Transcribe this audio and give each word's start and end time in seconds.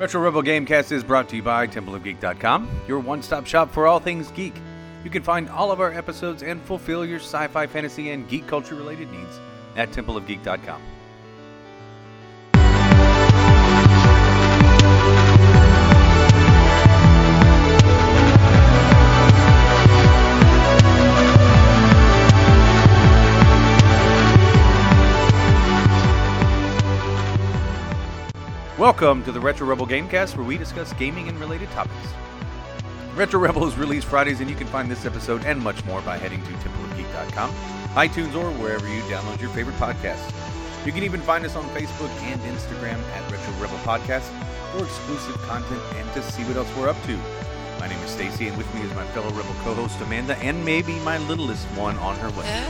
Retro 0.00 0.22
Rebel 0.22 0.42
Gamecast 0.42 0.92
is 0.92 1.04
brought 1.04 1.28
to 1.28 1.36
you 1.36 1.42
by 1.42 1.66
TempleOfGeek.com, 1.66 2.66
your 2.88 3.00
one 3.00 3.22
stop 3.22 3.44
shop 3.44 3.70
for 3.70 3.86
all 3.86 4.00
things 4.00 4.30
geek. 4.30 4.54
You 5.04 5.10
can 5.10 5.22
find 5.22 5.46
all 5.50 5.70
of 5.70 5.78
our 5.78 5.92
episodes 5.92 6.42
and 6.42 6.62
fulfill 6.62 7.04
your 7.04 7.18
sci 7.18 7.48
fi, 7.48 7.66
fantasy, 7.66 8.08
and 8.08 8.26
geek 8.26 8.46
culture 8.46 8.74
related 8.74 9.10
needs 9.10 9.38
at 9.76 9.90
TempleOfGeek.com. 9.90 10.80
Welcome 28.90 29.22
to 29.22 29.30
the 29.30 29.38
Retro 29.38 29.68
Rebel 29.68 29.86
Gamecast, 29.86 30.36
where 30.36 30.44
we 30.44 30.58
discuss 30.58 30.92
gaming 30.94 31.28
and 31.28 31.38
related 31.38 31.70
topics. 31.70 31.94
Retro 33.14 33.38
Rebel 33.38 33.64
is 33.68 33.78
released 33.78 34.08
Fridays, 34.08 34.40
and 34.40 34.50
you 34.50 34.56
can 34.56 34.66
find 34.66 34.90
this 34.90 35.06
episode 35.06 35.44
and 35.44 35.60
much 35.60 35.84
more 35.84 36.02
by 36.02 36.18
heading 36.18 36.42
to 36.42 36.50
templeofgeek.com, 36.50 37.52
iTunes, 37.94 38.34
or 38.34 38.50
wherever 38.60 38.88
you 38.88 39.00
download 39.02 39.40
your 39.40 39.50
favorite 39.50 39.76
podcasts. 39.76 40.34
You 40.84 40.90
can 40.90 41.04
even 41.04 41.20
find 41.20 41.44
us 41.44 41.54
on 41.54 41.62
Facebook 41.66 42.10
and 42.22 42.40
Instagram 42.40 42.98
at 43.14 43.30
Retro 43.30 43.52
Rebel 43.62 43.78
Podcast 43.84 44.28
for 44.72 44.84
exclusive 44.84 45.40
content 45.42 45.80
and 45.94 46.12
to 46.14 46.22
see 46.22 46.42
what 46.42 46.56
else 46.56 46.76
we're 46.76 46.88
up 46.88 47.00
to. 47.04 47.16
My 47.78 47.86
name 47.86 48.00
is 48.00 48.10
Stacy, 48.10 48.48
and 48.48 48.58
with 48.58 48.74
me 48.74 48.80
is 48.80 48.92
my 48.96 49.06
fellow 49.12 49.30
Rebel 49.30 49.54
co-host 49.62 50.00
Amanda, 50.00 50.36
and 50.38 50.64
maybe 50.64 50.98
my 51.04 51.18
littlest 51.28 51.64
one 51.78 51.96
on 51.98 52.16
her 52.16 52.30
way. 52.30 52.66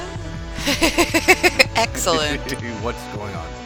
Excellent. 1.77 2.43
What's 2.83 3.03
going 3.17 3.35
on? 3.35 3.60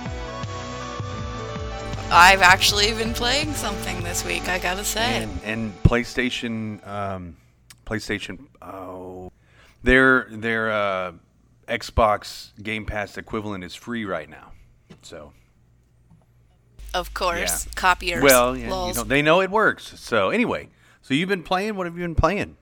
I've 2.15 2.43
actually 2.43 2.93
been 2.93 3.13
playing 3.13 3.55
something 3.55 4.05
this 4.05 4.25
week, 4.25 4.49
I 4.49 4.61
gotta 4.61 4.85
say. 4.85 5.25
And, 5.25 5.41
and 5.45 5.83
PlayStation, 5.83 6.87
um, 6.87 7.37
PlayStation, 7.85 8.47
oh, 8.63 9.33
their 9.83 10.29
their 10.31 10.71
uh, 10.71 11.13
Xbox 11.67 12.51
Game 12.63 12.87
Pass 12.87 13.19
equivalent 13.19 13.65
is 13.65 13.75
free 13.75 14.05
right 14.05 14.31
now. 14.31 14.53
So 15.03 15.33
Of 16.95 17.15
course. 17.15 17.67
Yeah. 17.67 17.73
Copiers. 17.75 18.23
well, 18.23 18.57
yeah, 18.57 18.87
you 18.87 18.95
know, 18.95 19.03
they 19.03 19.21
know 19.21 19.41
it 19.41 19.51
works. 19.51 19.99
So 19.99 20.31
anyway, 20.31 20.69
so 21.03 21.15
you've 21.15 21.29
been 21.29 21.43
playing. 21.43 21.75
What 21.75 21.87
have 21.87 21.97
you 21.99 22.05
been 22.05 22.15
playing? 22.15 22.57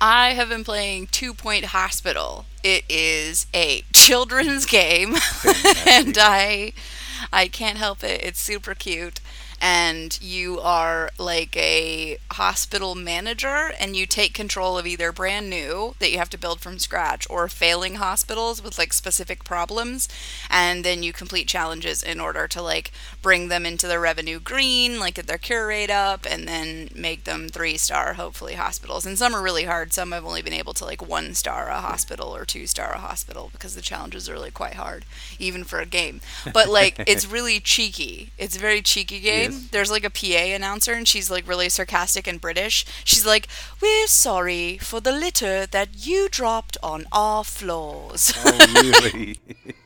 I 0.00 0.34
have 0.34 0.48
been 0.48 0.64
playing 0.64 1.08
Two 1.08 1.34
Point 1.34 1.66
Hospital. 1.66 2.46
It 2.62 2.84
is 2.88 3.46
a 3.52 3.82
children's 3.92 4.64
game, 4.64 5.16
and 5.88 6.16
I, 6.18 6.72
I 7.32 7.48
can't 7.48 7.78
help 7.78 8.02
it. 8.02 8.22
It's 8.22 8.40
super 8.40 8.74
cute, 8.74 9.20
and 9.60 10.18
you 10.22 10.58
are 10.60 11.10
like 11.18 11.56
a 11.56 12.18
hospital 12.32 12.94
manager, 12.94 13.72
and 13.78 13.94
you 13.94 14.06
take 14.06 14.34
control 14.34 14.78
of 14.78 14.86
either 14.86 15.12
brand 15.12 15.50
new 15.50 15.94
that 15.98 16.10
you 16.10 16.18
have 16.18 16.30
to 16.30 16.38
build 16.38 16.60
from 16.60 16.78
scratch, 16.78 17.26
or 17.30 17.48
failing 17.48 17.96
hospitals 17.96 18.62
with 18.62 18.78
like 18.78 18.92
specific 18.92 19.44
problems, 19.44 20.08
and 20.50 20.84
then 20.84 21.02
you 21.02 21.12
complete 21.12 21.46
challenges 21.46 22.02
in 22.02 22.18
order 22.18 22.48
to 22.48 22.62
like 22.62 22.90
bring 23.22 23.48
them 23.48 23.64
into 23.64 23.86
the 23.86 23.98
revenue 23.98 24.40
green, 24.40 24.98
like 24.98 25.14
get 25.14 25.26
their 25.28 25.38
cure 25.38 25.68
rate 25.68 25.90
up, 25.90 26.26
and 26.28 26.46
then 26.46 26.88
make 26.94 27.24
them 27.24 27.48
three 27.48 27.76
star 27.76 28.14
hopefully 28.14 28.54
hospitals. 28.54 29.06
And 29.06 29.16
some 29.16 29.34
are 29.34 29.42
really 29.42 29.64
hard. 29.64 29.92
Some 29.92 30.12
I've 30.12 30.26
only 30.26 30.42
been 30.42 30.52
able 30.52 30.74
to 30.74 30.84
like 30.84 31.06
one 31.06 31.34
star 31.34 31.68
a 31.68 31.80
hospital 31.80 32.34
or 32.34 32.44
two 32.44 32.66
star 32.66 32.92
a 32.92 32.98
hospital 32.98 33.50
because 33.52 33.74
the 33.74 33.80
challenges 33.80 34.28
are 34.28 34.32
really 34.32 34.50
quite 34.50 34.74
hard, 34.74 35.04
even 35.38 35.64
for 35.64 35.78
a 35.78 35.86
game. 35.86 36.20
But 36.52 36.68
like 36.68 37.02
it's 37.06 37.26
really 37.26 37.60
cheeky. 37.60 38.30
It's 38.36 38.56
a 38.56 38.60
very 38.60 38.82
cheeky 38.82 39.20
game. 39.20 39.52
Yes. 39.52 39.68
There's 39.70 39.90
like 39.90 40.04
a 40.04 40.10
PA 40.10 40.54
announcer 40.54 40.92
and 40.92 41.06
she's 41.06 41.30
like 41.30 41.48
really 41.48 41.68
sarcastic 41.68 42.26
and 42.26 42.40
British. 42.40 42.84
She's 43.04 43.24
like, 43.24 43.46
"We're 43.80 44.08
sorry 44.08 44.78
for 44.78 45.00
the 45.00 45.12
litter 45.12 45.66
that 45.66 46.06
you 46.06 46.28
dropped 46.28 46.76
on 46.82 47.06
our 47.12 47.44
floors." 47.44 48.32
Oh, 48.44 49.02
really? 49.02 49.38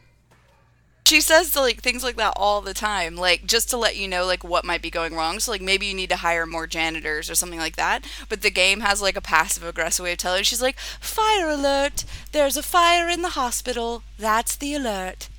she 1.06 1.20
says 1.20 1.54
like 1.56 1.80
things 1.82 2.02
like 2.02 2.16
that 2.16 2.32
all 2.36 2.60
the 2.60 2.74
time 2.74 3.16
like 3.16 3.46
just 3.46 3.70
to 3.70 3.76
let 3.76 3.96
you 3.96 4.08
know 4.08 4.24
like 4.26 4.42
what 4.44 4.64
might 4.64 4.82
be 4.82 4.90
going 4.90 5.14
wrong. 5.14 5.38
So 5.40 5.50
like 5.52 5.62
maybe 5.62 5.86
you 5.86 5.94
need 5.94 6.10
to 6.10 6.16
hire 6.16 6.46
more 6.46 6.66
janitors 6.66 7.30
or 7.30 7.34
something 7.34 7.58
like 7.58 7.76
that. 7.76 8.04
But 8.28 8.42
the 8.42 8.50
game 8.50 8.80
has 8.80 9.00
like 9.00 9.16
a 9.16 9.20
passive 9.20 9.64
aggressive 9.64 10.04
way 10.04 10.12
of 10.12 10.18
telling 10.18 10.38
you. 10.40 10.44
she's 10.44 10.62
like 10.62 10.78
fire 10.78 11.48
alert. 11.48 12.04
There's 12.32 12.56
a 12.56 12.62
fire 12.62 13.08
in 13.08 13.22
the 13.22 13.30
hospital. 13.30 14.02
That's 14.18 14.56
the 14.56 14.74
alert. 14.74 15.28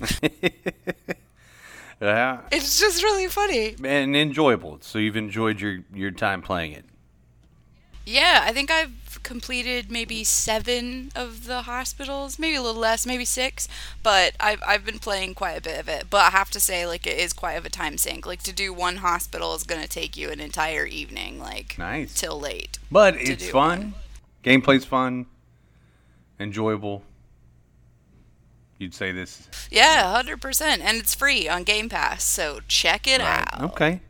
Yeah, 2.00 2.42
it's 2.52 2.78
just 2.78 3.02
really 3.02 3.26
funny. 3.26 3.74
And 3.82 4.14
enjoyable. 4.14 4.78
So 4.82 5.00
you've 5.00 5.16
enjoyed 5.16 5.60
your 5.60 5.80
your 5.92 6.12
time 6.12 6.42
playing 6.42 6.72
it. 6.72 6.84
yeah 8.06 8.42
i 8.44 8.52
think 8.52 8.70
i've 8.70 8.92
completed 9.22 9.90
maybe 9.90 10.22
seven 10.24 11.10
of 11.16 11.44
the 11.46 11.62
hospitals 11.62 12.38
maybe 12.38 12.56
a 12.56 12.62
little 12.62 12.80
less 12.80 13.06
maybe 13.06 13.24
six 13.24 13.66
but 14.02 14.34
I've, 14.38 14.62
I've 14.66 14.84
been 14.84 14.98
playing 14.98 15.34
quite 15.34 15.56
a 15.58 15.60
bit 15.62 15.78
of 15.80 15.88
it 15.88 16.06
but 16.10 16.18
i 16.24 16.30
have 16.30 16.50
to 16.50 16.60
say 16.60 16.86
like 16.86 17.06
it 17.06 17.18
is 17.18 17.32
quite 17.32 17.54
of 17.54 17.64
a 17.66 17.70
time 17.70 17.96
sink 17.98 18.26
like 18.26 18.42
to 18.42 18.52
do 18.52 18.72
one 18.72 18.96
hospital 18.96 19.54
is 19.54 19.64
going 19.64 19.80
to 19.82 19.88
take 19.88 20.16
you 20.16 20.30
an 20.30 20.40
entire 20.40 20.86
evening 20.86 21.38
like 21.38 21.76
Nice. 21.78 22.14
till 22.14 22.38
late 22.38 22.78
But 22.90 23.16
it's 23.16 23.48
fun. 23.48 23.94
Gameplay's 24.44 24.84
fun. 24.84 25.26
Enjoyable. 26.40 27.02
You'd 28.78 28.94
say 28.94 29.10
this. 29.10 29.48
Yeah, 29.70 30.12
hundred 30.12 30.40
percent, 30.40 30.82
and 30.82 30.96
it's 30.98 31.14
free 31.14 31.48
on 31.48 31.64
Game 31.64 31.88
Pass, 31.88 32.22
so 32.22 32.60
check 32.68 33.08
it 33.08 33.20
out. 33.20 33.60
Okay. 33.72 34.00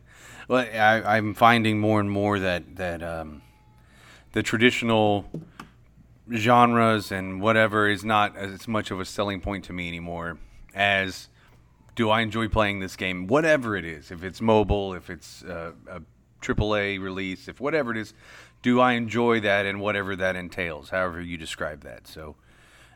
Well, 0.47 0.59
I, 0.73 1.17
I'm 1.17 1.33
finding 1.33 1.79
more 1.79 1.99
and 1.99 2.09
more 2.11 2.37
that 2.39 2.75
that 2.75 3.01
um, 3.01 3.41
the 4.31 4.43
traditional 4.43 5.25
genres 6.33 7.11
and 7.11 7.41
whatever 7.41 7.87
is 7.87 8.03
not 8.05 8.35
as 8.35 8.67
much 8.67 8.91
of 8.91 8.99
a 8.99 9.05
selling 9.05 9.41
point 9.41 9.65
to 9.65 9.73
me 9.73 9.87
anymore. 9.87 10.37
As 10.73 11.29
do 11.95 12.09
I 12.09 12.21
enjoy 12.21 12.47
playing 12.47 12.79
this 12.79 12.95
game, 12.95 13.27
whatever 13.27 13.75
it 13.75 13.85
is, 13.85 14.11
if 14.11 14.23
it's 14.23 14.39
mobile, 14.39 14.93
if 14.93 15.09
it's 15.09 15.43
uh, 15.43 15.71
a 15.89 16.01
AAA 16.41 17.01
release, 17.01 17.47
if 17.47 17.59
whatever 17.59 17.91
it 17.91 17.97
is, 17.97 18.13
do 18.61 18.79
I 18.79 18.93
enjoy 18.93 19.39
that 19.41 19.65
and 19.65 19.81
whatever 19.81 20.15
that 20.15 20.35
entails, 20.35 20.89
however 20.89 21.21
you 21.21 21.37
describe 21.37 21.83
that. 21.83 22.07
So, 22.07 22.35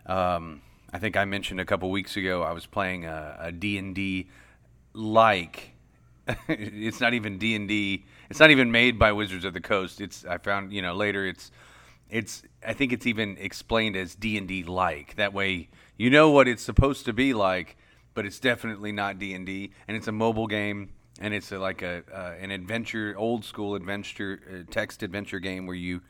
um, 0.06 0.62
I 0.92 1.00
think 1.00 1.18
I 1.18 1.26
mentioned 1.26 1.60
a 1.60 1.66
couple 1.66 1.90
weeks 1.90 2.16
ago 2.16 2.44
I 2.44 2.52
was 2.52 2.66
playing 2.66 3.06
a, 3.06 3.38
a 3.40 3.52
D&D 3.52 4.30
like 4.94 5.74
it's 6.48 7.02
not 7.02 7.14
even 7.14 7.38
D&D. 7.38 8.06
It's 8.34 8.40
not 8.40 8.50
even 8.50 8.72
made 8.72 8.98
by 8.98 9.12
Wizards 9.12 9.46
of 9.46 9.54
the 9.54 9.62
Coast. 9.62 10.02
It's 10.02 10.26
I 10.26 10.40
found, 10.40 10.74
you 10.74 10.82
know, 10.82 10.96
later 10.96 11.24
it's 11.24 11.52
it's 12.10 12.42
I 12.66 12.74
think 12.74 12.92
it's 12.92 13.06
even 13.06 13.38
explained 13.40 13.96
as 13.96 14.16
D&D 14.16 14.64
like. 14.64 15.16
That 15.18 15.34
way 15.34 15.70
you 15.98 16.10
know 16.10 16.32
what 16.32 16.48
it's 16.48 16.64
supposed 16.64 17.06
to 17.06 17.14
be 17.14 17.36
like, 17.36 17.78
but 18.16 18.26
it's 18.26 18.40
definitely 18.40 18.92
not 18.92 19.20
D&D 19.20 19.70
and 19.88 19.96
it's 19.96 20.08
a 20.08 20.12
mobile 20.12 20.48
game 20.48 20.90
and 21.22 21.32
it's 21.32 21.52
a, 21.52 21.60
like 21.60 21.84
a 21.84 22.02
uh, 22.12 22.34
an 22.42 22.50
adventure 22.50 23.14
old 23.20 23.46
school 23.46 23.76
adventure 23.76 24.42
uh, 24.52 24.64
text 24.72 25.04
adventure 25.04 25.38
game 25.38 25.68
where 25.68 25.76
you 25.76 26.02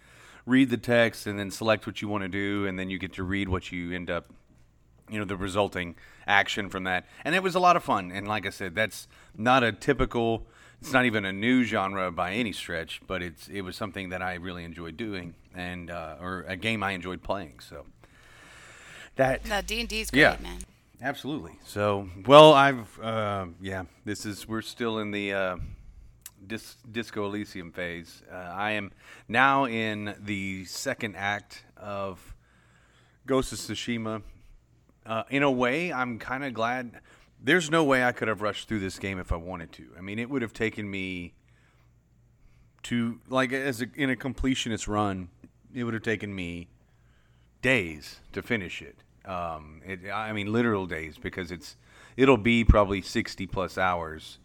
read 0.45 0.69
the 0.69 0.78
text 0.78 1.28
and 1.28 1.38
then 1.38 1.51
select 1.51 1.85
what 1.85 2.01
you 2.01 2.07
want 2.07 2.22
to 2.23 2.29
do 2.29 2.66
and 2.66 2.79
then 2.79 2.90
you 2.90 2.97
get 2.97 3.11
to 3.16 3.23
read 3.23 3.50
what 3.50 3.69
you 3.69 3.91
end 3.91 4.09
up 4.09 4.31
you 5.09 5.19
know 5.19 5.25
the 5.25 5.35
resulting 5.35 5.94
action 6.25 6.69
from 6.69 6.85
that 6.85 7.05
and 7.25 7.35
it 7.35 7.44
was 7.44 7.53
a 7.53 7.59
lot 7.59 7.75
of 7.75 7.84
fun 7.84 8.13
and 8.13 8.29
like 8.29 8.45
i 8.45 8.50
said 8.50 8.73
that's 8.73 9.09
not 9.35 9.61
a 9.61 9.73
typical 9.73 10.47
it's 10.83 10.91
not 10.91 11.05
even 11.05 11.23
a 11.23 11.31
new 11.31 11.63
genre 11.63 12.11
by 12.11 12.33
any 12.33 12.51
stretch 12.51 12.99
but 13.07 13.21
it's 13.23 13.47
it 13.47 13.61
was 13.61 13.75
something 13.77 14.09
that 14.09 14.21
i 14.21 14.33
really 14.33 14.66
enjoyed 14.66 14.97
doing 14.97 15.33
and 15.55 15.89
uh, 15.89 16.16
or 16.19 16.44
a 16.47 16.57
game 16.57 16.83
i 16.83 16.91
enjoyed 16.91 17.23
playing 17.23 17.53
so 17.59 17.85
that 19.16 19.43
That 19.45 19.66
D 19.67 19.79
and 19.79 19.88
D 19.88 20.01
is 20.01 20.09
great, 20.11 20.22
Yeah. 20.22 20.38
man. 20.41 20.59
Absolutely. 21.01 21.51
So, 21.66 22.09
well, 22.25 22.53
I've 22.53 22.99
uh, 22.99 23.45
yeah. 23.61 23.83
This 24.05 24.25
is 24.25 24.47
we're 24.47 24.61
still 24.63 24.97
in 24.99 25.11
the 25.11 25.33
uh, 25.33 25.57
dis- 26.47 26.78
Disco 26.91 27.25
Elysium 27.25 27.72
phase. 27.72 28.23
Uh, 28.31 28.35
I 28.35 28.72
am 28.72 28.91
now 29.28 29.66
in 29.66 30.16
the 30.19 30.66
second 30.66 31.16
act 31.16 31.63
of 31.78 32.34
Ghost 33.28 33.52
of 33.53 33.59
Tsushima. 33.59 34.23
Uh, 35.05 35.23
in 35.29 35.43
a 35.43 35.52
way, 35.52 35.93
I'm 35.93 36.17
kind 36.19 36.43
of 36.43 36.53
glad. 36.55 36.99
There's 37.43 37.69
no 37.69 37.84
way 37.84 38.05
I 38.05 38.13
could 38.13 38.29
have 38.29 38.41
rushed 38.41 38.69
through 38.69 38.79
this 38.79 38.97
game 38.97 39.19
if 39.19 39.34
I 39.34 39.35
wanted 39.35 39.73
to. 39.73 39.84
I 39.97 40.01
mean, 40.01 40.17
it 40.17 40.29
would 40.29 40.41
have 40.41 40.53
taken 40.53 40.90
me 40.90 41.34
to 42.84 43.19
like 43.28 43.51
as 43.51 43.81
a, 43.81 43.87
in 43.95 44.09
a 44.09 44.16
completionist 44.16 44.87
run. 44.87 45.28
It 45.73 45.84
would 45.84 45.93
have 45.93 46.03
taken 46.03 46.34
me 46.34 46.69
days 47.61 48.19
to 48.31 48.41
finish 48.41 48.81
it. 48.81 48.95
Um, 49.29 49.81
it, 49.85 50.09
I 50.09 50.31
mean, 50.31 50.51
literal 50.51 50.85
days 50.85 51.17
because 51.17 51.51
it's 51.51 51.75
it'll 52.16 52.37
be 52.37 52.63
probably 52.63 53.01
sixty 53.01 53.46
plus 53.46 53.78
hours 53.78 54.37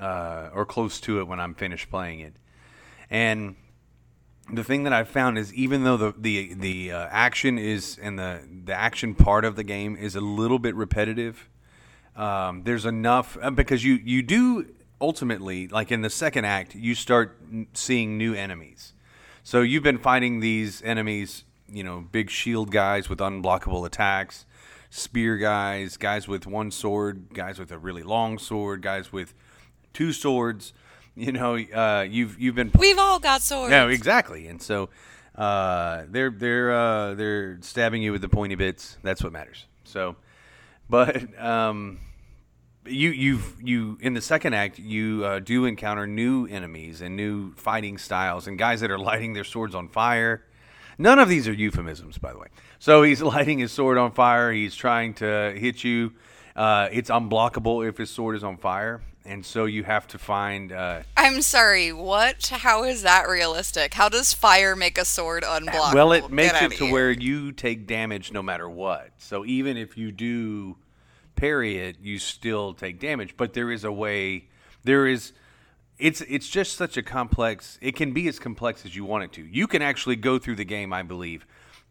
uh, 0.00 0.50
or 0.52 0.66
close 0.66 1.00
to 1.02 1.20
it 1.20 1.28
when 1.28 1.38
I'm 1.38 1.54
finished 1.54 1.90
playing 1.90 2.20
it. 2.20 2.34
And 3.08 3.54
the 4.52 4.64
thing 4.64 4.84
that 4.84 4.92
I've 4.92 5.08
found 5.08 5.38
is 5.38 5.54
even 5.54 5.84
though 5.84 5.96
the 5.96 6.14
the 6.16 6.54
the 6.54 6.92
uh, 6.92 7.08
action 7.10 7.58
is 7.58 7.98
and 8.02 8.18
the 8.18 8.40
the 8.64 8.74
action 8.74 9.14
part 9.14 9.44
of 9.44 9.54
the 9.56 9.64
game 9.64 9.96
is 9.96 10.16
a 10.16 10.20
little 10.20 10.58
bit 10.58 10.74
repetitive, 10.74 11.48
um, 12.16 12.62
there's 12.64 12.86
enough 12.86 13.36
uh, 13.40 13.50
because 13.50 13.84
you 13.84 13.94
you 14.04 14.22
do 14.22 14.66
ultimately, 15.00 15.68
like 15.68 15.90
in 15.90 16.02
the 16.02 16.10
second 16.10 16.44
act, 16.44 16.74
you 16.74 16.94
start 16.94 17.38
seeing 17.72 18.18
new 18.18 18.34
enemies. 18.34 18.92
So 19.42 19.62
you've 19.62 19.82
been 19.82 19.98
fighting 19.98 20.40
these 20.40 20.82
enemies, 20.82 21.44
you 21.68 21.82
know, 21.82 22.00
big 22.12 22.30
shield 22.30 22.70
guys 22.70 23.08
with 23.08 23.18
unblockable 23.20 23.86
attacks, 23.86 24.44
spear 24.90 25.38
guys, 25.38 25.96
guys 25.96 26.28
with 26.28 26.46
one 26.46 26.70
sword, 26.70 27.28
guys 27.32 27.58
with 27.58 27.72
a 27.72 27.78
really 27.78 28.02
long 28.02 28.38
sword, 28.38 28.82
guys 28.82 29.12
with 29.12 29.34
two 29.92 30.12
swords. 30.12 30.72
You 31.16 31.32
know, 31.32 31.56
uh, 31.56 32.06
you've 32.08 32.38
you've 32.40 32.54
been 32.54 32.70
We've 32.78 32.96
all 32.96 33.18
got 33.18 33.42
swords. 33.42 33.70
no, 33.72 33.88
exactly. 33.88 34.46
And 34.46 34.62
so 34.62 34.88
uh, 35.34 36.04
they're 36.08 36.30
they're 36.30 36.72
uh, 36.72 37.14
they're 37.14 37.58
stabbing 37.62 38.00
you 38.00 38.12
with 38.12 38.22
the 38.22 38.28
pointy 38.28 38.54
bits. 38.54 38.96
That's 39.02 39.22
what 39.22 39.32
matters. 39.32 39.66
So, 39.84 40.14
but 40.90 41.40
um, 41.40 41.98
you 42.84 43.10
you've 43.10 43.56
you 43.62 43.96
in 44.00 44.14
the 44.14 44.20
second 44.20 44.54
act 44.54 44.78
you 44.78 45.24
uh, 45.24 45.38
do 45.38 45.64
encounter 45.64 46.06
new 46.06 46.46
enemies 46.46 47.00
and 47.00 47.16
new 47.16 47.52
fighting 47.54 47.96
styles 47.96 48.46
and 48.46 48.58
guys 48.58 48.80
that 48.80 48.90
are 48.90 48.98
lighting 48.98 49.32
their 49.32 49.44
swords 49.44 49.74
on 49.74 49.88
fire. 49.88 50.44
None 50.98 51.18
of 51.18 51.30
these 51.30 51.48
are 51.48 51.52
euphemisms, 51.52 52.18
by 52.18 52.32
the 52.32 52.38
way. 52.38 52.48
So 52.78 53.02
he's 53.02 53.22
lighting 53.34 53.58
his 53.58 53.72
sword 53.72 53.96
on 53.96 54.12
fire. 54.12 54.52
He's 54.52 54.74
trying 54.74 55.14
to 55.14 55.54
hit 55.56 55.82
you. 55.82 56.12
Uh, 56.54 56.88
it's 56.92 57.08
unblockable 57.08 57.88
if 57.88 57.96
his 57.96 58.10
sword 58.10 58.36
is 58.36 58.44
on 58.44 58.58
fire, 58.58 59.00
and 59.30 59.46
so 59.46 59.64
you 59.64 59.84
have 59.84 60.08
to 60.08 60.18
find. 60.18 60.72
Uh, 60.72 61.02
I'm 61.16 61.40
sorry, 61.40 61.92
what? 61.92 62.48
How 62.48 62.82
is 62.82 63.02
that 63.02 63.28
realistic? 63.28 63.94
How 63.94 64.08
does 64.08 64.34
fire 64.34 64.74
make 64.74 64.98
a 64.98 65.04
sword 65.04 65.44
unblockable? 65.44 65.94
Well, 65.94 66.12
it 66.12 66.30
makes 66.30 66.54
outta 66.54 66.66
it 66.66 66.72
to 66.78 66.84
here. 66.84 66.92
where 66.92 67.10
you 67.12 67.52
take 67.52 67.86
damage 67.86 68.32
no 68.32 68.42
matter 68.42 68.68
what. 68.68 69.10
So 69.18 69.46
even 69.46 69.76
if 69.76 69.96
you 69.96 70.10
do 70.10 70.76
parry 71.36 71.78
it, 71.78 71.96
you 72.02 72.18
still 72.18 72.74
take 72.74 72.98
damage. 72.98 73.36
But 73.36 73.54
there 73.54 73.70
is 73.70 73.84
a 73.84 73.92
way. 73.92 74.48
There 74.82 75.06
is. 75.06 75.32
It's 75.96 76.22
it's 76.22 76.48
just 76.48 76.76
such 76.76 76.96
a 76.96 77.02
complex. 77.02 77.78
It 77.80 77.94
can 77.94 78.12
be 78.12 78.26
as 78.26 78.40
complex 78.40 78.84
as 78.84 78.96
you 78.96 79.04
want 79.04 79.24
it 79.24 79.32
to. 79.34 79.42
You 79.42 79.68
can 79.68 79.80
actually 79.80 80.16
go 80.16 80.38
through 80.40 80.56
the 80.56 80.64
game, 80.64 80.92
I 80.92 81.02
believe, 81.02 81.46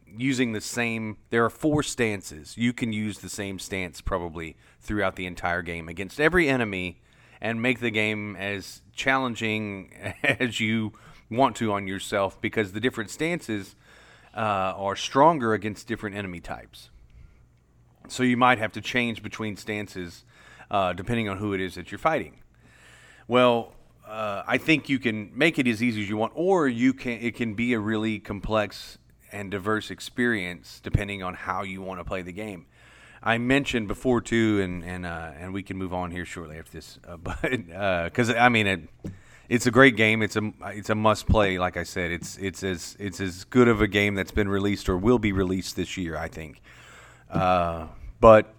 using 0.06 0.52
the 0.52 0.62
same. 0.62 1.18
There 1.30 1.46
are 1.46 1.50
four 1.50 1.84
stances. 1.84 2.58
You 2.58 2.74
can 2.74 2.92
use 2.92 3.20
the 3.20 3.30
same 3.30 3.60
stance 3.60 4.02
probably 4.02 4.58
throughout 4.82 5.16
the 5.16 5.26
entire 5.26 5.62
game 5.62 5.88
against 5.88 6.20
every 6.20 6.50
enemy, 6.50 7.00
and 7.42 7.62
make 7.62 7.80
the 7.80 7.92
game 7.92 8.36
as 8.36 8.82
challenging 8.94 9.94
as 10.24 10.60
you 10.60 10.94
want 11.30 11.56
to 11.58 11.72
on 11.72 11.88
yourself 11.88 12.40
because 12.42 12.72
the 12.72 12.80
different 12.80 13.10
stances 13.10 13.76
uh, 14.36 14.74
are 14.76 14.96
stronger 14.96 15.54
against 15.54 15.88
different 15.88 16.16
enemy 16.16 16.40
types. 16.40 16.90
So 18.08 18.24
you 18.24 18.38
might 18.38 18.58
have 18.58 18.72
to 18.74 18.82
change 18.82 19.22
between 19.22 19.56
stances 19.58 20.24
uh, 20.72 20.94
depending 20.94 21.30
on 21.30 21.38
who 21.38 21.54
it 21.54 21.62
is 21.62 21.76
that 21.76 21.92
you're 21.92 22.00
fighting. 22.00 22.42
Well, 23.28 23.74
uh, 24.08 24.44
I 24.48 24.58
think 24.58 24.90
you 24.90 24.98
can 24.98 25.32
make 25.36 25.60
it 25.60 25.68
as 25.68 25.84
easy 25.84 26.02
as 26.02 26.10
you 26.10 26.18
want, 26.18 26.34
or 26.36 26.68
you 26.68 26.94
can. 26.94 27.20
It 27.20 27.36
can 27.36 27.54
be 27.54 27.74
a 27.74 27.80
really 27.80 28.18
complex 28.18 28.98
and 29.32 29.52
diverse 29.52 29.92
experience 29.92 30.80
depending 30.84 31.22
on 31.22 31.36
how 31.36 31.62
you 31.62 31.82
want 31.84 32.00
to 32.00 32.04
play 32.04 32.24
the 32.24 32.32
game. 32.32 32.66
I 33.22 33.38
mentioned 33.38 33.88
before 33.88 34.22
too, 34.22 34.62
and 34.62 34.84
and 34.84 35.06
uh, 35.06 35.32
and 35.38 35.54
we 35.54 35.64
can 35.64 35.78
move 35.78 35.94
on 35.94 36.12
here 36.12 36.26
shortly 36.26 36.58
after 36.58 36.72
this, 36.72 37.00
uh, 37.08 37.18
but 37.24 37.42
because 37.42 38.30
I 38.30 38.50
mean 38.50 38.68
it, 38.68 38.82
it's 39.50 39.66
a 39.66 39.72
great 39.72 39.96
game. 39.96 40.22
It's 40.22 40.36
a 40.36 40.52
it's 40.68 40.90
a 40.90 40.96
must 40.96 41.28
play. 41.28 41.60
Like 41.60 41.78
I 41.78 41.84
said, 41.84 42.12
it's 42.12 42.38
it's 42.38 42.64
as 42.64 42.96
it's 43.00 43.20
as 43.20 43.44
good 43.46 43.68
of 43.68 43.82
a 43.82 43.88
game 43.88 44.16
that's 44.16 44.32
been 44.32 44.48
released 44.48 44.88
or 44.90 44.98
will 44.98 45.20
be 45.20 45.32
released 45.32 45.76
this 45.76 45.98
year. 45.98 46.16
I 46.18 46.28
think, 46.28 46.62
uh, 47.30 47.88
but 48.20 48.54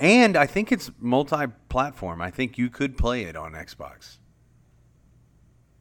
and 0.00 0.36
I 0.36 0.46
think 0.46 0.72
it's 0.72 0.90
multi-platform. 0.98 2.20
I 2.20 2.30
think 2.30 2.58
you 2.58 2.70
could 2.70 2.96
play 2.96 3.24
it 3.24 3.36
on 3.36 3.52
Xbox. 3.52 4.18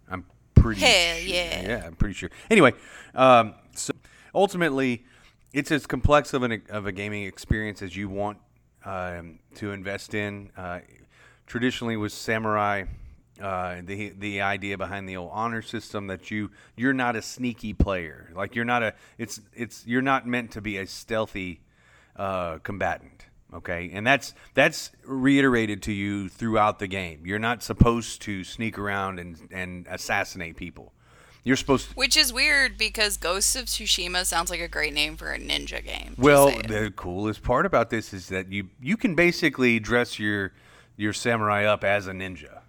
I'm 0.09 0.25
pretty 0.55 0.81
Hell 0.81 1.17
sure. 1.17 1.27
yeah. 1.27 1.61
Yeah, 1.61 1.83
I'm 1.85 1.95
pretty 1.95 2.13
sure. 2.13 2.29
Anyway, 2.49 2.73
um, 3.13 3.53
so 3.75 3.93
ultimately, 4.33 5.05
it's 5.57 5.71
as 5.71 5.87
complex 5.87 6.35
of 6.35 6.43
an 6.43 6.61
of 6.69 6.85
a 6.85 6.91
gaming 6.91 7.23
experience 7.23 7.81
as 7.81 7.95
you 7.95 8.09
want 8.09 8.37
um, 8.85 9.39
to 9.55 9.71
invest 9.71 10.13
in. 10.13 10.51
Uh, 10.55 10.81
traditionally, 11.47 11.97
with 11.97 12.13
Samurai, 12.13 12.83
uh, 13.41 13.77
the 13.83 14.09
the 14.19 14.41
idea 14.41 14.77
behind 14.77 15.09
the 15.09 15.17
old 15.17 15.31
honor 15.33 15.63
system 15.63 16.05
that 16.07 16.29
you 16.29 16.51
you're 16.75 16.93
not 16.93 17.15
a 17.15 17.23
sneaky 17.23 17.73
player. 17.73 18.31
Like 18.35 18.53
you're 18.53 18.65
not 18.65 18.83
a 18.83 18.93
it's 19.17 19.41
it's 19.55 19.83
you're 19.87 20.03
not 20.03 20.27
meant 20.27 20.51
to 20.51 20.61
be 20.61 20.77
a 20.77 20.85
stealthy 20.85 21.61
uh, 22.15 22.59
combatant. 22.59 23.25
Okay, 23.51 23.89
and 23.91 24.05
that's 24.05 24.35
that's 24.53 24.91
reiterated 25.05 25.81
to 25.83 25.91
you 25.91 26.29
throughout 26.29 26.77
the 26.77 26.87
game. 26.87 27.25
You're 27.25 27.39
not 27.39 27.63
supposed 27.63 28.21
to 28.23 28.43
sneak 28.43 28.77
around 28.77 29.19
and 29.19 29.47
and 29.49 29.87
assassinate 29.89 30.55
people. 30.55 30.93
You're 31.47 31.55
supposed 31.55 31.87
to. 31.91 31.95
Which 31.95 32.17
is 32.17 32.33
weird 32.33 32.77
because 32.77 33.15
Ghosts 33.15 33.55
of 33.55 33.67
Tsushima 33.67 34.25
sounds 34.25 34.49
like 34.49 34.59
a 34.59 34.67
great 34.67 34.93
name 34.93 35.15
for 35.15 35.31
a 35.31 35.39
ninja 35.39 35.81
game. 35.81 36.13
Well, 36.17 36.49
the 36.49 36.91
coolest 36.93 37.41
part 37.41 37.65
about 37.65 37.89
this 37.89 38.13
is 38.13 38.27
that 38.27 38.51
you 38.51 38.67
you 38.81 38.97
can 38.97 39.15
basically 39.15 39.79
dress 39.79 40.19
your 40.19 40.51
your 40.97 41.13
samurai 41.13 41.63
up 41.63 41.85
as 41.85 42.07
a 42.07 42.11
ninja. 42.11 42.59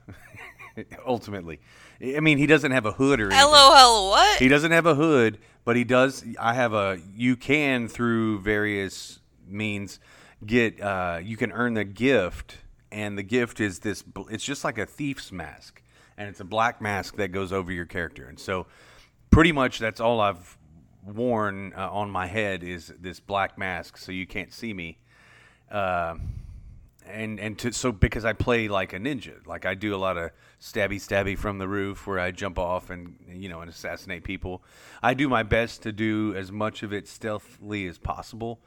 Ultimately, 1.07 1.59
I 2.01 2.21
mean, 2.21 2.39
he 2.39 2.47
doesn't 2.47 2.71
have 2.71 2.87
a 2.87 2.93
hood 2.93 3.21
or 3.21 3.33
anything. 3.33 3.51
LOL, 3.51 4.11
what? 4.11 4.39
He 4.39 4.47
doesn't 4.47 4.71
have 4.71 4.87
a 4.87 4.95
hood, 4.95 5.39
but 5.65 5.75
he 5.75 5.83
does. 5.83 6.25
I 6.39 6.55
have 6.55 6.73
a. 6.73 7.01
You 7.17 7.35
can 7.35 7.89
through 7.89 8.43
various 8.43 9.19
means 9.49 9.99
get. 10.47 10.81
Uh, 10.81 11.19
you 11.21 11.37
can 11.37 11.51
earn 11.51 11.75
the 11.75 11.83
gift, 11.83 12.59
and 12.93 13.19
the 13.19 13.25
gift 13.25 13.59
is 13.59 13.81
this. 13.81 14.05
It's 14.31 14.45
just 14.45 14.63
like 14.63 14.79
a 14.79 14.87
thief's 14.87 15.33
mask, 15.33 15.83
and 16.19 16.29
it's 16.29 16.41
a 16.41 16.45
black 16.45 16.83
mask 16.83 17.17
that 17.17 17.29
goes 17.29 17.53
over 17.53 17.73
your 17.73 17.87
character, 17.87 18.27
and 18.27 18.39
so 18.39 18.67
pretty 19.31 19.53
much 19.53 19.79
that's 19.79 20.01
all 20.01 20.21
I've 20.21 20.59
worn 21.07 21.73
uh, 21.75 21.89
on 21.91 22.11
my 22.11 22.27
head 22.27 22.63
is 22.63 22.93
this 23.01 23.21
black 23.21 23.57
mask, 23.57 23.97
so 23.97 24.13
you 24.13 24.27
can't 24.27 24.53
see 24.53 24.75
me. 24.75 24.99
Uh, 25.71 26.17
and 27.07 27.41
and 27.41 27.59
to, 27.61 27.73
so 27.73 27.91
because 27.91 28.25
I 28.25 28.35
play 28.35 28.69
like 28.69 28.93
a 28.93 28.99
ninja, 28.99 29.47
like 29.47 29.65
I 29.65 29.75
do 29.75 29.95
a 29.95 29.97
lot 29.97 30.19
of 30.19 30.31
stabby 30.61 30.97
stabby 30.97 31.39
from 31.39 31.59
the 31.59 31.69
roof 31.69 32.07
where 32.07 32.19
I 32.19 32.33
jump 32.33 32.59
off 32.59 32.91
and 32.91 33.17
you 33.33 33.49
know 33.49 33.61
and 33.61 33.71
assassinate 33.71 34.25
people. 34.25 34.63
I 35.03 35.15
do 35.15 35.29
my 35.29 35.43
best 35.43 35.83
to 35.85 35.93
do 35.93 36.35
as 36.35 36.53
much 36.53 36.83
of 36.83 36.93
it 36.93 37.09
stealthily 37.09 37.87
as 37.87 37.97
possible 37.97 38.61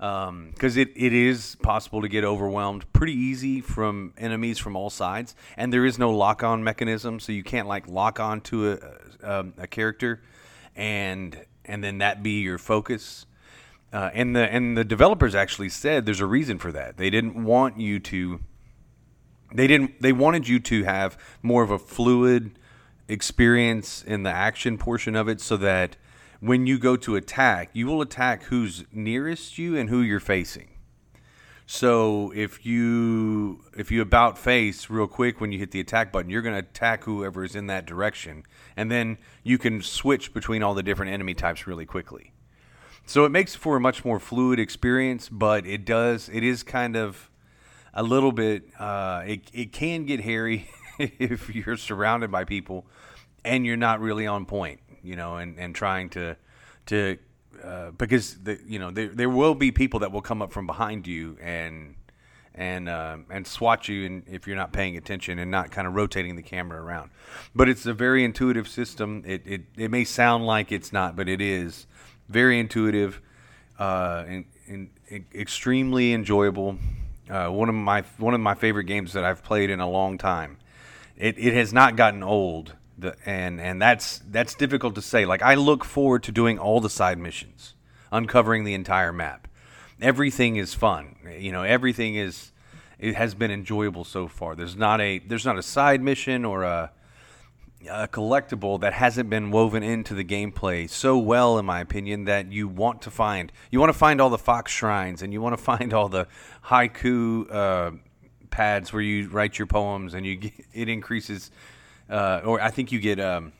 because 0.00 0.78
it, 0.78 0.90
it 0.96 1.12
is 1.12 1.56
possible 1.62 2.00
to 2.00 2.08
get 2.08 2.24
overwhelmed 2.24 2.90
pretty 2.92 3.12
easy 3.12 3.60
from 3.60 4.14
enemies 4.16 4.58
from 4.58 4.74
all 4.74 4.88
sides, 4.88 5.36
and 5.56 5.72
there 5.72 5.84
is 5.84 5.98
no 5.98 6.10
lock 6.10 6.42
on 6.42 6.64
mechanism, 6.64 7.20
so 7.20 7.32
you 7.32 7.44
can't 7.44 7.68
like 7.68 7.86
lock 7.86 8.18
on 8.18 8.40
to 8.40 8.72
a, 8.72 8.78
um, 9.22 9.52
a 9.58 9.66
character 9.66 10.22
and 10.76 11.44
and 11.64 11.84
then 11.84 11.98
that 11.98 12.22
be 12.22 12.40
your 12.40 12.58
focus. 12.58 13.26
Uh, 13.92 14.10
and 14.14 14.34
the 14.34 14.52
and 14.52 14.76
the 14.76 14.84
developers 14.84 15.34
actually 15.34 15.68
said 15.68 16.06
there's 16.06 16.20
a 16.20 16.26
reason 16.26 16.58
for 16.58 16.72
that. 16.72 16.96
They 16.96 17.10
didn't 17.10 17.42
want 17.42 17.78
you 17.78 17.98
to. 18.00 18.40
They 19.52 19.66
didn't. 19.66 20.00
They 20.00 20.12
wanted 20.12 20.48
you 20.48 20.60
to 20.60 20.84
have 20.84 21.18
more 21.42 21.62
of 21.62 21.70
a 21.70 21.78
fluid 21.78 22.58
experience 23.08 24.02
in 24.02 24.22
the 24.22 24.30
action 24.30 24.78
portion 24.78 25.16
of 25.16 25.28
it, 25.28 25.40
so 25.40 25.56
that 25.58 25.96
when 26.40 26.66
you 26.66 26.78
go 26.78 26.96
to 26.96 27.16
attack, 27.16 27.70
you 27.72 27.86
will 27.86 28.00
attack 28.00 28.44
who's 28.44 28.84
nearest 28.92 29.58
you 29.58 29.76
and 29.76 29.88
who 29.90 30.00
you're 30.00 30.20
facing. 30.20 30.70
So 31.66 32.32
if 32.34 32.66
you 32.66 33.60
if 33.76 33.92
you 33.92 34.02
about 34.02 34.36
face 34.36 34.90
real 34.90 35.06
quick 35.06 35.40
when 35.40 35.52
you 35.52 35.58
hit 35.60 35.70
the 35.70 35.78
attack 35.78 36.10
button, 36.10 36.28
you're 36.28 36.42
going 36.42 36.60
to 36.60 36.68
attack 36.68 37.04
whoever 37.04 37.44
is 37.44 37.54
in 37.54 37.68
that 37.68 37.86
direction, 37.86 38.42
and 38.76 38.90
then 38.90 39.18
you 39.44 39.56
can 39.56 39.80
switch 39.80 40.34
between 40.34 40.64
all 40.64 40.74
the 40.74 40.82
different 40.82 41.12
enemy 41.12 41.32
types 41.32 41.68
really 41.68 41.86
quickly. 41.86 42.32
So 43.06 43.24
it 43.24 43.28
makes 43.28 43.54
for 43.54 43.76
a 43.76 43.80
much 43.80 44.04
more 44.04 44.18
fluid 44.18 44.58
experience, 44.58 45.28
but 45.28 45.64
it 45.64 45.84
does 45.84 46.28
it 46.32 46.42
is 46.42 46.64
kind 46.64 46.96
of 46.96 47.30
a 47.94 48.02
little 48.02 48.32
bit 48.32 48.64
uh, 48.80 49.22
it 49.24 49.42
it 49.52 49.72
can 49.72 50.06
get 50.06 50.20
hairy 50.20 50.68
if 50.98 51.54
you're 51.54 51.76
surrounded 51.76 52.32
by 52.32 52.42
people 52.42 52.84
and 53.44 53.64
you're 53.64 53.76
not 53.76 54.00
really 54.00 54.26
on 54.26 54.44
point, 54.44 54.80
you 55.02 55.16
know, 55.16 55.36
and, 55.36 55.58
and 55.58 55.74
trying 55.74 56.10
to 56.10 56.36
to 56.86 57.18
uh, 57.62 57.90
because 57.92 58.38
the 58.38 58.58
you 58.66 58.78
know 58.78 58.90
there 58.90 59.08
there 59.08 59.30
will 59.30 59.54
be 59.54 59.70
people 59.70 60.00
that 60.00 60.12
will 60.12 60.22
come 60.22 60.42
up 60.42 60.52
from 60.52 60.66
behind 60.66 61.06
you 61.06 61.36
and 61.40 61.94
and 62.54 62.88
uh, 62.88 63.16
and 63.30 63.46
swat 63.46 63.88
you 63.88 64.06
and 64.06 64.22
if 64.28 64.46
you're 64.46 64.56
not 64.56 64.72
paying 64.72 64.96
attention 64.96 65.38
and 65.38 65.50
not 65.50 65.70
kind 65.70 65.86
of 65.86 65.94
rotating 65.94 66.36
the 66.36 66.42
camera 66.42 66.80
around. 66.80 67.10
But 67.54 67.68
it's 67.68 67.86
a 67.86 67.94
very 67.94 68.24
intuitive 68.24 68.68
system. 68.68 69.22
It 69.26 69.42
it, 69.44 69.62
it 69.76 69.90
may 69.90 70.04
sound 70.04 70.46
like 70.46 70.72
it's 70.72 70.92
not, 70.92 71.16
but 71.16 71.28
it 71.28 71.40
is 71.40 71.86
very 72.28 72.58
intuitive 72.58 73.20
uh, 73.78 74.24
and, 74.28 74.44
and 74.68 74.90
extremely 75.34 76.12
enjoyable. 76.12 76.78
Uh, 77.28 77.48
one 77.48 77.68
of 77.68 77.74
my 77.74 78.02
one 78.18 78.34
of 78.34 78.40
my 78.40 78.54
favorite 78.54 78.84
games 78.84 79.12
that 79.12 79.24
I've 79.24 79.42
played 79.42 79.70
in 79.70 79.80
a 79.80 79.88
long 79.88 80.18
time. 80.18 80.58
It, 81.16 81.38
it 81.38 81.52
has 81.52 81.72
not 81.72 81.96
gotten 81.96 82.22
old, 82.22 82.74
the, 83.00 83.16
and 83.26 83.60
and 83.60 83.80
that's 83.80 84.20
that's 84.30 84.54
difficult 84.54 84.94
to 84.94 85.02
say. 85.02 85.24
Like 85.26 85.42
I 85.42 85.54
look 85.54 85.84
forward 85.84 86.22
to 86.24 86.32
doing 86.32 86.58
all 86.58 86.80
the 86.80 86.90
side 86.90 87.18
missions, 87.18 87.74
uncovering 88.12 88.64
the 88.64 88.74
entire 88.74 89.12
map. 89.12 89.48
Everything 90.00 90.56
is 90.56 90.74
fun. 90.74 91.16
You 91.38 91.52
know, 91.52 91.62
everything 91.62 92.14
is 92.14 92.52
it 92.98 93.16
has 93.16 93.34
been 93.34 93.50
enjoyable 93.50 94.04
so 94.04 94.28
far. 94.28 94.54
There's 94.54 94.76
not 94.76 95.00
a 95.00 95.18
there's 95.18 95.46
not 95.46 95.58
a 95.58 95.62
side 95.62 96.02
mission 96.02 96.44
or 96.44 96.62
a 96.62 96.92
a 97.88 98.06
collectible 98.06 98.80
that 98.80 98.92
hasn't 98.92 99.30
been 99.30 99.50
woven 99.50 99.82
into 99.82 100.14
the 100.14 100.24
gameplay 100.24 100.88
so 100.88 101.16
well, 101.16 101.58
in 101.58 101.64
my 101.64 101.80
opinion, 101.80 102.24
that 102.24 102.52
you 102.52 102.68
want 102.68 103.02
to 103.02 103.10
find. 103.10 103.50
You 103.70 103.80
want 103.80 103.90
to 103.90 103.98
find 103.98 104.20
all 104.20 104.28
the 104.28 104.38
fox 104.38 104.70
shrines, 104.70 105.22
and 105.22 105.32
you 105.32 105.40
want 105.40 105.56
to 105.56 105.62
find 105.62 105.94
all 105.94 106.08
the 106.08 106.26
haiku 106.66 107.52
uh, 107.52 107.90
pads 108.50 108.92
where 108.92 109.02
you 109.02 109.28
write 109.28 109.58
your 109.58 109.66
poems, 109.66 110.14
and 110.14 110.26
you 110.26 110.36
get, 110.36 110.52
it 110.74 110.88
increases. 110.88 111.50
Uh, 112.10 112.40
or 112.44 112.60
I 112.60 112.70
think 112.70 112.90
you 112.90 112.98
get 112.98 113.20
um, 113.20 113.52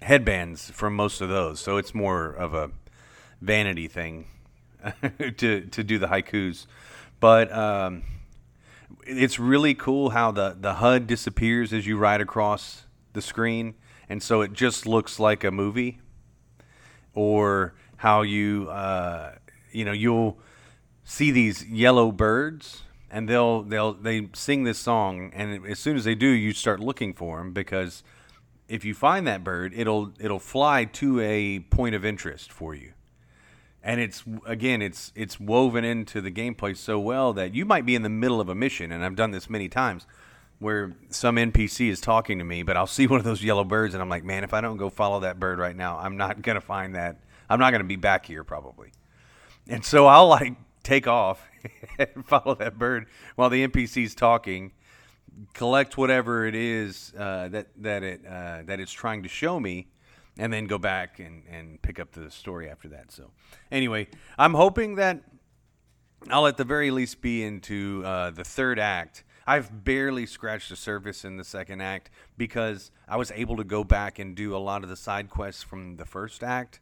headbands 0.00 0.70
from 0.70 0.96
most 0.96 1.20
of 1.20 1.28
those, 1.28 1.60
so 1.60 1.76
it's 1.76 1.94
more 1.94 2.30
of 2.30 2.54
a 2.54 2.70
vanity 3.42 3.86
thing 3.86 4.26
to 5.36 5.60
to 5.60 5.84
do 5.84 5.98
the 5.98 6.06
haikus. 6.06 6.66
But 7.20 7.52
um, 7.52 8.04
it's 9.06 9.38
really 9.38 9.74
cool 9.74 10.10
how 10.10 10.30
the 10.30 10.56
the 10.58 10.74
HUD 10.74 11.06
disappears 11.06 11.72
as 11.74 11.86
you 11.86 11.98
ride 11.98 12.22
across 12.22 12.86
the 13.12 13.20
screen, 13.20 13.74
and 14.08 14.22
so 14.22 14.40
it 14.40 14.54
just 14.54 14.86
looks 14.86 15.20
like 15.20 15.44
a 15.44 15.50
movie. 15.50 15.98
Or 17.14 17.74
how 17.96 18.22
you 18.22 18.70
uh, 18.70 19.34
you 19.70 19.84
know 19.84 19.92
you'll 19.92 20.38
see 21.04 21.30
these 21.30 21.66
yellow 21.66 22.10
birds 22.10 22.84
and 23.10 23.28
they'll 23.28 23.62
they'll 23.62 23.94
they 23.94 24.28
sing 24.34 24.64
this 24.64 24.78
song 24.78 25.30
and 25.34 25.66
as 25.66 25.78
soon 25.78 25.96
as 25.96 26.04
they 26.04 26.14
do 26.14 26.26
you 26.26 26.52
start 26.52 26.80
looking 26.80 27.12
for 27.12 27.38
them 27.38 27.52
because 27.52 28.02
if 28.68 28.84
you 28.84 28.94
find 28.94 29.26
that 29.26 29.42
bird 29.42 29.72
it'll 29.74 30.12
it'll 30.20 30.38
fly 30.38 30.84
to 30.84 31.20
a 31.20 31.60
point 31.60 31.94
of 31.94 32.04
interest 32.04 32.52
for 32.52 32.74
you. 32.74 32.92
And 33.82 34.00
it's 34.00 34.24
again 34.46 34.82
it's 34.82 35.12
it's 35.14 35.40
woven 35.40 35.84
into 35.84 36.20
the 36.20 36.30
gameplay 36.30 36.76
so 36.76 36.98
well 36.98 37.32
that 37.32 37.54
you 37.54 37.64
might 37.64 37.86
be 37.86 37.94
in 37.94 38.02
the 38.02 38.08
middle 38.08 38.40
of 38.40 38.48
a 38.48 38.54
mission 38.54 38.92
and 38.92 39.04
I've 39.04 39.16
done 39.16 39.30
this 39.30 39.48
many 39.48 39.68
times 39.68 40.06
where 40.58 40.92
some 41.08 41.36
NPC 41.36 41.88
is 41.88 42.00
talking 42.00 42.38
to 42.38 42.44
me 42.44 42.62
but 42.62 42.76
I'll 42.76 42.86
see 42.98 43.06
one 43.06 43.18
of 43.18 43.24
those 43.24 43.42
yellow 43.42 43.64
birds 43.64 43.94
and 43.94 44.02
I'm 44.02 44.08
like 44.08 44.24
man 44.24 44.44
if 44.44 44.52
I 44.52 44.60
don't 44.60 44.76
go 44.76 44.90
follow 44.90 45.20
that 45.20 45.40
bird 45.40 45.58
right 45.58 45.76
now 45.76 45.98
I'm 45.98 46.16
not 46.16 46.42
going 46.42 46.56
to 46.56 46.60
find 46.60 46.94
that 46.94 47.20
I'm 47.48 47.58
not 47.58 47.70
going 47.70 47.82
to 47.82 47.88
be 47.88 47.96
back 47.96 48.26
here 48.26 48.44
probably. 48.44 48.92
And 49.66 49.84
so 49.84 50.06
I'll 50.06 50.28
like 50.28 50.54
take 50.82 51.06
off 51.06 51.47
follow 52.24 52.54
that 52.54 52.78
bird 52.78 53.06
while 53.36 53.50
the 53.50 53.66
NPC's 53.66 54.14
talking 54.14 54.72
collect 55.54 55.96
whatever 55.96 56.46
it 56.46 56.54
is 56.54 57.12
uh, 57.18 57.48
that 57.48 57.68
that 57.76 58.02
it 58.02 58.26
uh, 58.26 58.62
that 58.64 58.80
it's 58.80 58.92
trying 58.92 59.22
to 59.22 59.28
show 59.28 59.60
me 59.60 59.88
and 60.38 60.52
then 60.52 60.66
go 60.66 60.78
back 60.78 61.18
and, 61.18 61.42
and 61.50 61.82
pick 61.82 61.98
up 61.98 62.12
the 62.12 62.30
story 62.30 62.70
after 62.70 62.88
that. 62.88 63.10
So, 63.10 63.32
anyway, 63.72 64.06
I'm 64.38 64.54
hoping 64.54 64.94
that 64.94 65.22
I'll 66.30 66.46
at 66.46 66.56
the 66.56 66.64
very 66.64 66.90
least 66.90 67.20
be 67.20 67.42
into 67.42 68.02
uh, 68.04 68.30
the 68.30 68.44
third 68.44 68.78
act. 68.78 69.24
I've 69.46 69.84
barely 69.84 70.26
scratched 70.26 70.68
the 70.68 70.76
surface 70.76 71.24
in 71.24 71.38
the 71.38 71.44
second 71.44 71.80
act 71.80 72.10
because 72.36 72.90
I 73.08 73.16
was 73.16 73.32
able 73.34 73.56
to 73.56 73.64
go 73.64 73.82
back 73.82 74.18
and 74.18 74.36
do 74.36 74.54
a 74.54 74.58
lot 74.58 74.82
of 74.82 74.90
the 74.90 74.96
side 74.96 75.30
quests 75.30 75.62
from 75.62 75.96
the 75.96 76.04
first 76.04 76.44
act, 76.44 76.80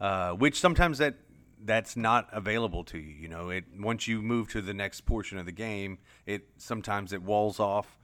uh, 0.00 0.30
which 0.32 0.58
sometimes 0.58 0.98
that 0.98 1.16
that's 1.64 1.96
not 1.96 2.28
available 2.32 2.84
to 2.84 2.98
you. 2.98 3.14
You 3.14 3.28
know, 3.28 3.50
it 3.50 3.64
once 3.78 4.08
you 4.08 4.22
move 4.22 4.48
to 4.50 4.60
the 4.60 4.74
next 4.74 5.02
portion 5.02 5.38
of 5.38 5.46
the 5.46 5.52
game, 5.52 5.98
it 6.26 6.48
sometimes 6.58 7.12
it 7.12 7.22
walls 7.22 7.60
off 7.60 7.98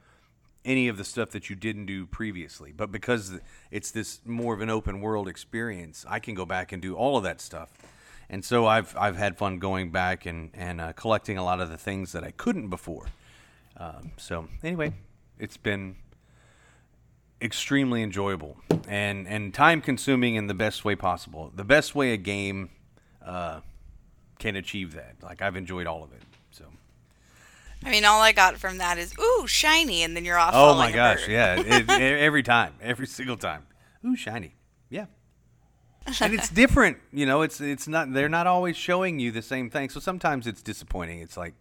any 0.65 0.87
of 0.87 0.97
the 0.97 1.03
stuff 1.03 1.31
that 1.31 1.49
you 1.49 1.55
didn't 1.55 1.85
do 1.85 2.05
previously. 2.05 2.71
But 2.71 2.91
because 2.91 3.39
it's 3.71 3.91
this 3.91 4.19
more 4.25 4.53
of 4.53 4.61
an 4.61 4.69
open 4.69 5.01
world 5.01 5.27
experience, 5.27 6.05
I 6.07 6.19
can 6.19 6.35
go 6.35 6.45
back 6.45 6.71
and 6.71 6.81
do 6.81 6.95
all 6.95 7.17
of 7.17 7.23
that 7.23 7.39
stuff. 7.39 7.71
And 8.29 8.43
so 8.43 8.67
I've 8.67 8.95
I've 8.97 9.15
had 9.15 9.37
fun 9.37 9.59
going 9.59 9.91
back 9.91 10.25
and 10.25 10.51
and 10.53 10.81
uh, 10.81 10.93
collecting 10.93 11.37
a 11.37 11.43
lot 11.43 11.61
of 11.61 11.69
the 11.69 11.77
things 11.77 12.11
that 12.11 12.23
I 12.23 12.31
couldn't 12.31 12.69
before. 12.69 13.05
Um, 13.77 14.11
so 14.17 14.49
anyway, 14.63 14.93
it's 15.39 15.57
been 15.57 15.95
extremely 17.41 18.01
enjoyable 18.01 18.57
and 18.87 19.27
and 19.27 19.53
time 19.53 19.81
consuming 19.81 20.35
in 20.35 20.47
the 20.47 20.53
best 20.53 20.83
way 20.83 20.95
possible. 20.95 21.51
The 21.55 21.63
best 21.63 21.95
way 21.95 22.11
a 22.11 22.17
game 22.17 22.69
uh, 23.27 23.59
can 24.39 24.55
achieve 24.55 24.93
that. 24.93 25.15
Like 25.21 25.41
I've 25.41 25.55
enjoyed 25.55 25.85
all 25.85 26.03
of 26.03 26.11
it. 26.13 26.21
So. 26.51 26.65
I 27.83 27.91
mean, 27.91 28.05
all 28.05 28.21
I 28.21 28.31
got 28.31 28.57
from 28.57 28.79
that 28.79 28.97
is 28.97 29.13
ooh 29.19 29.45
shiny, 29.45 30.01
and 30.03 30.15
then 30.15 30.25
you're 30.25 30.37
off. 30.37 30.53
Oh 30.55 30.75
my 30.75 30.91
gosh, 30.91 31.27
yeah, 31.27 31.59
it, 31.65 31.89
every 31.89 32.43
time, 32.43 32.73
every 32.81 33.05
single 33.05 33.37
time. 33.37 33.67
Ooh, 34.05 34.15
shiny, 34.15 34.55
yeah. 34.89 35.05
and 36.21 36.33
it's 36.33 36.49
different, 36.49 36.97
you 37.11 37.25
know. 37.25 37.41
It's 37.41 37.61
it's 37.61 37.87
not. 37.87 38.13
They're 38.13 38.29
not 38.29 38.47
always 38.47 38.75
showing 38.77 39.19
you 39.19 39.31
the 39.31 39.41
same 39.41 39.69
thing. 39.69 39.89
So 39.89 39.99
sometimes 39.99 40.47
it's 40.47 40.61
disappointing. 40.61 41.19
It's 41.19 41.37
like 41.37 41.53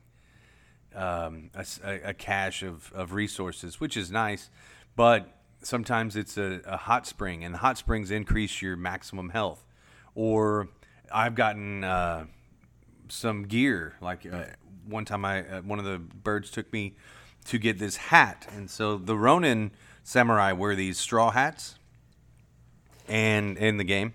um, 0.94 1.50
a- 1.54 2.10
a 2.10 2.14
cache 2.14 2.62
of, 2.62 2.92
of 2.94 3.12
resources, 3.12 3.80
which 3.80 3.96
is 3.96 4.10
nice, 4.10 4.50
but 4.94 5.28
sometimes 5.62 6.16
it's 6.16 6.38
a, 6.38 6.60
a 6.64 6.76
hot 6.76 7.06
spring, 7.06 7.44
and 7.44 7.56
hot 7.56 7.76
springs 7.76 8.10
increase 8.10 8.62
your 8.62 8.76
maximum 8.76 9.30
health. 9.30 9.64
Or 10.14 10.68
I've 11.12 11.34
gotten 11.34 11.84
uh, 11.84 12.26
some 13.08 13.44
gear. 13.44 13.94
Like 14.00 14.26
uh, 14.30 14.44
one 14.88 15.04
time, 15.04 15.24
I 15.24 15.46
uh, 15.46 15.62
one 15.62 15.78
of 15.78 15.84
the 15.84 15.98
birds 15.98 16.50
took 16.50 16.72
me 16.72 16.94
to 17.46 17.58
get 17.58 17.78
this 17.78 17.96
hat, 17.96 18.46
and 18.54 18.68
so 18.68 18.96
the 18.96 19.16
Ronin 19.16 19.70
samurai 20.02 20.52
wear 20.52 20.74
these 20.74 20.98
straw 20.98 21.30
hats, 21.30 21.78
and 23.08 23.56
in 23.58 23.76
the 23.76 23.84
game, 23.84 24.14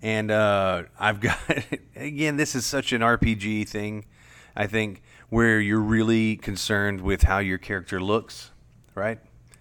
and 0.00 0.30
uh, 0.30 0.84
I've 0.98 1.20
got 1.20 1.38
again. 1.96 2.36
This 2.36 2.54
is 2.54 2.66
such 2.66 2.92
an 2.92 3.00
RPG 3.00 3.68
thing, 3.68 4.04
I 4.56 4.66
think, 4.66 5.02
where 5.28 5.60
you're 5.60 5.80
really 5.80 6.36
concerned 6.36 7.00
with 7.00 7.22
how 7.22 7.38
your 7.38 7.58
character 7.58 8.00
looks, 8.00 8.50
right? 8.94 9.18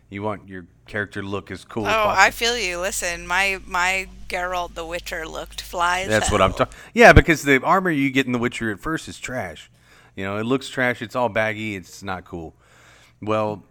You 0.10 0.24
want 0.24 0.48
your 0.48 0.68
character 0.92 1.24
look 1.24 1.50
as 1.52 1.64
cool 1.66 1.88
as 1.88 1.94
Oh, 1.94 2.04
possible. 2.04 2.22
I 2.24 2.32
feel 2.32 2.58
you. 2.58 2.80
Listen, 2.80 3.26
my 3.26 3.60
my 3.66 4.08
Geralt 4.28 4.74
the 4.76 4.86
Witcher 4.86 5.26
looked 5.28 5.62
fly. 5.62 6.02
as 6.02 6.10
That's 6.10 6.32
what 6.32 6.42
I'm 6.42 6.54
talking. 6.54 6.78
Yeah, 6.94 7.14
because 7.14 7.44
the 7.44 7.62
armor 7.64 7.90
you 7.90 8.12
get 8.12 8.26
in 8.26 8.32
The 8.34 8.40
Witcher 8.40 8.72
at 8.72 8.80
first 8.80 9.08
is 9.08 9.20
trash. 9.20 9.72
You 10.16 10.26
know, 10.26 10.38
it 10.38 10.44
looks 10.44 10.68
trash. 10.70 11.02
It's 11.02 11.16
all 11.16 11.30
baggy. 11.30 11.76
It's 11.76 12.04
not 12.04 12.26
cool. 12.26 12.54
Well, 13.22 13.64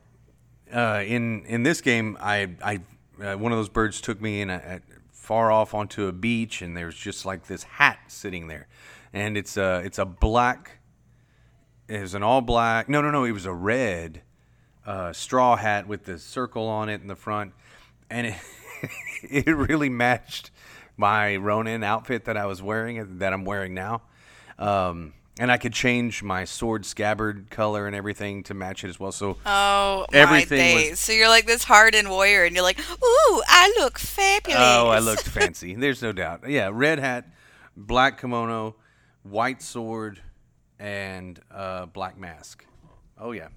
uh, 0.73 1.03
in 1.07 1.45
in 1.47 1.63
this 1.63 1.81
game, 1.81 2.17
I 2.21 2.49
I 2.65 2.81
uh, 3.23 3.37
one 3.37 3.53
of 3.53 3.59
those 3.59 3.69
birds 3.69 4.01
took 4.01 4.21
me 4.21 4.41
in 4.41 4.49
a, 4.51 4.57
a 4.67 4.81
far 5.13 5.53
off 5.53 5.75
onto 5.75 6.07
a 6.07 6.13
beach, 6.13 6.63
and 6.63 6.75
there's 6.77 6.97
just 6.97 7.27
like 7.27 7.47
this 7.47 7.63
hat 7.65 7.99
sitting 8.09 8.49
there, 8.49 8.67
and 9.13 9.37
it's 9.37 9.57
a 9.57 9.83
it's 9.85 9.99
a 9.99 10.07
black. 10.07 10.79
It 11.89 12.01
was 12.01 12.15
an 12.15 12.23
all 12.23 12.41
black. 12.41 12.89
No, 12.89 13.03
no, 13.03 13.11
no. 13.11 13.25
It 13.25 13.33
was 13.33 13.47
a 13.47 13.53
red 13.53 14.23
uh, 14.87 15.13
straw 15.13 15.57
hat 15.57 15.87
with 15.87 16.05
the 16.05 16.19
circle 16.19 16.67
on 16.69 16.89
it 16.89 17.01
in 17.03 17.09
the 17.09 17.17
front, 17.17 17.53
and 18.09 18.27
it 18.29 18.35
it 19.47 19.57
really 19.57 19.89
matched 19.89 20.51
my 20.97 21.37
Ronin 21.37 21.83
outfit 21.83 22.25
that 22.27 22.37
I 22.37 22.47
was 22.47 22.63
wearing 22.63 23.19
that 23.19 23.33
I'm 23.33 23.45
wearing 23.45 23.75
now. 23.75 24.03
Um, 24.59 25.15
and 25.39 25.51
I 25.51 25.57
could 25.57 25.73
change 25.73 26.23
my 26.23 26.45
sword 26.45 26.85
scabbard 26.85 27.49
color 27.49 27.87
and 27.87 27.97
everything 27.97 28.43
to 28.43 28.53
match 28.55 28.85
it 28.85 28.89
as 28.89 29.01
well. 29.01 29.11
So 29.13 29.39
Oh 29.47 30.05
Everything 30.13 30.59
my 30.59 30.75
was- 30.75 30.83
days! 30.85 31.01
So 31.01 31.13
you're 31.13 31.29
like 31.29 31.47
this 31.47 31.65
hardened 31.65 32.11
warrior, 32.11 32.45
and 32.45 32.55
you're 32.55 32.65
like, 32.65 32.79
ooh, 32.79 33.43
I 33.49 33.73
look 33.79 33.99
fabulous. 33.99 34.61
Oh, 34.63 34.89
I 34.89 34.99
looked 34.99 35.23
fancy. 35.29 35.75
There's 35.75 36.03
no 36.03 36.13
doubt. 36.13 36.49
Yeah, 36.49 36.69
red 36.73 36.99
hat, 36.99 37.27
black 37.77 38.21
kimono, 38.21 38.77
white 39.23 39.63
sword, 39.63 40.21
and 40.79 41.41
uh, 41.51 41.87
black 41.87 42.19
mask. 42.19 42.67
Oh 43.19 43.33
yeah. 43.33 43.49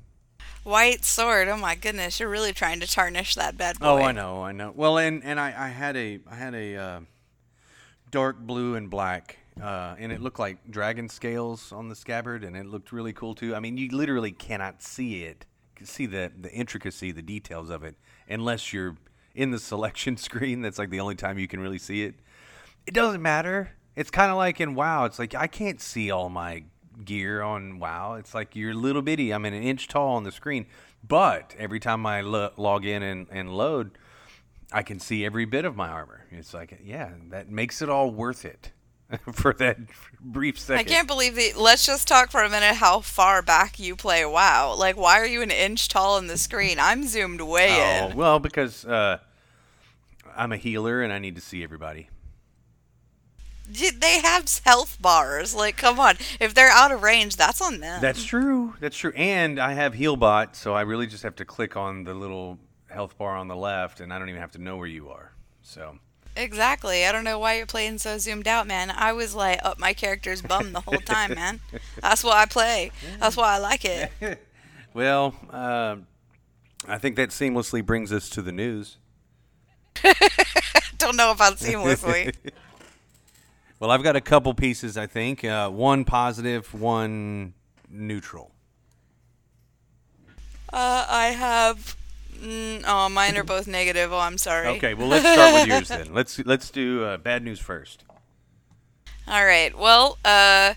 White 0.64 1.06
sword. 1.06 1.48
Oh 1.48 1.58
my 1.58 1.76
goodness, 1.76 2.20
you're 2.20 2.30
really 2.30 2.54
trying 2.54 2.80
to 2.80 2.88
tarnish 2.88 3.36
that 3.36 3.58
bad 3.58 3.80
boy. 3.80 3.86
Oh, 3.86 3.98
I 3.98 4.12
know, 4.12 4.44
I 4.44 4.52
know. 4.52 4.74
Well, 4.76 4.98
and 4.98 5.24
and 5.24 5.40
I, 5.40 5.48
I 5.48 5.68
had 5.70 5.96
a 5.96 6.20
I 6.30 6.36
had 6.36 6.56
a 6.56 6.76
uh, 6.76 7.00
dark 8.12 8.40
blue 8.40 8.76
and 8.76 8.90
black, 8.90 9.38
uh, 9.62 9.96
and 9.98 10.12
it 10.12 10.22
looked 10.22 10.40
like 10.40 10.58
dragon 10.70 11.10
scales 11.10 11.72
on 11.72 11.90
the 11.90 11.96
scabbard, 11.96 12.44
and 12.44 12.56
it 12.56 12.66
looked 12.66 12.92
really 12.92 13.14
cool 13.14 13.36
too. 13.36 13.56
I 13.56 13.60
mean, 13.60 13.78
you 13.78 13.90
literally 13.90 14.32
cannot 14.32 14.82
see 14.82 15.24
it, 15.24 15.46
see 15.84 16.06
the 16.06 16.32
the 16.40 16.52
intricacy, 16.52 17.12
the 17.12 17.22
details 17.22 17.70
of 17.70 17.84
it, 17.84 17.96
unless 18.28 18.74
you're 18.74 18.98
in 19.36 19.52
the 19.52 19.60
selection 19.60 20.18
screen. 20.18 20.62
That's 20.62 20.80
like 20.80 20.90
the 20.90 21.00
only 21.00 21.16
time 21.16 21.38
you 21.38 21.48
can 21.48 21.60
really 21.60 21.80
see 21.80 22.04
it. 22.04 22.16
It 22.86 22.94
doesn't 22.94 23.22
matter. 23.22 23.72
It's 23.96 24.10
kind 24.10 24.32
of 24.32 24.38
like 24.38 24.60
in 24.60 24.76
WoW. 24.76 25.06
It's 25.06 25.20
like 25.20 25.36
I 25.36 25.48
can't 25.48 25.80
see 25.80 26.10
all 26.10 26.30
my 26.30 26.64
gear 27.06 27.42
on 27.42 27.80
WoW. 27.80 28.16
It's 28.16 28.34
like 28.34 28.56
you're 28.56 28.74
little 28.74 29.02
bitty. 29.02 29.32
I'm 29.34 29.46
an 29.46 29.54
inch 29.54 29.88
tall 29.88 30.16
on 30.16 30.24
the 30.24 30.32
screen, 30.32 30.66
but 31.08 31.54
every 31.58 31.80
time 31.80 32.06
I 32.06 32.22
lo- 32.22 32.52
log 32.58 32.86
in 32.86 33.04
and, 33.04 33.28
and 33.32 33.56
load, 33.56 33.98
I 34.72 34.82
can 34.84 35.00
see 35.00 35.26
every 35.26 35.46
bit 35.46 35.66
of 35.66 35.76
my 35.76 35.90
armor. 35.90 36.26
It's 36.32 36.54
like, 36.54 36.80
yeah, 36.84 37.10
that 37.30 37.50
makes 37.50 37.82
it 37.82 37.90
all 37.90 38.10
worth 38.10 38.44
it 38.46 38.72
for 39.34 39.54
that 39.56 39.78
brief 40.20 40.60
second. 40.60 40.80
I 40.80 40.90
can't 40.92 41.08
believe 41.08 41.36
that. 41.36 41.54
Let's 41.58 41.86
just 41.86 42.08
talk 42.08 42.32
for 42.32 42.42
a 42.42 42.50
minute 42.50 42.76
how 42.76 43.02
far 43.02 43.42
back 43.42 43.80
you 43.80 43.96
play 43.96 44.26
WoW. 44.26 44.76
Like, 44.76 44.98
why 44.98 45.20
are 45.20 45.26
you 45.28 45.42
an 45.42 45.52
inch 45.52 45.88
tall 45.90 46.18
in 46.18 46.28
the 46.28 46.38
screen? 46.38 46.80
I'm 46.80 47.04
zoomed 47.04 47.42
way 47.42 48.02
Oh, 48.02 48.10
in. 48.10 48.16
well, 48.18 48.40
because 48.40 48.86
uh, 48.86 49.20
I'm 50.36 50.52
a 50.52 50.58
healer 50.58 51.02
and 51.04 51.14
I 51.14 51.20
need 51.20 51.36
to 51.36 51.42
see 51.42 51.64
everybody. 51.64 52.10
They 53.68 54.20
have 54.20 54.46
health 54.66 55.02
bars. 55.02 55.56
Like, 55.56 55.78
come 55.78 56.00
on. 56.00 56.16
If 56.40 56.54
they're 56.54 56.70
out 56.70 56.92
of 56.92 57.02
range, 57.02 57.36
that's 57.36 57.62
on 57.62 57.80
them. 57.80 58.02
That's 58.02 58.24
true. 58.24 58.76
That's 58.80 58.98
true. 58.98 59.14
And 59.16 59.60
I 59.60 59.74
have 59.74 59.94
Healbot, 59.94 60.56
so 60.56 60.74
I 60.74 60.82
really 60.82 61.08
just 61.08 61.24
have 61.24 61.36
to 61.38 61.46
click 61.46 61.76
on 61.78 62.04
the 62.04 62.14
little 62.14 62.60
health 62.90 63.18
bar 63.18 63.36
on 63.36 63.48
the 63.48 63.56
left, 63.56 64.00
and 64.00 64.14
I 64.14 64.20
don't 64.20 64.30
even 64.30 64.42
have 64.42 64.52
to 64.52 64.62
know 64.62 64.78
where 64.78 64.88
you 64.88 65.10
are. 65.10 65.32
So 65.62 65.98
Exactly. 66.36 67.06
I 67.06 67.12
don't 67.12 67.24
know 67.24 67.38
why 67.38 67.58
you're 67.58 67.66
playing 67.66 68.00
so 68.00 68.18
zoomed 68.18 68.48
out, 68.48 68.66
man. 68.66 68.92
I 68.92 69.14
was 69.14 69.36
like 69.36 69.60
up 69.64 69.80
my 69.80 69.94
character's 69.94 70.42
bum 70.42 70.74
the 70.74 70.82
whole 70.82 70.98
time, 70.98 71.34
man. 71.36 71.60
That's 72.02 72.24
why 72.24 72.42
I 72.42 72.46
play. 72.46 72.92
That's 73.20 73.38
why 73.38 73.56
I 73.56 73.58
like 73.60 73.86
it. 73.86 74.12
Well, 74.96 75.34
uh, 75.50 75.96
I 76.88 77.00
think 77.00 77.16
that 77.16 77.30
seamlessly 77.30 77.84
brings 77.84 78.14
us 78.14 78.30
to 78.30 78.44
the 78.44 78.52
news. 78.52 78.98
Don't 81.00 81.16
know 81.16 81.32
about 81.32 81.58
seamlessly. 81.58 82.36
Well, 83.80 83.92
I've 83.92 84.04
got 84.04 84.16
a 84.16 84.22
couple 84.22 84.54
pieces, 84.54 84.98
I 84.98 85.08
think. 85.08 85.44
Uh, 85.44 85.70
one 85.70 86.06
positive, 86.06 86.74
one 86.74 87.54
neutral. 87.90 88.52
Uh, 90.72 91.06
I 91.08 91.28
have. 91.28 91.96
Mm, 92.42 92.84
oh, 92.88 93.10
mine 93.10 93.38
are 93.38 93.44
both 93.44 93.68
negative. 93.68 94.12
Oh, 94.12 94.20
I'm 94.20 94.38
sorry. 94.38 94.68
Okay, 94.68 94.94
well, 94.94 95.08
let's 95.08 95.30
start 95.30 95.54
with 95.54 95.68
yours 95.68 95.88
then. 95.88 96.14
Let's 96.14 96.40
let's 96.40 96.70
do 96.70 97.04
uh, 97.04 97.18
bad 97.18 97.44
news 97.44 97.60
first. 97.60 98.04
All 99.28 99.46
right. 99.46 99.78
Well, 99.78 100.18
uh, 100.26 100.74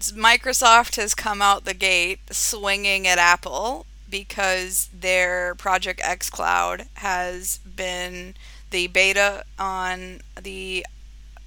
Microsoft 0.00 0.96
has 0.96 1.14
come 1.14 1.40
out 1.40 1.64
the 1.64 1.74
gate 1.74 2.18
swinging 2.32 3.06
at 3.06 3.18
Apple 3.18 3.86
because 4.10 4.88
their 4.92 5.54
Project 5.54 6.00
xCloud 6.00 6.86
has 6.94 7.58
been 7.58 8.34
the 8.70 8.88
beta 8.88 9.44
on 9.58 10.20
the 10.40 10.84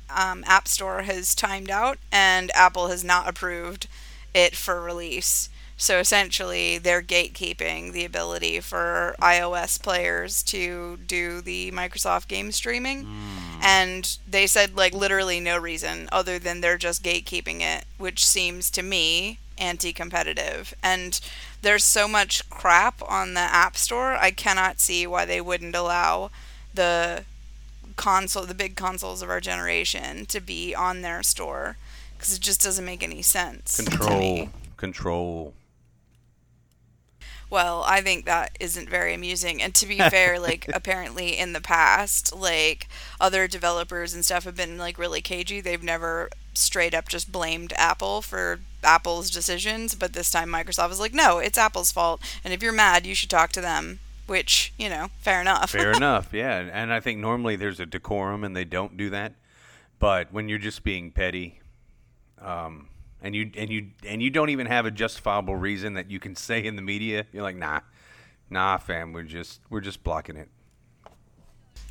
um, 0.09 0.43
App 0.47 0.67
Store 0.67 1.03
has 1.03 1.35
timed 1.35 1.69
out, 1.69 1.97
and 2.11 2.51
Apple 2.55 2.87
has 2.87 3.03
not 3.03 3.27
approved 3.27 3.87
it 4.33 4.55
for 4.55 4.81
release. 4.81 5.49
So 5.77 5.99
essentially, 5.99 6.77
they're 6.77 7.01
gatekeeping 7.01 7.91
the 7.91 8.05
ability 8.05 8.61
for 8.61 9.15
iOS 9.21 9.81
players 9.81 10.41
to 10.43 10.97
do 11.05 11.41
the 11.41 11.71
Microsoft 11.71 12.29
game 12.29 12.51
streaming. 12.53 13.03
And 13.61 14.17
they 14.29 14.47
said, 14.47 14.77
like, 14.77 14.93
literally 14.93 15.41
no 15.41 15.57
reason 15.57 16.07
other 16.13 16.39
than 16.39 16.61
they're 16.61 16.77
just 16.77 17.03
gatekeeping 17.03 17.59
it, 17.61 17.85
which 17.97 18.25
seems 18.25 18.69
to 18.71 18.81
me 18.83 19.39
anti 19.57 19.91
competitive. 19.91 20.73
And 20.81 21.19
there's 21.61 21.83
so 21.83 22.07
much 22.07 22.49
crap 22.49 23.01
on 23.09 23.33
the 23.33 23.41
App 23.41 23.75
Store, 23.75 24.13
I 24.13 24.31
cannot 24.31 24.79
see 24.79 25.05
why 25.07 25.25
they 25.25 25.41
wouldn't 25.41 25.75
allow 25.75 26.31
the 26.73 27.25
console, 27.95 28.45
the 28.45 28.53
big 28.53 28.75
consoles 28.75 29.21
of 29.21 29.29
our 29.29 29.41
generation, 29.41 30.25
to 30.27 30.39
be 30.39 30.73
on 30.75 31.01
their 31.01 31.23
store. 31.23 31.77
Because 32.17 32.35
it 32.35 32.41
just 32.41 32.61
doesn't 32.61 32.85
make 32.85 33.03
any 33.03 33.21
sense. 33.21 33.77
Control, 33.81 34.49
control. 34.77 35.53
Well, 37.49 37.83
I 37.85 38.01
think 38.01 38.25
that 38.25 38.57
isn't 38.59 38.89
very 38.89 39.13
amusing. 39.13 39.61
And 39.61 39.75
to 39.75 39.85
be 39.85 39.97
fair, 40.09 40.39
like 40.39 40.69
apparently 40.73 41.37
in 41.37 41.53
the 41.53 41.61
past, 41.61 42.35
like 42.35 42.87
other 43.19 43.47
developers 43.47 44.13
and 44.13 44.25
stuff 44.25 44.45
have 44.45 44.55
been 44.55 44.77
like 44.77 44.97
really 44.97 45.21
cagey. 45.21 45.61
They've 45.61 45.83
never 45.83 46.29
straight 46.53 46.93
up 46.93 47.07
just 47.07 47.31
blamed 47.31 47.73
Apple 47.77 48.21
for 48.21 48.59
Apple's 48.83 49.29
decisions, 49.29 49.95
but 49.95 50.13
this 50.13 50.31
time 50.31 50.49
Microsoft 50.49 50.89
was 50.89 50.99
like, 50.99 51.13
"No, 51.13 51.39
it's 51.39 51.57
Apple's 51.57 51.91
fault, 51.91 52.21
and 52.43 52.53
if 52.53 52.63
you're 52.63 52.71
mad, 52.71 53.05
you 53.05 53.15
should 53.15 53.29
talk 53.29 53.51
to 53.53 53.61
them." 53.61 53.99
Which, 54.27 54.73
you 54.77 54.89
know, 54.89 55.09
fair 55.19 55.41
enough. 55.41 55.71
Fair 55.71 55.91
enough, 55.95 56.33
yeah. 56.33 56.67
And 56.71 56.91
I 56.91 56.99
think 56.99 57.19
normally 57.19 57.55
there's 57.55 57.79
a 57.79 57.85
decorum, 57.85 58.43
and 58.43 58.55
they 58.55 58.65
don't 58.65 58.97
do 58.97 59.09
that. 59.11 59.33
But 59.99 60.33
when 60.33 60.49
you're 60.49 60.59
just 60.59 60.83
being 60.83 61.11
petty, 61.11 61.61
um, 62.41 62.89
and 63.21 63.35
you 63.35 63.51
and 63.57 63.71
you 63.71 63.87
and 64.07 64.21
you 64.21 64.29
don't 64.29 64.49
even 64.49 64.67
have 64.67 64.85
a 64.85 64.91
justifiable 64.91 65.55
reason 65.55 65.93
that 65.93 66.11
you 66.11 66.19
can 66.19 66.35
say 66.47 66.63
in 66.63 66.75
the 66.75 66.81
media, 66.81 67.25
you're 67.31 67.43
like, 67.43 67.55
nah, 67.55 67.81
nah, 68.49 68.77
fam, 68.77 69.13
we're 69.13 69.23
just 69.23 69.61
we're 69.69 69.81
just 69.81 70.03
blocking 70.03 70.37
it. 70.37 70.49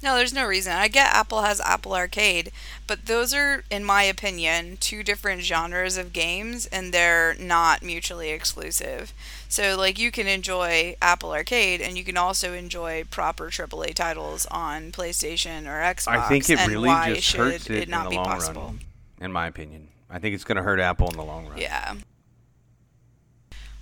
No, 0.05 0.17
there's 0.17 0.35
no 0.35 0.45
reason. 0.45 0.75
I 0.75 0.89
get 0.89 1.15
Apple 1.15 1.41
has 1.41 1.63
Apple 1.63 1.95
Arcade, 1.95 2.53
but 2.87 3.07
those 3.07 3.33
are, 3.33 3.65
in 3.71 3.87
my 3.87 4.03
opinion, 4.03 4.77
two 4.77 5.03
different 5.03 5.41
genres 5.41 5.97
of 5.97 6.13
games, 6.13 6.67
and 6.67 6.93
they're 6.93 7.35
not 7.41 7.83
mutually 7.83 8.29
exclusive. 8.29 9.15
So, 9.49 9.75
like, 9.79 9.99
you 9.99 10.11
can 10.11 10.27
enjoy 10.27 10.97
Apple 11.01 11.33
Arcade, 11.33 11.81
and 11.81 11.97
you 11.97 12.05
can 12.05 12.19
also 12.19 12.53
enjoy 12.53 13.05
proper 13.11 13.49
AAA 13.49 13.95
titles 13.95 14.45
on 14.51 14.93
PlayStation 14.93 15.67
or 15.67 15.81
Xbox. 15.81 16.09
I 16.09 16.29
think 16.29 16.51
it 16.51 16.67
really 16.69 16.91
just 17.15 17.23
should 17.23 17.41
hurts 17.41 17.71
it, 17.71 17.85
it 17.85 17.89
not 17.89 18.01
in 18.01 18.05
the 18.05 18.11
be 18.11 18.17
long 18.17 18.27
possible? 18.27 18.63
run, 18.63 18.81
in 19.23 19.33
my 19.33 19.47
opinion. 19.47 19.89
I 20.11 20.19
think 20.19 20.35
it's 20.35 20.45
going 20.45 20.57
to 20.57 20.63
hurt 20.63 20.81
Apple 20.81 21.09
in 21.09 21.17
the 21.17 21.25
long 21.25 21.47
run. 21.49 21.57
Yeah. 21.57 21.95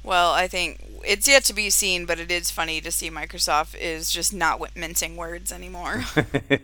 Well, 0.04 0.32
I 0.32 0.48
think 0.48 0.82
it's 1.04 1.28
yet 1.28 1.44
to 1.44 1.54
be 1.54 1.70
seen, 1.70 2.06
but 2.06 2.18
it 2.18 2.30
is 2.30 2.50
funny 2.50 2.80
to 2.80 2.90
see 2.90 3.10
Microsoft 3.10 3.76
is 3.78 4.10
just 4.10 4.34
not 4.34 4.60
mincing 4.76 5.16
words 5.16 5.52
anymore. 5.52 6.04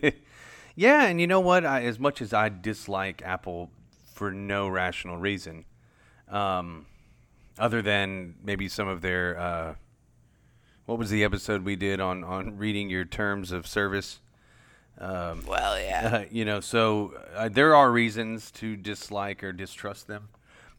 yeah, 0.75 1.05
and 1.05 1.21
you 1.21 1.27
know 1.27 1.39
what? 1.39 1.65
I, 1.65 1.83
as 1.83 1.99
much 1.99 2.21
as 2.21 2.33
I 2.33 2.49
dislike 2.49 3.21
Apple 3.23 3.71
for 4.13 4.31
no 4.31 4.67
rational 4.67 5.17
reason, 5.17 5.65
um, 6.27 6.85
other 7.57 7.81
than 7.81 8.35
maybe 8.43 8.67
some 8.67 8.87
of 8.87 9.01
their 9.01 9.39
uh, 9.39 9.75
what 10.85 10.97
was 10.97 11.09
the 11.09 11.23
episode 11.23 11.63
we 11.63 11.75
did 11.75 12.01
on 12.01 12.23
on 12.23 12.57
reading 12.57 12.89
your 12.89 13.05
terms 13.05 13.51
of 13.51 13.67
service? 13.67 14.19
Um, 14.97 15.45
well, 15.47 15.79
yeah. 15.79 16.09
uh, 16.11 16.25
you 16.29 16.43
know, 16.43 16.59
so 16.59 17.13
uh, 17.33 17.47
there 17.47 17.73
are 17.73 17.89
reasons 17.89 18.51
to 18.51 18.75
dislike 18.75 19.43
or 19.45 19.53
distrust 19.53 20.07
them, 20.07 20.27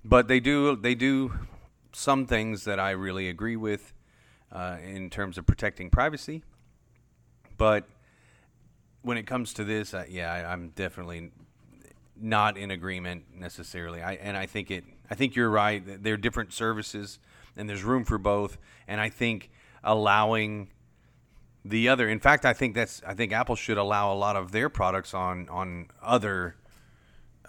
but 0.04 0.28
they 0.28 0.40
do 0.40 0.76
they 0.76 0.94
do 0.94 1.32
some 1.92 2.26
things 2.26 2.64
that 2.64 2.78
I 2.78 2.90
really 2.90 3.28
agree 3.28 3.56
with 3.56 3.92
uh, 4.52 4.78
in 4.82 5.10
terms 5.10 5.38
of 5.38 5.46
protecting 5.46 5.90
privacy. 5.90 6.42
But 7.56 7.84
when 9.02 9.16
it 9.16 9.26
comes 9.26 9.52
to 9.54 9.64
this, 9.64 9.94
uh, 9.94 10.04
yeah, 10.08 10.32
I, 10.32 10.52
I'm 10.52 10.70
definitely 10.70 11.30
not 12.20 12.56
in 12.56 12.70
agreement 12.70 13.24
necessarily. 13.34 14.02
I 14.02 14.14
and 14.14 14.36
I 14.36 14.46
think 14.46 14.70
it. 14.70 14.84
I 15.10 15.14
think 15.14 15.34
you're 15.34 15.50
right. 15.50 15.84
that 15.86 16.02
They're 16.02 16.16
different 16.16 16.52
services, 16.52 17.18
and 17.56 17.68
there's 17.68 17.82
room 17.82 18.04
for 18.04 18.18
both. 18.18 18.58
And 18.86 19.00
I 19.00 19.08
think 19.08 19.50
allowing 19.82 20.68
the 21.64 21.88
other. 21.88 22.08
In 22.08 22.20
fact, 22.20 22.44
I 22.44 22.52
think 22.52 22.74
that's. 22.74 23.02
I 23.06 23.14
think 23.14 23.32
Apple 23.32 23.56
should 23.56 23.78
allow 23.78 24.12
a 24.12 24.16
lot 24.16 24.36
of 24.36 24.52
their 24.52 24.68
products 24.68 25.14
on 25.14 25.48
on 25.48 25.88
other 26.02 26.56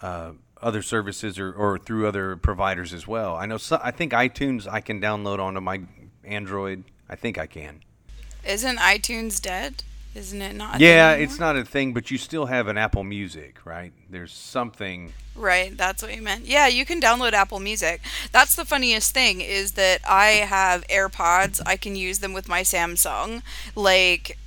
uh, 0.01 0.31
other 0.61 0.81
services 0.81 1.39
or, 1.39 1.51
or 1.51 1.77
through 1.77 2.07
other 2.07 2.35
providers 2.35 2.93
as 2.93 3.07
well. 3.07 3.35
I 3.35 3.45
know. 3.45 3.57
So, 3.57 3.79
I 3.83 3.91
think 3.91 4.11
iTunes 4.13 4.67
I 4.67 4.81
can 4.81 5.01
download 5.01 5.39
onto 5.39 5.61
my 5.61 5.81
Android. 6.23 6.83
I 7.09 7.15
think 7.15 7.37
I 7.37 7.47
can. 7.47 7.81
Isn't 8.45 8.77
iTunes 8.77 9.41
dead? 9.41 9.83
Isn't 10.13 10.41
it 10.41 10.55
not? 10.55 10.81
Yeah, 10.81 11.13
it's 11.13 11.39
not 11.39 11.55
a 11.55 11.63
thing, 11.63 11.93
but 11.93 12.11
you 12.11 12.17
still 12.17 12.47
have 12.47 12.67
an 12.67 12.77
Apple 12.77 13.03
Music, 13.03 13.65
right? 13.65 13.93
There's 14.09 14.33
something. 14.33 15.13
Right, 15.35 15.77
that's 15.77 16.03
what 16.03 16.13
you 16.13 16.21
meant. 16.21 16.45
Yeah, 16.45 16.67
you 16.67 16.85
can 16.85 16.99
download 16.99 17.31
Apple 17.31 17.61
Music. 17.61 18.01
That's 18.33 18.55
the 18.55 18.65
funniest 18.65 19.13
thing 19.13 19.39
is 19.39 19.73
that 19.73 20.01
I 20.05 20.27
have 20.27 20.85
AirPods. 20.87 21.61
I 21.65 21.77
can 21.77 21.95
use 21.95 22.19
them 22.19 22.33
with 22.33 22.49
my 22.49 22.61
Samsung. 22.61 23.41
Like 23.73 24.37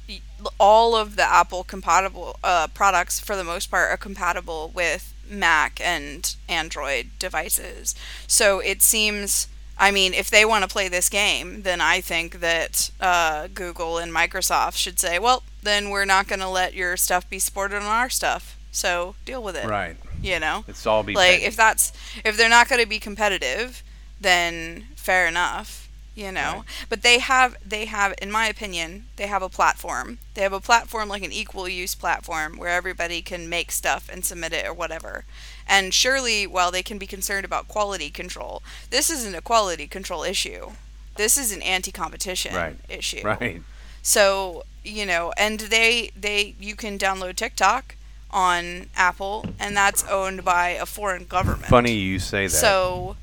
all 0.61 0.95
of 0.95 1.17
the 1.17 1.23
Apple 1.23 1.65
compatible 1.65 2.37
uh, 2.45 2.67
products, 2.75 3.19
for 3.19 3.35
the 3.35 3.45
most 3.45 3.71
part, 3.71 3.91
are 3.91 3.97
compatible 3.97 4.71
with 4.75 5.14
Mac 5.29 5.81
and 5.83 6.35
Android 6.49 7.11
devices. 7.19 7.95
So 8.27 8.61
it 8.61 8.83
seems. 8.83 9.49
I 9.77 9.91
mean, 9.91 10.15
if 10.15 10.31
they 10.31 10.45
want 10.45 10.63
to 10.63 10.69
play 10.69 10.87
this 10.87 11.09
game, 11.09 11.63
then 11.63 11.81
I 11.81 12.01
think 12.01 12.39
that 12.39 12.93
uh, 13.01 13.49
Google 13.53 13.99
and 13.99 14.13
Microsoft 14.13 14.77
should 14.77 15.01
say, 15.01 15.19
well, 15.19 15.43
then 15.65 15.91
we're 15.91 16.05
not 16.05 16.29
going 16.29 16.39
to 16.39 16.49
let 16.49 16.75
your 16.75 16.97
stuff 16.97 17.29
be 17.29 17.41
supported 17.41 17.79
on 17.79 17.83
our 17.83 18.09
stuff. 18.09 18.57
So 18.71 19.17
deal 19.25 19.43
with 19.43 19.57
it. 19.57 19.67
Right. 19.67 19.97
You 20.23 20.39
know? 20.39 20.65
It's 20.69 20.87
all 20.87 21.03
be 21.03 21.15
like 21.15 21.31
petty. 21.33 21.45
if 21.45 21.57
that's 21.57 21.93
if 22.25 22.37
they're 22.37 22.49
not 22.49 22.69
going 22.69 22.81
to 22.81 22.89
be 22.89 23.01
competitive 23.01 23.83
then 24.21 24.87
fair 24.97 25.27
enough 25.27 25.84
you 26.15 26.31
know 26.31 26.53
Right. 26.59 26.63
but 26.89 27.03
they 27.03 27.19
have 27.19 27.57
they 27.65 27.87
have 27.87 28.15
in 28.23 28.31
my 28.31 28.47
opinion 28.47 29.05
they 29.17 29.27
have 29.27 29.43
a 29.43 29.49
platform 29.49 30.19
they 30.35 30.43
have 30.43 30.53
a 30.53 30.61
platform 30.61 31.09
like 31.09 31.25
an 31.25 31.33
equal 31.33 31.69
use 31.69 31.95
platform 31.95 32.57
where 32.57 32.71
everybody 32.71 33.21
can 33.23 33.49
make 33.49 33.73
stuff 33.73 34.09
and 34.13 34.25
submit 34.25 34.53
it 34.53 34.67
or 34.67 34.73
whatever 34.73 35.25
and 35.67 35.93
surely 35.93 36.47
while 36.47 36.71
they 36.71 36.83
can 36.83 36.99
be 36.99 37.07
concerned 37.07 37.45
about 37.45 37.67
quality 37.69 38.11
control 38.11 38.63
this 38.91 39.11
isn't 39.11 39.35
a 39.35 39.41
quality 39.43 39.87
control 39.87 40.23
issue 40.23 40.73
this 41.17 41.37
is 41.39 41.53
an 41.53 41.63
anti-competition 41.63 42.55
Right. 42.55 42.77
issue 42.89 43.23
Right. 43.25 43.63
so, 44.03 44.65
you 44.85 45.07
know, 45.07 45.33
and 45.37 45.59
they 45.61 46.11
they 46.15 46.55
you 46.61 46.77
can 46.77 46.99
download 46.99 47.37
TikTok 47.37 47.97
on 48.31 48.91
Apple 48.97 49.47
and 49.59 49.77
that's 49.77 50.05
owned 50.09 50.45
by 50.45 50.71
a 50.71 50.85
foreign 50.85 51.25
government. 51.25 51.67
Funny 51.67 51.93
you 51.93 52.19
say 52.19 52.47
that. 52.47 52.51
So, 52.51 53.17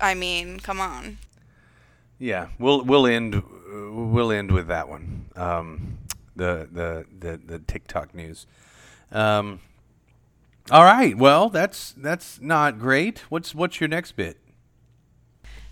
I 0.00 0.14
mean, 0.14 0.60
come 0.60 0.80
on. 0.80 1.18
Yeah, 2.18 2.48
we'll 2.58 2.82
we'll 2.82 3.06
end 3.06 3.42
we'll 3.68 4.32
end 4.32 4.50
with 4.50 4.68
that 4.68 4.88
one. 4.88 5.26
Um, 5.36 5.98
the, 6.34 6.68
the 6.70 7.06
the 7.18 7.36
the 7.36 7.58
TikTok 7.58 8.14
news. 8.14 8.46
Um, 9.12 9.60
All 10.70 10.84
right. 10.84 11.16
Well, 11.16 11.48
that's 11.48 11.92
that's 11.96 12.40
not 12.40 12.78
great. 12.78 13.20
What's 13.30 13.54
what's 13.54 13.80
your 13.80 13.88
next 13.88 14.12
bit? 14.12 14.38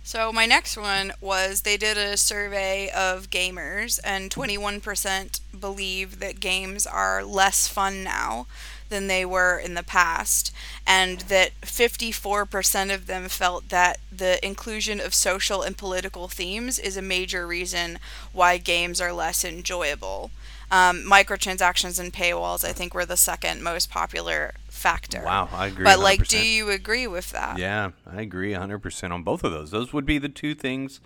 So 0.06 0.32
my 0.32 0.44
next 0.44 0.76
one 0.76 1.12
was 1.22 1.62
they 1.62 1.78
did 1.78 1.96
a 1.96 2.18
survey 2.18 2.90
of 2.90 3.30
gamers 3.30 3.98
and 4.04 4.30
21% 4.30 5.40
believe 5.58 6.20
that 6.20 6.40
games 6.40 6.86
are 6.86 7.24
less 7.24 7.66
fun 7.66 8.04
now 8.04 8.46
than 8.94 9.08
they 9.08 9.24
were 9.24 9.58
in 9.58 9.74
the 9.74 9.82
past 9.82 10.52
and 10.86 11.22
that 11.22 11.50
54% 11.62 12.94
of 12.94 13.06
them 13.08 13.28
felt 13.28 13.70
that 13.70 13.98
the 14.12 14.44
inclusion 14.46 15.00
of 15.00 15.12
social 15.12 15.62
and 15.62 15.76
political 15.76 16.28
themes 16.28 16.78
is 16.78 16.96
a 16.96 17.02
major 17.02 17.44
reason 17.44 17.98
why 18.32 18.56
games 18.56 19.00
are 19.00 19.12
less 19.12 19.44
enjoyable. 19.44 20.30
Um, 20.70 21.02
microtransactions 21.02 21.98
and 21.98 22.12
paywalls, 22.12 22.64
I 22.64 22.72
think, 22.72 22.94
were 22.94 23.04
the 23.04 23.16
second 23.16 23.64
most 23.64 23.90
popular 23.90 24.54
factor. 24.68 25.22
Wow, 25.24 25.48
I 25.52 25.66
agree. 25.66 25.84
But 25.84 25.98
like, 25.98 26.20
100%. 26.20 26.28
do 26.28 26.46
you 26.46 26.70
agree 26.70 27.08
with 27.08 27.32
that? 27.32 27.58
Yeah, 27.58 27.90
I 28.06 28.20
agree 28.20 28.52
100% 28.52 29.10
on 29.10 29.24
both 29.24 29.42
of 29.42 29.50
those. 29.50 29.72
Those 29.72 29.92
would 29.92 30.06
be 30.06 30.18
the 30.18 30.28
two 30.28 30.54
things 30.54 31.00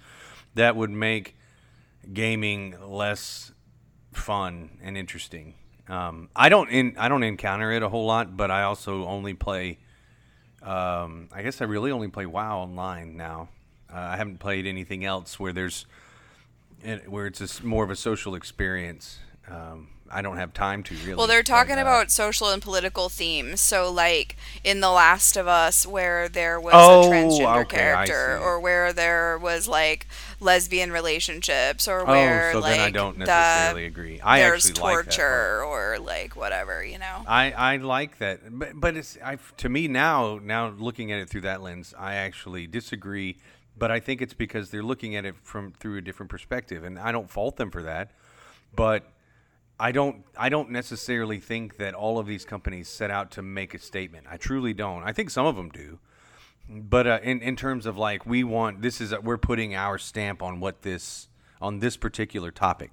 that 0.54 0.76
would 0.76 0.90
make 0.90 1.36
gaming 2.12 2.76
less 2.82 3.52
fun 4.12 4.78
and 4.82 4.98
interesting. 4.98 5.54
Um, 5.88 6.28
I 6.36 6.48
don't 6.48 6.68
in, 6.70 6.96
I 6.98 7.08
don't 7.08 7.22
encounter 7.22 7.72
it 7.72 7.82
a 7.82 7.88
whole 7.88 8.06
lot, 8.06 8.36
but 8.36 8.50
I 8.50 8.62
also 8.62 9.06
only 9.06 9.34
play. 9.34 9.78
Um, 10.62 11.28
I 11.32 11.42
guess 11.42 11.60
I 11.60 11.64
really 11.64 11.90
only 11.90 12.08
play 12.08 12.26
WoW 12.26 12.58
online 12.58 13.16
now. 13.16 13.48
Uh, 13.92 13.98
I 13.98 14.16
haven't 14.16 14.38
played 14.38 14.66
anything 14.66 15.04
else 15.04 15.38
where 15.40 15.52
there's 15.52 15.86
eh, 16.84 16.98
where 17.06 17.26
it's 17.26 17.40
a 17.40 17.64
more 17.64 17.84
of 17.84 17.90
a 17.90 17.96
social 17.96 18.34
experience. 18.34 19.18
Um, 19.48 19.88
I 20.10 20.22
don't 20.22 20.36
have 20.36 20.52
time 20.54 20.82
to 20.84 20.94
really. 20.96 21.14
Well, 21.14 21.26
they're 21.26 21.42
talking 21.42 21.78
uh, 21.78 21.82
about 21.82 22.10
social 22.10 22.48
and 22.50 22.62
political 22.62 23.08
themes. 23.08 23.60
So, 23.60 23.90
like 23.90 24.36
in 24.64 24.80
The 24.80 24.90
Last 24.90 25.36
of 25.36 25.46
Us, 25.46 25.86
where 25.86 26.28
there 26.28 26.60
was 26.60 26.74
Oh, 26.76 27.02
a 27.10 27.12
transgender 27.12 27.62
okay, 27.62 27.76
character, 27.76 28.38
or 28.38 28.60
where 28.60 28.92
there 28.92 29.38
was 29.38 29.68
like 29.68 30.06
lesbian 30.40 30.92
relationships, 30.92 31.86
or 31.88 32.00
Oh, 32.02 32.12
where 32.12 32.52
so 32.52 32.60
like 32.60 32.76
then 32.76 32.80
I 32.80 32.90
don't 32.90 33.18
the- 33.18 33.24
necessarily 33.26 33.86
agree. 33.86 34.20
I 34.22 34.40
there's 34.40 34.66
actually 34.70 34.82
like 34.82 35.04
torture, 35.04 35.64
or 35.64 35.98
like 35.98 36.36
whatever, 36.36 36.84
you 36.84 36.98
know. 36.98 37.24
I, 37.26 37.52
I 37.52 37.76
like 37.76 38.18
that, 38.18 38.40
but 38.58 38.80
but 38.80 38.96
it's 38.96 39.18
I 39.24 39.38
to 39.58 39.68
me 39.68 39.88
now 39.88 40.38
now 40.42 40.68
looking 40.68 41.12
at 41.12 41.20
it 41.20 41.28
through 41.28 41.42
that 41.42 41.62
lens, 41.62 41.94
I 41.98 42.14
actually 42.14 42.66
disagree. 42.66 43.36
But 43.76 43.92
I 43.92 44.00
think 44.00 44.20
it's 44.20 44.34
because 44.34 44.70
they're 44.70 44.82
looking 44.82 45.14
at 45.14 45.24
it 45.24 45.36
from 45.44 45.70
through 45.70 45.98
a 45.98 46.00
different 46.00 46.30
perspective, 46.30 46.82
and 46.82 46.98
I 46.98 47.12
don't 47.12 47.30
fault 47.30 47.56
them 47.58 47.70
for 47.70 47.84
that. 47.84 48.10
But 48.74 49.04
I 49.80 49.92
don't 49.92 50.24
I 50.36 50.48
don't 50.48 50.70
necessarily 50.70 51.38
think 51.38 51.76
that 51.76 51.94
all 51.94 52.18
of 52.18 52.26
these 52.26 52.44
companies 52.44 52.88
set 52.88 53.10
out 53.10 53.30
to 53.32 53.42
make 53.42 53.74
a 53.74 53.78
statement. 53.78 54.26
I 54.28 54.36
truly 54.36 54.74
don't. 54.74 55.02
I 55.02 55.12
think 55.12 55.30
some 55.30 55.46
of 55.46 55.56
them 55.56 55.68
do, 55.68 55.98
but 56.68 57.06
uh, 57.06 57.18
in 57.22 57.40
in 57.42 57.54
terms 57.54 57.86
of 57.86 57.96
like 57.96 58.26
we 58.26 58.42
want 58.42 58.82
this 58.82 59.00
is 59.00 59.14
we're 59.22 59.38
putting 59.38 59.74
our 59.74 59.98
stamp 59.98 60.42
on 60.42 60.60
what 60.60 60.82
this 60.82 61.28
on 61.60 61.78
this 61.78 61.96
particular 61.96 62.50
topic. 62.50 62.90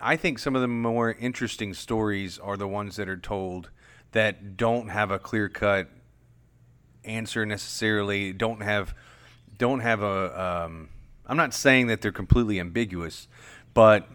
I 0.00 0.16
think 0.16 0.38
some 0.38 0.54
of 0.54 0.62
the 0.62 0.68
more 0.68 1.12
interesting 1.12 1.74
stories 1.74 2.38
are 2.38 2.56
the 2.56 2.68
ones 2.68 2.96
that 2.96 3.08
are 3.08 3.16
told 3.16 3.70
that 4.12 4.56
don't 4.56 4.88
have 4.88 5.10
a 5.10 5.18
clear 5.18 5.48
cut 5.48 5.88
answer 7.04 7.44
necessarily. 7.44 8.32
Don't 8.32 8.62
have 8.62 8.94
don't 9.58 9.80
have 9.80 10.02
a. 10.02 10.64
Um, 10.64 10.88
I'm 11.26 11.36
not 11.36 11.52
saying 11.52 11.88
that 11.88 12.00
they're 12.00 12.12
completely 12.12 12.60
ambiguous, 12.60 13.28
but 13.74 14.08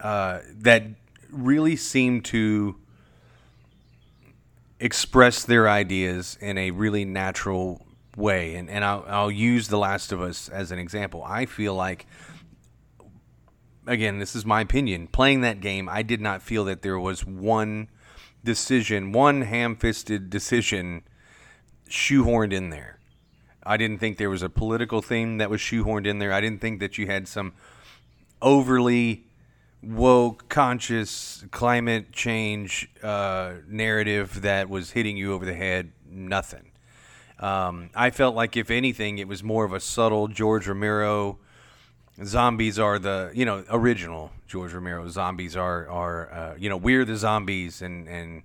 uh, 0.00 0.40
that 0.56 0.84
really 1.32 1.76
seem 1.76 2.20
to 2.22 2.76
express 4.78 5.44
their 5.44 5.68
ideas 5.68 6.38
in 6.40 6.56
a 6.56 6.70
really 6.70 7.04
natural 7.04 7.86
way. 8.16 8.54
And, 8.54 8.70
and 8.70 8.84
I'll, 8.84 9.04
I'll 9.06 9.30
use 9.30 9.68
The 9.68 9.78
Last 9.78 10.12
of 10.12 10.20
Us 10.20 10.48
as 10.48 10.72
an 10.72 10.78
example. 10.78 11.22
I 11.24 11.46
feel 11.46 11.74
like, 11.74 12.06
again, 13.86 14.18
this 14.18 14.34
is 14.34 14.46
my 14.46 14.62
opinion, 14.62 15.06
playing 15.06 15.42
that 15.42 15.60
game, 15.60 15.88
I 15.88 16.02
did 16.02 16.20
not 16.20 16.42
feel 16.42 16.64
that 16.64 16.82
there 16.82 16.98
was 16.98 17.26
one 17.26 17.88
decision, 18.42 19.12
one 19.12 19.42
ham 19.42 19.76
fisted 19.76 20.30
decision 20.30 21.02
shoehorned 21.88 22.52
in 22.52 22.70
there. 22.70 22.98
I 23.62 23.76
didn't 23.76 23.98
think 23.98 24.16
there 24.16 24.30
was 24.30 24.42
a 24.42 24.48
political 24.48 25.02
theme 25.02 25.38
that 25.38 25.50
was 25.50 25.60
shoehorned 25.60 26.06
in 26.06 26.18
there. 26.18 26.32
I 26.32 26.40
didn't 26.40 26.60
think 26.60 26.80
that 26.80 26.96
you 26.96 27.06
had 27.06 27.28
some 27.28 27.52
overly 28.40 29.26
woke, 29.82 30.48
conscious 30.48 31.44
climate 31.50 32.12
change 32.12 32.90
uh, 33.02 33.54
narrative 33.66 34.42
that 34.42 34.68
was 34.68 34.90
hitting 34.90 35.16
you 35.16 35.32
over 35.32 35.44
the 35.44 35.54
head. 35.54 35.92
Nothing. 36.08 36.70
Um, 37.38 37.90
I 37.94 38.10
felt 38.10 38.34
like, 38.34 38.56
if 38.56 38.70
anything, 38.70 39.18
it 39.18 39.26
was 39.26 39.42
more 39.42 39.64
of 39.64 39.72
a 39.72 39.80
subtle 39.80 40.28
George 40.28 40.68
Romero. 40.68 41.38
Zombies 42.22 42.78
are 42.78 42.98
the 42.98 43.30
you 43.32 43.46
know 43.46 43.64
original 43.70 44.30
George 44.46 44.74
Romero. 44.74 45.08
Zombies 45.08 45.56
are 45.56 45.88
are 45.88 46.32
uh, 46.32 46.54
you 46.58 46.68
know 46.68 46.76
we're 46.76 47.06
the 47.06 47.16
zombies 47.16 47.80
and 47.80 48.06
and 48.08 48.42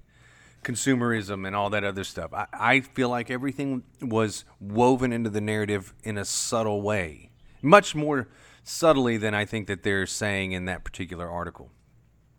consumerism 0.64 1.46
and 1.46 1.56
all 1.56 1.70
that 1.70 1.84
other 1.84 2.06
stuff. 2.06 2.34
I, 2.34 2.48
I 2.54 2.80
feel 2.80 3.10
like 3.10 3.30
everything 3.30 3.84
was 4.02 4.46
woven 4.62 5.12
into 5.12 5.30
the 5.30 5.42
narrative 5.42 5.94
in 6.04 6.18
a 6.18 6.24
subtle 6.24 6.82
way, 6.82 7.32
much 7.62 7.96
more 7.96 8.30
subtly 8.66 9.16
than 9.16 9.34
I 9.34 9.46
think 9.46 9.68
that 9.68 9.84
they're 9.84 10.06
saying 10.06 10.52
in 10.52 10.66
that 10.66 10.84
particular 10.84 11.30
article. 11.30 11.70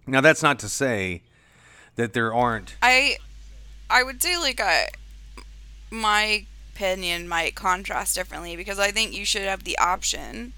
Now, 0.07 0.21
that's 0.21 0.43
not 0.43 0.59
to 0.59 0.69
say 0.69 1.23
that 1.95 2.13
there 2.13 2.35
aren't. 2.35 2.77
I 2.83 3.17
I 3.89 4.03
would 4.03 4.23
say 4.23 4.37
like 4.37 4.61
I 4.61 4.89
my 5.91 6.45
opinion 6.75 7.27
might 7.27 7.55
contrast 7.55 8.15
differently 8.15 8.55
because 8.57 8.79
I 8.79 8.91
think 8.91 9.17
you 9.17 9.25
should 9.25 9.43
have 9.43 9.65
the 9.65 9.79
option 9.79 10.53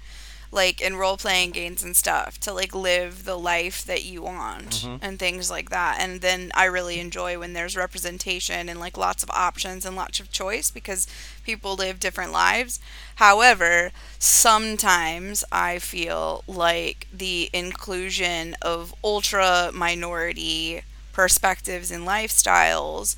like 0.51 0.81
in 0.81 0.95
role 0.95 1.17
playing 1.17 1.51
games 1.51 1.83
and 1.83 1.95
stuff 1.95 2.39
to 2.39 2.51
like 2.51 2.73
live 2.73 3.23
the 3.25 3.37
life 3.37 3.85
that 3.85 4.03
you 4.03 4.23
want 4.23 4.69
mm-hmm. 4.69 5.03
and 5.03 5.19
things 5.19 5.51
like 5.51 5.69
that. 5.69 5.97
And 5.99 6.21
then 6.21 6.51
I 6.55 6.65
really 6.65 6.99
enjoy 6.99 7.37
when 7.37 7.53
there's 7.53 7.77
representation 7.77 8.67
and 8.67 8.79
like 8.79 8.97
lots 8.97 9.21
of 9.23 9.29
options 9.29 9.85
and 9.85 9.95
lots 9.95 10.19
of 10.19 10.31
choice 10.31 10.71
because 10.71 11.07
people 11.43 11.75
live 11.75 11.99
different 11.99 12.31
lives. 12.31 12.79
However 13.15 13.91
sometimes 14.17 15.43
I 15.51 15.79
feel 15.79 16.43
like 16.47 17.07
the 17.13 17.49
inclusion 17.53 18.55
of 18.61 18.93
ultra 19.03 19.71
minority 19.73 20.81
perspectives 21.13 21.91
and 21.91 22.07
lifestyles 22.07 23.15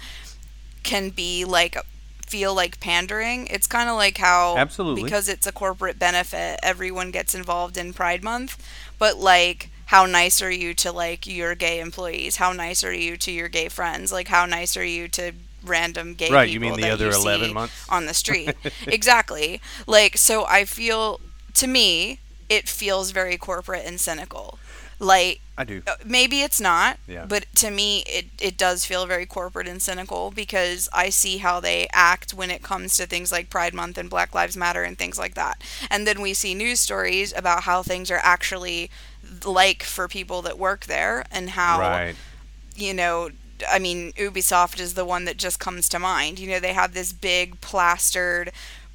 can 0.83 1.09
be 1.09 1.45
like 1.45 1.77
feel 2.31 2.55
like 2.55 2.79
pandering. 2.79 3.45
It's 3.47 3.67
kind 3.67 3.89
of 3.89 3.97
like 3.97 4.17
how 4.17 4.55
Absolutely. 4.57 5.03
because 5.03 5.27
it's 5.27 5.45
a 5.45 5.51
corporate 5.51 5.99
benefit, 5.99 6.59
everyone 6.63 7.11
gets 7.11 7.35
involved 7.35 7.75
in 7.75 7.91
Pride 7.91 8.23
Month, 8.23 8.57
but 8.97 9.17
like 9.17 9.69
how 9.87 10.05
nice 10.05 10.41
are 10.41 10.49
you 10.49 10.73
to 10.75 10.93
like 10.93 11.27
your 11.27 11.55
gay 11.55 11.81
employees? 11.81 12.37
How 12.37 12.53
nice 12.53 12.85
are 12.85 12.93
you 12.93 13.17
to 13.17 13.31
your 13.31 13.49
gay 13.49 13.67
friends? 13.67 14.13
Like 14.13 14.29
how 14.29 14.45
nice 14.45 14.77
are 14.77 14.85
you 14.85 15.09
to 15.09 15.33
random 15.63 16.13
gay 16.13 16.31
Right, 16.31 16.49
you 16.49 16.61
mean 16.61 16.75
the 16.79 16.89
other 16.89 17.09
11 17.09 17.47
see 17.49 17.53
months? 17.53 17.85
on 17.89 18.05
the 18.05 18.13
street? 18.13 18.55
exactly. 18.87 19.59
Like 19.85 20.15
so 20.15 20.45
I 20.45 20.63
feel 20.63 21.19
to 21.55 21.67
me 21.67 22.19
it 22.47 22.69
feels 22.69 23.11
very 23.11 23.37
corporate 23.37 23.83
and 23.85 23.99
cynical. 23.99 24.57
Like 24.99 25.41
I 25.61 25.63
do. 25.63 25.81
uh, 25.87 25.95
maybe 26.05 26.41
it's 26.41 26.59
not 26.59 26.97
Yeah. 27.07 27.25
but 27.25 27.45
to 27.55 27.69
me 27.71 28.03
it, 28.07 28.25
it 28.39 28.57
does 28.57 28.85
feel 28.85 29.05
very 29.05 29.25
corporate 29.25 29.67
and 29.67 29.81
cynical 29.81 30.31
because 30.31 30.89
i 30.93 31.09
see 31.09 31.37
how 31.37 31.59
they 31.59 31.87
act 31.93 32.33
when 32.33 32.49
it 32.51 32.61
comes 32.63 32.97
to 32.97 33.05
things 33.05 33.31
like 33.31 33.49
pride 33.49 33.73
month 33.73 33.97
and 33.97 34.09
black 34.09 34.33
lives 34.33 34.57
matter 34.57 34.83
and 34.83 34.97
things 34.97 35.17
like 35.19 35.35
that 35.35 35.61
and 35.89 36.05
then 36.07 36.19
we 36.21 36.33
see 36.33 36.53
news 36.53 36.79
stories 36.79 37.31
about 37.35 37.63
how 37.63 37.81
things 37.83 38.09
are 38.11 38.19
actually 38.23 38.89
like 39.45 39.83
for 39.83 40.07
people 40.07 40.41
that 40.41 40.57
work 40.57 40.85
there 40.85 41.25
and 41.31 41.51
how 41.51 41.79
Right. 41.79 42.15
you 42.75 42.93
know 42.93 43.29
I 43.71 43.77
mean, 43.77 44.11
Ubisoft 44.13 44.79
is 44.79 44.95
the 44.95 45.05
one 45.05 45.25
that 45.25 45.37
just 45.37 45.59
comes 45.59 45.87
to 45.89 45.99
mind. 45.99 46.39
You 46.39 46.49
know, 46.49 46.59
they 46.59 46.73
have 46.73 46.95
this 46.95 47.13
big 47.13 47.61
plastered 47.61 48.51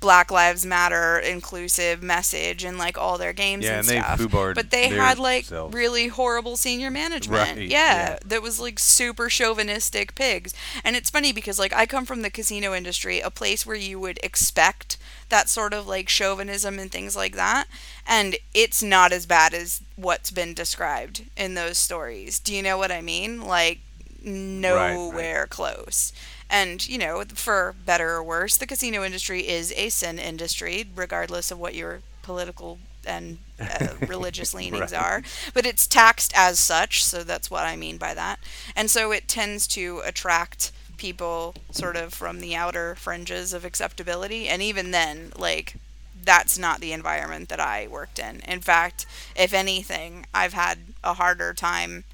Black 0.06 0.30
Lives 0.30 0.64
Matter 0.64 1.18
inclusive 1.18 2.00
message 2.00 2.64
in 2.64 2.78
like 2.78 2.96
all 2.96 3.18
their 3.18 3.32
games 3.32 3.64
Yeah, 3.64 3.70
and, 3.70 3.78
and 3.80 3.88
they 3.88 3.98
stuff. 4.00 4.20
foobarred 4.20 4.54
but 4.54 4.70
they 4.70 4.86
had 4.86 5.18
like 5.18 5.46
selves. 5.46 5.74
really 5.74 6.06
horrible 6.06 6.56
senior 6.56 6.92
management. 6.92 7.56
Right, 7.56 7.58
yeah, 7.58 8.10
yeah. 8.10 8.18
that 8.24 8.40
was 8.40 8.60
like 8.60 8.78
super 8.78 9.28
chauvinistic 9.28 10.14
pigs. 10.14 10.54
And 10.84 10.94
it's 10.94 11.10
funny 11.10 11.32
because 11.32 11.58
like 11.58 11.72
I 11.72 11.86
come 11.86 12.04
from 12.04 12.22
the 12.22 12.30
casino 12.30 12.72
industry, 12.72 13.18
a 13.18 13.30
place 13.30 13.66
where 13.66 13.74
you 13.74 13.98
would 13.98 14.20
expect 14.22 14.96
that 15.28 15.48
sort 15.48 15.74
of 15.74 15.88
like 15.88 16.08
chauvinism 16.08 16.78
and 16.78 16.92
things 16.92 17.16
like 17.16 17.34
that. 17.34 17.66
And 18.06 18.36
it's 18.54 18.84
not 18.84 19.10
as 19.10 19.26
bad 19.26 19.54
as 19.54 19.80
what's 19.96 20.30
been 20.30 20.54
described 20.54 21.24
in 21.36 21.54
those 21.54 21.78
stories. 21.78 22.38
Do 22.38 22.54
you 22.54 22.62
know 22.62 22.78
what 22.78 22.92
I 22.92 23.00
mean? 23.02 23.40
Like 23.42 23.80
nowhere 24.22 25.48
close. 25.48 26.12
And, 26.48 26.86
you 26.88 26.98
know, 26.98 27.24
for 27.34 27.74
better 27.84 28.10
or 28.10 28.22
worse, 28.22 28.56
the 28.56 28.66
casino 28.66 29.04
industry 29.04 29.46
is 29.46 29.72
a 29.76 29.88
sin 29.88 30.18
industry, 30.18 30.84
regardless 30.94 31.50
of 31.50 31.58
what 31.58 31.74
your 31.74 32.02
political 32.22 32.78
and 33.04 33.38
uh, 33.60 33.94
religious 34.06 34.54
leanings 34.54 34.92
Right. 34.92 35.00
are. 35.00 35.22
But 35.54 35.66
it's 35.66 35.86
taxed 35.86 36.32
as 36.36 36.58
such, 36.60 37.04
so 37.04 37.22
that's 37.24 37.50
what 37.50 37.64
I 37.64 37.76
mean 37.76 37.96
by 37.98 38.14
that. 38.14 38.38
And 38.74 38.90
so 38.90 39.12
it 39.12 39.28
tends 39.28 39.66
to 39.68 40.02
attract 40.04 40.72
people 40.96 41.54
sort 41.70 41.96
of 41.96 42.12
from 42.14 42.40
the 42.40 42.54
outer 42.56 42.94
fringes 42.96 43.52
of 43.52 43.64
acceptability. 43.64 44.48
And 44.48 44.62
even 44.62 44.90
then, 44.92 45.32
like, 45.36 45.76
that's 46.22 46.58
not 46.58 46.80
the 46.80 46.92
environment 46.92 47.48
that 47.48 47.60
I 47.60 47.86
worked 47.88 48.18
in. 48.18 48.40
In 48.40 48.60
fact, 48.60 49.06
if 49.36 49.52
anything, 49.52 50.26
I've 50.34 50.54
had 50.54 50.78
a 51.04 51.14
harder 51.14 51.52
time 51.54 52.04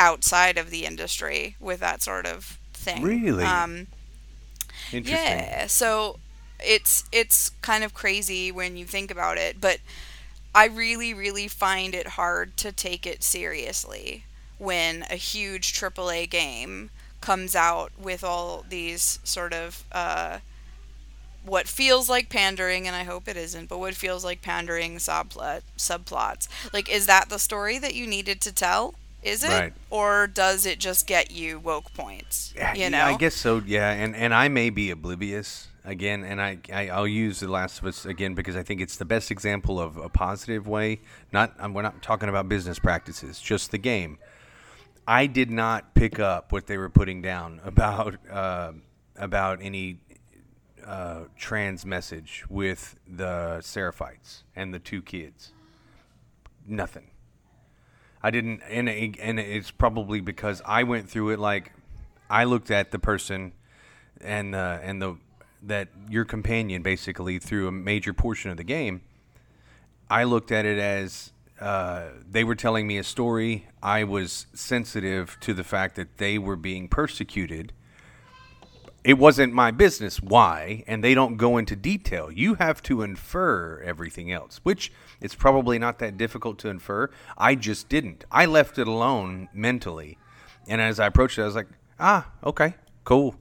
outside 0.00 0.58
of 0.58 0.70
the 0.70 0.84
industry 0.84 1.56
with 1.60 1.80
that 1.80 2.02
sort 2.02 2.26
of 2.26 2.58
thing. 2.82 3.02
Really? 3.02 3.44
Um, 3.44 3.88
Interesting. 4.92 5.38
yeah. 5.38 5.66
So 5.66 6.18
it's 6.60 7.04
it's 7.12 7.50
kind 7.62 7.84
of 7.84 7.94
crazy 7.94 8.52
when 8.52 8.76
you 8.76 8.84
think 8.84 9.10
about 9.10 9.38
it, 9.38 9.60
but 9.60 9.78
I 10.54 10.66
really 10.66 11.14
really 11.14 11.48
find 11.48 11.94
it 11.94 12.08
hard 12.08 12.56
to 12.58 12.72
take 12.72 13.06
it 13.06 13.22
seriously 13.22 14.26
when 14.58 15.04
a 15.10 15.16
huge 15.16 15.72
AAA 15.72 16.26
game 16.26 16.90
comes 17.20 17.54
out 17.54 17.92
with 17.98 18.24
all 18.24 18.64
these 18.68 19.18
sort 19.24 19.52
of 19.52 19.84
uh, 19.92 20.38
what 21.44 21.66
feels 21.68 22.08
like 22.08 22.28
pandering, 22.28 22.86
and 22.86 22.94
I 22.96 23.04
hope 23.04 23.28
it 23.28 23.36
isn't, 23.36 23.68
but 23.68 23.78
what 23.78 23.94
feels 23.94 24.24
like 24.24 24.42
pandering 24.42 24.96
subplot 24.96 25.62
subplots. 25.76 26.48
Like, 26.72 26.88
is 26.90 27.06
that 27.06 27.28
the 27.28 27.38
story 27.38 27.78
that 27.78 27.94
you 27.94 28.06
needed 28.06 28.40
to 28.42 28.52
tell? 28.52 28.94
Is 29.22 29.44
it, 29.44 29.48
Right. 29.48 29.72
or 29.90 30.26
does 30.26 30.66
it 30.66 30.78
just 30.80 31.06
get 31.06 31.30
you 31.30 31.58
woke 31.60 31.92
points? 31.94 32.52
Yeah, 32.56 32.74
You 32.74 32.90
know, 32.90 33.04
I 33.04 33.16
guess 33.16 33.34
so. 33.36 33.62
Yeah, 33.64 33.90
and 33.90 34.16
and 34.16 34.34
I 34.34 34.48
may 34.48 34.70
be 34.70 34.90
oblivious 34.90 35.68
again, 35.84 36.24
and 36.24 36.40
I, 36.42 36.58
I 36.72 36.88
I'll 36.88 37.06
use 37.06 37.38
The 37.40 37.48
Last 37.48 37.78
of 37.78 37.84
Us 37.86 38.04
again 38.04 38.34
because 38.34 38.56
I 38.56 38.62
think 38.64 38.80
it's 38.80 38.96
the 38.96 39.04
best 39.04 39.30
example 39.30 39.80
of 39.80 39.96
a 39.96 40.08
positive 40.08 40.66
way. 40.66 41.00
Not 41.32 41.54
um, 41.60 41.72
we're 41.72 41.82
not 41.82 42.02
talking 42.02 42.28
about 42.28 42.48
business 42.48 42.78
practices, 42.80 43.40
just 43.40 43.70
the 43.70 43.78
game. 43.78 44.18
I 45.06 45.26
did 45.26 45.50
not 45.50 45.94
pick 45.94 46.18
up 46.18 46.52
what 46.52 46.66
they 46.66 46.76
were 46.76 46.90
putting 46.90 47.22
down 47.22 47.60
about 47.64 48.16
uh, 48.30 48.72
about 49.16 49.60
any 49.62 49.98
uh, 50.84 51.24
trans 51.36 51.86
message 51.86 52.44
with 52.48 52.96
the 53.06 53.58
Seraphites 53.60 54.42
and 54.56 54.74
the 54.74 54.80
two 54.80 55.00
kids. 55.00 55.52
Nothing. 56.66 57.11
I 58.22 58.30
didn't, 58.30 58.60
and 58.68 58.88
and 58.88 59.40
it's 59.40 59.70
probably 59.70 60.20
because 60.20 60.62
I 60.64 60.84
went 60.84 61.08
through 61.08 61.30
it 61.30 61.38
like 61.38 61.72
I 62.30 62.44
looked 62.44 62.70
at 62.70 62.90
the 62.90 62.98
person 62.98 63.52
and 64.20 64.54
uh, 64.54 64.78
and 64.82 65.02
the 65.02 65.16
that 65.62 65.88
your 66.08 66.24
companion 66.24 66.82
basically 66.82 67.38
through 67.38 67.68
a 67.68 67.72
major 67.72 68.12
portion 68.12 68.50
of 68.50 68.56
the 68.56 68.64
game. 68.64 69.02
I 70.10 70.24
looked 70.24 70.52
at 70.52 70.66
it 70.66 70.78
as 70.78 71.32
uh, 71.60 72.08
they 72.28 72.44
were 72.44 72.54
telling 72.54 72.86
me 72.86 72.98
a 72.98 73.04
story. 73.04 73.68
I 73.82 74.04
was 74.04 74.46
sensitive 74.52 75.38
to 75.40 75.54
the 75.54 75.64
fact 75.64 75.96
that 75.96 76.18
they 76.18 76.38
were 76.38 76.56
being 76.56 76.88
persecuted. 76.88 77.72
It 79.04 79.18
wasn't 79.18 79.52
my 79.52 79.72
business 79.72 80.22
why, 80.22 80.84
and 80.86 81.02
they 81.02 81.12
don't 81.12 81.36
go 81.36 81.58
into 81.58 81.74
detail. 81.74 82.30
You 82.30 82.54
have 82.54 82.80
to 82.84 83.02
infer 83.02 83.80
everything 83.84 84.30
else, 84.30 84.60
which 84.62 84.92
it's 85.20 85.34
probably 85.34 85.78
not 85.78 85.98
that 85.98 86.16
difficult 86.16 86.58
to 86.60 86.68
infer. 86.68 87.10
I 87.36 87.56
just 87.56 87.88
didn't. 87.88 88.24
I 88.30 88.46
left 88.46 88.78
it 88.78 88.86
alone 88.86 89.48
mentally, 89.52 90.18
and 90.68 90.80
as 90.80 91.00
I 91.00 91.06
approached 91.06 91.36
it, 91.38 91.42
I 91.42 91.46
was 91.46 91.56
like, 91.56 91.68
"Ah, 91.98 92.30
okay, 92.44 92.74
cool. 93.02 93.34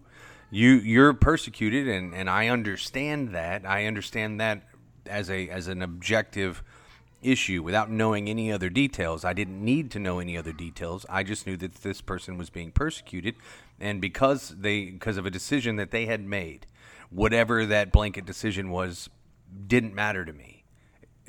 You 0.49 0.71
you're 0.71 1.13
persecuted, 1.13 1.87
and 1.87 2.15
and 2.15 2.27
I 2.27 2.47
understand 2.47 3.29
that. 3.35 3.63
I 3.63 3.85
understand 3.85 4.39
that 4.41 4.63
as 5.05 5.29
a 5.29 5.47
as 5.49 5.67
an 5.67 5.83
objective 5.83 6.63
issue 7.21 7.61
without 7.61 7.89
knowing 7.91 8.27
any 8.29 8.51
other 8.51 8.69
details. 8.69 9.23
I 9.23 9.33
didn't 9.33 9.63
need 9.63 9.91
to 9.91 9.99
know 9.99 10.19
any 10.19 10.37
other 10.37 10.53
details. 10.53 11.05
I 11.09 11.23
just 11.23 11.45
knew 11.45 11.57
that 11.57 11.75
this 11.75 12.01
person 12.01 12.37
was 12.37 12.49
being 12.49 12.71
persecuted 12.71 13.35
and 13.81 13.99
because 14.01 14.49
they 14.49 14.85
because 14.85 15.17
of 15.17 15.25
a 15.25 15.31
decision 15.31 15.75
that 15.77 15.91
they 15.91 16.05
had 16.05 16.21
made, 16.25 16.65
whatever 17.09 17.65
that 17.65 17.91
blanket 17.91 18.25
decision 18.25 18.69
was 18.69 19.09
didn't 19.67 19.93
matter 19.93 20.23
to 20.25 20.33
me. 20.33 20.63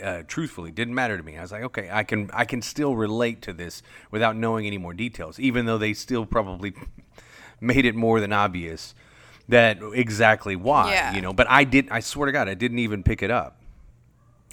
Uh, 0.02 0.22
truthfully, 0.26 0.70
didn't 0.72 0.94
matter 0.94 1.16
to 1.16 1.22
me. 1.22 1.36
I 1.36 1.42
was 1.42 1.52
like, 1.52 1.62
okay, 1.64 1.88
I 1.92 2.02
can 2.02 2.30
I 2.32 2.44
can 2.44 2.62
still 2.62 2.96
relate 2.96 3.42
to 3.42 3.52
this 3.52 3.82
without 4.10 4.36
knowing 4.36 4.66
any 4.66 4.78
more 4.78 4.94
details, 4.94 5.38
even 5.38 5.66
though 5.66 5.78
they 5.78 5.92
still 5.94 6.26
probably 6.26 6.72
made 7.60 7.84
it 7.84 7.94
more 7.94 8.18
than 8.20 8.32
obvious 8.32 8.94
that 9.48 9.78
exactly 9.94 10.56
why, 10.56 10.90
Yeah. 10.92 11.14
you 11.14 11.20
know. 11.20 11.32
But 11.32 11.48
I 11.50 11.64
did. 11.64 11.88
I 11.90 12.00
swear 12.00 12.26
to 12.26 12.32
God, 12.32 12.48
I 12.48 12.54
didn't 12.54 12.78
even 12.78 13.02
pick 13.02 13.22
it 13.22 13.30
up. 13.30 13.58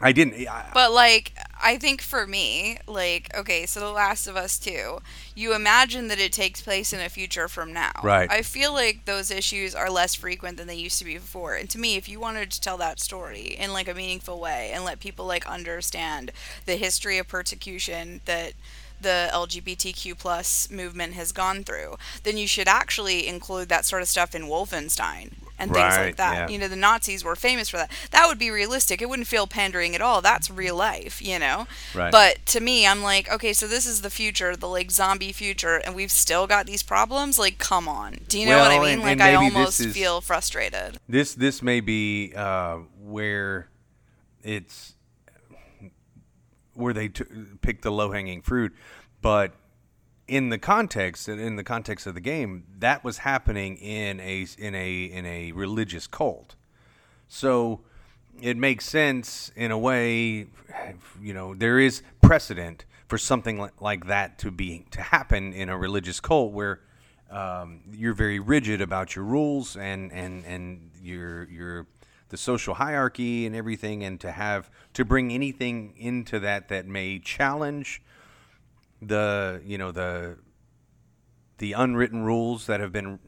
I 0.02 0.12
didn't. 0.12 0.48
I, 0.48 0.70
But 0.74 0.92
like, 0.92 1.34
I 1.62 1.78
think 1.78 2.02
for 2.02 2.26
me, 2.26 2.78
like, 2.88 3.36
okay, 3.36 3.66
so 3.66 3.80
The 3.80 3.92
Last 3.92 4.28
of 4.28 4.38
Us 4.38 4.58
2, 4.60 5.00
you 5.36 5.54
imagine 5.54 6.08
that 6.08 6.20
it 6.20 6.32
takes 6.32 6.62
place 6.62 6.94
in 6.94 7.00
a 7.00 7.10
future 7.10 7.48
from 7.48 7.74
now. 7.74 7.92
Right. 8.04 8.32
I 8.32 8.42
feel 8.42 8.74
like 8.74 9.06
those 9.06 9.30
issues 9.30 9.76
are 9.76 9.90
less 9.90 10.16
frequent 10.16 10.58
than 10.58 10.68
they 10.68 10.76
used 10.76 11.00
to 11.00 11.06
be 11.06 11.16
before. 11.16 11.56
And 11.56 11.70
to 11.72 11.78
me, 11.78 11.98
if 11.98 12.08
you 12.08 12.20
wanted 12.20 12.52
to 12.52 12.62
tell 12.62 12.78
that 12.78 13.00
story 13.00 13.56
in 13.60 13.74
like 13.74 13.90
a 13.90 13.94
meaningful 13.94 14.40
way 14.40 14.72
and 14.74 14.86
let 14.86 15.00
people 15.00 15.26
like 15.26 15.46
understand 15.48 16.32
the 16.66 16.76
history 16.76 17.18
of 17.18 17.28
persecution 17.28 18.22
that 18.26 18.54
the 19.02 19.30
LGBTQ 19.34 20.18
plus 20.18 20.70
movement 20.70 21.14
has 21.14 21.32
gone 21.32 21.64
through, 21.64 21.98
then 22.24 22.38
you 22.38 22.48
should 22.48 22.68
actually 22.68 23.28
include 23.28 23.70
that 23.70 23.86
sort 23.86 24.02
of 24.02 24.08
stuff 24.08 24.34
in 24.36 24.44
Wolfenstein 24.44 25.34
and 25.62 25.72
things 25.74 25.96
Right, 25.98 26.06
like 26.06 26.16
that. 26.16 26.34
yeah. 26.36 26.48
You 26.48 26.58
know, 26.58 26.70
the 26.70 26.78
Nazis 26.78 27.22
were 27.22 27.36
famous 27.36 27.68
for 27.68 27.76
that. 27.78 27.92
That 28.12 28.28
would 28.28 28.40
be 28.40 28.50
realistic. 28.50 29.02
It 29.02 29.10
wouldn't 29.10 29.28
feel 29.28 29.46
pandering 29.46 29.94
at 29.94 30.00
all. 30.02 30.22
That's 30.22 30.50
real 30.50 30.76
life, 30.78 31.22
you 31.22 31.38
know? 31.38 31.68
Right. 31.94 32.12
But 32.14 32.46
to 32.48 32.62
me, 32.62 32.88
I'm 32.88 33.04
like, 33.04 33.30
okay, 33.30 33.52
so 33.52 33.68
this 33.68 33.86
is 33.86 34.02
the 34.02 34.10
future, 34.10 34.56
the 34.56 34.70
like 34.70 34.90
zombie 34.90 35.34
future, 35.34 35.76
and 35.86 35.94
we've 35.96 36.12
still 36.12 36.48
got 36.48 36.66
these 36.66 36.82
problems? 36.82 37.38
Like, 37.38 37.58
come 37.58 37.90
on. 37.90 38.20
Do 38.30 38.40
you 38.40 38.46
know 38.46 38.60
what 38.60 38.72
I 38.72 38.80
mean? 38.80 38.90
and- 38.94 39.02
like, 39.02 39.12
and 39.12 39.22
I 39.22 39.36
almost 39.36 39.82
is- 39.82 39.94
feel 39.94 40.22
frustrated. 40.22 40.98
this 41.10 41.34
this 41.34 41.62
may 41.62 41.82
be 41.82 42.32
uh, 42.38 42.78
where 43.04 43.68
it's 44.42 44.94
where 46.80 46.94
they 46.94 47.10
t- 47.10 47.26
pick 47.62 47.82
the 47.82 47.92
low 47.92 48.12
hanging 48.12 48.42
fruit, 48.42 48.74
but 49.22 49.54
in 50.28 50.50
the 50.50 50.58
context 50.58 51.28
in 51.28 51.56
the 51.56 51.64
context 51.64 52.06
of 52.08 52.14
the 52.14 52.22
game, 52.22 52.64
that 52.78 53.04
was 53.04 53.20
happening 53.20 53.78
in 53.78 54.20
a 54.20 54.46
in 54.58 54.76
a 54.76 55.04
in 55.04 55.26
a 55.26 55.52
religious 55.52 56.08
cult. 56.08 56.56
So 57.28 57.82
it 58.42 58.58
makes 58.58 58.86
sense 58.86 59.52
in 59.56 59.72
a 59.72 59.78
way. 59.78 60.48
You 61.22 61.34
know, 61.34 61.56
there 61.56 61.80
is 61.80 62.04
precedent 62.22 62.86
for 63.08 63.18
something 63.18 63.68
like 63.80 64.06
that 64.06 64.38
to 64.40 64.52
be 64.52 64.86
to 64.92 65.02
happen 65.02 65.54
in 65.54 65.68
a 65.70 65.78
religious 65.78 66.20
cult 66.20 66.54
where 66.54 66.82
um, 67.32 67.82
you're 67.92 68.14
very 68.14 68.40
rigid 68.40 68.82
about 68.82 69.16
your 69.16 69.26
rules 69.26 69.76
and 69.76 70.12
and 70.14 70.46
and 70.46 70.92
your 71.02 71.50
your 71.50 71.88
the 72.30 72.38
social 72.38 72.76
hierarchy 72.76 73.46
and 73.46 73.56
everything, 73.56 74.04
and 74.04 74.20
to 74.22 74.32
have 74.32 74.70
to 74.94 75.04
bring 75.04 75.32
anything 75.32 75.94
into 75.98 76.40
that 76.40 76.70
that 76.70 76.86
may 76.86 77.20
challenge 77.20 78.02
the 79.02 79.62
you 79.66 79.78
know 79.78 79.92
the 79.92 80.38
the 81.58 81.74
unwritten 81.74 82.24
rules 82.24 82.66
that 82.68 82.80
have 82.80 82.92
been 82.92 83.20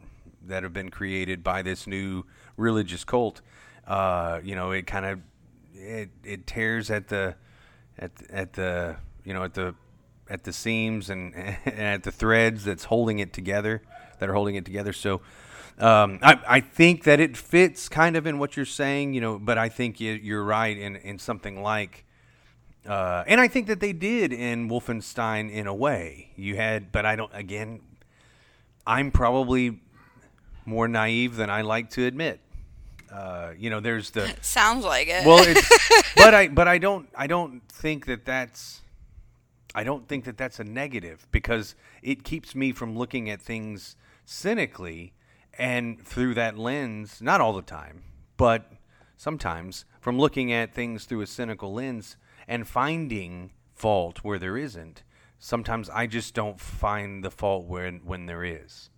that 0.44 0.64
have 0.64 0.74
been 0.74 0.90
created 0.90 1.44
by 1.44 1.62
this 1.62 1.88
new 1.88 2.24
religious 2.58 3.04
cult 3.04 3.42
uh, 3.88 4.40
you 4.44 4.56
know 4.56 4.72
it 4.72 4.86
kind 4.86 5.06
of 5.06 5.20
it, 5.74 6.10
it 6.24 6.46
tears 6.46 6.92
at 6.92 7.08
the 7.08 7.36
at 7.98 8.12
at 8.30 8.54
the 8.54 8.96
you 9.24 9.34
know 9.34 9.44
at 9.44 9.54
the 9.54 9.74
at 10.30 10.44
the 10.44 10.54
seams 10.54 11.10
and, 11.10 11.36
and 11.66 11.80
at 11.80 12.04
the 12.04 12.12
threads 12.12 12.64
that's 12.64 12.86
holding 12.86 13.20
it 13.20 13.34
together 13.34 13.82
that 14.20 14.30
are 14.30 14.34
holding 14.34 14.56
it 14.56 14.66
together. 14.66 14.94
So 14.94 15.22
um, 15.80 16.20
I, 16.22 16.40
I 16.48 16.60
think 16.60 17.04
that 17.06 17.20
it 17.20 17.36
fits 17.36 17.90
kind 17.90 18.16
of 18.16 18.28
in 18.28 18.40
what 18.40 18.56
you're 18.56 18.66
saying 18.66 19.14
you 19.14 19.22
know 19.22 19.40
but 19.40 19.58
I 19.58 19.70
think 19.70 20.00
you, 20.00 20.14
you're 20.14 20.44
right 20.44 20.78
in, 20.78 20.96
in 20.98 21.20
something 21.20 21.62
like 21.62 22.06
uh, 22.86 23.24
and 23.28 23.40
I 23.40 23.48
think 23.48 23.68
that 23.68 23.80
they 23.80 23.94
did 23.94 24.34
in 24.34 24.68
Wolfenstein 24.68 25.52
in 25.52 25.68
a 25.68 25.74
way. 25.74 26.32
You 26.36 26.56
had, 26.56 26.92
but 26.92 27.06
I 27.06 27.16
don't. 27.16 27.32
Again, 27.34 27.80
I'm 28.88 29.12
probably 29.12 29.80
more 30.66 30.88
naive 30.88 31.36
than 31.36 31.50
I 31.50 31.62
like 31.62 31.92
to 31.92 32.06
admit. 32.06 32.40
Uh, 33.12 33.52
you 33.58 33.70
know, 33.70 33.80
there's 33.80 34.12
the 34.12 34.34
Sounds 34.42 34.86
like 34.86 35.08
it. 35.10 35.26
well, 35.26 35.44
it's, 35.46 36.14
but 36.16 36.34
I 36.34 36.48
but 36.48 36.68
I 36.68 36.78
don't 36.78 37.10
I 37.16 37.28
don't 37.28 37.62
think 37.68 38.06
that 38.06 38.26
that's 38.26 38.82
I 39.76 39.84
don't 39.84 40.08
think 40.08 40.24
that 40.26 40.38
that's 40.38 40.60
a 40.60 40.64
negative 40.64 41.28
because 41.32 41.76
it 42.02 42.24
keeps 42.24 42.56
me 42.56 42.72
from 42.72 42.98
looking 42.98 43.30
at 43.30 43.42
things 43.42 43.96
cynically 44.26 45.14
and 45.58 46.06
through 46.06 46.34
that 46.36 46.58
lens. 46.58 47.22
Not 47.22 47.42
all 47.42 47.54
the 47.54 47.62
time, 47.62 48.04
but 48.38 48.72
sometimes 49.18 49.86
from 50.00 50.18
looking 50.18 50.52
at 50.52 50.74
things 50.74 51.06
through 51.06 51.22
a 51.22 51.28
cynical 51.28 51.74
lens 51.74 52.18
and 52.48 52.68
finding 52.68 53.52
fault 53.76 54.20
where 54.24 54.40
there 54.40 54.58
isn't. 54.58 55.04
Sometimes 55.40 55.90
I 55.90 56.08
just 56.08 56.34
don't 56.34 56.60
find 56.60 57.24
the 57.24 57.32
fault 57.32 57.66
when 57.66 58.02
when 58.04 58.26
there 58.26 58.44
is. 58.44 58.90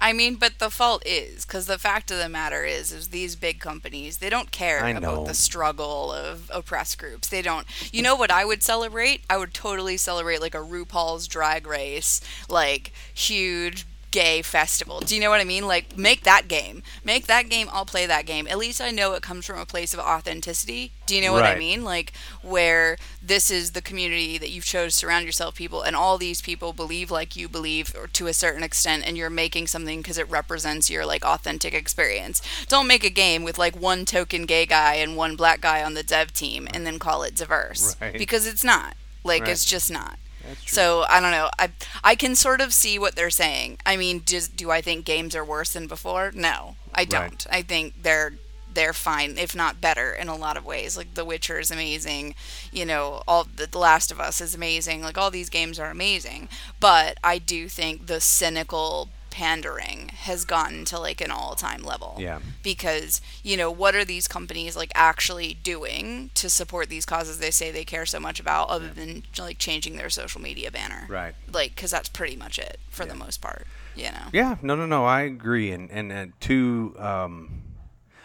I 0.00 0.12
mean, 0.12 0.34
but 0.34 0.58
the 0.58 0.70
fault 0.70 1.02
is 1.06 1.46
because 1.46 1.66
the 1.66 1.78
fact 1.78 2.10
of 2.10 2.18
the 2.18 2.28
matter 2.28 2.62
is, 2.64 2.92
is 2.92 3.08
these 3.08 3.36
big 3.36 3.58
companies 3.58 4.18
they 4.18 4.28
don't 4.28 4.50
care 4.50 4.94
about 4.94 5.26
the 5.26 5.34
struggle 5.34 6.12
of 6.12 6.50
oppressed 6.52 6.98
groups. 6.98 7.28
They 7.28 7.40
don't. 7.40 7.66
You 7.92 8.02
know 8.02 8.14
what 8.14 8.30
I 8.30 8.44
would 8.44 8.62
celebrate? 8.62 9.22
I 9.30 9.38
would 9.38 9.54
totally 9.54 9.96
celebrate 9.96 10.42
like 10.42 10.54
a 10.54 10.58
RuPaul's 10.58 11.26
Drag 11.26 11.66
Race, 11.66 12.20
like 12.48 12.92
huge 13.14 13.86
gay 14.14 14.42
festival. 14.42 15.00
Do 15.00 15.12
you 15.16 15.20
know 15.20 15.28
what 15.28 15.40
I 15.40 15.44
mean? 15.44 15.66
Like, 15.66 15.98
make 15.98 16.22
that 16.22 16.46
game. 16.46 16.84
Make 17.02 17.26
that 17.26 17.48
game. 17.48 17.68
I'll 17.72 17.84
play 17.84 18.06
that 18.06 18.26
game. 18.26 18.46
At 18.46 18.58
least 18.58 18.80
I 18.80 18.92
know 18.92 19.14
it 19.14 19.24
comes 19.24 19.44
from 19.44 19.58
a 19.58 19.66
place 19.66 19.92
of 19.92 19.98
authenticity. 19.98 20.92
Do 21.06 21.16
you 21.16 21.20
know 21.22 21.32
what 21.32 21.42
I 21.42 21.56
mean? 21.58 21.82
Like, 21.82 22.12
where 22.40 22.96
this 23.20 23.50
is 23.50 23.72
the 23.72 23.82
community 23.82 24.38
that 24.38 24.50
you've 24.50 24.64
chose 24.64 24.92
to 24.92 24.98
surround 25.00 25.26
yourself 25.26 25.56
people, 25.56 25.82
and 25.82 25.96
all 25.96 26.16
these 26.16 26.40
people 26.40 26.72
believe 26.72 27.10
like 27.10 27.34
you 27.34 27.48
believe, 27.48 27.92
or 27.96 28.06
to 28.06 28.28
a 28.28 28.32
certain 28.32 28.62
extent, 28.62 29.02
and 29.04 29.16
you're 29.16 29.30
making 29.30 29.66
something 29.66 29.98
because 30.00 30.16
it 30.16 30.30
represents 30.30 30.88
your 30.88 31.04
like 31.04 31.24
authentic 31.24 31.74
experience. 31.74 32.40
Don't 32.68 32.86
make 32.86 33.02
a 33.02 33.10
game 33.10 33.42
with 33.42 33.58
like 33.58 33.74
one 33.74 34.04
token 34.04 34.46
gay 34.46 34.64
guy 34.64 34.94
and 34.94 35.16
one 35.16 35.34
black 35.34 35.60
guy 35.60 35.82
on 35.82 35.94
the 35.94 36.04
dev 36.04 36.32
team, 36.32 36.68
and 36.72 36.86
then 36.86 37.00
call 37.00 37.24
it 37.24 37.34
diverse 37.34 37.96
Right. 38.00 38.16
because 38.16 38.46
it's 38.46 38.62
not. 38.62 38.96
Like, 39.24 39.42
Right. 39.42 39.50
it's 39.50 39.64
just 39.64 39.90
not. 39.90 40.18
So 40.66 41.04
I 41.08 41.20
don't 41.20 41.30
know. 41.30 41.50
I 41.58 41.70
I 42.02 42.14
can 42.14 42.34
sort 42.34 42.60
of 42.60 42.72
see 42.72 42.98
what 42.98 43.16
they're 43.16 43.30
saying. 43.30 43.78
I 43.86 43.96
mean, 43.96 44.22
does, 44.24 44.48
do 44.48 44.70
I 44.70 44.80
think 44.80 45.04
games 45.04 45.34
are 45.36 45.44
worse 45.44 45.72
than 45.72 45.86
before? 45.86 46.32
No, 46.34 46.76
I 46.94 47.04
don't. 47.04 47.46
I 47.50 47.62
think 47.62 48.02
they're 48.02 48.34
they're 48.72 48.92
fine, 48.92 49.38
if 49.38 49.54
not 49.54 49.80
better, 49.80 50.12
in 50.12 50.28
a 50.28 50.36
lot 50.36 50.56
of 50.56 50.64
ways. 50.64 50.96
Like 50.96 51.14
The 51.14 51.24
Witcher 51.24 51.58
is 51.60 51.70
amazing. 51.70 52.34
You 52.72 52.84
know, 52.86 53.22
all 53.28 53.44
the 53.44 53.66
The 53.66 53.78
Last 53.78 54.10
of 54.10 54.20
Us 54.20 54.40
is 54.40 54.54
amazing. 54.54 55.02
Like 55.02 55.16
all 55.18 55.30
these 55.30 55.48
games 55.50 55.78
are 55.78 55.90
amazing. 55.90 56.48
But 56.80 57.18
I 57.22 57.38
do 57.38 57.68
think 57.68 58.06
the 58.06 58.20
cynical 58.20 59.10
pandering 59.34 60.10
has 60.10 60.44
gotten 60.44 60.84
to 60.84 60.96
like 60.96 61.20
an 61.20 61.28
all-time 61.32 61.82
level 61.82 62.14
Yeah. 62.20 62.38
because 62.62 63.20
you 63.42 63.56
know 63.56 63.68
what 63.68 63.96
are 63.96 64.04
these 64.04 64.28
companies 64.28 64.76
like 64.76 64.92
actually 64.94 65.54
doing 65.54 66.30
to 66.34 66.48
support 66.48 66.88
these 66.88 67.04
causes 67.04 67.38
they 67.40 67.50
say 67.50 67.72
they 67.72 67.84
care 67.84 68.06
so 68.06 68.20
much 68.20 68.38
about 68.38 68.68
other 68.68 68.86
than 68.90 69.24
like 69.36 69.58
changing 69.58 69.96
their 69.96 70.08
social 70.08 70.40
media 70.40 70.70
banner 70.70 71.06
Right. 71.08 71.34
like 71.52 71.74
because 71.74 71.90
that's 71.90 72.08
pretty 72.08 72.36
much 72.36 72.60
it 72.60 72.78
for 72.90 73.04
the 73.04 73.14
most 73.16 73.40
part 73.40 73.66
you 73.96 74.04
know 74.04 74.28
Yeah, 74.32 74.54
no, 74.62 74.76
no, 74.76 74.86
no. 74.86 75.04
I 75.04 75.22
agree, 75.22 75.72
and 75.72 75.90
and 75.90 76.12
uh, 76.12 76.26
two, 76.38 76.94
um, 76.98 77.62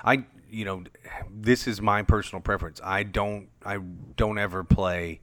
I 0.03 0.25
you 0.51 0.65
know, 0.65 0.83
this 1.31 1.67
is 1.67 1.79
my 1.81 2.01
personal 2.03 2.41
preference. 2.41 2.81
I 2.83 3.03
don't, 3.03 3.49
I 3.63 3.77
don't 4.15 4.39
ever 4.39 4.63
play. 4.63 5.19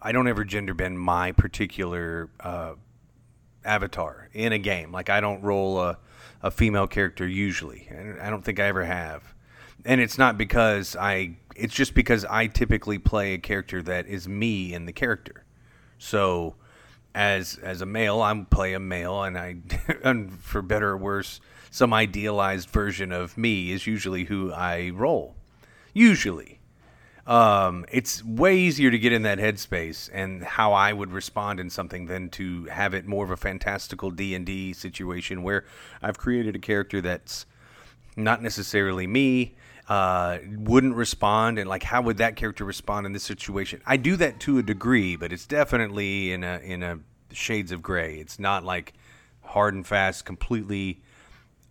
I 0.00 0.12
don't 0.12 0.28
ever 0.28 0.44
gender 0.44 0.72
bend 0.74 0.98
my 0.98 1.32
particular 1.32 2.30
uh, 2.40 2.74
avatar 3.68 4.28
in 4.32 4.52
a 4.52 4.58
game. 4.58 4.90
Like 4.90 5.10
I 5.10 5.20
don't 5.20 5.42
roll 5.42 5.80
a, 5.80 5.98
a 6.42 6.50
female 6.50 6.86
character 6.86 7.26
usually, 7.26 7.88
I 8.20 8.30
don't 8.30 8.44
think 8.44 8.58
I 8.58 8.64
ever 8.64 8.84
have. 8.84 9.34
And 9.84 10.00
it's 10.00 10.18
not 10.18 10.36
because 10.36 10.96
I. 10.96 11.36
It's 11.54 11.74
just 11.74 11.94
because 11.94 12.24
I 12.24 12.46
typically 12.46 12.98
play 12.98 13.34
a 13.34 13.38
character 13.38 13.82
that 13.82 14.06
is 14.06 14.28
me 14.28 14.72
in 14.72 14.86
the 14.86 14.92
character. 14.92 15.44
So, 15.98 16.54
as 17.14 17.58
as 17.62 17.80
a 17.80 17.86
male, 17.86 18.22
I'm 18.22 18.46
play 18.46 18.74
a 18.74 18.80
male, 18.80 19.22
and 19.22 19.36
I, 19.38 19.56
and 20.04 20.32
for 20.40 20.62
better 20.62 20.90
or 20.90 20.96
worse, 20.96 21.40
some 21.70 21.92
idealized 21.92 22.70
version 22.70 23.12
of 23.12 23.36
me 23.36 23.72
is 23.72 23.86
usually 23.86 24.24
who 24.24 24.52
I 24.52 24.90
roll. 24.90 25.36
Usually, 25.92 26.57
um, 27.28 27.84
it's 27.92 28.24
way 28.24 28.56
easier 28.56 28.90
to 28.90 28.98
get 28.98 29.12
in 29.12 29.22
that 29.22 29.38
headspace 29.38 30.08
and 30.10 30.42
how 30.42 30.72
I 30.72 30.94
would 30.94 31.12
respond 31.12 31.60
in 31.60 31.68
something 31.68 32.06
than 32.06 32.30
to 32.30 32.64
have 32.64 32.94
it 32.94 33.06
more 33.06 33.22
of 33.22 33.30
a 33.30 33.36
fantastical 33.36 34.10
D 34.10 34.34
and 34.34 34.46
D 34.46 34.72
situation 34.72 35.42
where 35.42 35.66
I've 36.02 36.16
created 36.16 36.56
a 36.56 36.58
character 36.58 37.02
that's 37.02 37.44
not 38.16 38.42
necessarily 38.42 39.06
me 39.06 39.56
uh, 39.88 40.38
wouldn't 40.56 40.94
respond 40.94 41.58
and 41.58 41.68
like 41.68 41.82
how 41.82 42.00
would 42.00 42.16
that 42.16 42.34
character 42.34 42.64
respond 42.64 43.04
in 43.04 43.12
this 43.12 43.24
situation? 43.24 43.82
I 43.84 43.98
do 43.98 44.16
that 44.16 44.40
to 44.40 44.56
a 44.56 44.62
degree 44.62 45.14
but 45.14 45.30
it's 45.30 45.46
definitely 45.46 46.32
in 46.32 46.42
a 46.42 46.58
in 46.60 46.82
a 46.82 46.98
shades 47.30 47.72
of 47.72 47.82
gray. 47.82 48.16
It's 48.16 48.38
not 48.38 48.64
like 48.64 48.94
hard 49.42 49.74
and 49.74 49.86
fast 49.86 50.24
completely 50.24 51.02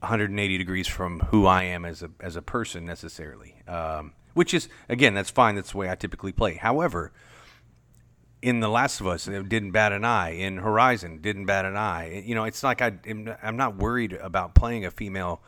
180 0.01 0.59
degrees 0.59 0.87
from 0.87 1.19
who 1.31 1.47
i 1.47 1.63
am 1.63 1.83
as 1.83 2.03
a 2.03 2.11
as 2.19 2.35
a 2.35 2.43
person 2.43 2.85
necessarily. 2.85 3.55
Um, 3.67 4.13
which 4.37 4.53
is 4.53 4.69
again 4.87 5.13
that's 5.13 5.29
fine 5.29 5.55
that's 5.55 5.71
the 5.71 5.77
way 5.77 5.89
i 5.89 5.95
typically 5.95 6.31
play 6.31 6.55
however 6.55 7.11
in 8.41 8.59
The 8.59 8.69
Last 8.69 9.01
of 9.01 9.07
Us, 9.07 9.27
it 9.27 9.49
didn't 9.49 9.71
bat 9.71 9.91
an 9.91 10.05
eye. 10.05 10.29
In 10.29 10.57
Horizon, 10.57 11.19
didn't 11.21 11.45
bat 11.45 11.65
an 11.65 11.75
eye. 11.75 12.23
You 12.25 12.35
know, 12.35 12.43
it's 12.43 12.63
like 12.63 12.81
I, 12.81 12.93
I'm 13.41 13.57
not 13.57 13.77
worried 13.77 14.13
about 14.13 14.53
playing 14.53 14.85
a 14.85 14.91
female 14.91 15.41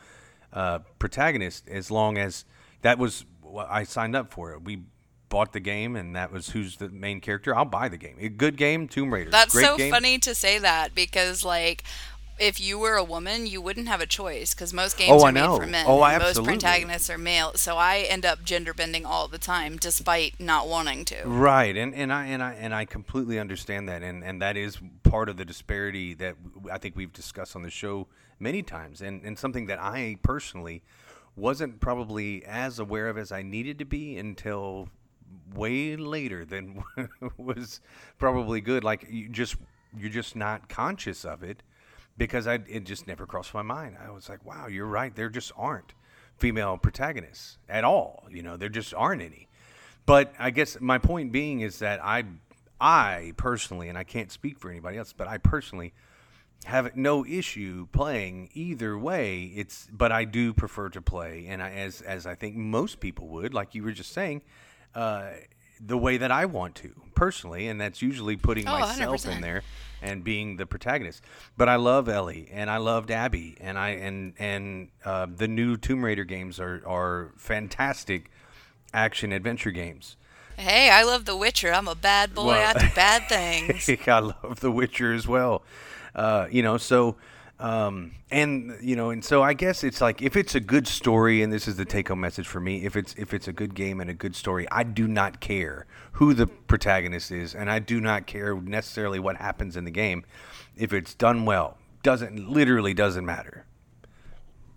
uh, 0.51 0.79
protagonist 0.97 1.67
as 1.69 1.91
long 1.91 2.17
as 2.17 2.45
that 2.81 2.97
was 2.97 3.25
what 3.41 3.67
I 3.69 3.83
signed 3.83 4.15
up 4.15 4.33
for. 4.33 4.53
It. 4.53 4.63
We 4.63 4.83
bought 5.29 5.53
the 5.53 5.59
game, 5.59 5.95
and 5.95 6.15
that 6.15 6.31
was 6.31 6.49
who's 6.49 6.77
the 6.77 6.89
main 6.89 7.21
character. 7.21 7.55
I'll 7.55 7.65
buy 7.65 7.89
the 7.89 7.97
game. 7.97 8.17
A 8.19 8.29
good 8.29 8.57
game, 8.57 8.87
Tomb 8.87 9.13
Raider. 9.13 9.29
that's 9.29 9.53
Great 9.53 9.65
so 9.65 9.77
game. 9.77 9.91
funny 9.91 10.17
to 10.19 10.33
say 10.33 10.57
that 10.57 10.95
because 10.95 11.45
like 11.45 11.83
if 12.39 12.59
you 12.59 12.79
were 12.79 12.95
a 12.95 13.03
woman, 13.03 13.45
you 13.47 13.61
wouldn't 13.61 13.87
have 13.87 14.01
a 14.01 14.05
choice 14.05 14.53
because 14.53 14.73
most 14.73 14.97
games 14.97 15.11
Oh, 15.11 15.25
are 15.25 15.27
I 15.29 15.31
made 15.31 15.41
know. 15.41 15.57
for 15.57 15.65
men. 15.65 15.85
Oh, 15.87 16.03
and 16.03 16.21
absolutely. 16.21 16.53
Most 16.53 16.61
protagonists 16.61 17.09
are 17.09 17.17
male, 17.17 17.53
so 17.55 17.77
I 17.77 17.99
end 18.09 18.25
up 18.25 18.43
gender 18.43 18.73
bending 18.73 19.05
all 19.05 19.27
the 19.27 19.37
time, 19.37 19.77
despite 19.77 20.39
not 20.39 20.67
wanting 20.67 21.05
to. 21.05 21.23
Right, 21.25 21.75
and, 21.75 21.93
and 21.93 22.11
I 22.13 22.25
and 22.25 22.41
I 22.41 22.53
and 22.53 22.73
I 22.73 22.85
completely 22.85 23.39
understand 23.39 23.89
that, 23.89 24.01
and, 24.03 24.23
and 24.23 24.41
that 24.41 24.57
is 24.57 24.77
part 25.03 25.29
of 25.29 25.37
the 25.37 25.45
disparity 25.45 26.13
that 26.15 26.35
I 26.71 26.77
think 26.77 26.95
we've 26.95 27.13
discussed 27.13 27.55
on 27.55 27.63
the 27.63 27.69
show 27.69 28.07
many 28.39 28.63
times, 28.63 29.01
and, 29.01 29.21
and 29.23 29.37
something 29.37 29.65
that 29.67 29.79
I 29.79 30.17
personally 30.23 30.83
wasn't 31.35 31.79
probably 31.79 32.43
as 32.45 32.79
aware 32.79 33.07
of 33.09 33.17
as 33.17 33.31
I 33.31 33.41
needed 33.41 33.79
to 33.79 33.85
be 33.85 34.17
until 34.17 34.89
way 35.53 35.95
later 35.95 36.45
than 36.45 36.83
was 37.37 37.81
probably 38.17 38.61
good. 38.61 38.83
Like 38.83 39.05
you 39.09 39.29
just 39.29 39.55
you're 39.97 40.09
just 40.09 40.35
not 40.35 40.69
conscious 40.69 41.25
of 41.25 41.43
it 41.43 41.63
because 42.19 42.45
I 42.45 42.59
it 42.67 42.83
just 42.83 43.07
never 43.07 43.25
crossed 43.25 43.53
my 43.55 43.63
mind. 43.63 43.95
I 44.05 44.11
was 44.11 44.29
like, 44.29 44.45
wow, 44.45 44.67
you're 44.67 44.85
right. 44.85 45.15
There 45.15 45.29
just 45.29 45.51
aren't 45.57 45.93
female 46.37 46.77
protagonists 46.77 47.57
at 47.67 47.83
all. 47.83 48.25
You 48.29 48.43
know, 48.43 48.55
there 48.57 48.69
just 48.69 48.93
aren't 48.93 49.23
any. 49.23 49.47
But 50.05 50.33
I 50.37 50.51
guess 50.51 50.79
my 50.79 50.99
point 50.99 51.31
being 51.31 51.61
is 51.61 51.79
that 51.79 51.99
I, 52.03 52.25
I 52.79 53.33
personally, 53.37 53.89
and 53.89 53.97
I 53.97 54.03
can't 54.03 54.31
speak 54.31 54.59
for 54.59 54.69
anybody 54.69 54.97
else, 54.97 55.13
but 55.13 55.27
I 55.27 55.37
personally 55.37 55.93
have 56.65 56.95
no 56.95 57.25
issue 57.25 57.87
playing 57.91 58.49
either 58.53 58.97
way. 58.97 59.43
It's 59.55 59.87
but 59.91 60.11
I 60.11 60.25
do 60.25 60.53
prefer 60.53 60.89
to 60.89 61.01
play, 61.01 61.45
and 61.47 61.63
I, 61.63 61.71
as 61.71 62.01
as 62.01 62.25
I 62.27 62.35
think 62.35 62.55
most 62.55 62.99
people 62.99 63.27
would, 63.29 63.53
like 63.53 63.73
you 63.75 63.83
were 63.83 63.91
just 63.91 64.11
saying, 64.11 64.41
uh, 64.93 65.29
the 65.79 65.97
way 65.97 66.17
that 66.17 66.31
I 66.31 66.45
want 66.45 66.75
to 66.75 66.93
personally, 67.15 67.67
and 67.69 67.79
that's 67.79 68.01
usually 68.01 68.35
putting 68.35 68.67
Oh, 68.67 68.79
myself 68.79 69.25
in 69.25 69.37
100%. 69.37 69.41
there 69.41 69.61
and 70.01 70.23
being 70.23 70.57
the 70.57 70.65
protagonist. 70.65 71.23
But 71.57 71.69
I 71.69 71.75
love 71.75 72.07
Ellie, 72.09 72.47
and 72.51 72.69
I 72.69 72.77
loved 72.77 73.11
Abby, 73.11 73.57
and 73.59 73.77
I 73.77 73.89
and 73.89 74.33
and 74.39 74.89
uh, 75.05 75.27
the 75.33 75.47
new 75.47 75.77
Tomb 75.77 76.03
Raider 76.05 76.23
games 76.23 76.59
are 76.59 76.81
are 76.87 77.31
fantastic 77.37 78.31
action 78.93 79.31
adventure 79.31 79.71
games. 79.71 80.15
Hey, 80.57 80.89
I 80.89 81.03
love 81.03 81.23
The 81.23 81.37
Witcher. 81.37 81.71
I'm 81.73 81.87
a 81.87 81.95
bad 81.95 82.35
boy. 82.35 82.47
Well- 82.47 82.75
I 82.75 82.79
do 82.79 82.87
bad 82.93 83.29
things. 83.29 83.89
I 84.07 84.19
love 84.19 84.59
The 84.59 84.71
Witcher 84.71 85.13
as 85.13 85.25
well. 85.27 85.63
Uh, 86.13 86.47
you 86.51 86.61
know, 86.61 86.77
so 86.77 87.15
um, 87.59 88.11
and 88.31 88.77
you 88.81 88.95
know, 88.95 89.09
and 89.09 89.23
so 89.23 89.43
I 89.43 89.53
guess 89.53 89.83
it's 89.83 89.99
like 89.99 90.21
if 90.21 90.37
it's 90.37 90.55
a 90.55 90.61
good 90.61 90.87
story, 90.87 91.41
and 91.41 91.51
this 91.51 91.67
is 91.67 91.75
the 91.75 91.85
take-home 91.85 92.21
message 92.21 92.47
for 92.47 92.61
me. 92.61 92.85
If 92.85 92.95
it's 92.95 93.13
if 93.17 93.33
it's 93.33 93.47
a 93.49 93.53
good 93.53 93.75
game 93.75 93.99
and 93.99 94.09
a 94.09 94.13
good 94.13 94.35
story, 94.35 94.65
I 94.71 94.83
do 94.83 95.07
not 95.07 95.41
care 95.41 95.85
who 96.13 96.33
the 96.33 96.47
protagonist 96.47 97.31
is, 97.31 97.53
and 97.53 97.69
I 97.69 97.79
do 97.79 97.99
not 97.99 98.27
care 98.27 98.55
necessarily 98.55 99.19
what 99.19 99.37
happens 99.37 99.75
in 99.75 99.83
the 99.83 99.91
game. 99.91 100.23
If 100.77 100.93
it's 100.93 101.13
done 101.13 101.43
well, 101.45 101.77
doesn't 102.01 102.49
literally 102.49 102.93
doesn't 102.93 103.25
matter. 103.25 103.65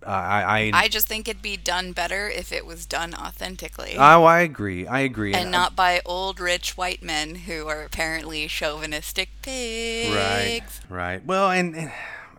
Uh, 0.04 0.10
I 0.10 0.42
I, 0.42 0.70
I 0.74 0.88
just 0.88 1.06
think 1.06 1.28
it'd 1.28 1.40
be 1.40 1.56
done 1.56 1.92
better 1.92 2.28
if 2.28 2.52
it 2.52 2.66
was 2.66 2.86
done 2.86 3.14
authentically. 3.14 3.94
oh, 3.96 4.24
I 4.24 4.40
agree. 4.40 4.88
I 4.88 5.00
agree. 5.00 5.34
and 5.34 5.52
not 5.52 5.76
by 5.76 6.00
old 6.04 6.40
rich 6.40 6.76
white 6.76 7.04
men 7.04 7.36
who 7.36 7.68
are 7.68 7.84
apparently 7.84 8.48
chauvinistic 8.48 9.28
pigs. 9.42 10.10
Right, 10.12 10.62
right. 10.88 11.24
Well, 11.24 11.52
and, 11.52 11.76
and 11.76 11.92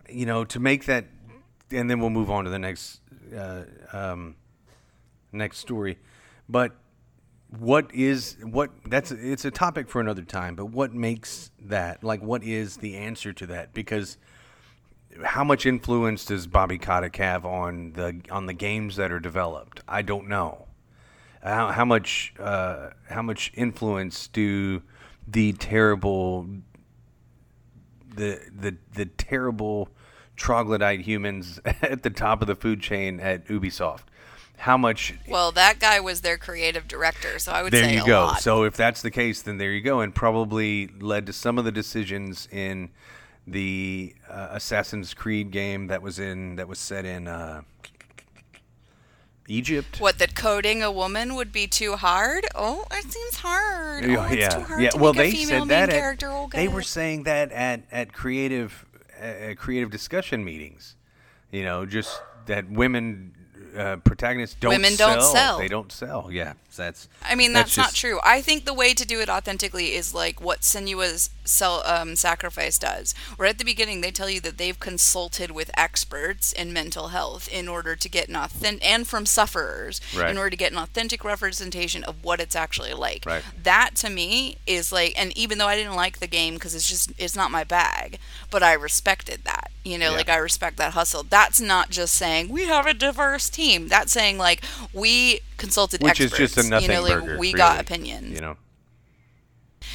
you 0.08 0.26
know, 0.26 0.44
to 0.44 0.60
make 0.60 0.84
that, 0.86 1.06
and 1.70 1.90
then 1.90 2.00
we'll 2.00 2.10
move 2.10 2.30
on 2.30 2.44
to 2.44 2.50
the 2.50 2.58
next, 2.58 3.00
uh, 3.36 3.62
um, 3.92 4.36
next 5.32 5.58
story. 5.58 5.98
But 6.48 6.72
what 7.58 7.94
is 7.94 8.36
what? 8.42 8.70
That's 8.86 9.10
it's 9.10 9.44
a 9.44 9.50
topic 9.50 9.88
for 9.88 10.00
another 10.00 10.22
time. 10.22 10.54
But 10.54 10.66
what 10.66 10.92
makes 10.92 11.50
that? 11.60 12.02
Like, 12.02 12.22
what 12.22 12.42
is 12.42 12.78
the 12.78 12.96
answer 12.96 13.32
to 13.32 13.46
that? 13.46 13.72
Because 13.72 14.18
how 15.22 15.44
much 15.44 15.66
influence 15.66 16.24
does 16.24 16.46
Bobby 16.46 16.78
Kotick 16.78 17.16
have 17.16 17.44
on 17.44 17.92
the 17.92 18.20
on 18.30 18.46
the 18.46 18.52
games 18.52 18.96
that 18.96 19.12
are 19.12 19.20
developed? 19.20 19.80
I 19.86 20.02
don't 20.02 20.28
know. 20.28 20.66
How, 21.42 21.70
how 21.70 21.84
much 21.84 22.34
uh, 22.38 22.90
how 23.08 23.22
much 23.22 23.52
influence 23.54 24.28
do 24.28 24.82
the 25.26 25.52
terrible 25.52 26.48
the 28.14 28.40
the 28.54 28.76
the 28.94 29.06
terrible 29.06 29.88
troglodyte 30.36 31.00
humans 31.00 31.60
at 31.64 32.02
the 32.02 32.10
top 32.10 32.40
of 32.40 32.48
the 32.48 32.54
food 32.54 32.80
chain 32.80 33.20
at 33.20 33.46
Ubisoft? 33.46 34.02
How 34.56 34.76
much 34.76 35.14
Well, 35.28 35.52
that 35.52 35.78
guy 35.80 36.00
was 36.00 36.20
their 36.20 36.38
creative 36.38 36.86
director, 36.86 37.38
so 37.38 37.52
I 37.52 37.62
would 37.62 37.72
there 37.72 37.84
say 37.84 37.96
you 37.96 38.06
go. 38.06 38.26
lot. 38.26 38.40
So 38.40 38.62
if 38.62 38.76
that's 38.76 39.02
the 39.02 39.10
case, 39.10 39.42
then 39.42 39.58
there 39.58 39.72
you 39.72 39.80
go, 39.80 40.00
and 40.00 40.14
probably 40.14 40.86
led 41.00 41.26
to 41.26 41.32
some 41.32 41.58
of 41.58 41.64
the 41.64 41.72
decisions 41.72 42.48
in 42.50 42.90
the 43.46 44.14
uh, 44.28 44.48
Assassin's 44.52 45.12
Creed 45.12 45.50
game 45.50 45.88
that 45.88 46.02
was 46.02 46.18
in 46.18 46.56
that 46.56 46.68
was 46.68 46.78
set 46.78 47.04
in 47.04 47.28
uh, 47.28 47.62
Egypt. 49.48 50.00
What 50.00 50.18
that 50.18 50.34
coding 50.34 50.82
a 50.82 50.90
woman 50.90 51.34
would 51.34 51.52
be 51.52 51.66
too 51.66 51.96
hard? 51.96 52.46
Oh, 52.54 52.86
it 52.92 53.10
seems 53.12 53.36
hard. 53.36 54.04
Yeah, 54.04 54.16
oh, 54.18 54.24
it's 54.24 54.36
yeah, 54.36 54.48
too 54.48 54.60
hard 54.60 54.82
yeah. 54.82 54.90
to 54.90 54.98
well, 54.98 55.12
make 55.12 55.34
a 55.34 55.36
they 55.36 55.36
female 55.44 55.48
said 55.48 55.58
main 55.58 55.68
that 55.68 55.90
character. 55.90 56.26
at, 56.28 56.32
oh, 56.32 56.48
they 56.52 56.68
were 56.68 56.82
saying 56.82 57.24
that 57.24 57.52
at 57.52 57.82
at 57.92 58.12
creative 58.12 58.86
uh, 59.24 59.54
creative 59.56 59.90
discussion 59.90 60.44
meetings. 60.44 60.96
You 61.50 61.64
know, 61.64 61.86
just 61.86 62.20
that 62.46 62.68
women 62.70 63.34
uh, 63.76 63.96
protagonists 63.96 64.56
don't 64.58 64.72
Women 64.72 64.96
don't 64.96 65.22
sell. 65.22 65.58
They 65.58 65.68
don't 65.68 65.90
sell. 65.92 66.28
Yeah, 66.30 66.54
that's. 66.76 67.08
I 67.22 67.34
mean, 67.34 67.52
that's, 67.52 67.76
not 67.76 67.86
just- 67.88 67.96
true. 67.98 68.20
I 68.24 68.40
think 68.40 68.64
the 68.64 68.74
way 68.74 68.94
to 68.94 69.06
do 69.06 69.20
it 69.20 69.28
authentically 69.28 69.94
is 69.94 70.14
like 70.14 70.40
what 70.40 70.60
Senua's 70.60 71.30
sell, 71.44 71.82
um, 71.86 72.16
sacrifice 72.16 72.78
does. 72.78 73.14
Where 73.36 73.48
at 73.48 73.58
the 73.58 73.64
beginning 73.64 74.00
they 74.00 74.10
tell 74.10 74.30
you 74.30 74.40
that 74.40 74.58
they've 74.58 74.78
consulted 74.78 75.50
with 75.50 75.70
experts 75.76 76.52
in 76.52 76.72
mental 76.72 77.08
health 77.08 77.48
in 77.48 77.68
order 77.68 77.94
to 77.96 78.08
get 78.08 78.28
an 78.28 78.36
authentic, 78.36 78.86
and 78.88 79.06
from 79.06 79.26
sufferers, 79.26 80.00
Right. 80.16 80.30
in 80.30 80.38
order 80.38 80.50
to 80.50 80.56
get 80.56 80.72
an 80.72 80.78
authentic 80.78 81.24
representation 81.24 82.02
of 82.04 82.22
what 82.24 82.40
it's 82.40 82.56
actually 82.56 82.94
like. 82.94 83.24
Right. 83.26 83.42
That 83.62 83.90
to 83.96 84.10
me 84.10 84.58
is 84.66 84.90
like, 84.92 85.14
and 85.20 85.36
even 85.36 85.58
though 85.58 85.66
I 85.68 85.76
didn't 85.76 85.94
like 85.96 86.18
the 86.18 86.26
game 86.26 86.54
because 86.54 86.74
it's 86.74 86.88
just 86.88 87.12
it's 87.18 87.36
not 87.36 87.50
my 87.50 87.64
bag, 87.64 88.18
but 88.50 88.62
I 88.62 88.72
respected 88.72 89.44
that. 89.44 89.70
You 89.84 89.98
know, 89.98 90.10
Yeah. 90.12 90.16
like 90.16 90.28
I 90.30 90.36
respect 90.36 90.78
that 90.78 90.94
hustle. 90.94 91.24
That's 91.24 91.60
not 91.60 91.90
just 91.90 92.14
saying 92.14 92.48
we 92.48 92.64
have 92.64 92.86
a 92.86 92.94
diverse 92.94 93.50
team. 93.50 93.88
That's 93.88 94.12
saying 94.12 94.38
like 94.38 94.62
we 94.94 95.40
consulted 95.56 96.02
Which 96.02 96.20
experts. 96.20 96.40
is 96.40 96.54
just 96.54 96.66
a 96.66 96.70
nothing 96.70 96.90
you 96.90 96.96
know, 96.96 97.02
like 97.02 97.12
burger. 97.20 97.38
we 97.38 97.52
got 97.52 97.80
opinions. 97.80 98.30
You 98.34 98.40
know. 98.40 98.56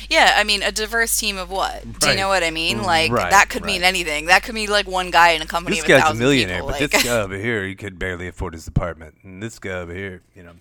Yeah, 0.09 0.33
I 0.37 0.43
mean 0.43 0.61
a 0.63 0.71
diverse 0.71 1.17
team 1.19 1.37
of 1.37 1.49
what? 1.49 1.99
Do 1.99 2.09
you 2.09 2.15
know 2.15 2.27
what 2.29 2.43
I 2.43 2.51
mean? 2.51 2.81
Like 2.83 3.11
Right, 3.11 3.29
that 3.31 3.49
could 3.49 3.65
mean 3.65 3.83
anything. 3.83 4.25
That 4.27 4.43
could 4.43 4.55
mean 4.55 4.69
like 4.69 4.87
one 4.87 5.11
guy 5.11 5.31
in 5.31 5.41
a 5.41 5.45
company 5.45 5.75
This 5.77 5.85
guy's 5.85 6.11
a 6.11 6.13
millionaire, 6.15 6.57
people. 6.57 6.69
but 6.71 6.81
like, 6.81 6.91
this 6.91 7.03
guy 7.03 7.19
over 7.21 7.37
here, 7.37 7.65
he 7.65 7.75
could 7.75 7.99
barely 7.99 8.27
afford 8.27 8.53
his 8.53 8.67
apartment, 8.67 9.15
and 9.23 9.41
this 9.43 9.59
guy 9.59 9.71
over 9.71 9.93
here, 9.93 10.21
you 10.35 10.43
know. 10.43 10.53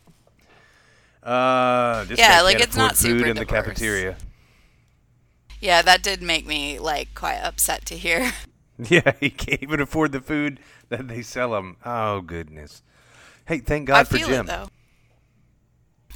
Uh, 1.23 2.07
Yeah, 2.15 2.41
like, 2.43 2.61
it's 2.61 2.77
not 2.77 2.93
food 2.97 3.19
super 3.19 3.27
in 3.27 3.37
the 3.37 3.45
diverse. 3.45 3.67
cafeteria. 3.67 4.17
yeah, 5.61 5.83
that 5.83 6.03
did 6.03 6.23
make 6.23 6.47
me 6.47 6.79
like 6.79 7.15
quite 7.15 7.39
upset 7.39 7.85
to 7.87 7.97
hear. 7.97 8.33
Yeah, 8.81 9.11
he 9.19 9.31
can't 9.31 9.61
even 9.61 9.81
afford 9.81 10.13
the 10.13 10.21
food 10.21 10.61
that 10.89 11.09
they 11.09 11.21
sell 11.23 11.57
him. 11.57 11.79
Oh 11.85 12.21
goodness. 12.21 12.85
Hey, 13.45 13.59
thank 13.59 13.89
God 13.89 13.97
I 13.99 14.05
for 14.05 14.19
feel 14.19 14.29
Jim. 14.29 14.47
it 14.47 14.49
though. 14.49 14.69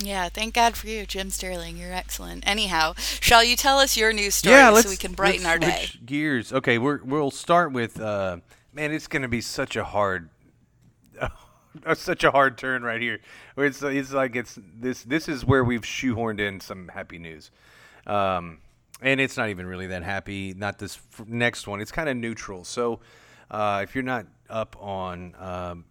Yeah, 0.05 0.28
thank 0.28 0.55
God 0.55 0.76
for 0.76 0.88
you, 0.88 1.07
Jim 1.07 1.30
Sterling. 1.30 1.76
You're 1.76 1.92
excellent. 1.92 2.46
Anyhow, 2.46 2.94
shall 2.96 3.44
you 3.44 3.57
tell 3.57 3.78
us 3.78 3.96
your 3.96 4.12
news 4.12 4.34
story 4.34 4.57
yeah, 4.57 4.74
so 4.74 4.88
we 4.88 4.96
can 4.96 5.12
brighten 5.12 5.46
our 5.46 5.59
day? 5.59 5.90
Gears. 6.05 6.53
Okay, 6.53 6.78
we're 6.78 7.03
we'll 7.05 7.30
start 7.30 7.72
with. 7.72 8.00
Uh, 8.00 8.38
man, 8.72 8.92
it's 8.92 9.07
going 9.07 9.22
to 9.22 9.28
be 9.28 9.40
such 9.40 9.76
a 9.76 9.84
hard, 9.84 10.28
such 11.94 12.24
a 12.24 12.30
hard 12.30 12.59
turn 12.59 12.82
right 12.82 13.00
here. 13.00 13.20
Where 13.55 13.66
it's 13.66 13.82
it's 13.82 14.12
like 14.12 14.34
it's 14.34 14.59
this 14.78 15.05
this 15.05 15.28
is 15.28 15.44
where 15.44 15.62
we've 15.62 15.82
shoehorned 15.82 16.40
in 16.40 16.61
some 16.61 16.88
happy 16.88 17.18
news, 17.18 17.50
um, 18.07 18.59
and 19.00 19.20
it's 19.20 19.36
not 19.36 19.50
even 19.50 19.66
really 19.66 19.86
that 19.88 20.03
happy. 20.03 20.53
Not 20.55 20.78
this 20.78 20.98
f- 21.18 21.26
next 21.28 21.68
one. 21.68 21.80
It's 21.80 21.92
kind 21.92 22.09
of 22.09 22.16
neutral. 22.16 22.64
So, 22.64 23.00
uh, 23.50 23.80
if 23.84 23.94
you're 23.94 24.05
not 24.05 24.26
up 24.50 24.76
on. 24.80 25.34
Um, 25.38 25.84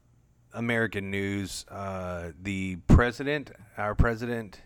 American 0.53 1.11
news, 1.11 1.65
uh, 1.69 2.31
the 2.41 2.77
president, 2.87 3.51
our 3.77 3.95
president, 3.95 4.61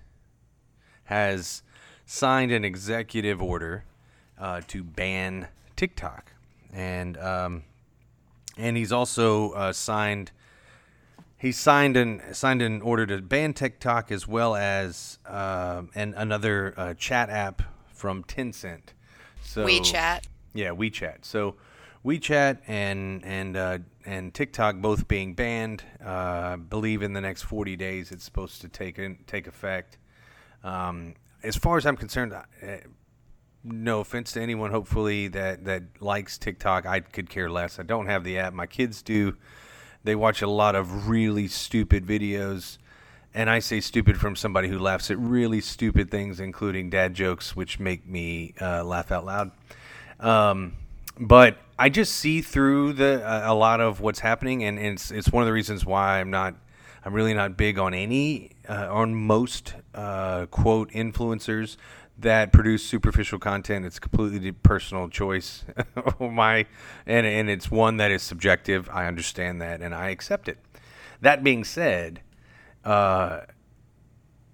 has 1.06 1.64
signed 2.06 2.52
an 2.52 2.66
executive 2.66 3.42
order 3.42 3.86
uh, 4.40 4.62
to 4.68 4.84
ban 4.84 5.48
TikTok, 5.76 6.32
and 6.74 7.18
um, 7.18 7.64
and 8.58 8.78
he's 8.78 8.92
also 8.92 9.52
uh, 9.52 9.74
signed 9.74 10.32
he 11.38 11.52
signed 11.52 11.98
an 11.98 12.22
signed 12.34 12.62
an 12.62 12.82
order 12.82 13.06
to 13.06 13.22
ban 13.22 13.54
TikTok 13.54 14.12
as 14.12 14.28
well 14.28 14.56
as 14.56 15.20
uh, 15.26 15.84
and 15.94 16.14
another 16.16 16.74
uh, 16.78 16.94
chat 16.96 17.30
app 17.30 17.62
from 17.94 18.24
Tencent. 18.24 18.94
So 19.44 19.66
WeChat. 19.66 20.26
yeah, 20.54 20.70
WeChat. 20.70 21.24
So 21.24 21.56
WeChat 22.06 22.60
and 22.68 23.26
and 23.26 23.58
uh, 23.58 23.80
and 24.06 24.32
TikTok 24.34 24.76
both 24.76 25.08
being 25.08 25.34
banned. 25.34 25.84
Uh, 26.04 26.58
believe 26.58 27.02
in 27.02 27.14
the 27.14 27.22
next 27.22 27.42
40 27.44 27.76
days 27.76 28.12
it's 28.12 28.24
supposed 28.24 28.62
to 28.62 28.70
take 28.70 29.00
in, 29.00 29.18
take 29.26 29.48
effect. 29.48 29.98
Um, 30.64 31.16
as 31.42 31.56
far 31.56 31.78
as 31.78 31.86
I'm 31.86 31.98
concerned, 31.98 32.34
uh, 32.34 32.44
no 33.64 34.02
offense 34.02 34.34
to 34.34 34.42
anyone, 34.42 34.70
hopefully 34.70 35.30
that 35.30 35.66
that 35.66 35.84
likes 36.00 36.38
TikTok, 36.38 36.86
I 36.86 37.00
could 37.00 37.28
care 37.28 37.50
less. 37.50 37.80
I 37.80 37.84
don't 37.84 38.06
have 38.06 38.24
the 38.24 38.38
app. 38.38 38.54
My 38.54 38.68
kids 38.68 39.02
do. 39.02 39.36
They 40.04 40.16
watch 40.16 40.44
a 40.44 40.48
lot 40.48 40.76
of 40.76 41.10
really 41.10 41.48
stupid 41.48 42.06
videos. 42.06 42.78
And 43.34 43.50
I 43.50 43.60
say 43.60 43.82
stupid 43.82 44.18
from 44.18 44.36
somebody 44.36 44.70
who 44.70 44.80
laughs 44.80 45.12
at 45.12 45.18
really 45.18 45.60
stupid 45.60 46.10
things, 46.10 46.40
including 46.40 46.92
dad 46.92 47.16
jokes, 47.16 47.56
which 47.56 47.80
make 47.80 48.08
me 48.08 48.54
uh, 48.62 48.84
laugh 48.84 49.12
out 49.12 49.26
loud. 49.26 49.52
Um, 50.22 50.74
but 51.20 51.58
I 51.78 51.90
just 51.90 52.16
see 52.16 52.42
through 52.42 52.94
the 52.94 53.26
uh, 53.26 53.52
a 53.52 53.54
lot 53.54 53.82
of 53.82 54.00
what's 54.00 54.20
happening, 54.20 54.64
and, 54.64 54.80
it's 54.80 55.12
it's 55.12 55.30
one 55.32 55.44
of 55.44 55.48
the 55.48 55.54
reasons 55.54 55.86
why 55.86 56.20
I'm 56.20 56.30
not 56.30 56.56
I'm 57.04 57.14
really 57.14 57.34
not 57.34 57.58
big 57.58 57.78
on 57.78 57.94
any 57.94 58.52
uh, 58.70 58.88
on 58.90 59.14
most 59.14 59.76
uh, 59.94 60.46
quote 60.48 60.90
influencers 60.92 61.76
that 62.18 62.54
produce 62.54 62.86
superficial 62.86 63.40
content. 63.40 63.86
It's 63.86 64.00
completely 64.00 64.54
personal 64.54 65.10
choice, 65.10 65.66
my 66.20 66.66
and 67.06 67.26
and 67.26 67.50
it's 67.50 67.70
one 67.70 67.98
that 67.98 68.10
is 68.10 68.24
subjective. 68.24 68.90
I 68.90 69.08
understand 69.08 69.62
that, 69.62 69.82
and 69.82 69.94
I 69.94 70.10
accept 70.10 70.48
it. 70.48 70.60
That 71.20 71.44
being 71.44 71.66
said, 71.66 72.22
uh, 72.86 73.42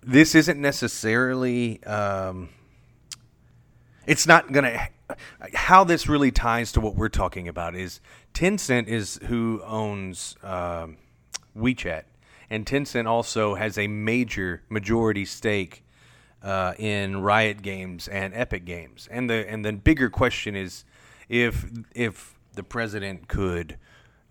this 0.01 0.33
isn't 0.33 0.59
necessarily. 0.59 1.83
Um, 1.83 2.49
it's 4.05 4.25
not 4.27 4.51
going 4.51 4.65
to 4.65 4.87
how 5.53 5.83
this 5.83 6.07
really 6.07 6.31
ties 6.31 6.71
to 6.73 6.81
what 6.81 6.95
we're 6.95 7.09
talking 7.09 7.47
about 7.47 7.75
is 7.75 7.99
Tencent 8.33 8.87
is 8.87 9.19
who 9.23 9.61
owns 9.65 10.35
um, 10.43 10.97
WeChat, 11.57 12.03
and 12.49 12.65
Tencent 12.65 13.07
also 13.07 13.55
has 13.55 13.77
a 13.77 13.87
major 13.87 14.63
majority 14.69 15.25
stake 15.25 15.83
uh, 16.43 16.73
in 16.77 17.21
Riot 17.21 17.61
Games 17.61 18.07
and 18.07 18.33
Epic 18.33 18.65
Games. 18.65 19.07
And 19.11 19.29
the 19.29 19.49
and 19.49 19.65
the 19.65 19.73
bigger 19.73 20.09
question 20.09 20.55
is 20.55 20.85
if 21.29 21.65
if 21.93 22.35
the 22.53 22.63
president 22.63 23.27
could 23.27 23.77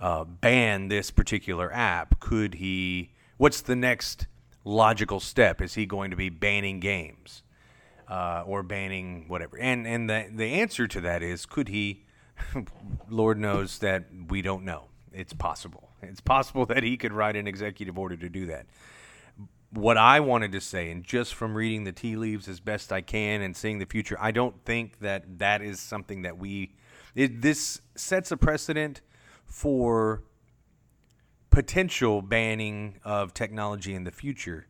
uh, 0.01 0.25
ban 0.25 0.89
this 0.89 1.11
particular 1.11 1.73
app, 1.73 2.21
could 2.21 2.55
he? 2.55 3.11
What's 3.37 3.61
the 3.61 3.77
next 3.77 4.27
logical 4.65 5.21
step? 5.21 5.63
Is 5.63 5.75
he 5.75 5.87
going 5.87 6.11
to 6.11 6.17
be 6.17 6.29
banning 6.29 6.81
games? 6.81 7.43
Uh, 8.11 8.43
or 8.45 8.63
banning 8.63 9.25
whatever. 9.29 9.57
And 9.57 9.87
and 9.87 10.11
the 10.11 10.29
the 10.35 10.47
answer 10.47 10.87
to 10.89 11.01
that 11.03 11.23
is 11.23 11.47
could 11.47 11.69
he? 11.69 12.05
Lord 13.09 13.39
knows 13.39 13.79
that 13.79 14.07
we 14.29 14.43
don't 14.43 14.65
know. 14.65 14.89
It's 15.13 15.33
possible. 15.33 15.91
It's 16.03 16.21
possible 16.21 16.67
that 16.67 16.83
he 16.83 16.97
could 16.97 17.13
write 17.13 17.37
an 17.37 17.47
executive 17.47 17.99
order 17.99 18.17
to 18.17 18.29
do 18.29 18.47
that. 18.47 18.67
What 19.73 19.97
I 19.97 20.19
wanted 20.19 20.51
to 20.53 20.61
say, 20.61 20.91
and 20.91 21.05
just 21.05 21.35
from 21.35 21.55
reading 21.55 21.85
the 21.85 21.93
tea 21.93 22.17
leaves 22.17 22.49
as 22.49 22.59
best 22.59 22.93
I 22.93 23.03
can 23.03 23.41
and 23.41 23.57
seeing 23.57 23.79
the 23.79 23.87
future, 23.87 24.17
I 24.19 24.33
don't 24.33 24.65
think 24.65 24.99
that 24.99 25.39
that 25.39 25.63
is 25.63 25.79
something 25.79 26.23
that 26.23 26.37
we. 26.37 26.75
It, 27.15 27.41
this 27.41 27.81
sets 27.95 28.33
a 28.33 28.37
precedent 28.37 29.01
for 29.45 30.25
potential 31.51 32.23
banning 32.23 32.99
of 33.05 33.35
technology 33.35 33.95
in 33.95 34.03
the 34.05 34.11
future 34.11 34.67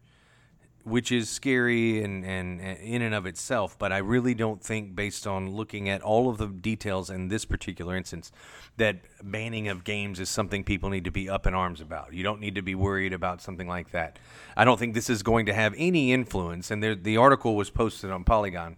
which 0.84 1.12
is 1.12 1.28
scary 1.28 2.02
and, 2.02 2.24
and, 2.24 2.60
and 2.60 2.78
in 2.78 3.02
and 3.02 3.14
of 3.14 3.26
itself. 3.26 3.78
But 3.78 3.92
I 3.92 3.98
really 3.98 4.34
don't 4.34 4.62
think, 4.62 4.94
based 4.94 5.26
on 5.26 5.50
looking 5.50 5.88
at 5.88 6.02
all 6.02 6.28
of 6.28 6.38
the 6.38 6.46
details 6.46 7.10
in 7.10 7.28
this 7.28 7.44
particular 7.44 7.96
instance, 7.96 8.32
that 8.76 8.96
banning 9.22 9.68
of 9.68 9.84
games 9.84 10.20
is 10.20 10.28
something 10.28 10.64
people 10.64 10.90
need 10.90 11.04
to 11.04 11.10
be 11.10 11.28
up 11.28 11.46
in 11.46 11.54
arms 11.54 11.80
about. 11.80 12.12
You 12.12 12.22
don't 12.22 12.40
need 12.40 12.54
to 12.54 12.62
be 12.62 12.74
worried 12.74 13.12
about 13.12 13.42
something 13.42 13.68
like 13.68 13.90
that. 13.90 14.18
I 14.56 14.64
don't 14.64 14.78
think 14.78 14.94
this 14.94 15.10
is 15.10 15.22
going 15.22 15.46
to 15.46 15.52
have 15.52 15.74
any 15.76 16.12
influence. 16.12 16.70
And 16.70 16.82
there, 16.82 16.94
the 16.94 17.16
article 17.16 17.56
was 17.56 17.70
posted 17.70 18.10
on 18.10 18.24
Polygon, 18.24 18.76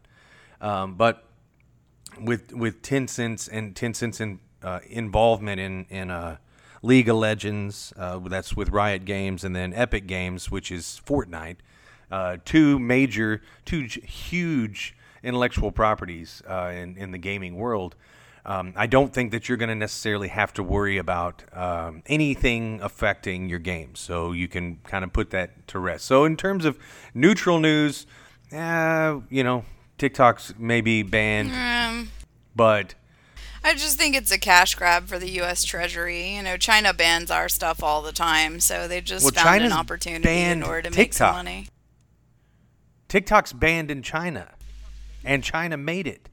um, 0.61 0.95
but 0.95 1.25
with 2.21 2.53
with 2.53 2.83
Tencent's 2.83 3.49
and 3.49 3.75
Tencent's 3.75 4.21
in, 4.21 4.41
uh, 4.63 4.81
involvement 4.89 5.61
in 5.61 5.87
in 5.89 6.11
uh, 6.11 6.37
League 6.83 7.09
of 7.09 7.17
Legends, 7.17 7.93
uh, 7.97 8.19
that's 8.19 8.57
with 8.57 8.71
Riot 8.71 9.05
Games, 9.05 9.45
and 9.45 9.55
then 9.55 9.73
Epic 9.73 10.07
Games, 10.07 10.51
which 10.51 10.71
is 10.73 11.01
Fortnite 11.07 11.59
uh, 12.13 12.37
two 12.45 12.79
major, 12.79 13.41
two 13.65 13.83
huge 14.05 14.95
intellectual 15.25 15.73
properties 15.73 16.43
uh, 16.49 16.71
in 16.75 16.97
in 16.97 17.11
the 17.11 17.19
gaming 17.19 17.57
world. 17.57 17.97
Um, 18.45 18.73
I 18.77 18.89
don't 18.89 19.13
think 19.15 19.31
that 19.31 19.49
you're 19.49 19.57
going 19.59 19.69
to 19.69 19.77
necessarily 19.77 20.27
have 20.29 20.53
to 20.55 20.65
worry 20.65 20.99
about 20.99 21.45
um, 21.57 22.03
anything 22.07 22.81
affecting 22.83 23.49
your 23.49 23.61
game, 23.61 23.95
so 23.95 24.33
you 24.33 24.49
can 24.49 24.79
kind 24.85 25.05
of 25.05 25.13
put 25.13 25.31
that 25.31 25.67
to 25.69 25.79
rest. 25.79 26.05
So 26.07 26.25
in 26.25 26.37
terms 26.37 26.65
of 26.65 26.77
neutral 27.15 27.61
news, 27.61 28.05
uh, 28.53 29.21
you 29.31 29.45
know, 29.45 29.65
TikTok's 29.97 30.55
maybe 30.59 31.05
banned, 31.05 31.53
Um, 31.53 32.11
but 32.57 32.97
I 33.63 33.75
just 33.75 33.97
think 33.97 34.17
it's 34.17 34.33
a 34.33 34.39
cash 34.39 34.75
grab 34.75 35.07
for 35.07 35.21
the 35.21 35.31
U.S. 35.43 35.63
Treasury. 35.63 36.35
You 36.35 36.43
know, 36.43 36.57
China 36.57 36.93
bans 36.93 37.31
our 37.31 37.49
stuff 37.49 37.81
all 37.81 38.03
the 38.03 38.11
time, 38.13 38.59
so 38.59 38.89
they 38.89 39.01
just 39.01 39.23
Well, 39.25 39.31
found 39.31 39.47
China's 39.47 39.73
an 39.73 39.79
opportunity 39.79 40.41
in 40.41 40.65
order 40.65 40.91
to 40.91 40.97
make 40.97 41.13
some 41.13 41.33
money. 41.37 41.69
TikTok's 43.13 43.53
banned 43.53 43.91
in 43.91 44.01
China, 44.01 44.49
and 45.23 45.45
China 45.45 45.77
made 45.77 46.07
it. 46.07 46.31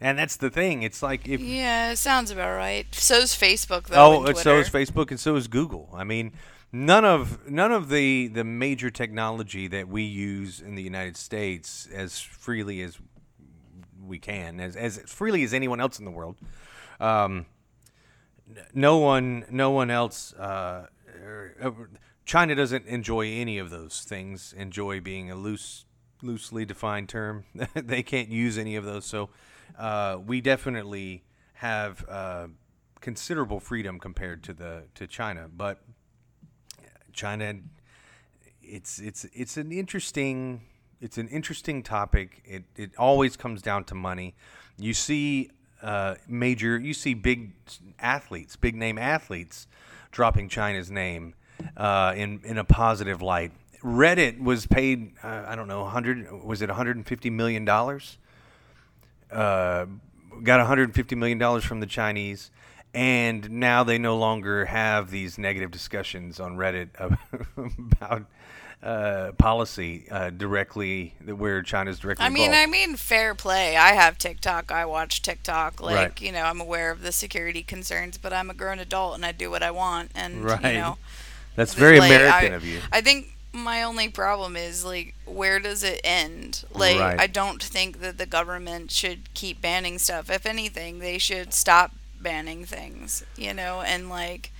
And 0.00 0.16
that's 0.16 0.36
the 0.36 0.48
thing. 0.48 0.84
It's 0.84 1.02
like 1.02 1.26
if 1.26 1.40
Yeah, 1.40 1.90
it 1.90 1.96
sounds 1.96 2.30
about 2.30 2.56
right. 2.56 2.86
So's 2.94 3.34
Facebook 3.34 3.88
though. 3.88 4.28
oh, 4.28 4.32
so 4.34 4.58
is 4.60 4.70
Facebook 4.70 5.10
and 5.10 5.18
so 5.18 5.34
is 5.34 5.48
Google. 5.48 5.90
I 5.92 6.04
mean, 6.04 6.34
none 6.70 7.04
of 7.04 7.50
none 7.50 7.72
of 7.72 7.88
the 7.88 8.28
the 8.28 8.44
major 8.44 8.90
technology 8.90 9.66
that 9.66 9.88
we 9.88 10.04
use 10.04 10.60
in 10.60 10.76
the 10.76 10.84
United 10.84 11.16
States 11.16 11.88
as 11.92 12.20
freely 12.20 12.80
as 12.82 12.98
we 14.06 14.20
can, 14.20 14.60
as 14.60 14.76
as 14.76 14.98
freely 14.98 15.42
as 15.42 15.52
anyone 15.52 15.80
else 15.80 15.98
in 15.98 16.04
the 16.04 16.12
world. 16.12 16.36
Um, 17.00 17.46
no 18.72 18.98
one, 18.98 19.46
no 19.50 19.72
one 19.72 19.90
else. 19.90 20.32
Uh, 20.32 20.86
uh, 21.60 21.70
China 22.30 22.54
doesn't 22.54 22.86
enjoy 22.86 23.26
any 23.26 23.58
of 23.58 23.70
those 23.70 24.02
things. 24.02 24.52
Enjoy 24.56 25.00
being 25.00 25.32
a 25.32 25.34
loose, 25.34 25.84
loosely 26.22 26.64
defined 26.64 27.08
term. 27.08 27.42
they 27.74 28.04
can't 28.04 28.28
use 28.28 28.56
any 28.56 28.76
of 28.76 28.84
those. 28.84 29.04
So 29.04 29.30
uh, 29.76 30.16
we 30.24 30.40
definitely 30.40 31.24
have 31.54 32.08
uh, 32.08 32.46
considerable 33.00 33.58
freedom 33.58 33.98
compared 33.98 34.44
to 34.44 34.52
the 34.52 34.84
to 34.94 35.08
China. 35.08 35.48
But 35.52 35.80
China, 37.12 37.54
it's 38.62 39.00
it's 39.00 39.24
it's 39.34 39.56
an 39.56 39.72
interesting 39.72 40.60
it's 41.00 41.18
an 41.18 41.26
interesting 41.26 41.82
topic. 41.82 42.42
It 42.44 42.62
it 42.76 42.92
always 42.96 43.36
comes 43.36 43.60
down 43.60 43.82
to 43.86 43.96
money. 43.96 44.36
You 44.78 44.94
see 44.94 45.50
uh, 45.82 46.14
major, 46.28 46.78
you 46.78 46.94
see 46.94 47.12
big 47.12 47.54
athletes, 47.98 48.54
big 48.54 48.76
name 48.76 48.98
athletes, 48.98 49.66
dropping 50.12 50.48
China's 50.48 50.92
name 50.92 51.34
uh, 51.76 52.12
in 52.16 52.40
in 52.44 52.58
a 52.58 52.64
positive 52.64 53.20
light. 53.22 53.52
Reddit 53.82 54.38
was 54.42 54.66
paid, 54.66 55.12
uh, 55.22 55.44
I 55.48 55.56
don't 55.56 55.66
know, 55.68 55.84
hundred 55.86 56.30
was 56.44 56.60
it 56.60 56.68
150 56.68 57.30
million 57.30 57.64
dollars? 57.64 58.18
Uh, 59.30 59.86
got 60.42 60.58
150 60.58 61.14
million 61.16 61.38
dollars 61.38 61.64
from 61.64 61.80
the 61.80 61.86
Chinese, 61.86 62.50
and 62.92 63.48
now 63.50 63.84
they 63.84 63.96
no 63.98 64.16
longer 64.16 64.66
have 64.66 65.10
these 65.10 65.38
negative 65.38 65.70
discussions 65.70 66.40
on 66.40 66.56
Reddit 66.56 66.88
about 67.92 68.24
uh, 68.82 69.32
policy 69.38 70.06
uh, 70.10 70.30
directly 70.30 71.14
where 71.24 71.62
China's 71.62 71.98
directly. 72.00 72.24
I 72.24 72.28
mean, 72.30 72.46
involved. 72.50 72.68
I 72.68 72.70
mean, 72.70 72.96
fair 72.96 73.34
play. 73.34 73.76
I 73.76 73.92
have 73.92 74.18
TikTok. 74.18 74.72
I 74.72 74.84
watch 74.86 75.22
TikTok. 75.22 75.80
Like, 75.80 75.94
Right. 75.96 76.20
you 76.22 76.32
know, 76.32 76.42
I'm 76.42 76.60
aware 76.60 76.90
of 76.90 77.02
the 77.02 77.12
security 77.12 77.62
concerns, 77.62 78.16
but 78.18 78.32
I'm 78.32 78.48
a 78.50 78.54
grown 78.54 78.78
adult 78.78 79.14
and 79.16 79.24
I 79.24 79.32
do 79.32 79.50
what 79.50 79.62
I 79.62 79.70
want. 79.70 80.10
And 80.14 80.42
Right. 80.44 80.74
you 80.74 80.80
know, 80.80 80.98
that's 81.56 81.74
very 81.74 81.98
like, 82.00 82.10
American 82.10 82.52
I, 82.52 82.56
of 82.56 82.64
you. 82.64 82.80
I 82.92 83.00
think 83.00 83.36
my 83.52 83.82
only 83.82 84.08
problem 84.08 84.56
is 84.56 84.84
like, 84.84 85.14
where 85.26 85.58
does 85.58 85.82
it 85.82 86.00
end? 86.04 86.64
Like, 86.72 86.98
Right. 87.00 87.20
I 87.20 87.26
don't 87.26 87.62
think 87.62 88.00
that 88.00 88.16
the 88.18 88.26
government 88.26 88.90
should 88.92 89.34
keep 89.34 89.60
banning 89.60 89.98
stuff. 89.98 90.30
If 90.30 90.46
anything, 90.46 91.00
they 91.00 91.18
should 91.18 91.52
stop 91.52 91.92
banning 92.20 92.64
things. 92.64 93.24
You 93.36 93.52
know, 93.54 93.80
and 93.80 94.08
like 94.08 94.52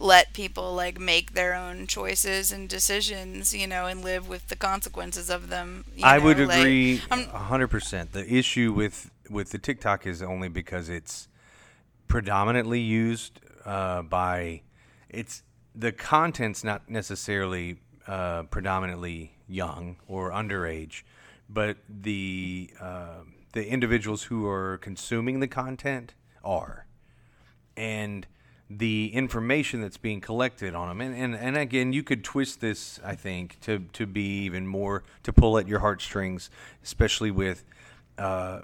let 0.00 0.32
people 0.32 0.74
like 0.74 0.98
make 0.98 1.32
their 1.32 1.54
own 1.54 1.86
choices 1.86 2.50
and 2.52 2.68
decisions. 2.68 3.54
You 3.54 3.66
know, 3.66 3.86
and 3.86 4.02
live 4.02 4.28
with 4.28 4.48
the 4.48 4.56
consequences 4.56 5.28
of 5.28 5.50
them. 5.50 5.84
I 6.02 6.18
would 6.18 6.38
like, 6.38 6.58
agree 6.58 7.02
I'm- 7.10 7.28
a 7.32 7.38
hundred 7.38 7.68
percent. 7.68 8.12
The 8.12 8.26
issue 8.32 8.72
with 8.72 9.10
with 9.28 9.50
the 9.50 9.58
TikTok 9.58 10.06
is 10.06 10.22
only 10.22 10.48
because 10.48 10.88
it's 10.88 11.28
predominantly 12.06 12.80
used 12.80 13.40
uh, 13.66 14.00
by 14.02 14.62
it's 15.10 15.42
the 15.78 15.92
content's 15.92 16.64
not 16.64 16.90
necessarily 16.90 17.78
uh, 18.06 18.42
predominantly 18.44 19.32
young 19.48 19.96
or 20.08 20.30
underage, 20.30 21.02
but 21.48 21.76
the 21.88 22.70
uh, 22.80 23.20
the 23.52 23.66
individuals 23.66 24.24
who 24.24 24.46
are 24.46 24.78
consuming 24.78 25.40
the 25.40 25.48
content 25.48 26.14
are 26.44 26.86
and 27.76 28.26
the 28.70 29.10
information 29.14 29.80
that's 29.80 29.96
being 29.96 30.20
collected 30.20 30.74
on 30.74 30.88
them. 30.88 31.00
And, 31.00 31.14
and, 31.14 31.34
and 31.34 31.56
again, 31.56 31.92
you 31.92 32.02
could 32.02 32.22
twist 32.22 32.60
this, 32.60 33.00
I 33.02 33.14
think, 33.14 33.58
to, 33.60 33.84
to 33.94 34.04
be 34.04 34.44
even 34.44 34.66
more, 34.66 35.04
to 35.22 35.32
pull 35.32 35.56
at 35.56 35.66
your 35.66 35.78
heartstrings, 35.78 36.50
especially 36.84 37.30
with, 37.30 37.64
uh, 38.18 38.60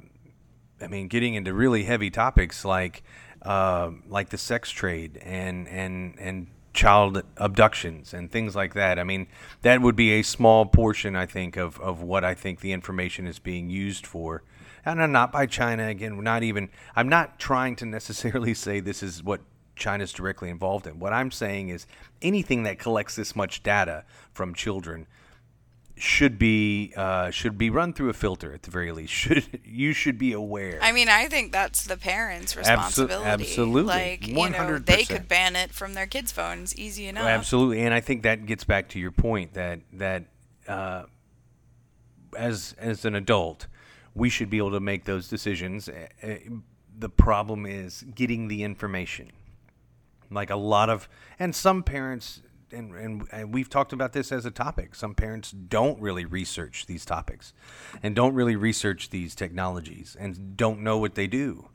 I 0.80 0.86
mean, 0.88 1.08
getting 1.08 1.34
into 1.34 1.54
really 1.54 1.84
heavy 1.84 2.10
topics 2.10 2.64
like, 2.64 3.02
uh, 3.42 3.92
like 4.06 4.28
the 4.28 4.36
sex 4.36 4.70
trade 4.70 5.18
and, 5.22 5.66
and, 5.68 6.16
and 6.18 6.48
child 6.75 7.22
abductions 7.37 8.12
and 8.12 8.31
things 8.31 8.55
like 8.55 8.75
that. 8.75 8.99
I 8.99 9.05
mean, 9.05 9.29
that 9.62 9.81
would 9.81 9.97
be 9.97 10.12
a 10.12 10.22
small 10.22 10.66
portion, 10.66 11.16
I 11.16 11.25
think, 11.25 11.57
of, 11.57 11.81
of 11.81 12.03
what 12.03 12.25
I 12.25 12.35
think 12.35 12.61
the 12.61 12.72
information 12.72 13.27
is 13.27 13.39
being 13.39 13.70
used 13.70 14.07
for. 14.07 14.43
And 14.85 15.12
not 15.12 15.33
by 15.33 15.47
China 15.47 15.87
again. 15.89 16.16
We're 16.16 16.25
not 16.25 16.43
even. 16.43 16.68
I'm 16.95 17.09
not 17.09 17.39
trying 17.39 17.77
to 17.77 17.87
necessarily 17.87 18.53
say 18.66 18.81
this 18.81 19.03
is 19.03 19.22
what 19.22 19.41
China's 19.77 20.12
directly 20.12 20.51
involved 20.51 20.87
in. 20.87 20.99
What 20.99 21.12
I'm 21.12 21.31
saying 21.31 21.70
is 21.70 21.87
anything 22.20 22.64
that 22.64 22.79
collects 22.79 23.16
this 23.16 23.35
much 23.35 23.62
data 23.62 24.05
from 24.33 24.55
children 24.55 25.07
should 25.97 26.38
be 26.38 26.92
uh, 26.97 27.30
should 27.30 27.57
be 27.57 27.70
run 27.70 27.92
through 27.92 28.09
a 28.09 28.12
filter 28.14 28.53
at 28.53 28.62
the 28.62 28.70
very 28.70 28.90
least. 28.92 29.12
Should 29.14 29.61
you 29.64 29.92
should 29.92 30.18
be 30.18 30.32
aware. 30.32 30.78
I 30.82 30.90
mean, 30.92 31.09
I 31.09 31.26
think 31.28 31.53
that's 31.53 31.84
the 31.84 31.97
parents' 31.97 32.57
responsibility. 32.57 33.28
absolutely. 33.30 33.84
Like, 33.84 34.26
you 34.26 34.51
know, 34.51 34.78
they 34.78 35.05
could 35.05 35.28
ban 35.28 35.55
it 35.57 35.72
from 35.72 35.95
their 35.95 36.07
kids' 36.07 36.32
phones 36.32 36.74
easy 36.76 37.07
enough. 37.07 37.24
Absolutely, 37.24 37.82
and 37.82 37.95
I 37.95 38.01
think 38.01 38.22
that 38.24 38.45
gets 38.47 38.64
back 38.64 38.88
to 38.90 38.99
your 38.99 39.12
point 39.12 39.55
that 39.55 39.80
that 39.92 40.24
uh, 40.66 41.05
as 42.36 42.74
as 42.78 43.05
an 43.05 43.14
adult, 43.14 43.66
we 44.14 44.28
should 44.28 44.51
be 44.51 44.59
able 44.59 44.72
to 44.72 44.80
make 44.80 45.05
those 45.05 45.28
decisions. 45.28 45.88
Uh, 45.88 46.07
uh, 46.22 46.34
The 46.99 47.09
problem 47.09 47.66
is 47.66 48.05
getting 48.14 48.49
the 48.49 48.62
information. 48.64 49.30
Like 50.30 50.51
a 50.51 50.57
lot 50.57 50.88
of, 50.90 51.09
and 51.38 51.55
some 51.55 51.82
parents, 51.82 52.42
and, 52.75 52.95
and, 52.95 53.29
and 53.33 53.55
we've 53.55 53.70
talked 53.70 53.93
about 53.93 54.12
this 54.12 54.33
as 54.33 54.45
a 54.45 54.51
topic. 54.51 54.95
Some 54.95 55.14
parents 55.14 55.51
don't 55.51 56.01
really 56.01 56.25
research 56.25 56.87
these 56.87 57.05
topics, 57.05 57.53
and 58.03 58.14
don't 58.14 58.35
really 58.35 58.57
research 58.57 59.11
these 59.11 59.35
technologies, 59.35 60.16
and 60.18 60.57
don't 60.57 60.81
know 60.81 60.99
what 60.99 61.14
they 61.14 61.27
do. 61.27 61.68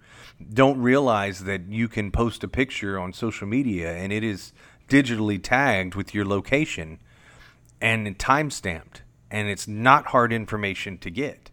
Don't 0.53 0.79
realize 0.79 1.43
that 1.45 1.67
you 1.69 1.87
can 1.87 2.11
post 2.11 2.43
a 2.43 2.47
picture 2.47 2.99
on 2.99 3.13
social 3.13 3.47
media, 3.47 3.91
and 3.93 4.13
it 4.13 4.23
is 4.23 4.53
digitally 4.87 5.41
tagged 5.41 5.95
with 5.95 6.13
your 6.13 6.25
location 6.25 6.99
and 7.81 8.19
time 8.19 8.51
stamped, 8.51 9.03
and 9.31 9.47
it's 9.47 9.67
not 9.67 10.07
hard 10.07 10.33
information 10.33 10.97
to 10.97 11.09
get. 11.09 11.49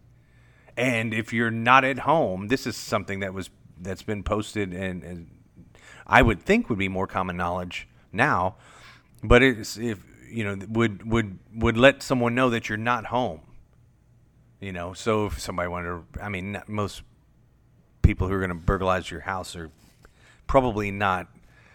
And 0.75 1.13
if 1.13 1.33
you're 1.33 1.51
not 1.51 1.83
at 1.83 1.99
home, 1.99 2.49
this 2.49 2.67
is 2.67 2.75
something 2.75 3.21
that 3.21 3.33
was 3.33 3.49
that's 3.79 4.03
been 4.03 4.23
posted 4.23 4.73
and, 4.73 5.03
and 5.03 5.29
I 6.07 6.21
would 6.21 6.41
think 6.41 6.69
would 6.69 6.79
be 6.79 6.87
more 6.87 7.05
common 7.05 7.37
knowledge 7.37 7.87
now, 8.11 8.55
but 9.23 9.41
it's 9.41 9.77
if 9.77 9.99
you 10.29 10.43
know 10.43 10.65
would 10.69 11.09
would 11.09 11.39
would 11.55 11.77
let 11.77 12.03
someone 12.03 12.35
know 12.35 12.49
that 12.49 12.69
you're 12.69 12.77
not 12.77 13.05
home. 13.07 13.41
You 14.59 14.71
know, 14.71 14.93
so 14.93 15.27
if 15.27 15.39
somebody 15.39 15.69
wanted 15.69 16.03
to, 16.13 16.23
I 16.23 16.29
mean, 16.29 16.59
most 16.67 17.03
people 18.01 18.27
who 18.27 18.33
are 18.33 18.39
going 18.39 18.49
to 18.49 18.55
burglarize 18.55 19.11
your 19.11 19.19
house 19.19 19.55
are 19.55 19.69
probably 20.47 20.89
not 20.89 21.27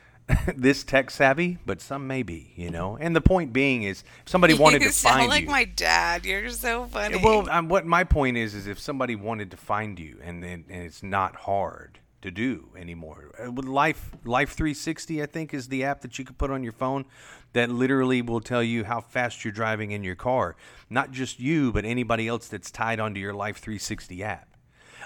this 0.57 0.83
tech 0.83 1.13
savvy, 1.13 1.59
but 1.65 1.81
some 1.81 2.09
may 2.09 2.25
be. 2.25 2.53
You 2.57 2.71
know, 2.71 2.97
and 3.01 3.15
the 3.15 3.21
point 3.21 3.53
being 3.53 3.85
is, 3.85 4.03
if 4.25 4.31
somebody 4.31 4.55
wanted 4.59 4.83
you 4.83 4.89
to 4.89 4.95
sound 4.95 5.19
find 5.19 5.29
like 5.29 5.45
you, 5.45 5.51
my 5.51 5.65
dad. 5.65 6.27
You're 6.27 6.49
so 6.51 6.87
funny. 6.87 7.21
well, 7.23 7.49
um, 7.49 7.69
what 7.69 7.87
my 7.87 8.03
point 8.03 8.37
is 8.37 8.55
is 8.55 8.67
if 8.67 8.81
somebody 8.81 9.15
wanted 9.15 9.53
to 9.53 9.57
find 9.57 9.99
you, 10.01 10.19
and 10.23 10.43
then 10.43 10.65
and 10.69 10.83
it's 10.83 11.03
not 11.05 11.37
hard 11.37 12.01
to 12.23 12.31
do 12.31 12.69
anymore. 12.77 13.33
Uh, 13.39 13.53
With 13.53 13.67
Life 13.67 14.11
Life 14.25 14.53
360, 14.53 15.23
I 15.23 15.27
think, 15.27 15.53
is 15.53 15.69
the 15.69 15.85
app 15.85 16.01
that 16.01 16.19
you 16.19 16.25
can 16.25 16.35
put 16.37 16.51
on 16.51 16.63
your 16.63 16.73
phone 16.73 17.05
that 17.53 17.69
literally 17.71 18.23
will 18.23 18.41
tell 18.41 18.63
you 18.63 18.85
how 18.85 19.01
fast 19.01 19.45
you're 19.45 19.53
driving 19.53 19.91
in 19.91 20.03
your 20.03 20.15
car. 20.15 20.57
Not 20.89 21.11
just 21.11 21.39
you, 21.39 21.73
but 21.73 21.85
anybody 21.85 22.27
else 22.27 22.49
that's 22.49 22.71
tied 22.71 22.99
onto 23.01 23.21
your 23.21 23.35
Life 23.35 23.59
360 23.59 24.23
app. 24.23 24.57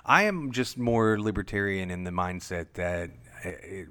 I 0.04 0.22
am 0.22 0.52
just 0.52 0.78
more 0.78 1.18
libertarian 1.18 1.90
in 1.90 2.04
the 2.04 2.12
mindset 2.12 2.74
that. 2.74 3.10
uh, 3.44 3.48
it, 3.48 3.88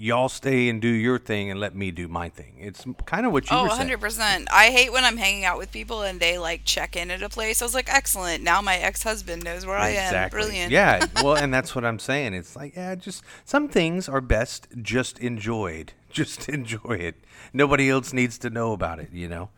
Y'all 0.00 0.28
stay 0.28 0.68
and 0.68 0.80
do 0.80 0.88
your 0.88 1.18
thing 1.18 1.50
and 1.50 1.58
let 1.58 1.74
me 1.74 1.90
do 1.90 2.06
my 2.06 2.28
thing. 2.28 2.52
It's 2.60 2.84
kind 3.04 3.26
of 3.26 3.32
what 3.32 3.50
you 3.50 3.56
Oh, 3.56 3.64
were 3.64 3.70
saying. 3.70 3.88
100%. 3.88 4.46
I 4.52 4.70
hate 4.70 4.92
when 4.92 5.04
I'm 5.04 5.16
hanging 5.16 5.44
out 5.44 5.58
with 5.58 5.72
people 5.72 6.02
and 6.02 6.20
they 6.20 6.38
like 6.38 6.64
check 6.64 6.94
in 6.94 7.10
at 7.10 7.20
a 7.20 7.28
place. 7.28 7.60
I 7.60 7.64
was 7.64 7.74
like, 7.74 7.92
excellent. 7.92 8.44
Now 8.44 8.60
my 8.60 8.76
ex 8.76 9.02
husband 9.02 9.42
knows 9.42 9.66
where 9.66 9.76
I 9.76 9.90
am. 9.90 10.30
Brilliant. 10.30 10.70
Yeah, 10.70 11.04
well, 11.22 11.34
and 11.34 11.52
that's 11.52 11.74
what 11.74 11.84
I'm 11.84 11.98
saying. 11.98 12.34
It's 12.34 12.54
like, 12.54 12.76
yeah, 12.76 12.94
just 12.94 13.24
some 13.44 13.68
things 13.68 14.08
are 14.08 14.20
best 14.20 14.68
just 14.80 15.18
enjoyed. 15.18 15.92
Just 16.10 16.48
enjoy 16.48 16.94
it. 16.94 17.16
Nobody 17.52 17.90
else 17.90 18.14
needs 18.14 18.38
to 18.38 18.48
know 18.48 18.72
about 18.72 18.98
it, 18.98 19.10
you 19.12 19.28
know. 19.28 19.50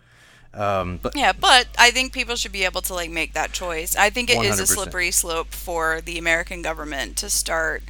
Um, 0.52 0.98
but 1.00 1.16
Yeah, 1.16 1.32
but 1.32 1.68
I 1.78 1.92
think 1.92 2.12
people 2.12 2.34
should 2.34 2.50
be 2.50 2.64
able 2.64 2.80
to 2.82 2.92
like 2.94 3.08
make 3.08 3.34
that 3.34 3.52
choice. 3.52 3.94
I 3.94 4.10
think 4.10 4.30
it 4.30 4.42
is 4.42 4.58
a 4.58 4.64
100%. 4.64 4.66
slippery 4.66 5.10
slope 5.12 5.52
for 5.54 6.00
the 6.00 6.18
American 6.18 6.60
government 6.60 7.16
to 7.18 7.30
start 7.30 7.84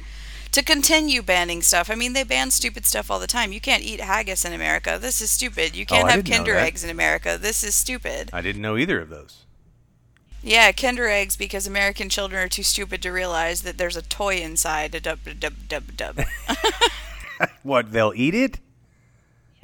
to 0.51 0.63
continue 0.63 1.21
banning 1.21 1.61
stuff. 1.61 1.89
I 1.89 1.95
mean, 1.95 2.13
they 2.13 2.23
ban 2.23 2.51
stupid 2.51 2.85
stuff 2.85 3.09
all 3.09 3.19
the 3.19 3.27
time. 3.27 3.51
You 3.51 3.61
can't 3.61 3.83
eat 3.83 4.01
haggis 4.01 4.43
in 4.45 4.53
America. 4.53 4.97
This 5.01 5.21
is 5.21 5.31
stupid. 5.31 5.75
You 5.75 5.85
Oh, 5.89 5.93
can't 5.95 6.07
I 6.07 6.11
have 6.11 6.25
Kinder 6.25 6.55
eggs 6.55 6.83
in 6.83 6.89
America. 6.89 7.37
This 7.39 7.63
is 7.63 7.73
stupid. 7.75 8.29
I 8.33 8.41
didn't 8.41 8.61
know 8.61 8.77
either 8.77 8.99
of 9.01 9.09
those. 9.09 9.45
Yeah, 10.43 10.71
Kinder 10.71 11.07
eggs 11.07 11.37
because 11.37 11.67
American 11.67 12.09
children 12.09 12.41
are 12.43 12.49
too 12.49 12.63
stupid 12.63 13.01
to 13.03 13.11
realize 13.11 13.61
that 13.61 13.77
there's 13.77 13.95
a 13.95 14.01
toy 14.01 14.37
inside. 14.37 14.95
A 14.95 14.99
dub 14.99 15.19
dub 15.39 15.53
dub 15.67 15.95
dub. 15.95 16.19
What 17.63 17.91
they'll 17.91 18.13
eat 18.15 18.35
it? 18.35 18.59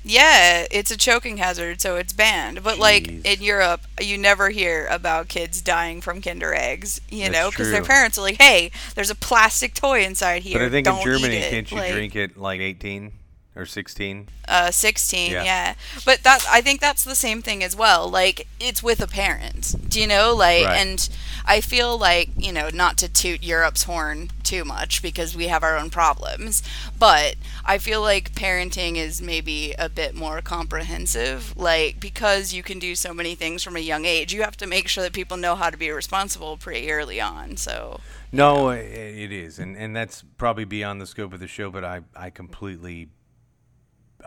Yeah, 0.08 0.66
it's 0.72 0.90
a 0.90 0.98
choking 0.98 1.38
hazard, 1.38 1.82
so 1.82 1.98
it's 1.98 2.14
banned. 2.14 2.64
But 2.64 2.80
like 2.80 3.08
in 3.26 3.42
Europe, 3.42 3.82
you 4.00 4.18
never 4.18 4.50
hear 4.50 4.88
about 4.90 5.28
kids 5.28 5.62
dying 5.62 6.00
from 6.02 6.22
Kinder 6.22 6.54
eggs, 6.54 7.02
you 7.10 7.24
That's 7.24 7.34
know, 7.34 7.50
because 7.50 7.72
their 7.72 7.84
parents 7.84 8.18
are 8.18 8.22
like, 8.22 8.38
"Hey, 8.38 8.72
there's 8.96 9.10
a 9.10 9.16
plastic 9.16 9.74
toy 9.74 10.04
inside 10.04 10.44
here. 10.44 10.60
But 10.60 10.66
I 10.66 10.70
think 10.70 10.86
Don't 10.86 11.00
in 11.00 11.04
Germany, 11.04 11.42
can't 11.42 11.70
you 11.70 11.78
Like, 11.78 11.92
drink 11.92 12.16
it 12.16 12.38
like 12.38 12.62
18 12.62 13.12
or 13.58 13.66
16? 13.66 14.28
Uh, 14.48 14.72
16, 14.72 15.32
Yeah. 15.32 15.44
yeah. 15.44 15.74
But 16.06 16.24
that 16.24 16.46
I 16.50 16.62
think 16.62 16.80
that's 16.80 17.04
the 17.04 17.16
same 17.16 17.42
thing 17.42 17.64
as 17.64 17.76
well. 17.76 18.08
Like 18.10 18.48
it's 18.60 18.82
with 18.84 19.02
a 19.02 19.08
parent. 19.08 19.76
Do 19.90 20.00
you 20.00 20.08
know? 20.08 20.34
Like 20.36 20.66
Right. 20.66 20.78
and 20.80 21.10
I 21.46 21.62
feel 21.62 21.98
like, 21.98 22.30
you 22.38 22.52
know, 22.52 22.70
not 22.70 22.98
to 22.98 23.08
toot 23.10 23.42
Europe's 23.44 23.84
horn 23.84 24.32
too 24.44 24.64
much 24.66 25.02
because 25.02 25.36
we 25.36 25.48
have 25.48 25.64
our 25.64 25.78
own 25.78 25.90
problems, 25.90 26.62
but 27.00 27.36
I 27.66 27.78
feel 27.78 28.02
like 28.02 28.34
parenting 28.34 28.96
is 28.98 29.22
maybe 29.22 29.74
a 29.80 29.88
bit 29.90 30.14
more 30.14 30.42
comprehensive. 30.42 31.56
Like 31.58 32.00
because 32.00 32.54
you 32.54 32.64
can 32.64 32.80
do 32.80 32.96
so 32.96 33.14
many 33.14 33.36
things 33.36 33.64
from 33.64 33.76
a 33.76 33.80
young 33.80 34.06
age, 34.06 34.34
you 34.34 34.42
have 34.44 34.58
to 34.58 34.68
make 34.68 34.88
sure 34.88 35.04
that 35.04 35.14
people 35.14 35.38
know 35.38 35.56
how 35.56 35.70
to 35.70 35.78
be 35.78 35.90
responsible 35.92 36.58
pretty 36.58 36.92
early 36.92 37.20
on. 37.20 37.58
So, 37.58 38.00
No, 38.32 38.70
it 38.70 39.32
is, 39.32 39.58
and 39.60 39.76
and 39.78 39.96
that's 39.96 40.24
probably 40.38 40.66
beyond 40.66 41.00
the 41.02 41.06
scope 41.08 41.34
of 41.34 41.40
the 41.40 41.48
show. 41.48 41.70
But 41.72 41.84
I 41.86 42.02
I 42.16 42.30
completely, 42.30 43.08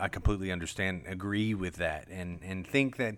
I 0.01 0.09
completely 0.09 0.51
understand, 0.51 1.05
agree 1.07 1.55
with 1.55 1.77
that, 1.77 2.09
and 2.09 2.41
and 2.43 2.67
think 2.67 2.97
that 2.97 3.17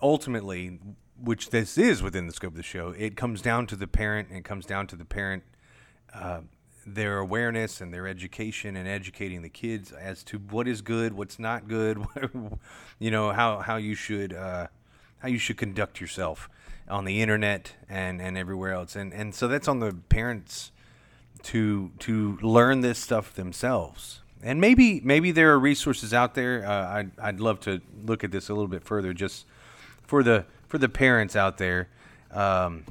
ultimately, 0.00 0.78
which 1.20 1.50
this 1.50 1.76
is 1.76 2.02
within 2.02 2.26
the 2.26 2.32
scope 2.32 2.52
of 2.52 2.56
the 2.56 2.62
show, 2.62 2.94
it 2.96 3.16
comes 3.16 3.42
down 3.42 3.66
to 3.68 3.76
the 3.76 3.86
parent, 3.86 4.28
and 4.28 4.38
it 4.38 4.44
comes 4.44 4.66
down 4.66 4.86
to 4.88 4.96
the 4.96 5.04
parent. 5.04 5.42
Uh, 6.14 6.40
their 6.86 7.18
awareness 7.18 7.82
and 7.82 7.92
their 7.92 8.08
education 8.08 8.74
and 8.74 8.88
educating 8.88 9.42
the 9.42 9.50
kids 9.50 9.92
as 9.92 10.24
to 10.24 10.38
what 10.38 10.66
is 10.66 10.80
good, 10.80 11.12
what's 11.12 11.38
not 11.38 11.68
good, 11.68 12.02
you 12.98 13.10
know 13.10 13.32
how 13.32 13.58
how 13.58 13.76
you 13.76 13.94
should 13.94 14.32
uh, 14.32 14.66
how 15.18 15.28
you 15.28 15.38
should 15.38 15.56
conduct 15.56 16.00
yourself 16.00 16.48
on 16.88 17.04
the 17.04 17.22
internet 17.22 17.74
and, 17.88 18.20
and 18.20 18.36
everywhere 18.36 18.72
else, 18.72 18.96
and 18.96 19.12
and 19.12 19.34
so 19.34 19.46
that's 19.46 19.68
on 19.68 19.78
the 19.78 19.94
parents 20.08 20.72
to 21.42 21.92
to 21.98 22.38
learn 22.42 22.80
this 22.80 22.98
stuff 22.98 23.34
themselves. 23.34 24.22
And 24.42 24.60
maybe 24.60 25.00
maybe 25.04 25.32
there 25.32 25.52
are 25.52 25.58
resources 25.58 26.14
out 26.14 26.34
there. 26.34 26.66
Uh, 26.66 26.94
I'd 26.94 27.10
I'd 27.18 27.40
love 27.40 27.60
to 27.60 27.80
look 28.04 28.24
at 28.24 28.30
this 28.30 28.48
a 28.48 28.54
little 28.54 28.68
bit 28.68 28.84
further, 28.84 29.12
just 29.12 29.46
for 30.02 30.22
the 30.22 30.46
for 30.66 30.78
the 30.78 30.88
parents 30.88 31.36
out 31.36 31.58
there. 31.58 31.88
Um, 32.30 32.84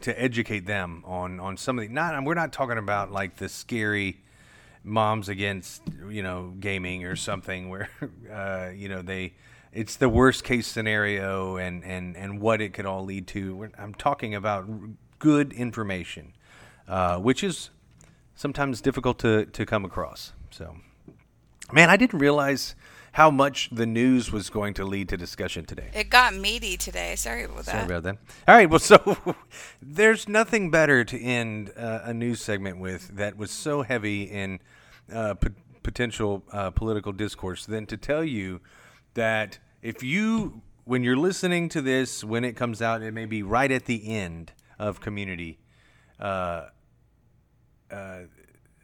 to 0.00 0.20
educate 0.20 0.66
them 0.66 1.02
on 1.06 1.40
on 1.40 1.56
some 1.56 1.78
of 1.78 1.86
the 1.86 1.92
not 1.92 2.22
we're 2.24 2.34
not 2.34 2.52
talking 2.52 2.78
about 2.78 3.10
like 3.10 3.36
the 3.36 3.48
scary 3.48 4.18
moms 4.84 5.28
against 5.28 5.82
you 6.08 6.22
know 6.22 6.54
gaming 6.60 7.04
or 7.04 7.16
something 7.16 7.68
where 7.68 7.88
uh, 8.32 8.70
you 8.74 8.88
know 8.88 9.02
they 9.02 9.34
it's 9.72 9.96
the 9.96 10.08
worst 10.08 10.44
case 10.44 10.66
scenario 10.66 11.56
and 11.56 11.84
and 11.84 12.16
and 12.16 12.40
what 12.40 12.60
it 12.60 12.72
could 12.72 12.86
all 12.86 13.04
lead 13.04 13.26
to 13.26 13.68
i'm 13.78 13.94
talking 13.94 14.34
about 14.34 14.68
good 15.18 15.52
information 15.52 16.32
uh, 16.86 17.18
which 17.18 17.42
is 17.42 17.70
sometimes 18.34 18.80
difficult 18.80 19.18
to 19.18 19.44
to 19.46 19.66
come 19.66 19.84
across 19.84 20.32
so 20.50 20.76
man 21.72 21.90
i 21.90 21.96
didn't 21.96 22.18
realize 22.18 22.74
how 23.12 23.30
much 23.30 23.68
the 23.72 23.86
news 23.86 24.30
was 24.30 24.50
going 24.50 24.74
to 24.74 24.84
lead 24.84 25.08
to 25.08 25.16
discussion 25.16 25.64
today 25.64 25.90
it 25.94 26.10
got 26.10 26.34
meaty 26.34 26.76
today. 26.76 27.16
Sorry 27.16 27.44
about 27.44 27.64
that. 27.64 27.72
Sorry 27.72 27.84
about 27.84 28.02
that. 28.04 28.18
All 28.46 28.54
right. 28.54 28.68
Well, 28.70 28.78
so 28.78 29.16
there's 29.82 30.28
nothing 30.28 30.70
better 30.70 31.04
to 31.04 31.20
end 31.20 31.72
uh, 31.76 32.00
a 32.04 32.14
news 32.14 32.40
segment 32.40 32.78
with 32.78 33.08
that 33.16 33.36
was 33.36 33.50
so 33.50 33.82
heavy 33.82 34.22
in 34.22 34.60
uh, 35.12 35.34
p- 35.34 35.50
potential 35.82 36.44
uh, 36.52 36.70
political 36.70 37.12
discourse 37.12 37.66
than 37.66 37.86
to 37.86 37.96
tell 37.96 38.22
you 38.22 38.60
that 39.14 39.58
if 39.82 40.02
you, 40.02 40.62
when 40.84 41.02
you're 41.02 41.16
listening 41.16 41.68
to 41.70 41.80
this, 41.82 42.22
when 42.22 42.44
it 42.44 42.54
comes 42.56 42.80
out, 42.82 43.02
it 43.02 43.12
may 43.12 43.26
be 43.26 43.42
right 43.42 43.70
at 43.72 43.86
the 43.86 44.08
end 44.08 44.52
of 44.78 45.00
community. 45.00 45.58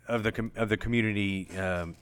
Of 0.06 0.22
the 0.22 0.32
com- 0.32 0.52
of 0.54 0.68
the 0.68 0.76
community 0.76 1.48
um, 1.56 1.96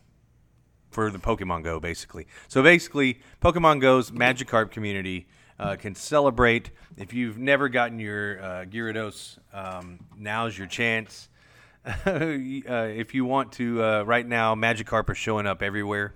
for 0.90 1.10
the 1.10 1.18
Pokemon 1.18 1.62
Go, 1.62 1.80
basically. 1.80 2.26
So 2.48 2.62
basically, 2.62 3.20
Pokemon 3.40 3.80
Go's 3.80 4.10
Magikarp 4.10 4.70
community 4.70 5.26
uh, 5.58 5.76
can 5.76 5.94
celebrate. 5.94 6.70
If 6.96 7.14
you've 7.14 7.38
never 7.38 7.68
gotten 7.68 7.98
your 7.98 8.42
uh, 8.42 8.64
Gyarados, 8.64 9.38
um, 9.52 10.00
now's 10.18 10.58
your 10.58 10.66
chance. 10.66 11.28
uh, 11.86 11.90
if 12.06 13.14
you 13.14 13.24
want 13.24 13.52
to, 13.52 13.82
uh, 13.82 14.02
right 14.02 14.26
now, 14.26 14.54
Magikarp 14.54 15.08
are 15.08 15.14
showing 15.14 15.46
up 15.46 15.62
everywhere, 15.62 16.14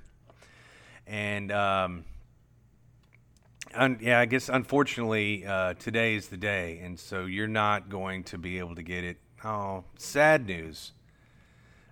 and 1.06 1.50
um, 1.50 2.04
un- 3.74 3.98
yeah, 4.00 4.20
I 4.20 4.26
guess 4.26 4.48
unfortunately 4.48 5.44
uh, 5.44 5.74
today 5.74 6.14
is 6.14 6.28
the 6.28 6.36
day, 6.36 6.80
and 6.82 6.98
so 6.98 7.24
you're 7.24 7.48
not 7.48 7.88
going 7.88 8.24
to 8.24 8.38
be 8.38 8.58
able 8.58 8.74
to 8.76 8.82
get 8.82 9.04
it. 9.04 9.18
Oh, 9.44 9.84
sad 9.96 10.46
news. 10.46 10.92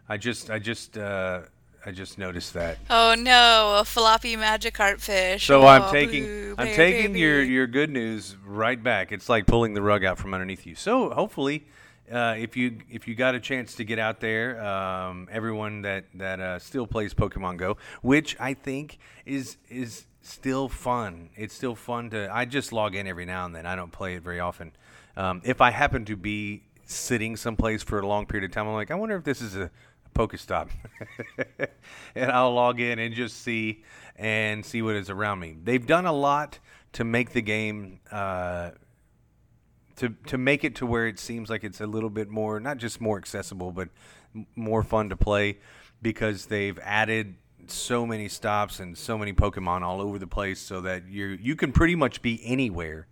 I 0.09 0.17
just, 0.17 0.51
I 0.51 0.59
just, 0.59 0.99
uh, 0.99 1.43
I 1.87 1.91
just 1.91 2.17
noticed 2.19 2.55
that. 2.55 2.79
Oh 2.89 3.15
no, 3.17 3.77
a 3.79 3.85
floppy 3.85 4.37
Magikarp 4.37 5.01
fish. 5.01 5.47
So 5.47 5.63
Oh, 5.63 5.67
I'm 5.67 5.91
taking 5.93 6.25
boo, 6.25 6.55
I'm 6.57 6.67
baby, 6.67 6.77
taking 6.77 7.17
your 7.17 7.43
your 7.43 7.67
good 7.67 7.91
news 7.91 8.37
right 8.47 8.83
back. 8.83 9.13
It's 9.13 9.29
like 9.29 9.47
pulling 9.47 9.75
the 9.75 9.83
rug 9.83 10.03
out 10.05 10.19
from 10.19 10.33
underneath 10.33 10.65
you. 10.67 10.75
So 10.77 11.11
hopefully, 11.11 11.67
uh, 12.11 12.37
if 12.39 12.57
you 12.57 12.79
if 12.91 13.07
you 13.07 13.15
got 13.15 13.35
a 13.35 13.41
chance 13.41 13.75
to 13.75 13.85
get 13.85 13.99
out 13.99 14.21
there, 14.21 14.65
um, 14.65 15.29
everyone 15.31 15.83
that 15.83 16.05
that 16.15 16.41
uh, 16.41 16.59
still 16.59 16.87
plays 16.87 17.13
Pokemon 17.13 17.59
Go, 17.59 17.77
which 18.01 18.35
I 18.41 18.55
think 18.55 18.99
is 19.27 19.59
is 19.69 20.07
still 20.23 20.71
fun. 20.71 21.29
It's 21.37 21.55
still 21.55 21.75
fun 21.75 22.09
to. 22.11 22.31
I 22.35 22.47
just 22.47 22.73
log 22.73 22.95
in 22.95 23.07
every 23.07 23.27
now 23.27 23.45
and 23.45 23.55
then. 23.55 23.67
I 23.67 23.77
don't 23.77 23.93
play 23.93 24.15
it 24.15 24.23
very 24.23 24.41
often. 24.41 24.73
Um, 25.19 25.43
if 25.45 25.61
I 25.61 25.71
happen 25.71 26.07
to 26.07 26.17
be 26.17 26.63
sitting 26.87 27.37
someplace 27.37 27.83
for 27.83 27.99
a 27.99 28.07
long 28.07 28.25
period 28.25 28.51
of 28.51 28.55
time, 28.55 28.67
I'm 28.67 28.75
like, 28.75 28.91
I 28.91 28.95
wonder 28.95 29.17
if 29.17 29.25
this 29.25 29.43
is 29.43 29.55
a 29.55 29.71
Pokestop, 30.15 30.69
and 32.15 32.31
I'll 32.31 32.55
log 32.55 32.81
in 32.81 32.99
and 32.99 33.15
just 33.15 33.43
see 33.43 33.85
and 34.17 34.65
see 34.65 34.81
what 34.81 34.95
is 34.95 35.11
around 35.11 35.41
me. 35.41 35.57
They've 35.63 35.85
done 35.85 36.07
a 36.07 36.13
lot 36.13 36.59
to 36.93 37.05
make 37.05 37.33
the 37.33 37.43
game 37.43 38.01
uh, 38.11 38.71
to 39.97 40.11
to 40.27 40.39
make 40.39 40.65
it 40.65 40.77
to 40.77 40.87
where 40.87 41.07
it 41.07 41.19
seems 41.19 41.51
like 41.51 41.65
it's 41.65 41.81
a 41.81 41.87
little 41.87 42.11
bit 42.11 42.29
more 42.29 42.61
not 42.61 42.79
just 42.79 43.01
more 43.01 43.19
accessible, 43.19 43.73
but 43.73 43.89
m- 44.35 44.47
more 44.55 44.83
fun 44.83 45.09
to 45.09 45.17
play 45.17 45.59
because 46.01 46.47
they've 46.47 46.79
added 46.83 47.37
so 47.67 48.07
many 48.07 48.29
stops 48.29 48.79
and 48.81 48.97
so 48.97 49.17
many 49.17 49.33
Pokemon 49.33 49.83
all 49.83 50.01
over 50.01 50.19
the 50.19 50.27
place, 50.27 50.61
so 50.61 50.81
that 50.83 51.09
you 51.09 51.39
you 51.41 51.57
can 51.57 51.73
pretty 51.73 51.95
much 51.95 52.23
be 52.23 52.41
anywhere 52.45 53.07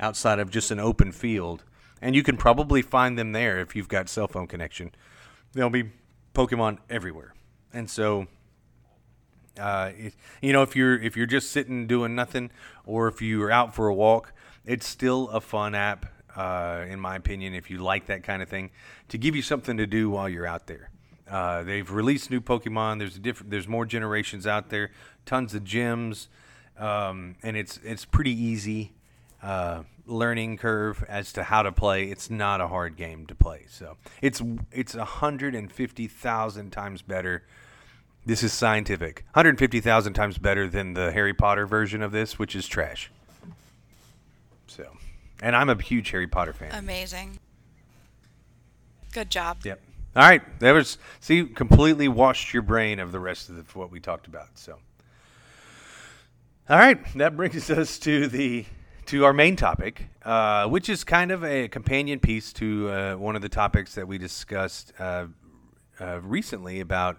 outside 0.00 0.38
of 0.38 0.50
just 0.50 0.70
an 0.70 0.78
open 0.78 1.10
field, 1.10 1.64
and 2.00 2.14
you 2.14 2.22
can 2.22 2.36
probably 2.36 2.82
find 2.82 3.18
them 3.18 3.32
there 3.32 3.58
if 3.58 3.74
you've 3.74 3.88
got 3.88 4.08
cell 4.08 4.28
phone 4.28 4.46
connection. 4.46 4.92
There'll 5.52 5.70
be 5.70 5.90
Pokemon 6.34 6.78
everywhere, 6.88 7.34
and 7.72 7.88
so 7.90 8.26
uh, 9.58 9.90
it, 9.96 10.14
you 10.40 10.52
know 10.52 10.62
if 10.62 10.76
you're 10.76 10.98
if 11.00 11.16
you're 11.16 11.26
just 11.26 11.50
sitting 11.50 11.86
doing 11.86 12.14
nothing, 12.14 12.50
or 12.86 13.08
if 13.08 13.20
you're 13.20 13.50
out 13.50 13.74
for 13.74 13.88
a 13.88 13.94
walk, 13.94 14.32
it's 14.64 14.86
still 14.86 15.28
a 15.30 15.40
fun 15.40 15.74
app, 15.74 16.06
uh, 16.36 16.84
in 16.88 17.00
my 17.00 17.16
opinion. 17.16 17.54
If 17.54 17.70
you 17.70 17.78
like 17.78 18.06
that 18.06 18.22
kind 18.22 18.42
of 18.42 18.48
thing, 18.48 18.70
to 19.08 19.18
give 19.18 19.34
you 19.34 19.42
something 19.42 19.76
to 19.76 19.86
do 19.86 20.10
while 20.10 20.28
you're 20.28 20.46
out 20.46 20.66
there. 20.66 20.90
Uh, 21.30 21.62
they've 21.62 21.90
released 21.90 22.30
new 22.30 22.40
Pokemon. 22.40 22.98
There's 22.98 23.18
different. 23.18 23.50
There's 23.50 23.68
more 23.68 23.84
generations 23.84 24.46
out 24.46 24.70
there. 24.70 24.90
Tons 25.26 25.54
of 25.54 25.62
gyms, 25.62 26.28
um, 26.78 27.36
and 27.42 27.56
it's 27.56 27.78
it's 27.84 28.04
pretty 28.04 28.32
easy 28.32 28.92
uh, 29.42 29.82
learning 30.08 30.56
curve 30.56 31.04
as 31.08 31.32
to 31.34 31.44
how 31.44 31.62
to 31.62 31.72
play. 31.72 32.04
It's 32.04 32.30
not 32.30 32.60
a 32.60 32.68
hard 32.68 32.96
game 32.96 33.26
to 33.26 33.34
play. 33.34 33.66
So 33.68 33.96
it's 34.22 34.42
it's 34.72 34.94
hundred 34.94 35.54
and 35.54 35.70
fifty 35.70 36.06
thousand 36.06 36.70
times 36.70 37.02
better. 37.02 37.44
This 38.26 38.42
is 38.42 38.52
scientific. 38.52 39.24
Hundred 39.34 39.58
fifty 39.58 39.80
thousand 39.80 40.14
times 40.14 40.38
better 40.38 40.68
than 40.68 40.94
the 40.94 41.12
Harry 41.12 41.34
Potter 41.34 41.66
version 41.66 42.02
of 42.02 42.12
this, 42.12 42.38
which 42.38 42.56
is 42.56 42.66
trash. 42.66 43.10
So, 44.66 44.86
and 45.42 45.54
I'm 45.56 45.68
a 45.70 45.80
huge 45.80 46.10
Harry 46.10 46.26
Potter 46.26 46.52
fan. 46.52 46.72
Amazing. 46.74 47.38
Good 49.12 49.30
job. 49.30 49.58
Yep. 49.64 49.80
All 50.16 50.22
right. 50.22 50.42
That 50.60 50.72
was 50.72 50.98
see 51.20 51.44
completely 51.44 52.08
washed 52.08 52.52
your 52.52 52.62
brain 52.62 52.98
of 53.00 53.12
the 53.12 53.20
rest 53.20 53.48
of 53.48 53.56
the, 53.56 53.78
what 53.78 53.90
we 53.90 54.00
talked 54.00 54.26
about. 54.26 54.48
So, 54.58 54.78
All 56.68 56.78
right, 56.78 56.98
that 57.16 57.36
brings 57.36 57.70
us 57.70 57.98
to 58.00 58.26
the 58.28 58.66
to 59.08 59.24
our 59.24 59.32
main 59.32 59.56
topic, 59.56 60.06
uh, 60.22 60.66
which 60.68 60.90
is 60.90 61.02
kind 61.02 61.30
of 61.30 61.42
a 61.42 61.66
companion 61.68 62.20
piece 62.20 62.52
to 62.52 62.90
uh, 62.90 63.14
one 63.14 63.36
of 63.36 63.42
the 63.42 63.48
topics 63.48 63.94
that 63.94 64.06
we 64.06 64.18
discussed 64.18 64.92
uh, 64.98 65.26
uh 66.00 66.20
recently 66.22 66.78
about 66.78 67.18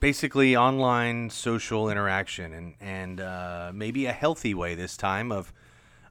basically 0.00 0.56
online 0.56 1.30
social 1.30 1.88
interaction 1.88 2.52
and 2.52 2.74
and 2.80 3.20
uh, 3.20 3.70
maybe 3.72 4.06
a 4.06 4.12
healthy 4.12 4.52
way 4.52 4.74
this 4.74 4.96
time 4.96 5.30
of 5.30 5.52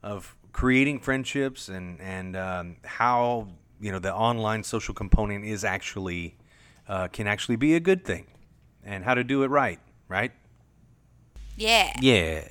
of 0.01 0.35
creating 0.53 0.99
friendships 0.99 1.67
and 1.67 1.99
and 1.99 2.37
um, 2.37 2.77
how 2.85 3.47
you 3.81 3.91
know 3.91 3.99
the 3.99 4.13
online 4.13 4.63
social 4.63 4.93
component 4.93 5.43
is 5.43 5.65
actually 5.65 6.37
uh, 6.87 7.09
can 7.09 7.27
actually 7.27 7.57
be 7.57 7.75
a 7.75 7.79
good 7.81 8.05
thing 8.05 8.25
and 8.85 9.03
how 9.03 9.13
to 9.13 9.23
do 9.23 9.43
it 9.43 9.47
right, 9.47 9.79
right? 10.07 10.31
Yeah. 11.57 11.91
Yeah. 12.01 12.47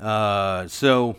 Uh, 0.00 0.66
so, 0.66 1.16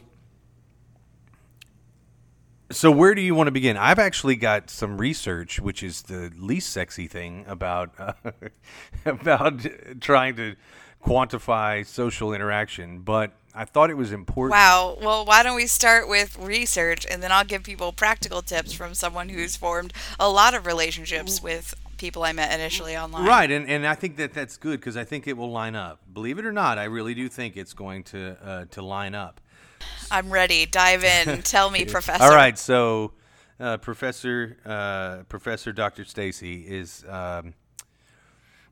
so 2.72 2.92
where 2.92 3.14
do 3.14 3.22
you 3.22 3.36
want 3.36 3.48
to 3.48 3.52
begin? 3.52 3.78
I've 3.78 4.00
actually 4.00 4.36
got 4.36 4.70
some 4.70 4.98
research, 4.98 5.60
which 5.60 5.84
is 5.84 6.04
the 6.04 6.32
least 6.36 6.70
sexy 6.70 7.08
thing 7.08 7.46
about 7.48 7.92
uh, 8.00 8.14
about 9.06 9.66
trying 10.00 10.36
to 10.38 10.56
quantify 11.06 11.86
social 11.86 12.34
interaction, 12.34 13.00
but 13.00 13.34
I 13.54 13.66
thought 13.66 13.90
it 13.90 13.98
was 13.98 14.12
important. 14.12 14.52
Wow. 14.52 14.98
Well, 15.02 15.26
why 15.26 15.44
don't 15.44 15.56
we 15.56 15.68
start 15.68 16.08
with 16.08 16.38
research 16.40 17.06
and 17.10 17.22
then 17.22 17.32
I'll 17.32 17.44
give 17.44 17.64
people 17.64 17.92
practical 17.92 18.42
tips 18.42 18.72
from 18.74 18.94
someone 18.94 19.30
who's 19.30 19.56
formed 19.56 19.94
a 20.20 20.30
lot 20.30 20.54
of 20.54 20.66
relationships 20.66 21.42
with 21.42 21.76
people 22.02 22.24
I 22.24 22.34
met 22.34 22.52
initially 22.52 22.98
online. 22.98 23.26
Right, 23.26 23.50
and, 23.50 23.70
and 23.70 23.86
I 23.86 23.94
think 23.94 24.18
that 24.18 24.34
that's 24.34 24.58
good 24.58 24.80
because 24.80 24.98
I 24.98 25.04
think 25.04 25.28
it 25.28 25.38
will 25.38 25.52
line 25.52 25.76
up. 25.76 26.00
Believe 26.12 26.40
it 26.40 26.46
or 26.48 26.52
not, 26.52 26.80
I 26.80 26.86
really 26.86 27.14
do 27.14 27.30
think 27.30 27.56
it's 27.56 27.74
going 27.74 28.04
to 28.06 28.36
uh, 28.44 28.66
to 28.72 28.82
line 28.82 29.14
up. 29.14 29.40
I'm 30.10 30.32
ready. 30.32 30.66
Dive 30.66 31.04
in. 31.04 31.42
Tell 31.44 31.70
me, 31.70 31.86
Professor. 31.86 32.24
All 32.24 32.36
right, 32.36 32.58
so 32.58 33.14
uh, 33.60 33.78
Professor 33.78 34.58
uh, 34.66 35.24
Professor 35.30 35.72
Dr. 35.72 36.04
Stacy 36.04 36.66
is 36.68 37.06
um, 37.08 37.54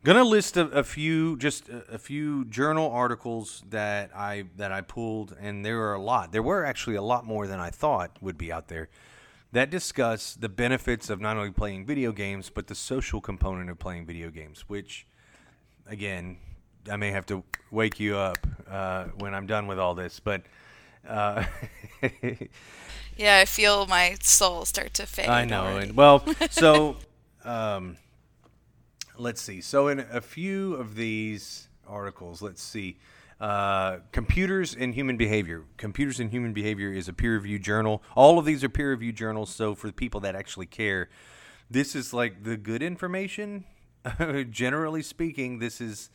gonna 0.03 0.23
list 0.23 0.57
a, 0.57 0.65
a 0.69 0.83
few 0.83 1.37
just 1.37 1.69
a, 1.69 1.83
a, 1.93 1.97
few 1.99 2.45
journal 2.45 2.89
articles 2.89 3.63
that 3.69 4.09
I 4.15 4.45
that 4.57 4.71
I 4.71 4.81
pulled, 4.81 5.37
and 5.39 5.63
there 5.63 5.79
are 5.83 5.93
a 5.93 6.01
lot. 6.01 6.31
There 6.31 6.43
were 6.43 6.65
actually 6.65 6.95
a 6.95 7.03
lot 7.03 7.27
more 7.27 7.45
than 7.45 7.59
I 7.59 7.69
thought 7.69 8.17
would 8.21 8.39
be 8.39 8.51
out 8.51 8.69
there 8.69 8.89
that 9.51 9.69
discuss 9.69 10.35
the 10.35 10.49
benefits 10.49 11.09
of 11.09 11.19
not 11.19 11.37
only 11.37 11.51
playing 11.51 11.85
video 11.85 12.11
games 12.11 12.49
but 12.49 12.67
the 12.67 12.75
social 12.75 13.21
component 13.21 13.69
of 13.69 13.79
playing 13.79 14.05
video 14.05 14.29
games. 14.29 14.65
Which, 14.67 15.07
again, 15.87 16.37
I 16.89 16.95
may 16.95 17.11
have 17.11 17.25
to 17.27 17.43
wake 17.71 17.99
you 17.99 18.17
up 18.17 18.37
uh, 18.69 19.05
when 19.17 19.33
I'm 19.33 19.47
done 19.47 19.67
with 19.67 19.79
all 19.79 19.95
this, 19.95 20.19
but. 20.19 20.43
Uh, 21.07 21.45
yeah, 23.17 23.37
I 23.37 23.45
feel 23.45 23.87
my 23.87 24.17
soul 24.21 24.65
start 24.65 24.93
to 24.95 25.05
fade. 25.05 25.29
I 25.29 25.45
know, 25.45 25.77
and 25.77 25.95
well, 25.95 26.23
so 26.49 26.97
um, 27.43 27.97
let's 29.17 29.41
see. 29.41 29.61
So 29.61 29.87
in 29.87 29.99
a 29.99 30.21
few 30.21 30.75
of 30.75 30.95
these 30.95 31.69
articles, 31.87 32.41
let's 32.41 32.61
see. 32.61 32.97
Uh, 33.39 33.99
computers 34.11 34.75
and 34.75 34.93
human 34.93 35.15
behavior. 35.15 35.63
Computers 35.77 36.19
and 36.19 36.29
human 36.29 36.51
behavior 36.51 36.91
is 36.91 37.07
a 37.07 37.13
peer-reviewed 37.13 37.63
journal. 37.63 38.03
All 38.15 38.37
of 38.37 38.43
these 38.43 38.63
are 38.65 38.69
peer-reviewed 38.69 39.15
journals. 39.15 39.49
So 39.49 39.75
for 39.75 39.87
the 39.87 39.93
people 39.93 40.19
that 40.21 40.35
actually 40.35 40.65
care, 40.65 41.09
this 41.71 41.95
is 41.95 42.13
like 42.13 42.43
the 42.43 42.57
good 42.57 42.83
information. 42.83 43.63
Generally 44.49 45.03
speaking, 45.03 45.59
this 45.59 45.79
is 45.79 46.09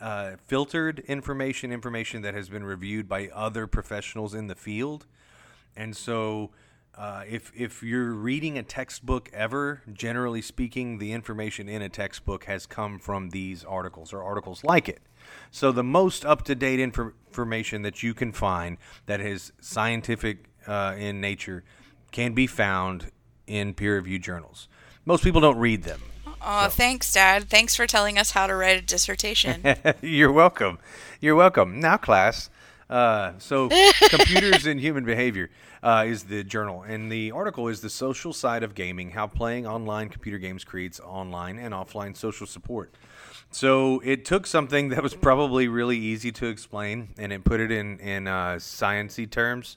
uh, 0.00 0.32
filtered 0.46 1.00
information, 1.00 1.72
information 1.72 2.22
that 2.22 2.34
has 2.34 2.48
been 2.48 2.62
reviewed 2.62 3.08
by 3.08 3.28
other 3.34 3.66
professionals 3.66 4.34
in 4.34 4.46
the 4.46 4.54
field, 4.54 5.06
and 5.76 5.96
so. 5.96 6.50
Uh, 6.98 7.22
if 7.28 7.52
if 7.54 7.80
you're 7.80 8.12
reading 8.12 8.58
a 8.58 8.62
textbook 8.62 9.30
ever, 9.32 9.82
generally 9.92 10.42
speaking, 10.42 10.98
the 10.98 11.12
information 11.12 11.68
in 11.68 11.80
a 11.80 11.88
textbook 11.88 12.44
has 12.44 12.66
come 12.66 12.98
from 12.98 13.30
these 13.30 13.64
articles 13.64 14.12
or 14.12 14.20
articles 14.20 14.64
like 14.64 14.88
it. 14.88 15.00
So 15.52 15.70
the 15.70 15.84
most 15.84 16.24
up 16.24 16.42
to 16.44 16.56
date 16.56 16.80
infor- 16.80 17.12
information 17.28 17.82
that 17.82 18.02
you 18.02 18.14
can 18.14 18.32
find 18.32 18.78
that 19.06 19.20
is 19.20 19.52
scientific 19.60 20.46
uh, 20.66 20.96
in 20.98 21.20
nature 21.20 21.62
can 22.10 22.34
be 22.34 22.48
found 22.48 23.12
in 23.46 23.74
peer 23.74 23.94
reviewed 23.94 24.22
journals. 24.22 24.66
Most 25.04 25.22
people 25.22 25.40
don't 25.40 25.58
read 25.58 25.84
them. 25.84 26.00
Oh, 26.42 26.64
so. 26.64 26.70
thanks, 26.70 27.12
Dad. 27.12 27.48
Thanks 27.48 27.76
for 27.76 27.86
telling 27.86 28.18
us 28.18 28.32
how 28.32 28.48
to 28.48 28.56
write 28.56 28.78
a 28.78 28.82
dissertation. 28.84 29.62
You're 30.02 30.32
welcome. 30.32 30.78
You're 31.20 31.36
welcome. 31.36 31.78
Now, 31.78 31.96
class. 31.96 32.50
Uh, 32.88 33.32
so, 33.38 33.68
computers 34.08 34.66
and 34.66 34.80
human 34.80 35.04
behavior 35.04 35.50
uh, 35.82 36.04
is 36.06 36.24
the 36.24 36.42
journal, 36.42 36.82
and 36.82 37.12
the 37.12 37.30
article 37.32 37.68
is 37.68 37.80
the 37.80 37.90
social 37.90 38.32
side 38.32 38.62
of 38.62 38.74
gaming: 38.74 39.10
how 39.10 39.26
playing 39.26 39.66
online 39.66 40.08
computer 40.08 40.38
games 40.38 40.64
creates 40.64 40.98
online 41.00 41.58
and 41.58 41.74
offline 41.74 42.16
social 42.16 42.46
support. 42.46 42.94
So 43.50 44.00
it 44.04 44.24
took 44.24 44.46
something 44.46 44.90
that 44.90 45.02
was 45.02 45.14
probably 45.14 45.68
really 45.68 45.96
easy 45.96 46.32
to 46.32 46.46
explain, 46.46 47.08
and 47.18 47.32
it 47.32 47.44
put 47.44 47.60
it 47.60 47.70
in 47.70 47.98
in 48.00 48.26
uh, 48.26 48.56
sciency 48.56 49.30
terms, 49.30 49.76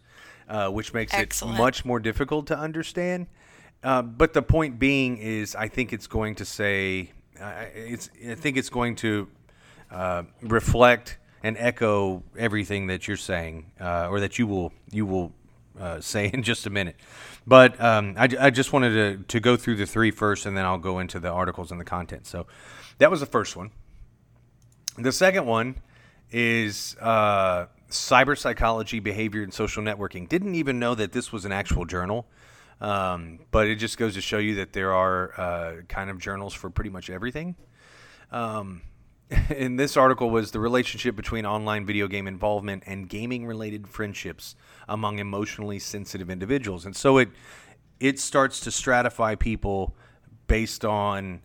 uh, 0.50 0.70
which 0.70 0.94
makes 0.94 1.14
Excellent. 1.14 1.56
it 1.56 1.62
much 1.62 1.86
more 1.86 2.00
difficult 2.00 2.48
to 2.48 2.58
understand. 2.58 3.28
Uh, 3.84 4.02
but 4.02 4.34
the 4.34 4.42
point 4.42 4.78
being 4.78 5.18
is, 5.18 5.56
I 5.56 5.68
think 5.68 5.92
it's 5.92 6.08
going 6.08 6.36
to 6.36 6.46
say, 6.46 7.12
uh, 7.40 7.66
it's 7.74 8.10
I 8.30 8.36
think 8.36 8.58
it's 8.58 8.70
going 8.70 8.96
to 8.98 9.28
uh, 9.90 10.24
reflect 10.42 11.18
and 11.44 11.58
echo 11.58 12.24
everything 12.38 12.88
that 12.88 13.08
you're 13.08 13.18
saying, 13.18 13.72
uh, 13.80 14.08
or 14.10 14.20
that 14.20 14.40
you 14.40 14.48
will 14.48 14.74
you 14.92 15.06
will 15.06 15.34
say 16.00 16.30
in 16.34 16.44
just 16.44 16.66
a 16.66 16.70
minute. 16.70 16.96
But 17.48 17.82
um, 17.82 18.16
I, 18.18 18.30
I 18.40 18.50
just 18.52 18.72
wanted 18.72 18.94
to, 18.94 19.24
to 19.24 19.40
go 19.40 19.56
through 19.58 19.78
the 19.78 19.88
three 19.88 20.12
first, 20.12 20.46
and 20.46 20.56
then 20.56 20.66
I'll 20.66 20.78
go 20.78 21.00
into 21.00 21.20
the 21.20 21.30
articles 21.30 21.72
and 21.72 21.80
the 21.80 21.86
content. 21.86 22.28
So. 22.28 22.46
That 23.02 23.10
was 23.10 23.20
the 23.20 23.26
first 23.26 23.56
one. 23.56 23.72
The 24.96 25.12
second 25.12 25.48
one 25.48 25.78
is 26.30 26.96
uh, 27.02 27.66
cyber 27.90 28.38
psychology, 28.38 29.00
behavior, 29.00 29.42
and 29.42 29.52
social 29.52 29.82
networking. 29.82 30.30
Didn't 30.30 30.54
even 30.54 30.78
know 30.78 30.94
that 30.94 31.12
this 31.12 31.32
was 31.32 31.44
an 31.44 31.52
actual 31.52 31.86
journal, 31.86 32.28
um, 32.80 33.40
but 33.50 33.66
it 33.66 33.78
just 33.78 33.98
goes 33.98 34.14
to 34.14 34.22
show 34.22 34.38
you 34.38 34.54
that 34.58 34.74
there 34.74 34.94
are 34.94 35.34
uh, 35.40 35.82
kind 35.88 36.12
of 36.12 36.20
journals 36.20 36.54
for 36.54 36.70
pretty 36.70 36.92
much 36.92 37.10
everything. 37.10 37.56
Um, 38.32 38.84
in 39.56 39.78
this 39.78 39.96
article 39.96 40.30
was 40.30 40.52
the 40.52 40.60
relationship 40.60 41.16
between 41.16 41.46
online 41.46 41.86
video 41.86 42.08
game 42.08 42.28
involvement 42.28 42.84
and 42.86 43.08
gaming 43.08 43.46
related 43.46 43.88
friendships 43.88 44.56
among 44.88 45.20
emotionally 45.20 45.80
sensitive 45.80 46.30
individuals. 46.30 46.86
And 46.86 46.96
so 46.96 47.18
it 47.18 47.30
it 48.00 48.20
starts 48.20 48.60
to 48.62 48.72
stratify 48.72 49.38
people 49.38 49.96
based 50.48 50.84
on 50.84 51.42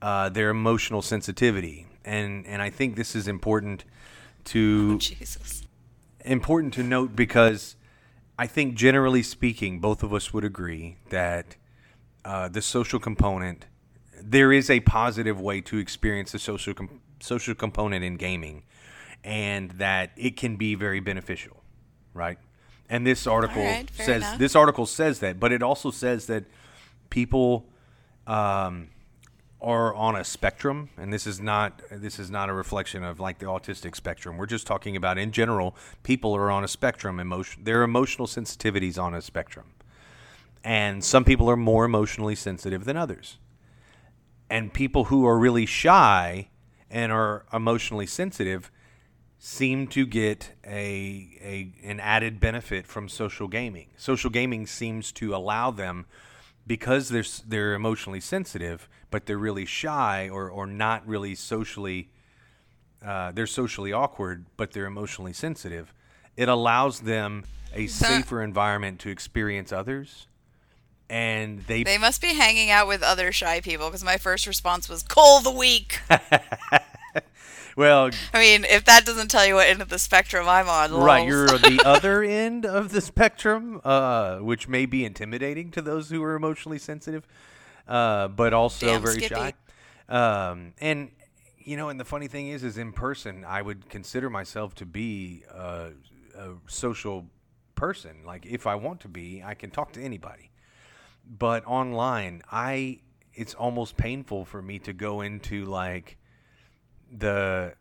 uh, 0.00 0.28
their 0.28 0.50
emotional 0.50 1.02
sensitivity, 1.02 1.86
and 2.04 2.46
and 2.46 2.62
I 2.62 2.70
think 2.70 2.96
this 2.96 3.16
is 3.16 3.28
important 3.28 3.84
to 4.44 4.98
oh, 5.02 5.34
important 6.24 6.74
to 6.74 6.82
note 6.82 7.16
because 7.16 7.76
I 8.38 8.46
think 8.46 8.74
generally 8.76 9.22
speaking, 9.22 9.80
both 9.80 10.02
of 10.02 10.14
us 10.14 10.32
would 10.32 10.44
agree 10.44 10.96
that 11.10 11.56
uh, 12.24 12.48
the 12.48 12.62
social 12.62 13.00
component 13.00 13.66
there 14.22 14.52
is 14.52 14.70
a 14.70 14.80
positive 14.80 15.40
way 15.40 15.60
to 15.60 15.78
experience 15.78 16.32
the 16.32 16.38
social 16.38 16.74
com- 16.74 17.00
social 17.20 17.54
component 17.54 18.04
in 18.04 18.16
gaming, 18.16 18.62
and 19.24 19.70
that 19.72 20.10
it 20.16 20.36
can 20.36 20.56
be 20.56 20.74
very 20.74 21.00
beneficial, 21.00 21.62
right? 22.14 22.38
And 22.88 23.06
this 23.06 23.26
article 23.26 23.62
right, 23.62 23.90
says 23.94 24.22
enough. 24.22 24.38
this 24.38 24.54
article 24.54 24.86
says 24.86 25.18
that, 25.20 25.40
but 25.40 25.52
it 25.52 25.62
also 25.62 25.90
says 25.90 26.26
that 26.26 26.44
people. 27.10 27.66
Um, 28.26 28.88
are 29.60 29.94
on 29.94 30.16
a 30.16 30.24
spectrum, 30.24 30.90
and 30.96 31.12
this 31.12 31.26
is 31.26 31.40
not 31.40 31.80
this 31.90 32.18
is 32.18 32.30
not 32.30 32.48
a 32.48 32.52
reflection 32.52 33.02
of 33.02 33.18
like 33.18 33.38
the 33.38 33.46
autistic 33.46 33.96
spectrum. 33.96 34.36
We're 34.36 34.46
just 34.46 34.66
talking 34.66 34.96
about 34.96 35.18
in 35.18 35.32
general, 35.32 35.74
people 36.02 36.34
are 36.36 36.50
on 36.50 36.62
a 36.62 36.68
spectrum. 36.68 37.18
Emotion, 37.18 37.64
their 37.64 37.82
emotional 37.82 38.26
sensitivities 38.26 39.02
on 39.02 39.14
a 39.14 39.22
spectrum, 39.22 39.66
and 40.62 41.02
some 41.02 41.24
people 41.24 41.48
are 41.50 41.56
more 41.56 41.84
emotionally 41.84 42.34
sensitive 42.34 42.84
than 42.84 42.96
others. 42.96 43.38
And 44.48 44.72
people 44.72 45.04
who 45.04 45.26
are 45.26 45.38
really 45.38 45.66
shy 45.66 46.48
and 46.90 47.12
are 47.12 47.44
emotionally 47.52 48.06
sensitive 48.06 48.70
seem 49.38 49.86
to 49.86 50.06
get 50.06 50.52
a, 50.64 51.38
a 51.42 51.72
an 51.84 52.00
added 52.00 52.40
benefit 52.40 52.86
from 52.86 53.08
social 53.08 53.48
gaming. 53.48 53.88
Social 53.96 54.30
gaming 54.30 54.66
seems 54.66 55.12
to 55.12 55.34
allow 55.34 55.70
them 55.70 56.06
because 56.66 57.08
they're 57.08 57.24
they're 57.46 57.74
emotionally 57.74 58.20
sensitive, 58.20 58.88
but 59.10 59.26
they're 59.26 59.38
really 59.38 59.66
shy 59.66 60.28
or 60.28 60.50
or 60.50 60.66
not 60.66 61.06
really 61.06 61.34
socially. 61.34 62.10
Uh, 63.04 63.30
they're 63.30 63.46
socially 63.46 63.92
awkward, 63.92 64.46
but 64.56 64.72
they're 64.72 64.86
emotionally 64.86 65.32
sensitive. 65.32 65.92
It 66.36 66.48
allows 66.48 67.00
them 67.00 67.44
a 67.72 67.86
safer 67.86 68.42
environment 68.42 69.00
to 69.00 69.10
experience 69.10 69.72
others, 69.72 70.26
and 71.08 71.62
they 71.66 71.84
they 71.84 71.98
must 71.98 72.20
be 72.20 72.34
hanging 72.34 72.70
out 72.70 72.88
with 72.88 73.02
other 73.02 73.32
shy 73.32 73.60
people 73.60 73.86
because 73.86 74.04
my 74.04 74.16
first 74.16 74.46
response 74.46 74.88
was 74.88 75.02
"Cole 75.02 75.40
the 75.40 75.50
week." 75.50 76.00
well, 77.76 78.10
I 78.34 78.38
mean, 78.38 78.64
if 78.64 78.84
that 78.84 79.04
doesn't 79.04 79.28
tell 79.28 79.46
you 79.46 79.54
what 79.54 79.68
end 79.68 79.82
of 79.82 79.88
the 79.88 79.98
spectrum 79.98 80.48
I'm 80.48 80.68
on, 80.68 80.92
right, 80.92 81.18
lols. 81.18 81.28
you're 81.28 81.58
the 81.58 81.82
other 81.86 82.22
end 82.22 82.66
of 82.66 82.90
the 82.90 83.00
spectrum, 83.00 83.80
uh, 83.84 84.38
which 84.38 84.68
may 84.68 84.86
be 84.86 85.04
intimidating 85.04 85.70
to 85.72 85.82
those 85.82 86.10
who 86.10 86.22
are 86.22 86.34
emotionally 86.34 86.78
sensitive, 86.78 87.26
uh, 87.86 88.28
but 88.28 88.52
also 88.52 88.86
Damn, 88.86 89.02
very 89.02 89.14
Skippy. 89.22 89.34
shy. 89.34 89.52
Um, 90.08 90.72
and 90.80 91.10
you 91.66 91.76
know, 91.76 91.88
and 91.88 91.98
the 91.98 92.04
funny 92.04 92.28
thing 92.28 92.48
is, 92.48 92.62
is 92.62 92.78
in 92.78 92.92
person, 92.92 93.44
I 93.44 93.60
would 93.60 93.88
consider 93.88 94.30
myself 94.30 94.74
to 94.76 94.86
be 94.86 95.42
a, 95.52 95.90
a 96.38 96.50
social 96.68 97.26
person. 97.74 98.22
Like, 98.24 98.46
if 98.46 98.68
I 98.68 98.76
want 98.76 99.00
to 99.00 99.08
be, 99.08 99.42
I 99.44 99.54
can 99.54 99.70
talk 99.70 99.92
to 99.94 100.02
anybody. 100.02 100.50
But 101.28 101.66
online, 101.66 102.42
I 102.50 103.00
it's 103.34 103.54
almost 103.54 103.96
painful 103.96 104.44
for 104.44 104.62
me 104.62 104.78
to 104.80 104.92
go 104.92 105.20
into 105.20 105.64
like 105.64 106.16
the 107.10 107.74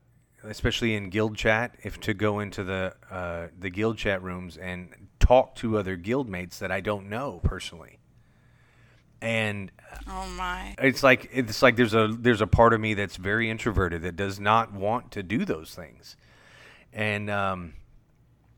especially 0.44 0.96
in 0.96 1.10
guild 1.10 1.36
chat 1.36 1.76
if 1.84 2.00
to 2.02 2.14
go 2.14 2.40
into 2.40 2.64
the 2.64 2.94
uh, 3.10 3.48
the 3.58 3.70
guild 3.70 3.98
chat 3.98 4.22
rooms 4.22 4.58
and 4.58 4.90
talk 5.20 5.56
to 5.56 5.78
other 5.78 5.96
guild 5.96 6.30
mates 6.30 6.60
that 6.60 6.72
I 6.72 6.82
don't 6.82 7.10
know 7.10 7.40
personally. 7.44 8.00
And 9.22 9.72
oh 10.08 10.28
my. 10.38 10.76
it's 10.78 11.02
like 11.02 11.30
it's 11.32 11.62
like 11.62 11.78
there's 11.78 11.96
a 11.96 12.16
there's 12.20 12.42
a 12.42 12.48
part 12.48 12.74
of 12.74 12.82
me 12.82 12.94
that's 12.94 13.16
very 13.16 13.50
introverted 13.50 14.04
that 14.04 14.16
does 14.16 14.40
not 14.40 14.74
want 14.74 15.12
to 15.12 15.24
do 15.24 15.46
those 15.46 15.74
things. 15.74 16.16
And 16.94 17.30
um 17.30 17.74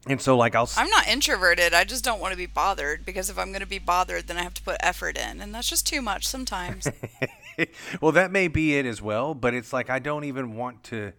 and 0.09 0.21
so 0.21 0.37
like 0.37 0.55
I'll 0.55 0.69
I'm 0.77 0.89
not 0.89 1.07
introverted. 1.07 1.73
I 1.73 1.83
just 1.83 2.03
don't 2.03 2.19
want 2.19 2.31
to 2.31 2.37
be 2.37 2.45
bothered 2.45 3.05
because 3.05 3.29
if 3.29 3.37
I'm 3.37 3.49
going 3.49 3.61
to 3.61 3.67
be 3.67 3.79
bothered, 3.79 4.27
then 4.27 4.37
I 4.37 4.43
have 4.43 4.53
to 4.55 4.61
put 4.61 4.77
effort 4.79 5.17
in, 5.17 5.41
and 5.41 5.53
that's 5.53 5.69
just 5.69 5.85
too 5.85 6.01
much 6.01 6.27
sometimes. 6.27 6.87
well, 8.01 8.11
that 8.11 8.31
may 8.31 8.47
be 8.47 8.77
it 8.77 8.85
as 8.85 9.01
well, 9.01 9.33
but 9.33 9.53
it's 9.53 9.73
like 9.73 9.89
I 9.89 9.99
don't 9.99 10.23
even 10.23 10.55
want 10.55 10.83
to. 10.85 11.13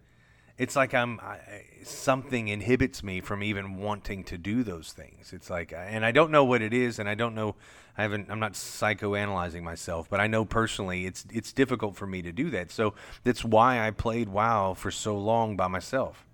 It's 0.57 0.75
like 0.75 0.93
I'm 0.93 1.19
I, 1.21 1.39
something 1.83 2.47
inhibits 2.47 3.03
me 3.03 3.21
from 3.21 3.43
even 3.43 3.77
wanting 3.77 4.23
to 4.25 4.37
do 4.37 4.63
those 4.63 4.91
things. 4.91 5.33
It's 5.33 5.49
like, 5.49 5.73
and 5.73 6.05
I 6.05 6.11
don't 6.11 6.31
know 6.31 6.43
what 6.43 6.61
it 6.61 6.73
is, 6.73 6.99
and 6.99 7.09
I 7.09 7.15
don't 7.15 7.35
know. 7.35 7.55
I 7.97 8.03
haven't. 8.03 8.29
I'm 8.29 8.39
not 8.39 8.53
psychoanalyzing 8.53 9.63
myself, 9.63 10.09
but 10.09 10.19
I 10.19 10.27
know 10.27 10.45
personally 10.45 11.05
it's 11.05 11.25
it's 11.31 11.51
difficult 11.51 11.95
for 11.95 12.07
me 12.07 12.21
to 12.21 12.31
do 12.31 12.49
that. 12.51 12.71
So 12.71 12.93
that's 13.23 13.43
why 13.43 13.85
I 13.85 13.91
played 13.91 14.29
WoW 14.29 14.73
for 14.73 14.91
so 14.91 15.17
long 15.17 15.55
by 15.55 15.67
myself. 15.67 16.25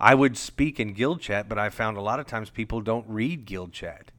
I 0.00 0.14
would 0.14 0.38
speak 0.38 0.80
in 0.80 0.94
guild 0.94 1.20
chat, 1.20 1.48
but 1.48 1.58
I 1.58 1.68
found 1.68 1.98
a 1.98 2.00
lot 2.00 2.20
of 2.20 2.26
times 2.26 2.48
people 2.48 2.80
don't 2.80 3.06
read 3.06 3.44
guild 3.44 3.72
chat. 3.72 4.10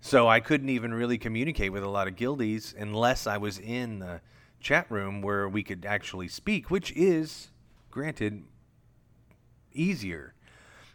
So 0.00 0.26
I 0.28 0.40
couldn't 0.40 0.68
even 0.68 0.92
really 0.92 1.18
communicate 1.18 1.72
with 1.72 1.84
a 1.84 1.88
lot 1.88 2.08
of 2.08 2.16
guildies 2.16 2.74
unless 2.76 3.26
I 3.26 3.36
was 3.36 3.58
in 3.60 4.00
the 4.00 4.20
chat 4.60 4.90
room 4.90 5.22
where 5.22 5.48
we 5.48 5.62
could 5.62 5.86
actually 5.86 6.26
speak, 6.26 6.70
which 6.70 6.92
is, 6.92 7.50
granted, 7.92 8.42
easier. 9.72 10.34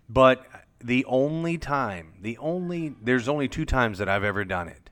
But 0.09 0.45
the 0.83 1.05
only 1.05 1.57
time, 1.57 2.13
the 2.21 2.37
only, 2.39 2.95
there's 3.01 3.29
only 3.29 3.47
two 3.47 3.65
times 3.65 3.99
that 3.99 4.09
I've 4.09 4.25
ever 4.25 4.43
done 4.43 4.67
it, 4.67 4.89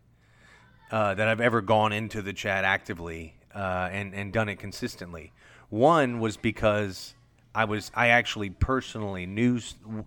uh, 0.90 1.16
that 1.16 1.28
I've 1.28 1.42
ever 1.42 1.62
gone 1.62 1.92
into 1.92 2.22
the 2.22 2.34
chat 2.34 2.64
actively 2.64 3.36
uh, 3.54 3.90
and, 3.92 4.14
and 4.14 4.32
done 4.32 4.48
it 4.48 4.58
consistently. 4.58 5.34
One 5.70 6.20
was 6.20 6.38
because 6.38 7.14
I 7.54 7.66
was, 7.66 7.92
I 7.94 8.08
actually 8.08 8.50
personally 8.50 9.26
knew 9.26 9.60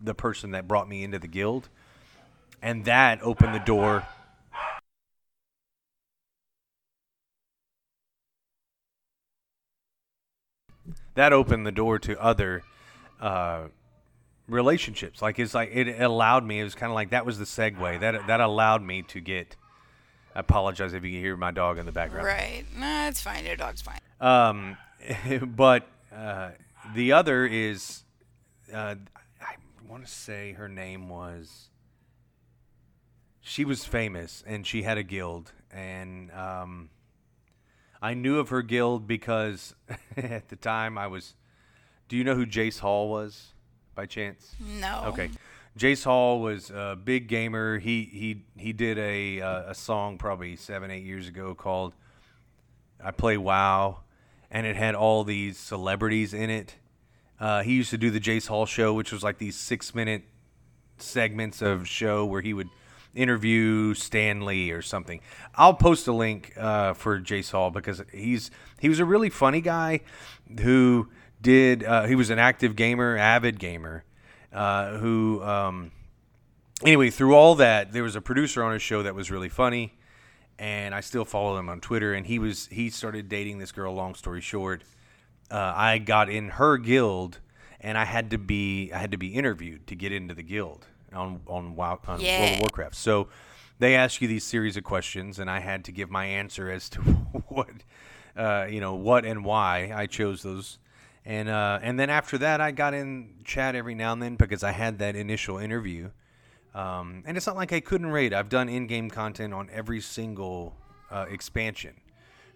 the 0.03 0.15
person 0.15 0.53
that 0.53 0.67
brought 0.67 0.89
me 0.89 1.05
into 1.05 1.19
the 1.19 1.29
guild 1.29 1.69
and 2.65 2.87
that 2.87 3.21
opened 3.23 3.55
the 3.55 3.61
door 3.61 4.07
that 11.15 11.33
opened 11.33 11.67
the 11.67 11.73
door 11.73 11.99
to 11.99 12.21
other 12.21 12.63
uh, 13.21 13.65
relationships 14.49 15.23
like 15.23 15.39
it's 15.39 15.55
like 15.55 15.71
it 15.73 16.01
allowed 16.01 16.45
me 16.45 16.61
it 16.61 16.65
was 16.65 16.75
kind 16.75 16.91
of 16.91 16.95
like 16.95 17.11
that 17.11 17.25
was 17.25 17.39
the 17.39 17.45
segue 17.45 18.01
that 18.01 18.27
that 18.27 18.41
allowed 18.41 18.83
me 18.83 19.03
to 19.03 19.21
get 19.21 19.57
I 20.35 20.41
apologize 20.41 20.95
if 20.95 21.05
you 21.05 21.13
can 21.13 21.21
hear 21.21 21.37
my 21.37 21.51
dog 21.51 21.79
in 21.79 21.87
the 21.87 21.93
background 21.93 22.27
right. 22.27 22.65
no, 22.77 23.09
it's 23.09 23.23
fine. 23.23 23.47
Your 23.47 23.57
dog's 23.57 23.83
fine. 23.83 24.01
um, 24.21 24.77
but 25.57 25.87
uh, 26.15 26.51
the 26.95 27.13
other 27.13 27.47
is, 27.47 28.05
uh, 28.73 28.97
I 29.41 29.55
want 29.89 30.05
to 30.05 30.11
say 30.11 30.53
her 30.53 30.69
name 30.69 31.09
was. 31.09 31.71
She 33.47 33.65
was 33.65 33.85
famous 33.85 34.43
and 34.47 34.67
she 34.67 34.83
had 34.83 34.97
a 34.97 35.03
guild, 35.03 35.53
and 35.71 36.31
um, 36.33 36.89
I 38.01 38.15
knew 38.15 38.39
of 38.39 38.49
her 38.49 38.63
guild 38.63 39.07
because 39.07 39.75
at 40.17 40.49
the 40.49 40.57
time 40.57 40.99
I 40.99 41.07
was. 41.07 41.35
Do 42.09 42.17
you 42.17 42.25
know 42.25 42.35
who 42.35 42.47
Jace 42.47 42.79
Hall 42.79 43.09
was, 43.09 43.55
by 43.95 44.07
chance? 44.07 44.55
No. 44.61 45.05
Okay. 45.07 45.31
Jace 45.79 46.05
Hall 46.05 46.41
was 46.41 46.71
a 46.71 46.97
big 47.03 47.27
gamer. 47.29 47.79
He 47.79 48.05
he 48.05 48.45
he 48.57 48.73
did 48.73 48.99
a 48.99 49.41
uh, 49.41 49.71
a 49.71 49.75
song 49.75 50.19
probably 50.19 50.55
seven 50.55 50.91
eight 50.91 51.05
years 51.05 51.27
ago 51.27 51.55
called 51.55 51.95
"I 53.03 53.11
Play 53.11 53.37
WoW," 53.37 54.04
and 54.55 54.67
it 54.67 54.77
had 54.77 54.95
all 54.95 55.25
these 55.25 55.59
celebrities 55.59 56.33
in 56.33 56.49
it. 56.49 56.77
Uh, 57.41 57.65
he 57.65 57.73
used 57.73 57.91
to 57.91 57.99
do 57.99 58.09
the 58.09 58.21
Jace 58.21 58.47
Hall 58.47 58.67
show, 58.67 58.95
which 58.95 59.13
was 59.13 59.25
like 59.25 59.39
these 59.39 59.57
six 59.57 59.95
minute 59.97 60.23
segments 60.97 61.61
of 61.61 61.89
show 61.89 62.25
where 62.25 62.41
he 62.41 62.55
would 62.55 62.69
interview 63.17 63.95
Stan 63.95 64.45
Lee 64.45 64.71
or 64.71 64.81
something. 64.81 65.21
I'll 65.57 65.75
post 65.75 66.07
a 66.07 66.13
link 66.13 66.53
uh, 66.57 66.95
for 66.95 67.21
Jace 67.21 67.51
Hall 67.51 67.73
because 67.73 68.01
he's 68.13 68.53
he 68.81 68.89
was 68.89 69.01
a 69.01 69.05
really 69.05 69.29
funny 69.29 69.61
guy 69.61 70.01
who 70.61 71.09
did 71.43 71.83
uh, 71.83 72.05
he 72.05 72.15
was 72.15 72.31
an 72.31 72.39
active 72.39 72.77
gamer, 72.77 73.17
avid 73.17 73.59
gamer, 73.59 74.05
uh, 74.53 74.99
who 74.99 75.43
um, 75.43 75.91
anyway 76.85 77.11
through 77.11 77.35
all 77.35 77.57
that 77.57 77.93
there 77.93 78.05
was 78.05 78.15
a 78.15 78.21
producer 78.21 78.63
on 78.63 78.73
his 78.73 78.83
show 78.83 79.03
that 79.03 79.17
was 79.17 79.33
really 79.33 79.49
funny, 79.49 79.95
and 80.59 80.95
I 80.95 81.01
still 81.01 81.25
follow 81.25 81.59
him 81.59 81.69
on 81.69 81.81
Twitter. 81.81 82.15
And 82.15 82.27
he 82.27 82.39
was 82.39 82.69
he 82.69 82.91
started 82.91 83.29
dating 83.29 83.59
this 83.59 83.73
girl. 83.73 83.95
Long 83.95 84.15
story 84.15 84.41
short, 84.41 84.83
uh, 85.51 85.73
I 85.75 85.99
got 85.99 86.29
in 86.29 86.51
her 86.51 86.79
guild, 86.79 87.41
and 87.81 87.99
I 87.99 88.05
had 88.05 88.31
to 88.31 88.39
be 88.39 88.93
I 88.93 88.99
had 88.99 89.11
to 89.13 89.19
be 89.19 89.35
interviewed 89.35 89.87
to 89.89 89.95
get 89.95 90.13
into 90.13 90.35
the 90.35 90.43
guild 90.43 90.87
on 91.13 91.41
on, 91.47 91.77
WoW, 91.77 92.01
on 92.07 92.23
World 92.23 92.53
of 92.53 92.61
Warcraft. 92.61 92.95
So 92.95 93.29
they 93.79 93.95
ask 93.95 94.21
you 94.21 94.29
these 94.29 94.45
series 94.45 94.77
of 94.77 94.85
questions, 94.85 95.39
and 95.39 95.51
I 95.51 95.61
had 95.61 95.85
to 95.85 95.93
give 95.93 96.11
my 96.11 96.27
answer 96.27 96.71
as 96.71 96.89
to 96.91 97.01
what 97.49 97.71
uh, 98.37 98.67
you 98.69 98.81
know 98.81 98.95
what 98.95 99.25
and 99.25 99.45
why 99.45 99.93
I 99.95 100.07
chose 100.07 100.43
those. 100.43 100.79
And 101.25 101.49
uh, 101.49 101.79
and 101.83 101.99
then 101.99 102.11
after 102.11 102.39
that, 102.39 102.61
I 102.61 102.71
got 102.71 102.95
in 102.95 103.37
chat 103.45 103.75
every 103.75 103.95
now 103.95 104.13
and 104.13 104.23
then 104.23 104.37
because 104.37 104.63
I 104.63 104.73
had 104.73 104.99
that 104.99 105.17
initial 105.17 105.59
interview. 105.59 106.11
Um, 106.75 107.23
and 107.27 107.37
it's 107.37 107.47
not 107.47 107.57
like 107.57 107.73
I 107.73 107.81
couldn't 107.81 108.09
raid. 108.09 108.33
I've 108.33 108.49
done 108.49 108.69
in-game 108.69 109.11
content 109.11 109.55
on 109.55 109.69
every 109.73 110.01
single 110.01 110.75
uh, 111.11 111.27
expansion, 111.29 111.95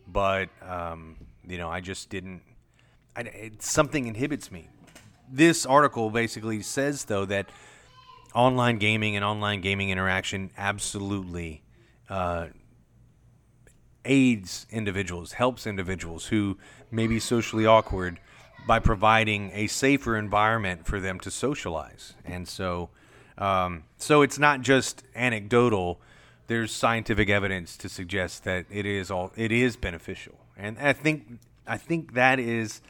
but 0.09 0.49
um, 0.63 1.17
you 1.47 1.59
know, 1.59 1.69
I 1.69 1.81
just 1.81 2.11
didn't. 2.11 2.43
I, 3.15 3.21
it, 3.21 3.63
something 3.63 4.07
inhibits 4.07 4.51
me. 4.51 4.69
This 5.31 5.65
article 5.67 6.11
basically 6.11 6.63
says 6.63 7.05
though 7.05 7.25
that 7.27 7.49
online 8.35 8.79
gaming 8.79 9.15
and 9.15 9.25
online 9.25 9.61
gaming 9.61 9.91
interaction 9.91 10.51
absolutely 10.57 11.63
uh, 12.09 12.47
aids 14.05 14.67
individuals, 14.71 15.33
helps 15.33 15.67
individuals 15.67 16.27
who 16.27 16.59
may 16.91 17.07
be 17.07 17.21
socially 17.21 17.67
awkward 17.67 18.19
by 18.67 18.79
providing 18.79 19.51
a 19.55 19.67
safer 19.67 20.17
environment 20.17 20.87
for 20.87 20.99
them 21.01 21.21
to 21.21 21.31
socialize. 21.31 22.15
And 22.25 22.49
so, 22.49 22.91
um, 23.39 23.85
so 23.97 24.23
it's 24.23 24.39
not 24.39 24.61
just 24.61 25.03
anecdotal. 25.15 26.01
There's 26.47 26.73
scientific 26.73 27.29
evidence 27.29 27.77
to 27.79 27.89
suggest 27.89 28.45
that 28.45 28.67
it 28.71 28.87
is 28.87 29.11
all 29.11 29.33
it 29.37 29.53
is 29.53 29.77
beneficial, 29.77 30.39
and 30.57 30.79
I 30.79 30.93
think 30.93 31.39
I 31.67 31.77
think 31.77 32.15
that 32.15 32.39
is 32.39 32.81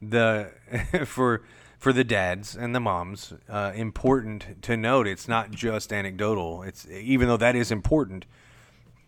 the 0.00 0.50
for 1.06 1.42
for 1.78 1.92
the 1.92 2.04
dads 2.04 2.56
and 2.56 2.74
the 2.74 2.80
moms 2.80 3.32
uh, 3.48 3.72
important 3.74 4.62
to 4.62 4.76
note. 4.76 5.06
It's 5.06 5.28
not 5.28 5.50
just 5.50 5.92
anecdotal. 5.92 6.62
It's 6.62 6.86
even 6.88 7.28
though 7.28 7.36
that 7.36 7.56
is 7.56 7.70
important 7.70 8.26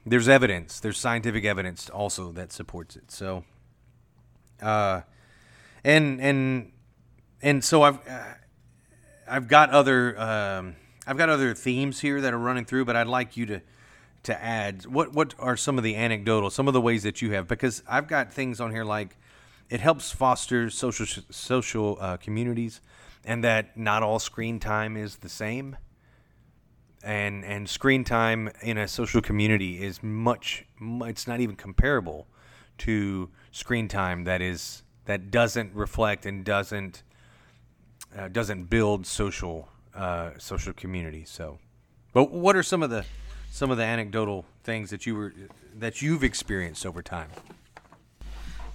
there's 0.04 0.28
evidence 0.28 0.80
there's 0.80 0.98
scientific 0.98 1.44
evidence 1.44 1.88
also 1.90 2.32
that 2.32 2.52
supports 2.52 2.96
it 2.96 3.10
so 3.10 3.44
uh 4.60 5.00
and 5.84 6.20
and 6.20 6.72
and 7.40 7.64
so 7.64 7.82
i've 7.82 7.98
uh, 8.08 8.34
i've 9.28 9.48
got 9.48 9.70
other 9.70 10.18
um 10.20 10.76
i've 11.06 11.16
got 11.16 11.28
other 11.28 11.54
themes 11.54 12.00
here 12.00 12.20
that 12.20 12.32
are 12.32 12.38
running 12.38 12.64
through 12.64 12.84
but 12.84 12.96
i'd 12.96 13.06
like 13.06 13.36
you 13.36 13.46
to 13.46 13.60
to 14.22 14.42
add 14.42 14.86
what 14.86 15.12
what 15.12 15.34
are 15.38 15.56
some 15.56 15.78
of 15.78 15.84
the 15.84 15.96
anecdotal 15.96 16.50
some 16.50 16.68
of 16.68 16.74
the 16.74 16.80
ways 16.80 17.02
that 17.02 17.20
you 17.20 17.32
have? 17.32 17.48
Because 17.48 17.82
i've 17.88 18.06
got 18.06 18.32
things 18.32 18.60
on 18.60 18.70
here 18.70 18.84
like 18.84 19.16
it 19.68 19.80
helps 19.80 20.12
foster 20.12 20.70
social 20.70 21.06
social 21.30 21.98
uh, 22.00 22.16
communities 22.18 22.80
and 23.24 23.42
that 23.44 23.76
not 23.76 24.02
all 24.02 24.18
screen 24.18 24.58
time 24.58 24.96
is 24.96 25.16
the 25.16 25.28
same. 25.28 25.76
And 27.02 27.44
and 27.44 27.68
screen 27.68 28.04
time 28.04 28.50
in 28.62 28.78
a 28.78 28.86
social 28.86 29.20
community 29.20 29.82
is 29.82 30.02
much 30.02 30.64
it's 30.80 31.26
not 31.26 31.40
even 31.40 31.56
comparable 31.56 32.28
to 32.78 33.28
screen 33.50 33.88
time 33.88 34.24
that 34.24 34.40
is 34.40 34.82
that 35.06 35.30
doesn't 35.32 35.74
reflect 35.74 36.26
and 36.26 36.44
doesn't 36.44 37.02
uh, 38.16 38.28
doesn't 38.28 38.64
build 38.64 39.04
social 39.06 39.68
uh, 39.94 40.30
social 40.38 40.72
community. 40.72 41.24
So, 41.24 41.58
but 42.12 42.30
what 42.30 42.56
are 42.56 42.62
some 42.62 42.82
of 42.82 42.90
the 42.90 43.04
some 43.50 43.70
of 43.70 43.76
the 43.76 43.84
anecdotal 43.84 44.46
things 44.64 44.90
that 44.90 45.06
you 45.06 45.14
were 45.14 45.34
that 45.74 46.02
you've 46.02 46.24
experienced 46.24 46.86
over 46.86 47.02
time? 47.02 47.28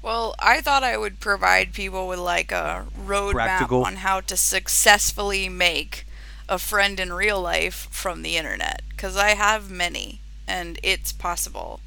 Well, 0.01 0.35
I 0.39 0.61
thought 0.61 0.83
I 0.83 0.95
would 0.95 1.19
provide 1.19 1.73
people 1.73 2.07
with 2.07 2.19
like 2.19 2.51
a 2.51 2.85
roadmap 3.03 3.71
on 3.71 3.97
how 3.97 4.21
to 4.21 4.37
successfully 4.37 5.49
make 5.49 6.05
a 6.47 6.57
friend 6.57 6.99
in 6.99 7.11
real 7.11 7.41
life 7.41 7.87
from 7.91 8.21
the 8.21 8.37
internet 8.37 8.81
because 8.89 9.17
I 9.17 9.29
have 9.29 9.69
many 9.69 10.21
and 10.47 10.79
it's 10.81 11.11
possible. 11.11 11.81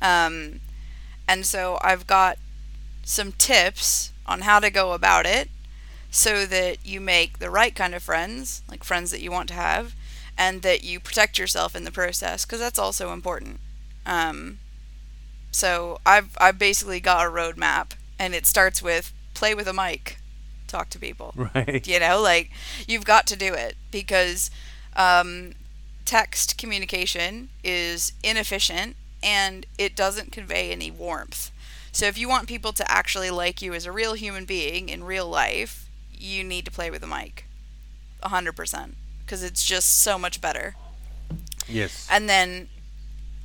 Um, 0.00 0.60
and 1.28 1.44
so 1.44 1.78
I've 1.82 2.06
got 2.06 2.38
some 3.04 3.32
tips 3.32 4.12
on 4.26 4.42
how 4.42 4.58
to 4.58 4.70
go 4.70 4.92
about 4.92 5.26
it 5.26 5.50
so 6.10 6.46
that 6.46 6.78
you 6.84 7.00
make 7.00 7.38
the 7.38 7.50
right 7.50 7.74
kind 7.74 7.94
of 7.94 8.02
friends, 8.02 8.62
like 8.68 8.84
friends 8.84 9.10
that 9.10 9.20
you 9.20 9.30
want 9.30 9.48
to 9.48 9.54
have, 9.54 9.94
and 10.38 10.62
that 10.62 10.84
you 10.84 11.00
protect 11.00 11.38
yourself 11.38 11.74
in 11.74 11.84
the 11.84 11.90
process 11.90 12.44
because 12.44 12.60
that's 12.60 12.78
also 12.78 13.12
important. 13.12 13.60
Um, 14.04 14.58
so 15.50 15.98
I've 16.04 16.36
I've 16.38 16.58
basically 16.58 17.00
got 17.00 17.26
a 17.26 17.30
roadmap, 17.30 17.92
and 18.18 18.34
it 18.34 18.46
starts 18.46 18.82
with 18.82 19.12
play 19.34 19.54
with 19.54 19.66
a 19.68 19.72
mic, 19.72 20.18
talk 20.66 20.90
to 20.90 20.98
people. 20.98 21.34
Right. 21.54 21.86
You 21.86 22.00
know, 22.00 22.20
like 22.20 22.50
you've 22.86 23.04
got 23.04 23.26
to 23.28 23.36
do 23.36 23.54
it 23.54 23.76
because 23.90 24.50
um, 24.94 25.52
text 26.04 26.58
communication 26.58 27.48
is 27.62 28.12
inefficient 28.22 28.96
and 29.22 29.66
it 29.78 29.96
doesn't 29.96 30.32
convey 30.32 30.70
any 30.70 30.90
warmth. 30.90 31.50
So 31.92 32.06
if 32.06 32.18
you 32.18 32.28
want 32.28 32.46
people 32.48 32.72
to 32.74 32.90
actually 32.90 33.30
like 33.30 33.62
you 33.62 33.72
as 33.74 33.86
a 33.86 33.92
real 33.92 34.14
human 34.14 34.44
being 34.44 34.88
in 34.88 35.04
real 35.04 35.28
life, 35.28 35.85
you 36.18 36.42
need 36.44 36.64
to 36.64 36.70
play 36.70 36.90
with 36.90 37.02
a 37.02 37.06
mic, 37.06 37.44
hundred 38.22 38.52
percent, 38.52 38.96
because 39.24 39.42
it's 39.42 39.64
just 39.64 40.00
so 40.00 40.18
much 40.18 40.40
better. 40.40 40.74
Yes. 41.68 42.06
And 42.10 42.28
then 42.28 42.68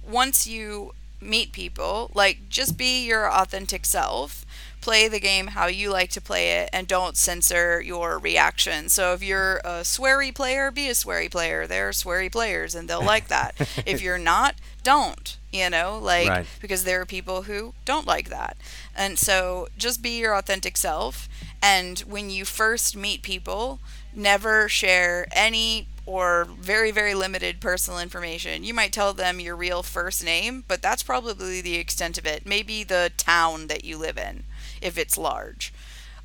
once 0.07 0.47
you 0.47 0.93
meet 1.19 1.51
people, 1.51 2.11
like 2.13 2.49
just 2.49 2.78
be 2.78 3.05
your 3.05 3.32
authentic 3.32 3.86
self. 3.86 4.45
Play 4.82 5.07
the 5.07 5.19
game 5.19 5.47
how 5.47 5.67
you 5.67 5.91
like 5.91 6.09
to 6.09 6.19
play 6.22 6.53
it 6.53 6.69
and 6.74 6.88
don't 6.88 7.15
censor 7.15 7.80
your 7.82 8.17
reaction. 8.17 8.89
So 8.89 9.13
if 9.13 9.22
you're 9.22 9.57
a 9.57 9.82
sweary 9.84 10.34
player, 10.34 10.72
be 10.72 10.88
a 10.88 10.93
sweary 10.93 11.30
player. 11.30 11.67
They're 11.67 11.91
sweary 11.91 12.32
players 12.32 12.74
and 12.74 12.89
they'll 12.89 13.03
like 13.05 13.28
that. 13.28 13.53
if 13.86 14.01
you're 14.01 14.17
not, 14.17 14.55
don't, 14.84 15.38
you 15.53 15.69
know, 15.69 15.99
like 16.01 16.28
Right. 16.28 16.45
because 16.59 16.84
there 16.84 16.99
are 16.99 17.05
people 17.05 17.43
who 17.43 17.76
don't 17.86 18.07
like 18.07 18.30
that. 18.30 18.57
And 18.95 19.19
so 19.19 19.67
just 19.78 20.01
be 20.01 20.17
your 20.17 20.36
authentic 20.36 20.76
self 20.78 21.30
and 21.62 21.99
when 21.99 22.30
you 22.30 22.45
first 22.45 22.95
meet 22.95 23.22
people, 23.22 23.80
never 24.14 24.68
share 24.68 25.28
any 25.32 25.88
or 26.05 26.45
very 26.45 26.91
very 26.91 27.14
limited 27.14 27.62
personal 27.62 27.99
information. 27.99 28.64
You 28.64 28.74
might 28.74 28.91
tell 28.91 29.14
them 29.14 29.39
your 29.39 29.55
real 29.55 29.84
first 29.84 30.24
name, 30.24 30.64
but 30.68 30.82
that's 30.82 31.03
probably 31.03 31.62
the 31.62 31.76
extent 31.76 32.18
of 32.18 32.26
it. 32.26 32.45
Maybe 32.45 32.84
the 32.84 33.12
town 33.18 33.68
that 33.68 33.86
you 33.86 33.97
live 33.97 34.18
in 34.18 34.43
if 34.82 34.97
it's 34.97 35.18
large. 35.18 35.74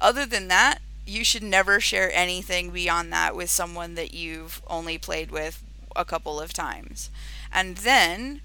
Other 0.00 0.26
than 0.26 0.48
that, 0.48 0.78
you 1.06 1.24
should 1.24 1.42
never 1.42 1.78
share 1.78 2.10
anything 2.12 2.70
beyond 2.70 3.12
that 3.12 3.36
with 3.36 3.48
someone 3.48 3.94
that 3.94 4.12
you've 4.12 4.60
only 4.66 4.98
played 4.98 5.30
with 5.30 5.62
a 5.94 6.04
couple 6.04 6.40
of 6.40 6.52
times. 6.52 7.10
And 7.52 7.76
then 7.78 8.40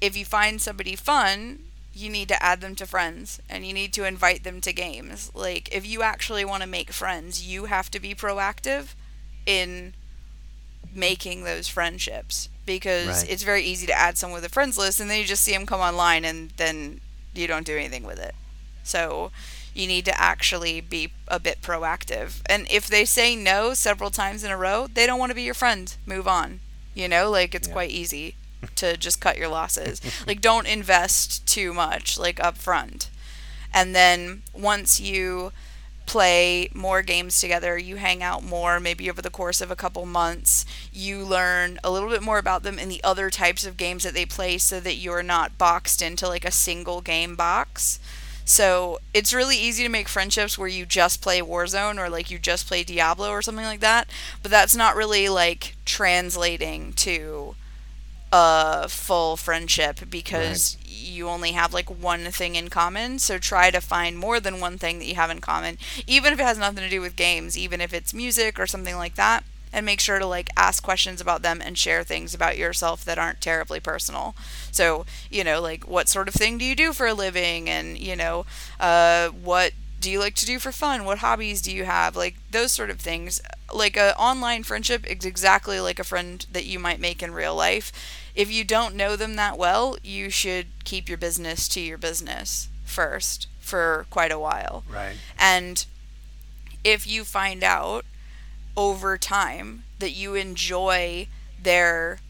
if 0.00 0.16
you 0.16 0.24
find 0.24 0.60
somebody 0.60 0.96
fun, 0.96 1.60
you 1.96 2.10
need 2.10 2.28
to 2.28 2.42
add 2.42 2.60
them 2.60 2.74
to 2.76 2.86
friends 2.86 3.40
and 3.48 3.66
you 3.66 3.72
need 3.72 3.92
to 3.94 4.04
invite 4.04 4.44
them 4.44 4.60
to 4.60 4.72
games. 4.72 5.30
Like 5.34 5.74
if 5.74 5.86
you 5.86 6.02
actually 6.02 6.44
want 6.44 6.62
to 6.62 6.68
make 6.68 6.92
friends, 6.92 7.46
you 7.46 7.64
have 7.64 7.90
to 7.92 7.98
be 8.00 8.14
proactive 8.14 8.94
in 9.46 9.94
making 10.94 11.44
those 11.44 11.68
friendships 11.68 12.48
because 12.64 13.06
Right. 13.22 13.30
it's 13.30 13.42
very 13.42 13.62
easy 13.62 13.86
to 13.86 13.92
add 13.92 14.18
someone 14.18 14.40
with 14.40 14.50
a 14.50 14.52
friends 14.52 14.76
list 14.76 15.00
and 15.00 15.08
then 15.10 15.18
you 15.18 15.24
just 15.24 15.42
see 15.42 15.52
them 15.52 15.66
come 15.66 15.80
online 15.80 16.24
and 16.24 16.50
then 16.56 17.00
you 17.34 17.46
don't 17.46 17.66
do 17.66 17.76
anything 17.76 18.02
with 18.04 18.18
it. 18.18 18.34
So 18.82 19.30
you 19.74 19.86
need 19.86 20.04
to 20.06 20.20
actually 20.20 20.80
be 20.80 21.12
a 21.28 21.38
bit 21.38 21.60
proactive. 21.62 22.40
And 22.46 22.66
if 22.70 22.86
they 22.86 23.04
say 23.04 23.36
no 23.36 23.74
several 23.74 24.10
times 24.10 24.42
in 24.44 24.50
a 24.50 24.56
row, 24.56 24.86
they 24.92 25.06
don't 25.06 25.18
want 25.18 25.30
to 25.30 25.34
be 25.34 25.42
your 25.42 25.54
friend. 25.54 25.94
Move 26.06 26.26
on. 26.28 26.60
You 26.94 27.08
know, 27.08 27.30
like 27.30 27.54
it's 27.54 27.68
Yeah. 27.68 27.74
quite 27.74 27.90
easy 27.90 28.36
to 28.76 28.96
just 28.96 29.20
cut 29.20 29.38
your 29.38 29.48
losses. 29.48 30.00
like 30.26 30.40
don't 30.40 30.66
invest 30.66 31.46
too 31.46 31.72
much 31.72 32.18
like 32.18 32.42
up 32.42 32.56
front. 32.56 33.10
And 33.72 33.94
then 33.94 34.42
once 34.54 35.00
you 35.00 35.52
play 36.06 36.70
more 36.72 37.02
games 37.02 37.40
together, 37.40 37.76
you 37.76 37.96
hang 37.96 38.22
out 38.22 38.42
more, 38.42 38.80
maybe 38.80 39.10
over 39.10 39.20
the 39.20 39.30
course 39.30 39.60
of 39.60 39.70
a 39.70 39.76
couple 39.76 40.06
months, 40.06 40.64
you 40.92 41.22
learn 41.24 41.78
a 41.84 41.90
little 41.90 42.08
bit 42.08 42.22
more 42.22 42.38
about 42.38 42.62
them 42.62 42.78
and 42.78 42.90
the 42.90 43.02
other 43.04 43.28
types 43.28 43.66
of 43.66 43.76
games 43.76 44.04
that 44.04 44.14
they 44.14 44.24
play 44.24 44.56
so 44.56 44.80
that 44.80 44.96
you're 44.96 45.22
not 45.22 45.58
boxed 45.58 46.00
into 46.00 46.28
like 46.28 46.44
a 46.44 46.50
single 46.50 47.00
game 47.00 47.34
box. 47.34 47.98
So 48.44 49.00
it's 49.12 49.34
really 49.34 49.56
easy 49.56 49.82
to 49.82 49.88
make 49.88 50.08
friendships 50.08 50.56
where 50.56 50.68
you 50.68 50.86
just 50.86 51.20
play 51.20 51.40
Warzone 51.40 51.98
or 51.98 52.08
like 52.08 52.30
you 52.30 52.38
just 52.38 52.68
play 52.68 52.84
Diablo 52.84 53.30
or 53.30 53.42
something 53.42 53.64
like 53.64 53.80
that, 53.80 54.08
but 54.40 54.52
that's 54.52 54.76
not 54.76 54.94
really 54.94 55.28
like 55.28 55.74
translating 55.84 56.92
to 56.94 57.56
a 58.32 58.88
full 58.88 59.36
friendship 59.36 60.00
because 60.10 60.76
you 60.84 61.28
only 61.28 61.52
have 61.52 61.72
like 61.72 61.88
one 61.88 62.24
thing 62.26 62.56
in 62.56 62.68
common. 62.68 63.18
So 63.18 63.38
try 63.38 63.70
to 63.70 63.80
find 63.80 64.18
more 64.18 64.40
than 64.40 64.60
one 64.60 64.78
thing 64.78 64.98
that 64.98 65.06
you 65.06 65.14
have 65.14 65.30
in 65.30 65.40
common, 65.40 65.78
even 66.06 66.32
if 66.32 66.40
it 66.40 66.44
has 66.44 66.58
nothing 66.58 66.82
to 66.82 66.90
do 66.90 67.00
with 67.00 67.16
games, 67.16 67.56
even 67.56 67.80
if 67.80 67.94
it's 67.94 68.14
music 68.14 68.58
or 68.58 68.66
something 68.66 68.96
like 68.96 69.14
that. 69.14 69.44
And 69.72 69.84
make 69.84 70.00
sure 70.00 70.18
to 70.18 70.26
like 70.26 70.48
ask 70.56 70.82
questions 70.82 71.20
about 71.20 71.42
them 71.42 71.60
and 71.62 71.76
share 71.76 72.02
things 72.02 72.32
about 72.32 72.56
yourself 72.56 73.04
that 73.04 73.18
aren't 73.18 73.42
terribly 73.42 73.78
personal. 73.78 74.34
So, 74.70 75.04
you 75.30 75.44
know, 75.44 75.60
like 75.60 75.86
what 75.86 76.08
sort 76.08 76.28
of 76.28 76.34
thing 76.34 76.56
do 76.56 76.64
you 76.64 76.74
do 76.74 76.92
for 76.94 77.06
a 77.06 77.12
living? 77.12 77.68
And, 77.68 77.98
you 77.98 78.16
know, 78.16 78.46
uh, 78.80 79.28
what 79.28 79.72
do 80.06 80.12
you 80.12 80.20
like 80.20 80.36
to 80.36 80.46
do 80.46 80.60
for 80.60 80.70
fun? 80.70 81.04
What 81.04 81.18
hobbies 81.18 81.60
do 81.60 81.74
you 81.74 81.84
have? 81.84 82.14
Like 82.14 82.36
those 82.52 82.70
sort 82.70 82.90
of 82.90 83.00
things. 83.00 83.42
Like 83.74 83.96
a 83.96 84.16
online 84.16 84.62
friendship 84.62 85.04
is 85.04 85.24
exactly 85.24 85.80
like 85.80 85.98
a 85.98 86.04
friend 86.04 86.46
that 86.52 86.64
you 86.64 86.78
might 86.78 87.00
make 87.00 87.24
in 87.24 87.32
real 87.32 87.56
life. 87.56 87.90
If 88.32 88.48
you 88.48 88.62
don't 88.62 88.94
know 88.94 89.16
them 89.16 89.34
that 89.34 89.58
well, 89.58 89.96
you 90.04 90.30
should 90.30 90.68
keep 90.84 91.08
your 91.08 91.18
business 91.18 91.66
to 91.70 91.80
your 91.80 91.98
business 91.98 92.68
first 92.84 93.48
for 93.58 94.06
quite 94.08 94.30
a 94.30 94.38
while. 94.38 94.84
Right. 94.88 95.16
And 95.40 95.84
if 96.84 97.04
you 97.04 97.24
find 97.24 97.64
out 97.64 98.04
over 98.76 99.18
time 99.18 99.82
that 99.98 100.12
you 100.12 100.36
enjoy 100.36 101.26
their 101.60 102.20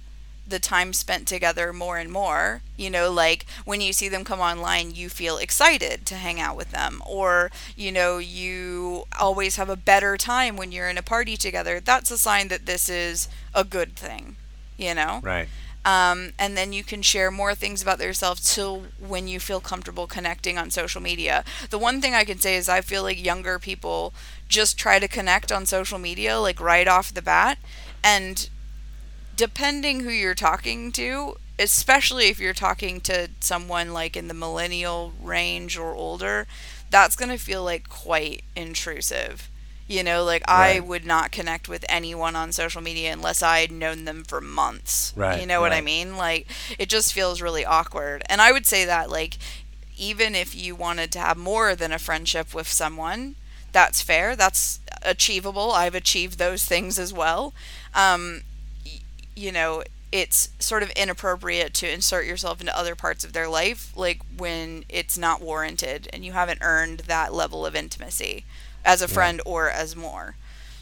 the 0.49 0.59
time 0.61 0.92
spent 0.92 1.26
together 1.26 1.72
more 1.72 1.99
and 1.99 2.11
more, 2.12 2.62
you 2.76 2.88
know, 2.88 3.11
like 3.11 3.47
when 3.64 3.80
you 3.80 3.92
see 3.92 4.09
them 4.09 4.24
come 4.24 4.40
online, 4.40 4.94
you 4.94 5.09
feel 5.09 5.38
excited 5.38 6.07
to 6.07 6.14
hang 6.14 6.40
out 6.40 6.57
with 6.57 6.70
them, 6.70 7.03
or, 7.05 7.51
you 7.74 7.90
know, 7.90 8.18
you 8.18 9.05
always 9.18 9.57
have 9.57 9.68
a 9.68 9.76
better 9.76 10.16
time 10.16 10.57
when 10.57 10.70
you're 10.70 10.88
in 10.88 10.99
a 10.99 11.03
party 11.03 11.36
together. 11.36 11.80
That's 11.80 12.11
a 12.12 12.18
sign 12.18 12.49
that 12.49 12.66
this 12.66 12.88
is 12.88 13.28
a 13.55 13.64
good 13.64 13.97
thing, 13.97 14.36
you 14.76 14.94
know? 14.94 15.20
Right. 15.22 15.49
um, 15.86 16.32
and 16.36 16.57
then 16.57 16.72
you 16.72 16.82
can 16.82 17.01
share 17.01 17.30
more 17.30 17.55
things 17.55 17.80
about 17.80 18.01
yourself 18.01 18.40
till 18.40 18.86
when 18.99 19.28
you 19.28 19.38
feel 19.38 19.61
comfortable 19.61 20.09
connecting 20.09 20.59
on 20.59 20.70
social 20.70 21.01
media. 21.01 21.44
The 21.70 21.78
one 21.78 22.01
thing 22.01 22.12
I 22.12 22.24
can 22.24 22.38
say 22.38 22.57
is 22.57 22.68
I 22.68 22.80
feel 22.80 23.05
like 23.05 23.24
younger 23.24 23.61
people 23.61 24.12
just 24.49 24.76
try 24.76 24.99
to 24.99 25.07
connect 25.09 25.53
on 25.53 25.64
social 25.64 25.99
media 25.99 26.40
like 26.40 26.61
right 26.61 26.88
off 26.88 27.14
the 27.14 27.22
bat, 27.22 27.59
and 28.03 28.49
depending 29.37 30.01
who 30.01 30.11
you're 30.11 30.34
talking 30.34 30.91
to, 30.93 31.37
especially 31.59 32.28
if 32.28 32.39
you're 32.39 32.55
talking 32.55 33.01
to 33.03 33.28
someone 33.41 33.93
like 33.93 34.16
in 34.16 34.28
the 34.28 34.34
millennial 34.34 35.12
range 35.22 35.76
or 35.78 35.95
older, 35.95 36.47
that's 36.91 37.16
going 37.16 37.30
to 37.30 37.39
feel 37.39 37.62
like 37.64 37.89
quite 37.89 38.43
intrusive. 38.55 39.51
You 39.89 40.03
know, 40.03 40.24
like 40.24 40.43
I 40.49 40.80
would 40.80 41.07
not 41.07 41.30
connect 41.30 41.68
with 41.68 41.84
anyone 41.89 42.34
on 42.34 42.51
social 42.51 42.82
media 42.82 43.12
unless 43.12 43.41
I 43.41 43.61
had 43.61 43.70
known 43.70 44.05
them 44.05 44.24
for 44.24 44.41
months. 44.41 45.12
Right, 45.14 45.41
You 45.41 45.47
know 45.47 45.61
what 45.61 45.72
I 45.72 45.80
mean? 45.80 46.16
Like 46.16 46.49
it 46.76 46.89
just 46.89 47.12
feels 47.12 47.41
really 47.41 47.64
awkward. 47.64 48.24
And 48.28 48.41
I 48.41 48.51
would 48.51 48.66
say 48.66 48.84
that 48.84 49.11
like 49.11 49.39
even 49.97 50.34
if 50.34 50.57
you 50.57 50.74
wanted 50.74 51.12
to 51.12 51.20
have 51.20 51.37
more 51.37 51.76
than 51.76 51.93
a 51.93 52.01
friendship 52.01 52.53
with 52.53 52.68
someone, 52.68 53.37
that's 53.70 54.03
fair. 54.03 54.34
That's 54.34 54.80
achievable. 55.03 55.70
I've 55.70 55.95
achieved 55.95 56.39
those 56.39 56.64
things 56.64 56.99
as 56.99 57.12
well. 57.12 57.55
Um, 57.95 58.43
you 59.37 59.53
know, 59.53 59.84
it's 60.11 60.51
sort 60.59 60.82
of 60.82 60.91
inappropriate 60.91 61.74
to 61.74 61.93
insert 61.93 62.26
yourself 62.26 62.61
into 62.61 62.76
other 62.76 62.95
parts 62.95 63.24
of 63.24 63.32
their 63.32 63.49
life, 63.49 63.93
like 63.97 64.20
when 64.37 64.84
it's 64.89 65.18
not 65.18 65.43
warranted 65.43 66.09
and 66.12 66.24
you 66.24 66.32
haven't 66.32 66.61
earned 66.62 67.01
that 67.01 67.34
level 67.34 67.66
of 67.66 67.76
intimacy 67.76 68.45
as 68.84 69.03
a 69.03 69.09
friend 69.09 69.41
or 69.45 69.70
as 69.70 69.95
more. 69.95 70.37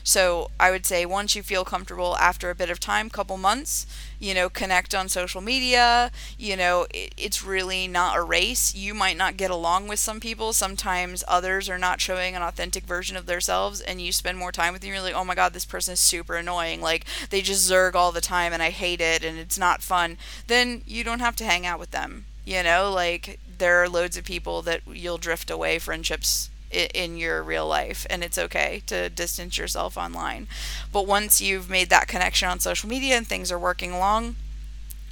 So 0.07 0.51
I 0.61 0.71
would 0.71 0.85
say 0.85 1.07
once 1.07 1.35
you 1.35 1.43
feel 1.43 1.65
comfortable 1.65 2.15
after 2.19 2.51
a 2.51 2.55
bit 2.55 2.69
of 2.69 2.79
time, 2.79 3.09
couple 3.09 3.39
months, 3.39 3.87
you 4.21 4.35
know, 4.35 4.51
connect 4.51 4.95
on 4.95 5.09
social 5.09 5.41
media. 5.41 6.11
You 6.39 6.57
know, 6.57 6.87
it, 6.91 7.15
it's 7.17 7.43
really 7.43 7.89
not 7.89 8.17
a 8.17 8.23
race. 8.23 8.75
You 8.75 8.93
might 8.93 9.17
not 9.17 9.39
get 9.39 9.51
along 9.51 9.89
with 9.89 9.99
some 9.99 10.21
people. 10.21 10.53
Sometimes 10.53 11.25
others 11.27 11.71
are 11.71 11.79
not 11.79 12.03
showing 12.03 12.37
an 12.37 12.43
authentic 12.43 12.85
version 12.85 13.17
of 13.17 13.25
themselves, 13.25 13.81
and 13.81 14.01
you 14.01 14.13
spend 14.13 14.37
more 14.37 14.53
time 14.53 14.75
with 14.75 14.83
them. 14.83 14.91
You're 14.91 15.01
like, 15.01 15.15
oh 15.15 15.25
my 15.25 15.35
god, 15.35 15.55
this 15.55 15.65
person 15.65 15.95
is 15.95 16.01
super 16.01 16.37
annoying. 16.37 16.83
Like 16.83 17.07
they 17.31 17.41
just 17.41 17.69
zerg 17.69 17.95
all 17.95 18.13
the 18.13 18.21
time, 18.21 18.53
and 18.53 18.63
I 18.63 18.71
hate 18.71 19.01
it, 19.01 19.25
and 19.25 19.39
it's 19.39 19.59
not 19.59 19.83
fun. 19.83 20.19
Then 20.49 20.83
you 20.87 21.03
don't 21.03 21.21
have 21.21 21.37
to 21.37 21.45
hang 21.45 21.65
out 21.65 21.81
with 21.81 21.93
them. 21.93 22.27
You 22.45 22.63
know, 22.63 22.93
like 22.93 23.41
there 23.57 23.83
are 23.83 23.89
loads 23.89 24.19
of 24.19 24.25
people 24.25 24.61
that 24.63 24.83
you'll 24.87 25.17
drift 25.17 25.51
away 25.51 25.79
friendships 25.79 26.51
in 26.71 27.17
your 27.17 27.43
real 27.43 27.67
life 27.67 28.07
and 28.11 28.25
it's 28.25 28.39
okay 28.39 28.83
to 28.87 29.09
distance 29.09 29.59
yourself 29.59 29.97
online. 29.97 30.49
But 30.93 31.07
once 31.07 31.41
you've 31.41 31.71
made 31.71 31.91
that 31.91 32.09
connection 32.09 32.49
on 32.49 32.61
social 32.61 32.89
media 32.89 33.17
and 33.17 33.27
things 33.27 33.53
are 33.53 33.59
working 33.59 33.93
along 33.93 34.37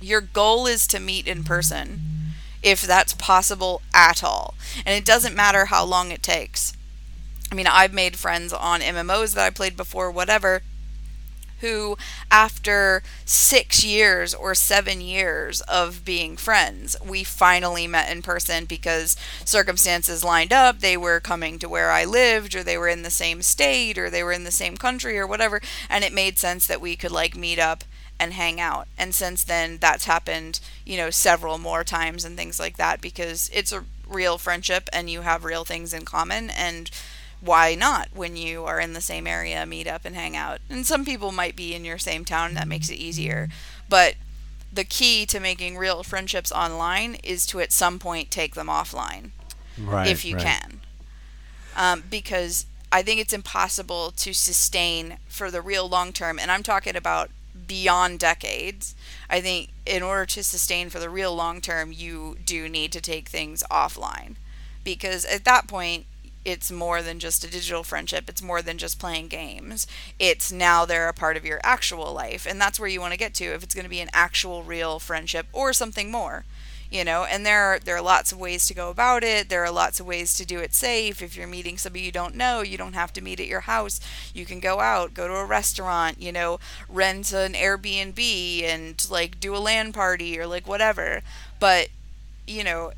your 0.02 0.20
goal 0.20 0.66
is 0.66 0.86
to 0.88 0.98
meet 1.00 1.26
in 1.26 1.44
person 1.44 2.00
if 2.62 2.82
that's 2.82 3.14
possible 3.14 3.82
at 3.94 4.22
all. 4.22 4.54
And 4.84 4.96
it 4.96 5.04
doesn't 5.04 5.36
matter 5.36 5.66
how 5.66 5.84
long 5.84 6.10
it 6.10 6.22
takes. 6.22 6.76
I 7.50 7.54
mean 7.54 7.66
i've 7.66 7.92
made 7.92 8.16
friends 8.16 8.50
on 8.50 8.80
mmos 8.80 9.34
that 9.34 9.44
i 9.44 9.50
played 9.50 9.76
before 9.76 10.10
whatever 10.10 10.62
who, 11.62 11.96
after 12.30 13.02
six 13.24 13.82
years 13.82 14.34
or 14.34 14.54
seven 14.54 15.00
years 15.00 15.62
of 15.62 16.04
being 16.04 16.36
friends, 16.36 16.94
we 17.04 17.24
finally 17.24 17.86
met 17.86 18.12
in 18.12 18.20
person 18.20 18.66
because 18.66 19.16
circumstances 19.44 20.22
lined 20.22 20.52
up. 20.52 20.80
They 20.80 20.96
were 20.96 21.20
coming 21.20 21.58
to 21.60 21.68
where 21.68 21.90
I 21.90 22.04
lived, 22.04 22.54
or 22.54 22.62
they 22.62 22.76
were 22.76 22.88
in 22.88 23.02
the 23.02 23.10
same 23.10 23.40
state, 23.40 23.96
or 23.96 24.10
they 24.10 24.22
were 24.22 24.32
in 24.32 24.44
the 24.44 24.50
same 24.50 24.76
country, 24.76 25.18
or 25.18 25.26
whatever. 25.26 25.60
And 25.88 26.04
it 26.04 26.12
made 26.12 26.38
sense 26.38 26.66
that 26.66 26.80
we 26.80 26.94
could 26.96 27.12
like 27.12 27.34
meet 27.36 27.58
up 27.58 27.84
and 28.20 28.34
hang 28.34 28.60
out. 28.60 28.86
And 28.98 29.14
since 29.14 29.42
then, 29.42 29.78
that's 29.80 30.04
happened, 30.04 30.60
you 30.84 30.96
know, 30.96 31.10
several 31.10 31.58
more 31.58 31.82
times 31.82 32.24
and 32.24 32.36
things 32.36 32.60
like 32.60 32.76
that 32.76 33.00
because 33.00 33.50
it's 33.52 33.72
a 33.72 33.84
real 34.06 34.38
friendship 34.38 34.88
and 34.92 35.08
you 35.10 35.22
have 35.22 35.44
real 35.44 35.64
things 35.64 35.92
in 35.94 36.04
common. 36.04 36.50
And 36.50 36.90
why 37.42 37.74
not 37.74 38.08
when 38.14 38.36
you 38.36 38.64
are 38.64 38.80
in 38.80 38.92
the 38.92 39.00
same 39.00 39.26
area 39.26 39.66
meet 39.66 39.86
up 39.86 40.04
and 40.04 40.14
hang 40.14 40.36
out? 40.36 40.60
And 40.70 40.86
some 40.86 41.04
people 41.04 41.32
might 41.32 41.56
be 41.56 41.74
in 41.74 41.84
your 41.84 41.98
same 41.98 42.24
town 42.24 42.54
that 42.54 42.68
makes 42.68 42.88
it 42.88 42.94
easier. 42.94 43.48
But 43.88 44.14
the 44.72 44.84
key 44.84 45.26
to 45.26 45.40
making 45.40 45.76
real 45.76 46.02
friendships 46.02 46.50
online 46.52 47.16
is 47.16 47.44
to 47.46 47.60
at 47.60 47.72
some 47.72 47.98
point 47.98 48.30
take 48.30 48.54
them 48.54 48.68
offline 48.68 49.30
right, 49.78 50.08
if 50.08 50.24
you 50.24 50.36
right. 50.36 50.44
can. 50.44 50.80
Um, 51.74 52.04
because 52.10 52.66
i 52.94 53.00
think 53.00 53.18
it's 53.18 53.32
impossible 53.32 54.10
to 54.10 54.34
sustain 54.34 55.16
for 55.26 55.50
the 55.50 55.62
real 55.62 55.88
long 55.88 56.12
term 56.12 56.38
and 56.38 56.50
i'm 56.50 56.62
talking 56.62 56.94
about 56.94 57.30
beyond 57.66 58.18
decades. 58.18 58.94
I 59.28 59.40
think 59.40 59.70
in 59.86 60.02
order 60.02 60.26
to 60.26 60.44
sustain 60.44 60.90
for 60.90 60.98
the 60.98 61.10
real 61.10 61.34
long 61.34 61.60
term 61.60 61.92
you 61.92 62.36
do 62.44 62.68
need 62.68 62.92
to 62.92 63.00
take 63.00 63.28
things 63.28 63.62
offline. 63.70 64.36
Because 64.84 65.24
at 65.24 65.44
that 65.44 65.68
point 65.68 66.06
it's 66.44 66.70
more 66.70 67.02
than 67.02 67.18
just 67.18 67.44
a 67.44 67.50
digital 67.50 67.82
friendship. 67.84 68.28
It's 68.28 68.42
more 68.42 68.62
than 68.62 68.78
just 68.78 68.98
playing 68.98 69.28
games. 69.28 69.86
It's 70.18 70.50
now 70.50 70.84
they're 70.84 71.08
a 71.08 71.14
part 71.14 71.36
of 71.36 71.44
your 71.44 71.60
actual 71.62 72.12
life. 72.12 72.46
And 72.46 72.60
that's 72.60 72.80
where 72.80 72.88
you 72.88 73.00
want 73.00 73.12
to 73.12 73.18
get 73.18 73.34
to 73.34 73.44
if 73.44 73.62
it's 73.62 73.74
going 73.74 73.84
to 73.84 73.90
be 73.90 74.00
an 74.00 74.10
actual 74.12 74.62
real 74.62 74.98
friendship 74.98 75.46
or 75.52 75.72
something 75.72 76.10
more. 76.10 76.44
You 76.90 77.04
know, 77.04 77.24
and 77.24 77.46
there 77.46 77.64
are 77.64 77.78
there 77.78 77.96
are 77.96 78.02
lots 78.02 78.32
of 78.32 78.38
ways 78.38 78.66
to 78.66 78.74
go 78.74 78.90
about 78.90 79.24
it. 79.24 79.48
There 79.48 79.64
are 79.64 79.70
lots 79.70 79.98
of 79.98 80.04
ways 80.04 80.34
to 80.34 80.44
do 80.44 80.58
it 80.58 80.74
safe. 80.74 81.22
If 81.22 81.34
you're 81.34 81.46
meeting 81.46 81.78
somebody 81.78 82.04
you 82.04 82.12
don't 82.12 82.34
know, 82.34 82.60
you 82.60 82.76
don't 82.76 82.92
have 82.92 83.14
to 83.14 83.22
meet 83.22 83.40
at 83.40 83.46
your 83.46 83.60
house. 83.60 83.98
You 84.34 84.44
can 84.44 84.60
go 84.60 84.80
out, 84.80 85.14
go 85.14 85.26
to 85.26 85.34
a 85.36 85.46
restaurant, 85.46 86.20
you 86.20 86.32
know, 86.32 86.60
rent 86.90 87.32
an 87.32 87.54
Airbnb 87.54 88.62
and 88.64 89.06
like 89.10 89.40
do 89.40 89.56
a 89.56 89.58
LAN 89.58 89.94
party 89.94 90.38
or 90.38 90.46
like 90.46 90.66
whatever. 90.68 91.22
But, 91.58 91.88
you 92.46 92.62
know, 92.62 92.92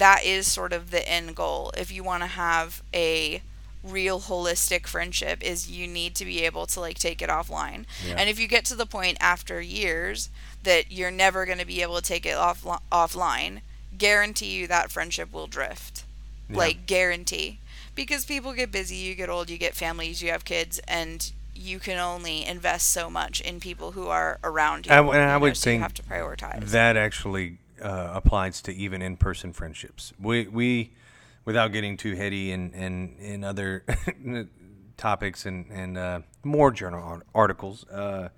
that 0.00 0.24
is 0.24 0.50
sort 0.50 0.72
of 0.72 0.90
the 0.90 1.06
end 1.06 1.36
goal 1.36 1.70
if 1.76 1.92
you 1.92 2.02
want 2.02 2.22
to 2.22 2.26
have 2.26 2.82
a 2.94 3.42
real 3.84 4.18
holistic 4.18 4.86
friendship 4.86 5.42
is 5.42 5.70
you 5.70 5.86
need 5.86 6.14
to 6.14 6.24
be 6.24 6.42
able 6.42 6.66
to 6.66 6.80
like 6.80 6.98
take 6.98 7.20
it 7.20 7.28
offline. 7.28 7.84
Yeah. 8.06 8.14
And 8.16 8.30
if 8.30 8.38
you 8.38 8.48
get 8.48 8.64
to 8.66 8.74
the 8.74 8.86
point 8.86 9.18
after 9.20 9.60
years 9.60 10.30
that 10.62 10.90
you're 10.90 11.10
never 11.10 11.44
going 11.44 11.58
to 11.58 11.66
be 11.66 11.82
able 11.82 11.96
to 11.96 12.02
take 12.02 12.24
it 12.24 12.36
off 12.36 12.64
offline, 12.90 13.60
guarantee 13.96 14.52
you 14.52 14.66
that 14.66 14.90
friendship 14.90 15.32
will 15.32 15.46
drift. 15.46 16.04
Yeah. 16.48 16.56
Like 16.56 16.86
guarantee. 16.86 17.58
Because 17.94 18.24
people 18.24 18.54
get 18.54 18.72
busy, 18.72 18.96
you 18.96 19.14
get 19.14 19.28
old, 19.28 19.50
you 19.50 19.58
get 19.58 19.74
families, 19.74 20.22
you 20.22 20.30
have 20.30 20.46
kids 20.46 20.80
and 20.88 21.30
you 21.54 21.78
can 21.78 21.98
only 21.98 22.46
invest 22.46 22.88
so 22.88 23.10
much 23.10 23.42
in 23.42 23.60
people 23.60 23.92
who 23.92 24.08
are 24.08 24.38
around 24.42 24.86
you. 24.86 24.92
I, 24.92 24.98
and 24.98 25.10
I 25.10 25.12
you 25.12 25.26
know, 25.26 25.38
would 25.40 25.56
so 25.58 25.70
you 25.70 25.74
think 25.74 25.82
have 25.82 25.94
to 25.94 26.02
prioritize. 26.02 26.70
that 26.70 26.96
actually 26.96 27.58
uh, 27.80 28.10
applies 28.14 28.62
to 28.62 28.74
even 28.74 29.02
in-person 29.02 29.52
friendships. 29.52 30.12
We 30.20 30.46
we 30.48 30.92
without 31.44 31.72
getting 31.72 31.96
too 31.96 32.14
heady 32.14 32.52
and 32.52 32.74
and 32.74 33.18
in 33.18 33.44
other 33.44 33.84
topics 34.96 35.46
and 35.46 35.66
and 35.70 35.98
uh, 35.98 36.20
more 36.44 36.70
journal 36.70 37.22
articles. 37.34 37.84
Uh, 37.88 38.28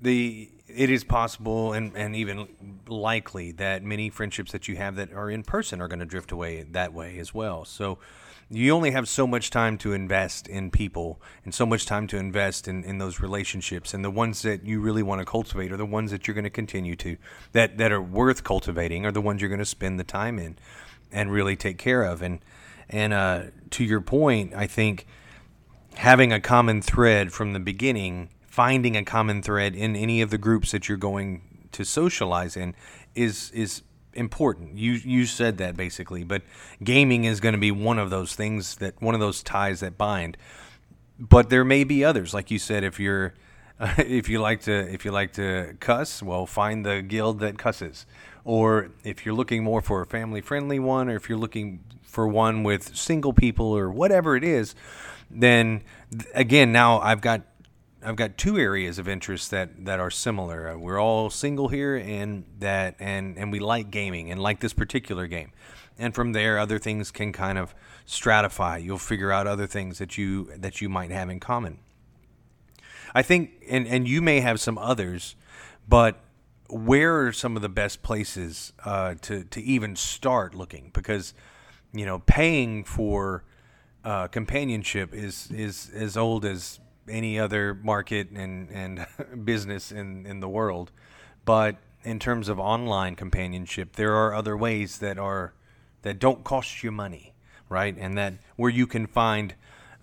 the 0.00 0.50
it 0.68 0.90
is 0.90 1.02
possible 1.02 1.72
and, 1.72 1.96
and 1.96 2.14
even 2.14 2.46
likely 2.86 3.52
that 3.52 3.82
many 3.82 4.10
friendships 4.10 4.52
that 4.52 4.68
you 4.68 4.76
have 4.76 4.96
that 4.96 5.12
are 5.12 5.30
in 5.30 5.42
person 5.42 5.80
are 5.80 5.88
going 5.88 5.98
to 5.98 6.04
drift 6.04 6.30
away 6.30 6.62
that 6.62 6.92
way 6.92 7.18
as 7.18 7.32
well. 7.32 7.64
So 7.64 7.98
you 8.50 8.72
only 8.72 8.92
have 8.92 9.08
so 9.08 9.26
much 9.26 9.50
time 9.50 9.76
to 9.78 9.92
invest 9.92 10.48
in 10.48 10.70
people 10.70 11.20
and 11.44 11.54
so 11.54 11.66
much 11.66 11.84
time 11.84 12.06
to 12.06 12.16
invest 12.16 12.66
in, 12.66 12.82
in 12.82 12.98
those 12.98 13.20
relationships 13.20 13.92
and 13.92 14.04
the 14.04 14.10
ones 14.10 14.42
that 14.42 14.64
you 14.64 14.80
really 14.80 15.02
want 15.02 15.20
to 15.20 15.24
cultivate 15.24 15.70
are 15.70 15.76
the 15.76 15.84
ones 15.84 16.10
that 16.10 16.26
you're 16.26 16.34
going 16.34 16.44
to 16.44 16.50
continue 16.50 16.96
to 16.96 17.16
that 17.52 17.76
that 17.76 17.92
are 17.92 18.00
worth 18.00 18.44
cultivating 18.44 19.04
are 19.04 19.12
the 19.12 19.20
ones 19.20 19.42
you're 19.42 19.50
going 19.50 19.58
to 19.58 19.66
spend 19.66 20.00
the 20.00 20.04
time 20.04 20.38
in 20.38 20.56
and 21.12 21.30
really 21.30 21.56
take 21.56 21.78
care 21.78 22.02
of. 22.04 22.22
And 22.22 22.40
and 22.88 23.12
uh, 23.12 23.42
to 23.70 23.84
your 23.84 24.00
point 24.00 24.54
I 24.54 24.66
think 24.66 25.06
having 25.96 26.32
a 26.32 26.40
common 26.40 26.80
thread 26.80 27.32
from 27.32 27.52
the 27.52 27.60
beginning 27.60 28.30
finding 28.46 28.96
a 28.96 29.04
common 29.04 29.42
thread 29.42 29.74
in 29.74 29.94
any 29.94 30.22
of 30.22 30.30
the 30.30 30.38
groups 30.38 30.72
that 30.72 30.88
you're 30.88 30.98
going 30.98 31.42
to 31.72 31.84
socialize 31.84 32.56
in 32.56 32.74
is 33.14 33.50
is 33.50 33.82
important. 34.14 34.76
You 34.76 34.92
you 34.92 35.26
said 35.26 35.58
that 35.58 35.76
basically, 35.76 36.24
but 36.24 36.42
gaming 36.82 37.24
is 37.24 37.40
going 37.40 37.54
to 37.54 37.60
be 37.60 37.70
one 37.70 37.98
of 37.98 38.10
those 38.10 38.34
things 38.34 38.76
that 38.76 39.00
one 39.00 39.14
of 39.14 39.20
those 39.20 39.42
ties 39.42 39.80
that 39.80 39.96
bind. 39.96 40.36
But 41.18 41.50
there 41.50 41.64
may 41.64 41.84
be 41.84 42.04
others, 42.04 42.32
like 42.32 42.50
you 42.50 42.58
said. 42.58 42.84
If 42.84 43.00
you're 43.00 43.34
if 43.98 44.28
you 44.28 44.40
like 44.40 44.62
to 44.62 44.72
if 44.72 45.04
you 45.04 45.12
like 45.12 45.32
to 45.34 45.76
cuss, 45.80 46.22
well, 46.22 46.46
find 46.46 46.84
the 46.84 47.02
guild 47.02 47.40
that 47.40 47.58
cusses. 47.58 48.06
Or 48.44 48.90
if 49.04 49.26
you're 49.26 49.34
looking 49.34 49.62
more 49.62 49.82
for 49.82 50.00
a 50.00 50.06
family 50.06 50.40
friendly 50.40 50.78
one, 50.78 51.08
or 51.08 51.16
if 51.16 51.28
you're 51.28 51.38
looking 51.38 51.84
for 52.02 52.26
one 52.26 52.62
with 52.62 52.96
single 52.96 53.32
people 53.32 53.66
or 53.66 53.90
whatever 53.90 54.36
it 54.36 54.44
is, 54.44 54.74
then 55.30 55.82
again, 56.34 56.72
now 56.72 57.00
I've 57.00 57.20
got 57.20 57.42
I've 58.08 58.16
got 58.16 58.38
two 58.38 58.56
areas 58.56 58.98
of 58.98 59.06
interest 59.06 59.50
that, 59.50 59.84
that 59.84 60.00
are 60.00 60.10
similar. 60.10 60.70
Uh, 60.70 60.78
we're 60.78 60.98
all 60.98 61.28
single 61.28 61.68
here, 61.68 61.94
and 61.94 62.44
that 62.58 62.96
and 62.98 63.36
and 63.36 63.52
we 63.52 63.60
like 63.60 63.90
gaming 63.90 64.30
and 64.30 64.40
like 64.40 64.60
this 64.60 64.72
particular 64.72 65.26
game. 65.26 65.52
And 65.98 66.14
from 66.14 66.32
there, 66.32 66.58
other 66.58 66.78
things 66.78 67.10
can 67.10 67.34
kind 67.34 67.58
of 67.58 67.74
stratify. 68.06 68.82
You'll 68.82 68.96
figure 68.96 69.30
out 69.30 69.46
other 69.46 69.66
things 69.66 69.98
that 69.98 70.16
you 70.16 70.50
that 70.56 70.80
you 70.80 70.88
might 70.88 71.10
have 71.10 71.28
in 71.28 71.38
common. 71.38 71.80
I 73.14 73.20
think, 73.20 73.50
and 73.68 73.86
and 73.86 74.08
you 74.08 74.22
may 74.22 74.40
have 74.40 74.58
some 74.58 74.78
others, 74.78 75.36
but 75.86 76.18
where 76.70 77.26
are 77.26 77.32
some 77.32 77.56
of 77.56 77.62
the 77.62 77.68
best 77.68 78.02
places 78.02 78.72
uh, 78.86 79.16
to 79.20 79.44
to 79.44 79.60
even 79.60 79.96
start 79.96 80.54
looking? 80.54 80.92
Because 80.94 81.34
you 81.92 82.06
know, 82.06 82.20
paying 82.20 82.84
for 82.84 83.44
uh, 84.02 84.28
companionship 84.28 85.12
is 85.12 85.50
is 85.50 85.90
as 85.94 86.16
old 86.16 86.46
as 86.46 86.80
any 87.10 87.38
other 87.38 87.74
market 87.74 88.30
and, 88.30 88.70
and 88.70 89.06
business 89.44 89.92
in, 89.92 90.26
in 90.26 90.40
the 90.40 90.48
world. 90.48 90.90
But 91.44 91.76
in 92.04 92.18
terms 92.18 92.48
of 92.48 92.58
online 92.58 93.16
companionship, 93.16 93.96
there 93.96 94.14
are 94.14 94.34
other 94.34 94.56
ways 94.56 94.98
that 94.98 95.18
are 95.18 95.54
that 96.02 96.18
don't 96.18 96.44
cost 96.44 96.82
you 96.82 96.92
money, 96.92 97.34
right? 97.68 97.96
And 97.98 98.16
that 98.16 98.34
where 98.56 98.70
you 98.70 98.86
can 98.86 99.06
find 99.06 99.54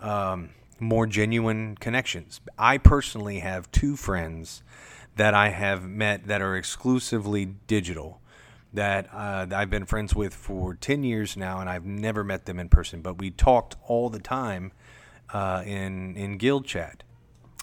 um, 0.02 0.50
more 0.80 1.08
genuine 1.08 1.76
connections. 1.76 2.42
I 2.58 2.78
personally 2.78 3.40
have 3.40 3.72
two 3.72 3.96
friends 3.96 4.62
that 5.16 5.34
I 5.34 5.50
have 5.50 5.88
met 5.88 6.28
that 6.28 6.42
are 6.42 6.56
exclusively 6.56 7.46
digital. 7.46 8.22
That 8.74 9.08
uh, 9.14 9.48
I've 9.56 9.70
been 9.70 9.86
friends 9.86 10.14
with 10.14 10.34
for 10.34 10.76
10 10.76 11.04
years 11.04 11.38
now, 11.38 11.62
and 11.62 11.70
I've 11.70 11.86
never 11.86 12.26
met 12.26 12.46
them 12.46 12.60
in 12.60 12.68
person, 12.68 13.02
but 13.02 13.18
we 13.18 13.32
talked 13.32 13.78
all 13.88 14.10
the 14.10 14.20
time 14.20 14.74
uh, 15.34 15.64
in 15.66 16.16
in 16.16 16.38
guild 16.38 16.66
chat, 16.66 17.04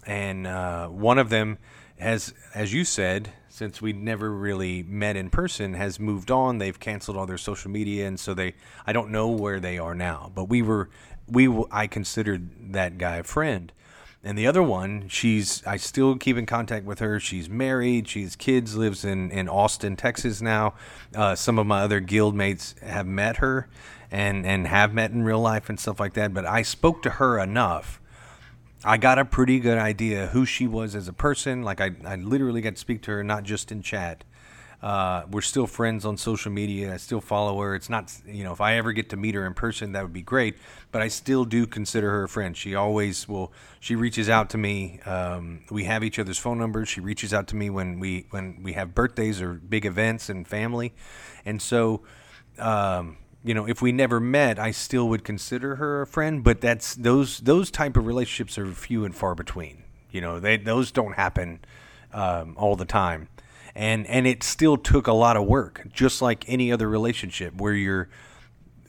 and 0.06 0.46
uh, 0.46 0.88
one 0.88 1.18
of 1.18 1.30
them 1.30 1.58
has, 1.98 2.34
as 2.54 2.72
you 2.72 2.84
said, 2.84 3.30
since 3.48 3.80
we 3.80 3.92
never 3.92 4.32
really 4.32 4.82
met 4.82 5.14
in 5.16 5.30
person, 5.30 5.74
has 5.74 6.00
moved 6.00 6.30
on. 6.30 6.58
They've 6.58 6.78
canceled 6.78 7.16
all 7.16 7.26
their 7.26 7.38
social 7.38 7.70
media, 7.70 8.06
and 8.06 8.18
so 8.18 8.34
they 8.34 8.54
I 8.86 8.92
don't 8.92 9.10
know 9.10 9.28
where 9.28 9.60
they 9.60 9.78
are 9.78 9.94
now. 9.94 10.32
But 10.34 10.44
we 10.44 10.62
were 10.62 10.88
we 11.28 11.46
w- 11.46 11.68
I 11.70 11.86
considered 11.86 12.72
that 12.72 12.98
guy 12.98 13.16
a 13.16 13.22
friend, 13.22 13.72
and 14.24 14.38
the 14.38 14.46
other 14.46 14.62
one, 14.62 15.08
she's 15.08 15.64
I 15.66 15.76
still 15.76 16.16
keep 16.16 16.36
in 16.36 16.46
contact 16.46 16.86
with 16.86 16.98
her. 17.00 17.20
She's 17.20 17.48
married. 17.48 18.08
She's 18.08 18.36
kids. 18.36 18.76
Lives 18.76 19.04
in 19.04 19.30
in 19.30 19.48
Austin, 19.48 19.96
Texas 19.96 20.40
now. 20.40 20.74
Uh, 21.14 21.34
some 21.34 21.58
of 21.58 21.66
my 21.66 21.82
other 21.82 22.00
guild 22.00 22.34
mates 22.34 22.74
have 22.82 23.06
met 23.06 23.36
her, 23.36 23.68
and 24.12 24.46
and 24.46 24.68
have 24.68 24.94
met 24.94 25.10
in 25.10 25.24
real 25.24 25.40
life 25.40 25.68
and 25.68 25.80
stuff 25.80 25.98
like 25.98 26.14
that. 26.14 26.32
But 26.32 26.46
I 26.46 26.62
spoke 26.62 27.02
to 27.02 27.10
her 27.10 27.40
enough. 27.40 28.00
I 28.84 28.96
got 28.96 29.18
a 29.18 29.24
pretty 29.24 29.58
good 29.58 29.78
idea 29.78 30.28
who 30.28 30.46
she 30.46 30.68
was 30.68 30.94
as 30.94 31.08
a 31.08 31.12
person. 31.12 31.62
Like 31.62 31.80
I, 31.80 31.90
I 32.04 32.16
literally 32.16 32.60
got 32.60 32.74
to 32.74 32.80
speak 32.80 33.02
to 33.02 33.12
her 33.12 33.24
not 33.24 33.42
just 33.42 33.72
in 33.72 33.82
chat, 33.82 34.24
uh, 34.82 35.22
we're 35.30 35.42
still 35.42 35.68
friends 35.68 36.04
on 36.04 36.16
social 36.16 36.50
media. 36.50 36.92
I 36.92 36.96
still 36.96 37.20
follow 37.20 37.60
her. 37.60 37.76
It's 37.76 37.88
not, 37.88 38.12
you 38.26 38.42
know, 38.42 38.52
if 38.52 38.60
I 38.60 38.74
ever 38.74 38.92
get 38.92 39.10
to 39.10 39.16
meet 39.16 39.36
her 39.36 39.46
in 39.46 39.54
person, 39.54 39.92
that 39.92 40.02
would 40.02 40.12
be 40.12 40.22
great. 40.22 40.56
But 40.90 41.02
I 41.02 41.08
still 41.08 41.44
do 41.44 41.66
consider 41.68 42.10
her 42.10 42.24
a 42.24 42.28
friend. 42.28 42.56
She 42.56 42.74
always 42.74 43.28
will. 43.28 43.52
She 43.78 43.94
reaches 43.94 44.28
out 44.28 44.50
to 44.50 44.58
me. 44.58 44.98
Um, 45.06 45.60
we 45.70 45.84
have 45.84 46.02
each 46.02 46.18
other's 46.18 46.38
phone 46.38 46.58
numbers. 46.58 46.88
She 46.88 47.00
reaches 47.00 47.32
out 47.32 47.46
to 47.48 47.56
me 47.56 47.70
when 47.70 48.00
we 48.00 48.26
when 48.30 48.60
we 48.64 48.72
have 48.72 48.92
birthdays 48.92 49.40
or 49.40 49.54
big 49.54 49.86
events 49.86 50.28
and 50.28 50.48
family. 50.48 50.92
And 51.44 51.62
so, 51.62 52.02
um, 52.58 53.18
you 53.44 53.54
know, 53.54 53.66
if 53.66 53.82
we 53.82 53.92
never 53.92 54.20
met, 54.20 54.58
I 54.58 54.70
still 54.70 55.08
would 55.08 55.24
consider 55.24 55.76
her 55.76 56.02
a 56.02 56.06
friend. 56.06 56.44
But 56.44 56.60
that's 56.60 56.94
those 56.94 57.38
those 57.38 57.70
type 57.70 57.96
of 57.96 58.06
relationships 58.06 58.58
are 58.58 58.66
few 58.72 59.04
and 59.04 59.14
far 59.14 59.34
between. 59.34 59.82
You 60.10 60.20
know, 60.20 60.40
they 60.40 60.56
those 60.56 60.92
don't 60.92 61.14
happen 61.14 61.60
um, 62.12 62.54
all 62.58 62.76
the 62.76 62.84
time 62.84 63.28
and 63.74 64.06
and 64.06 64.26
it 64.26 64.42
still 64.42 64.76
took 64.76 65.06
a 65.06 65.12
lot 65.12 65.36
of 65.36 65.46
work, 65.46 65.86
just 65.92 66.20
like 66.20 66.44
any 66.48 66.72
other 66.72 66.88
relationship 66.88 67.54
where 67.60 67.74
you're 67.74 68.08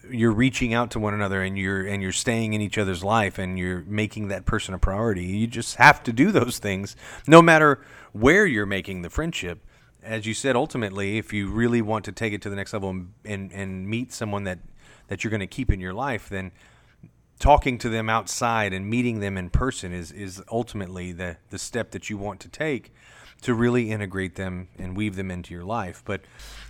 you're 0.10 0.34
reaching 0.34 0.74
out 0.74 0.92
to 0.92 1.00
one 1.00 1.14
another 1.14 1.42
and 1.42 1.58
you're 1.58 1.86
and 1.86 2.02
you're 2.04 2.12
staying 2.12 2.54
in 2.54 2.62
each 2.62 2.78
other's 2.78 3.04
life 3.04 3.38
and 3.38 3.58
you're 3.58 3.84
making 3.88 4.28
that 4.28 4.46
person 4.46 4.74
a 4.74 4.80
priority. 4.80 5.24
You 5.24 5.48
just 5.48 5.78
have 5.78 6.04
to 6.04 6.14
do 6.14 6.32
those 6.32 6.60
things, 6.60 6.96
no 7.28 7.42
matter 7.42 7.82
where 8.12 8.46
you're 8.46 8.66
making 8.66 9.02
the 9.02 9.10
friendship. 9.10 9.64
As 10.04 10.26
you 10.26 10.34
said, 10.34 10.56
ultimately, 10.56 11.18
if 11.18 11.34
you 11.34 11.50
really 11.50 11.82
want 11.82 12.06
to 12.06 12.12
take 12.12 12.34
it 12.34 12.42
to 12.44 12.50
the 12.50 12.56
next 12.56 12.74
level 12.74 12.90
and 12.90 13.14
and, 13.26 13.52
and 13.52 13.88
meet 13.88 14.12
someone 14.14 14.44
that 14.44 14.60
that 15.08 15.24
you're 15.24 15.32
going 15.32 15.42
to 15.42 15.48
keep 15.48 15.72
in 15.72 15.80
your 15.80 15.94
life, 15.94 16.30
then 16.30 16.52
talking 17.40 17.78
to 17.78 17.90
them 17.90 18.10
outside 18.10 18.74
and 18.74 18.90
meeting 18.90 19.20
them 19.20 19.38
in 19.38 19.50
person 19.50 19.94
is 19.94 20.12
is 20.12 20.42
ultimately 20.52 21.12
the 21.12 21.38
the 21.50 21.60
step 21.60 21.92
that 21.92 22.10
you 22.10 22.18
want 22.18 22.40
to 22.42 22.50
take 22.50 22.94
to 23.42 23.54
really 23.54 23.92
integrate 23.92 24.36
them 24.36 24.70
and 24.78 24.96
weave 24.96 25.18
them 25.18 25.30
into 25.30 25.54
your 25.54 25.66
life. 25.66 26.02
But 26.06 26.22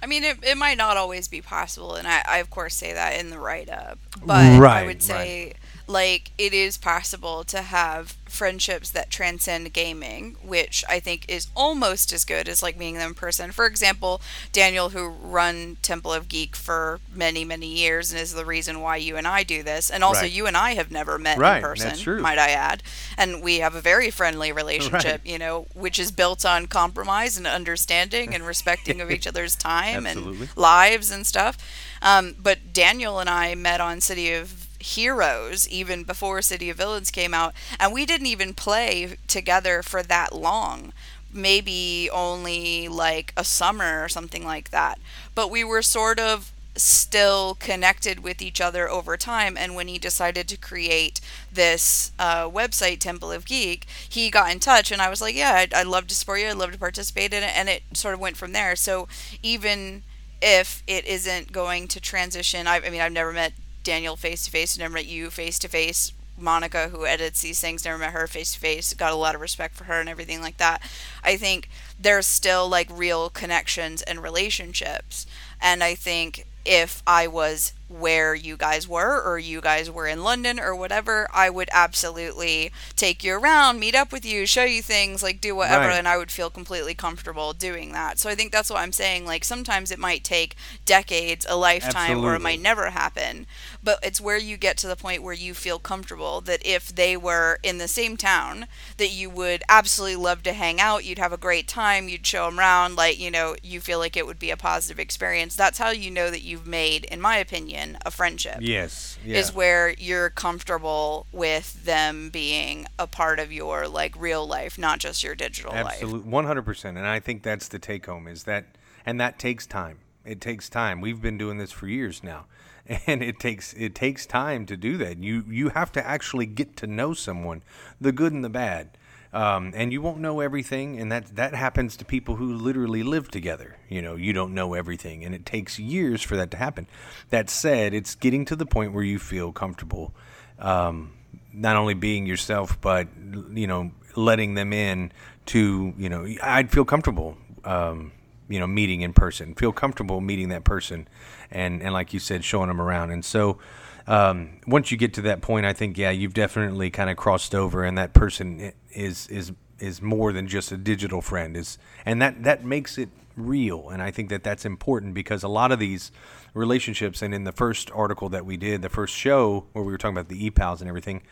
I 0.01 0.07
mean, 0.07 0.23
it, 0.23 0.37
it 0.43 0.57
might 0.57 0.77
not 0.77 0.97
always 0.97 1.27
be 1.27 1.41
possible, 1.41 1.95
and 1.95 2.07
I, 2.07 2.23
I 2.27 2.37
of 2.39 2.49
course 2.49 2.75
say 2.75 2.93
that 2.93 3.19
in 3.19 3.29
the 3.29 3.39
write 3.39 3.69
up. 3.69 3.99
But 4.25 4.59
right, 4.59 4.83
I 4.83 4.85
would 4.85 5.01
say 5.01 5.45
right 5.45 5.55
like 5.87 6.31
it 6.37 6.53
is 6.53 6.77
possible 6.77 7.43
to 7.45 7.61
have 7.61 8.15
friendships 8.33 8.89
that 8.89 9.11
transcend 9.11 9.71
gaming, 9.73 10.35
which 10.43 10.83
I 10.89 10.99
think 10.99 11.25
is 11.27 11.47
almost 11.55 12.11
as 12.11 12.25
good 12.25 12.49
as 12.49 12.63
like 12.63 12.77
meeting 12.77 12.95
them 12.95 13.09
in 13.09 13.13
person. 13.13 13.51
For 13.51 13.65
example, 13.65 14.21
Daniel, 14.51 14.89
who 14.89 15.07
run 15.07 15.77
Temple 15.81 16.11
of 16.11 16.27
Geek 16.27 16.55
for 16.55 16.99
many, 17.13 17.45
many 17.45 17.67
years 17.67 18.11
and 18.11 18.19
is 18.19 18.33
the 18.33 18.45
reason 18.45 18.81
why 18.81 18.97
you 18.97 19.17
and 19.17 19.27
I 19.27 19.43
do 19.43 19.61
this. 19.61 19.89
And 19.89 20.03
also, 20.03 20.21
right. 20.21 20.31
you 20.31 20.47
and 20.47 20.57
I 20.57 20.73
have 20.73 20.91
never 20.91 21.19
met 21.19 21.37
right. 21.37 21.57
in 21.57 21.63
person, 21.63 22.21
might 22.21 22.39
I 22.39 22.49
add. 22.49 22.81
And 23.17 23.43
we 23.43 23.59
have 23.59 23.75
a 23.75 23.81
very 23.81 24.09
friendly 24.09 24.51
relationship, 24.63 25.21
right. 25.23 25.25
you 25.25 25.37
know, 25.37 25.67
which 25.75 25.99
is 25.99 26.11
built 26.11 26.45
on 26.45 26.65
compromise 26.65 27.37
and 27.37 27.45
understanding 27.45 28.33
and 28.33 28.45
respecting 28.45 28.99
of 28.99 29.11
each 29.11 29.27
other's 29.33 29.55
time 29.55 30.07
and 30.07 30.55
lives 30.57 31.11
and 31.11 31.27
stuff. 31.27 31.57
Um, 32.01 32.35
but 32.39 32.73
Daniel 32.73 33.19
and 33.19 33.29
I 33.29 33.55
met 33.55 33.79
on 33.79 34.01
City 34.01 34.33
of 34.33 34.62
Heroes 34.83 35.67
even 35.69 36.03
before 36.03 36.41
City 36.41 36.69
of 36.69 36.77
Villains 36.77 37.09
came 37.09 37.33
out, 37.33 37.53
and 37.79 37.93
we 37.93 38.05
didn't 38.05 38.27
even 38.27 38.53
play 38.53 39.17
together 39.27 39.81
for 39.81 40.03
that 40.03 40.35
long. 40.35 40.91
Maybe 41.31 42.09
only 42.11 42.87
like 42.89 43.33
a 43.37 43.45
summer 43.45 44.03
or 44.03 44.09
something 44.09 44.43
like 44.43 44.71
that. 44.71 44.99
But 45.33 45.49
we 45.49 45.63
were 45.63 45.81
sort 45.81 46.19
of 46.19 46.51
still 46.75 47.55
connected 47.55 48.19
with 48.19 48.41
each 48.41 48.59
other 48.59 48.89
over 48.89 49.15
time. 49.15 49.55
And 49.57 49.73
when 49.73 49.87
he 49.87 49.97
decided 49.97 50.47
to 50.49 50.57
create 50.57 51.21
this 51.51 52.11
uh, 52.19 52.49
website, 52.49 52.99
Temple 52.99 53.31
of 53.31 53.45
Geek, 53.45 53.85
he 54.07 54.29
got 54.29 54.51
in 54.51 54.59
touch, 54.59 54.91
and 54.91 55.01
I 55.01 55.09
was 55.09 55.21
like, 55.21 55.35
"Yeah, 55.35 55.53
I'd, 55.53 55.73
I'd 55.73 55.87
love 55.87 56.07
to 56.07 56.15
support 56.15 56.41
you. 56.41 56.47
I'd 56.47 56.57
love 56.57 56.73
to 56.73 56.77
participate 56.77 57.33
in 57.33 57.43
it." 57.43 57.55
And 57.55 57.69
it 57.69 57.83
sort 57.93 58.13
of 58.13 58.19
went 58.19 58.37
from 58.37 58.51
there. 58.51 58.75
So 58.75 59.07
even 59.41 60.03
if 60.41 60.83
it 60.87 61.05
isn't 61.05 61.53
going 61.53 61.87
to 61.87 62.01
transition, 62.01 62.67
I, 62.67 62.81
I 62.85 62.89
mean, 62.89 63.01
I've 63.01 63.13
never 63.13 63.31
met 63.31 63.53
Daniel 63.83 64.15
face 64.15 64.45
to 64.45 64.51
face, 64.51 64.77
never 64.77 64.93
met 64.93 65.05
you 65.05 65.29
face 65.29 65.59
to 65.59 65.67
face. 65.67 66.13
Monica, 66.37 66.89
who 66.89 67.05
edits 67.05 67.41
these 67.41 67.59
things, 67.59 67.85
never 67.85 67.97
met 67.97 68.11
her 68.11 68.25
face 68.25 68.53
to 68.53 68.59
face. 68.59 68.93
Got 68.93 69.13
a 69.13 69.17
lot 69.17 69.35
of 69.35 69.41
respect 69.41 69.75
for 69.75 69.83
her 69.83 69.99
and 69.99 70.09
everything 70.09 70.41
like 70.41 70.57
that. 70.57 70.81
I 71.23 71.37
think 71.37 71.69
there's 71.99 72.25
still 72.25 72.67
like 72.67 72.87
real 72.91 73.29
connections 73.29 74.01
and 74.01 74.21
relationships. 74.21 75.27
And 75.61 75.83
I 75.83 75.93
think 75.95 76.47
if 76.65 77.03
I 77.05 77.27
was 77.27 77.73
where 77.89 78.33
you 78.33 78.57
guys 78.57 78.87
were 78.87 79.21
or 79.21 79.37
you 79.37 79.61
guys 79.61 79.91
were 79.91 80.07
in 80.07 80.23
London 80.23 80.59
or 80.59 80.75
whatever, 80.75 81.27
I 81.33 81.49
would 81.49 81.69
absolutely 81.71 82.71
take 82.95 83.23
you 83.23 83.35
around, 83.35 83.79
meet 83.79 83.95
up 83.95 84.11
with 84.11 84.25
you, 84.25 84.45
show 84.45 84.63
you 84.63 84.81
things, 84.81 85.21
like 85.21 85.41
do 85.41 85.55
whatever, 85.55 85.87
right. 85.87 85.97
and 85.97 86.07
I 86.07 86.17
would 86.17 86.31
feel 86.31 86.49
completely 86.49 86.95
comfortable 86.95 87.53
doing 87.53 87.91
that. 87.91 88.17
So 88.17 88.29
I 88.29 88.35
think 88.35 88.51
that's 88.51 88.69
what 88.69 88.79
I'm 88.79 88.93
saying. 88.93 89.25
Like 89.25 89.43
sometimes 89.43 89.91
it 89.91 89.99
might 89.99 90.23
take 90.23 90.55
decades, 90.85 91.45
a 91.47 91.55
lifetime, 91.55 92.11
absolutely. 92.11 92.29
or 92.29 92.35
it 92.35 92.41
might 92.41 92.61
never 92.61 92.89
happen, 92.89 93.45
but 93.83 93.99
it's 94.01 94.21
where 94.21 94.37
you 94.37 94.57
get 94.57 94.77
to 94.77 94.87
the 94.87 94.95
point 94.95 95.23
where 95.23 95.33
you 95.33 95.53
feel 95.53 95.79
comfortable 95.79 96.41
that 96.41 96.65
if 96.65 96.93
they 96.93 97.17
were 97.17 97.59
in 97.63 97.77
the 97.77 97.87
same 97.87 98.17
town, 98.17 98.67
that 98.97 99.09
you 99.09 99.29
would 99.29 99.63
absolutely 99.67 100.15
love 100.15 100.43
to 100.43 100.53
hang 100.53 100.79
out, 100.79 101.05
you'd 101.05 101.19
have 101.19 101.33
a 101.33 101.37
great 101.37 101.67
time, 101.67 102.07
you'd 102.07 102.25
show 102.25 102.45
them 102.45 102.59
around, 102.59 102.95
like, 102.95 103.19
you 103.19 103.29
know, 103.29 103.55
you 103.61 103.81
feel 103.81 103.99
like 103.99 104.15
it 104.15 104.25
would 104.25 104.39
be 104.39 104.51
a 104.51 104.57
positive 104.57 104.99
experience. 104.99 105.55
That's 105.55 105.77
how 105.77 105.89
you 105.89 106.09
know 106.09 106.29
that 106.29 106.41
you've 106.41 106.67
made, 106.67 107.05
in 107.05 107.19
my 107.19 107.37
opinion, 107.37 107.97
a 108.05 108.11
friendship. 108.11 108.57
Yes. 108.61 109.17
Yeah. 109.25 109.37
Is 109.37 109.53
where 109.53 109.93
you're 109.97 110.29
comfortable 110.29 111.27
with 111.31 111.83
them 111.85 112.29
being 112.29 112.87
a 112.97 113.07
part 113.07 113.39
of 113.39 113.51
your 113.51 113.87
like 113.87 114.15
real 114.17 114.47
life, 114.47 114.77
not 114.77 114.99
just 114.99 115.23
your 115.23 115.35
digital 115.35 115.73
Absolutely. 115.73 116.19
life. 116.19 116.25
Absolutely. 116.27 116.73
100%. 116.73 116.85
And 116.89 117.07
I 117.07 117.19
think 117.19 117.43
that's 117.43 117.67
the 117.67 117.79
take 117.79 118.05
home 118.05 118.27
is 118.27 118.43
that 118.43 118.65
and 119.05 119.19
that 119.19 119.39
takes 119.39 119.65
time. 119.65 119.99
It 120.25 120.39
takes 120.39 120.69
time. 120.69 121.01
We've 121.01 121.21
been 121.21 121.37
doing 121.37 121.57
this 121.57 121.71
for 121.71 121.87
years 121.87 122.23
now. 122.23 122.45
And 123.07 123.23
it 123.23 123.39
takes 123.39 123.73
it 123.73 123.95
takes 123.95 124.25
time 124.25 124.65
to 124.65 124.75
do 124.75 124.97
that. 124.97 125.17
You 125.17 125.45
you 125.47 125.69
have 125.69 125.91
to 125.93 126.05
actually 126.05 126.45
get 126.45 126.75
to 126.77 126.87
know 126.87 127.13
someone, 127.13 127.61
the 127.99 128.11
good 128.11 128.33
and 128.33 128.43
the 128.43 128.49
bad. 128.49 128.97
Um, 129.33 129.71
and 129.75 129.91
you 129.91 129.99
won't 129.99 130.19
know 130.19 130.41
everything, 130.41 130.99
and 130.99 131.11
that 131.11 131.35
that 131.35 131.55
happens 131.55 131.97
to 131.97 132.05
people 132.05 132.35
who 132.35 132.53
literally 132.53 133.01
live 133.01 133.31
together. 133.31 133.77
You 133.89 134.01
know, 134.03 134.15
you 134.15 134.31
don't 134.31 134.53
know 134.53 134.75
everything, 134.75 135.25
and 135.25 135.33
it 135.33 135.43
takes 135.43 135.79
years 135.79 136.21
for 136.21 136.35
that 136.37 136.51
to 136.51 136.57
happen. 136.57 136.85
That 137.31 137.49
said, 137.49 137.95
it's 137.95 138.13
getting 138.13 138.45
to 138.45 138.55
the 138.55 138.67
point 138.67 138.93
where 138.93 139.03
you 139.03 139.17
feel 139.17 139.51
comfortable, 139.51 140.13
um, 140.59 141.13
not 141.51 141.77
only 141.77 141.95
being 141.95 142.27
yourself, 142.27 142.79
but 142.79 143.07
you 143.51 143.65
know, 143.65 143.91
letting 144.15 144.53
them 144.53 144.71
in 144.71 145.11
to 145.47 145.95
you 145.97 146.09
know, 146.09 146.27
I'd 146.43 146.69
feel 146.69 146.85
comfortable. 146.85 147.35
Um, 147.63 148.11
you 148.49 148.59
know, 148.59 148.67
meeting 148.67 149.01
in 149.01 149.13
person, 149.13 149.55
feel 149.55 149.71
comfortable 149.71 150.21
meeting 150.21 150.49
that 150.49 150.63
person, 150.63 151.07
and 151.53 151.81
and 151.81 151.93
like 151.93 152.13
you 152.13 152.19
said, 152.19 152.43
showing 152.43 152.67
them 152.67 152.81
around, 152.81 153.11
and 153.11 153.23
so 153.23 153.59
um, 154.07 154.59
once 154.67 154.91
you 154.91 154.97
get 154.97 155.13
to 155.15 155.21
that 155.21 155.41
point, 155.41 155.65
I 155.65 155.73
think 155.73 155.97
yeah, 155.97 156.11
you've 156.11 156.33
definitely 156.33 156.89
kind 156.89 157.09
of 157.09 157.17
crossed 157.17 157.55
over, 157.55 157.83
and 157.83 157.97
that 157.97 158.13
person 158.13 158.73
is 158.91 159.27
is 159.27 159.53
is 159.79 160.01
more 160.01 160.33
than 160.33 160.47
just 160.47 160.71
a 160.71 160.77
digital 160.77 161.21
friend. 161.21 161.55
Is 161.55 161.77
and 162.05 162.21
that 162.21 162.43
that 162.43 162.65
makes 162.65 162.97
it 162.97 163.09
real, 163.37 163.89
and 163.89 164.01
I 164.01 164.11
think 164.11 164.29
that 164.29 164.43
that's 164.43 164.65
important 164.65 165.13
because 165.13 165.43
a 165.43 165.47
lot 165.47 165.71
of 165.71 165.79
these 165.79 166.11
relationships, 166.53 167.21
and 167.21 167.33
in 167.33 167.45
the 167.45 167.51
first 167.51 167.89
article 167.91 168.29
that 168.29 168.45
we 168.45 168.57
did, 168.57 168.81
the 168.81 168.89
first 168.89 169.15
show 169.15 169.65
where 169.73 169.83
we 169.83 169.91
were 169.91 169.97
talking 169.97 170.17
about 170.17 170.27
the 170.27 170.45
e-pals 170.45 170.81
and 170.81 170.89
everything, 170.89 171.23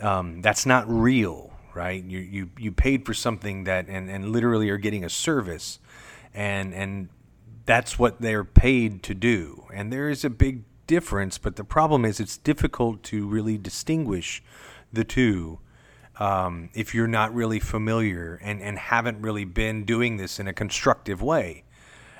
um, 0.00 0.40
that's 0.42 0.64
not 0.64 0.88
real, 0.88 1.52
right? 1.74 2.02
You 2.04 2.20
you 2.20 2.50
you 2.56 2.70
paid 2.70 3.04
for 3.04 3.14
something 3.14 3.64
that 3.64 3.88
and 3.88 4.08
and 4.08 4.30
literally 4.30 4.70
are 4.70 4.78
getting 4.78 5.04
a 5.04 5.10
service, 5.10 5.80
and 6.32 6.72
and 6.72 7.08
that's 7.64 7.98
what 7.98 8.20
they're 8.20 8.44
paid 8.44 9.02
to 9.04 9.14
do, 9.14 9.66
and 9.72 9.92
there 9.92 10.08
is 10.08 10.24
a 10.24 10.30
big 10.30 10.62
difference, 10.86 11.38
but 11.38 11.56
the 11.56 11.64
problem 11.64 12.04
is 12.04 12.20
it's 12.20 12.36
difficult 12.36 13.02
to 13.04 13.26
really 13.26 13.56
distinguish 13.56 14.42
the 14.92 15.04
two 15.04 15.58
um, 16.18 16.68
if 16.74 16.94
you're 16.94 17.06
not 17.06 17.34
really 17.34 17.58
familiar 17.58 18.38
and, 18.42 18.60
and 18.60 18.78
haven't 18.78 19.20
really 19.22 19.44
been 19.44 19.84
doing 19.84 20.18
this 20.18 20.38
in 20.38 20.46
a 20.46 20.52
constructive 20.52 21.22
way. 21.22 21.64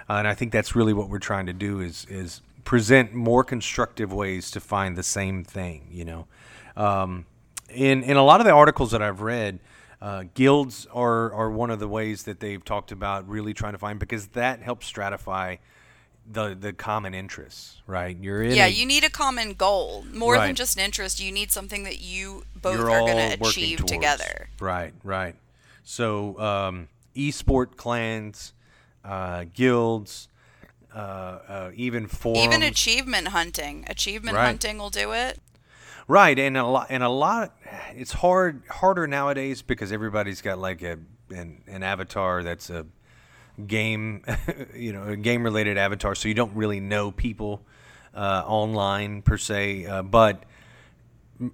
Uh, 0.09 0.14
and 0.14 0.28
I 0.28 0.35
think 0.35 0.52
that's 0.52 0.74
really 0.74 0.93
what 0.93 1.09
we're 1.09 1.19
trying 1.19 1.47
to 1.47 1.52
do 1.52 1.81
is 1.81 2.06
is 2.09 2.40
present 2.64 3.12
more 3.12 3.44
constructive 3.44 4.12
ways 4.12 4.51
to 4.52 4.60
find 4.60 4.97
the 4.97 5.02
same 5.02 5.44
thing. 5.44 5.89
You 5.90 6.05
know, 6.05 6.27
um, 6.77 7.27
in 7.69 8.02
in 8.02 8.16
a 8.16 8.24
lot 8.24 8.40
of 8.40 8.47
the 8.47 8.52
articles 8.52 8.90
that 8.90 9.02
I've 9.02 9.20
read, 9.20 9.60
uh, 10.03 10.24
guilds 10.35 10.87
are 10.93 11.33
are 11.33 11.49
one 11.51 11.70
of 11.70 11.79
the 11.79 11.87
ways 11.89 12.24
that 12.24 12.41
they've 12.41 12.65
talked 12.65 12.91
about 12.91 13.29
really 13.29 13.55
trying 13.55 13.73
to 13.73 13.79
find 13.79 13.99
because 14.01 14.27
that 14.29 14.61
helps 14.61 14.91
stratify 14.93 15.59
the 16.31 16.55
the 16.59 16.73
common 16.73 17.15
interests, 17.15 17.81
right? 17.87 18.16
You're 18.20 18.43
in 18.43 18.53
Yeah, 18.57 18.66
a- 18.66 18.69
you 18.69 18.85
need 18.85 19.05
a 19.05 19.11
common 19.11 19.55
goal. 19.55 20.05
More 20.12 20.37
than 20.39 20.55
just 20.57 20.77
an 20.77 20.85
interest, 20.85 21.20
you 21.20 21.31
need 21.33 21.51
something 21.53 21.85
that 21.85 22.01
you 22.01 22.45
both 22.61 22.74
you're 22.79 22.91
are 22.91 23.07
going 23.07 23.39
to 23.39 23.49
achieve 23.49 23.79
towards. 23.79 23.93
together. 23.93 24.49
Right, 24.61 24.93
right. 25.05 25.37
So, 25.85 26.39
um, 26.41 26.89
esport 27.16 27.77
clans, 27.77 28.53
uh, 29.05 29.45
guilds, 29.55 30.29
uh, 30.95 30.99
uh, 30.99 31.70
even 31.74 32.07
for 32.07 32.37
Even 32.37 32.62
achievement 32.62 33.29
hunting. 33.29 33.85
Achievement 33.89 34.37
Right. 34.37 34.47
hunting 34.47 34.79
will 34.79 34.91
do 34.91 35.12
it. 35.12 35.39
Right, 36.09 36.39
and 36.39 36.57
a 36.57 36.66
lot, 36.66 36.87
and 36.91 37.03
a 37.03 37.09
lot. 37.09 37.57
It's 37.95 38.12
hard, 38.12 38.62
harder 38.69 39.07
nowadays 39.07 39.62
because 39.62 39.93
everybody's 39.93 40.43
got 40.43 40.59
like 40.59 40.83
a 40.83 40.99
an, 41.31 41.62
an 41.66 41.83
avatar 41.83 42.43
that's 42.43 42.70
a 42.70 42.87
game, 43.66 44.24
you 44.74 44.93
know, 44.93 45.05
a 45.05 45.16
game 45.16 45.45
related 45.45 45.79
avatar. 45.79 46.15
So 46.15 46.29
you 46.29 46.35
don't 46.35 46.55
really 46.55 46.81
know 46.81 47.11
people 47.11 47.62
uh, 48.15 48.43
online 48.47 49.23
per 49.23 49.39
se, 49.39 49.87
uh, 49.87 50.03
but 50.03 50.45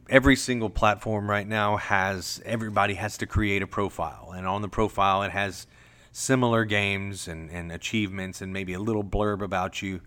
every 0.08 0.36
single 0.36 0.70
platform 0.70 1.30
right 1.30 1.46
now 1.46 1.76
has 1.76 2.42
everybody 2.44 2.94
has 2.94 3.18
to 3.18 3.26
create 3.26 3.62
a 3.62 3.66
profile, 3.66 4.32
and 4.34 4.46
on 4.46 4.62
the 4.62 4.68
profile 4.68 5.22
it 5.22 5.30
has 5.30 5.66
similar 6.10 6.64
games 6.64 7.28
and, 7.28 7.50
and 7.50 7.70
achievements 7.70 8.40
and 8.40 8.52
maybe 8.52 8.72
a 8.72 8.80
little 8.80 9.04
blurb 9.04 9.42
about 9.42 9.82
you, 9.82 10.00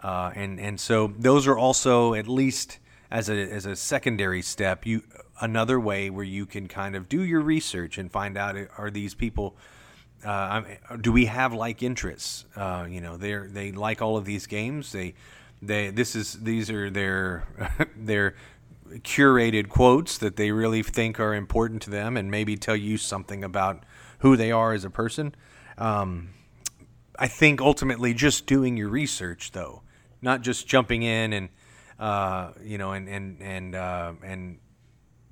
uh, 0.00 0.32
and 0.34 0.60
and 0.60 0.80
so 0.80 1.12
those 1.18 1.46
are 1.46 1.56
also 1.56 2.14
at 2.14 2.26
least 2.28 2.78
as 3.10 3.28
a 3.28 3.34
as 3.34 3.66
a 3.66 3.76
secondary 3.76 4.42
step 4.42 4.84
you 4.84 5.02
another 5.40 5.78
way 5.78 6.10
where 6.10 6.24
you 6.24 6.46
can 6.46 6.66
kind 6.66 6.96
of 6.96 7.08
do 7.08 7.22
your 7.22 7.40
research 7.40 7.98
and 7.98 8.10
find 8.10 8.36
out 8.36 8.56
uh, 8.56 8.64
are 8.76 8.90
these 8.90 9.14
people 9.14 9.56
uh, 10.24 10.62
do 11.00 11.12
we 11.12 11.26
have 11.26 11.52
like 11.52 11.82
interests? 11.82 12.46
Uh, 12.56 12.86
you 12.88 13.00
know, 13.00 13.16
they 13.16 13.36
they 13.36 13.72
like 13.72 14.02
all 14.02 14.16
of 14.16 14.24
these 14.24 14.46
games. 14.46 14.92
They 14.92 15.14
they 15.62 15.90
this 15.90 16.16
is 16.16 16.42
these 16.42 16.70
are 16.70 16.90
their 16.90 17.46
their 17.96 18.34
curated 18.98 19.68
quotes 19.68 20.18
that 20.18 20.36
they 20.36 20.50
really 20.50 20.82
think 20.82 21.20
are 21.20 21.34
important 21.34 21.82
to 21.82 21.90
them, 21.90 22.16
and 22.16 22.30
maybe 22.30 22.56
tell 22.56 22.76
you 22.76 22.96
something 22.96 23.44
about 23.44 23.84
who 24.20 24.36
they 24.36 24.50
are 24.50 24.72
as 24.72 24.84
a 24.84 24.90
person. 24.90 25.34
Um, 25.78 26.30
I 27.18 27.28
think 27.28 27.60
ultimately 27.60 28.14
just 28.14 28.46
doing 28.46 28.76
your 28.76 28.88
research, 28.88 29.52
though, 29.52 29.82
not 30.20 30.42
just 30.42 30.66
jumping 30.66 31.02
in 31.02 31.32
and 31.32 31.48
uh, 31.98 32.52
you 32.62 32.78
know 32.78 32.92
and 32.92 33.08
and 33.08 33.40
and 33.40 33.74
uh, 33.74 34.12
and 34.22 34.58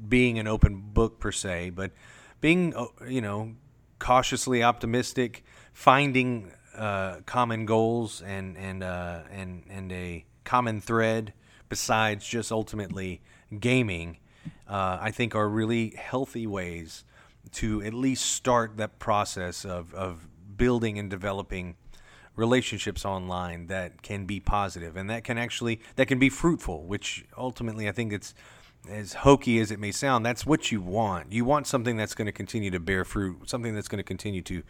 being 0.09 0.39
an 0.39 0.47
open 0.47 0.81
book 0.81 1.21
per 1.21 1.33
se, 1.33 1.71
but 1.71 1.93
being 2.41 2.75
uh, 2.75 2.87
you 3.09 3.21
know 3.21 3.55
cautiously 3.99 4.63
optimistic, 4.63 5.45
finding 5.73 6.53
uh, 6.77 7.17
common 7.27 7.67
goals 7.67 8.23
and 8.23 8.57
and 8.57 8.83
uh, 8.83 9.21
and 9.31 9.65
and 9.69 9.93
a 9.93 10.25
common 10.45 10.81
thread 10.81 11.33
besides 11.69 12.27
just 12.27 12.53
ultimately 12.53 13.21
gaming. 13.59 14.19
I 14.67 15.11
think 15.13 15.35
are 15.35 15.49
really 15.49 15.91
healthy 15.91 16.47
ways 16.47 17.05
to 17.53 17.83
at 17.83 17.95
least 17.95 18.25
start 18.25 18.77
that 18.79 18.99
process 18.99 19.65
of, 19.65 19.95
of 19.95 20.27
building 20.57 20.99
and 20.99 21.11
developing 21.11 21.77
relationships 22.37 23.05
online 23.05 23.69
that 23.69 24.03
can 24.03 24.27
be 24.27 24.41
positive 24.41 24.97
and 24.97 25.09
that 25.09 25.25
can 25.25 25.39
actually 25.39 25.81
that 25.97 26.07
can 26.07 26.19
be 26.19 26.29
fruitful 26.29 26.85
which 26.85 27.25
ultimately 27.37 27.89
i 27.89 27.93
think 27.93 28.13
it's 28.13 28.35
as 28.89 29.15
hokey 29.15 29.59
as 29.61 29.71
it 29.71 29.79
may 29.79 29.91
sound 29.91 30.25
that's 30.27 30.45
what 30.45 30.71
you 30.71 30.81
want. 30.81 31.33
You 31.33 31.45
want 31.45 31.67
something 31.67 31.97
that's 31.97 32.15
going 32.15 32.27
to 32.27 32.33
continue 32.33 32.71
to 32.71 32.81
bear 32.81 33.05
fruit 33.05 33.49
something 33.49 33.75
that's 33.75 33.89
going 33.89 33.99
to 33.99 34.05
continue 34.05 34.43
to 34.43 34.63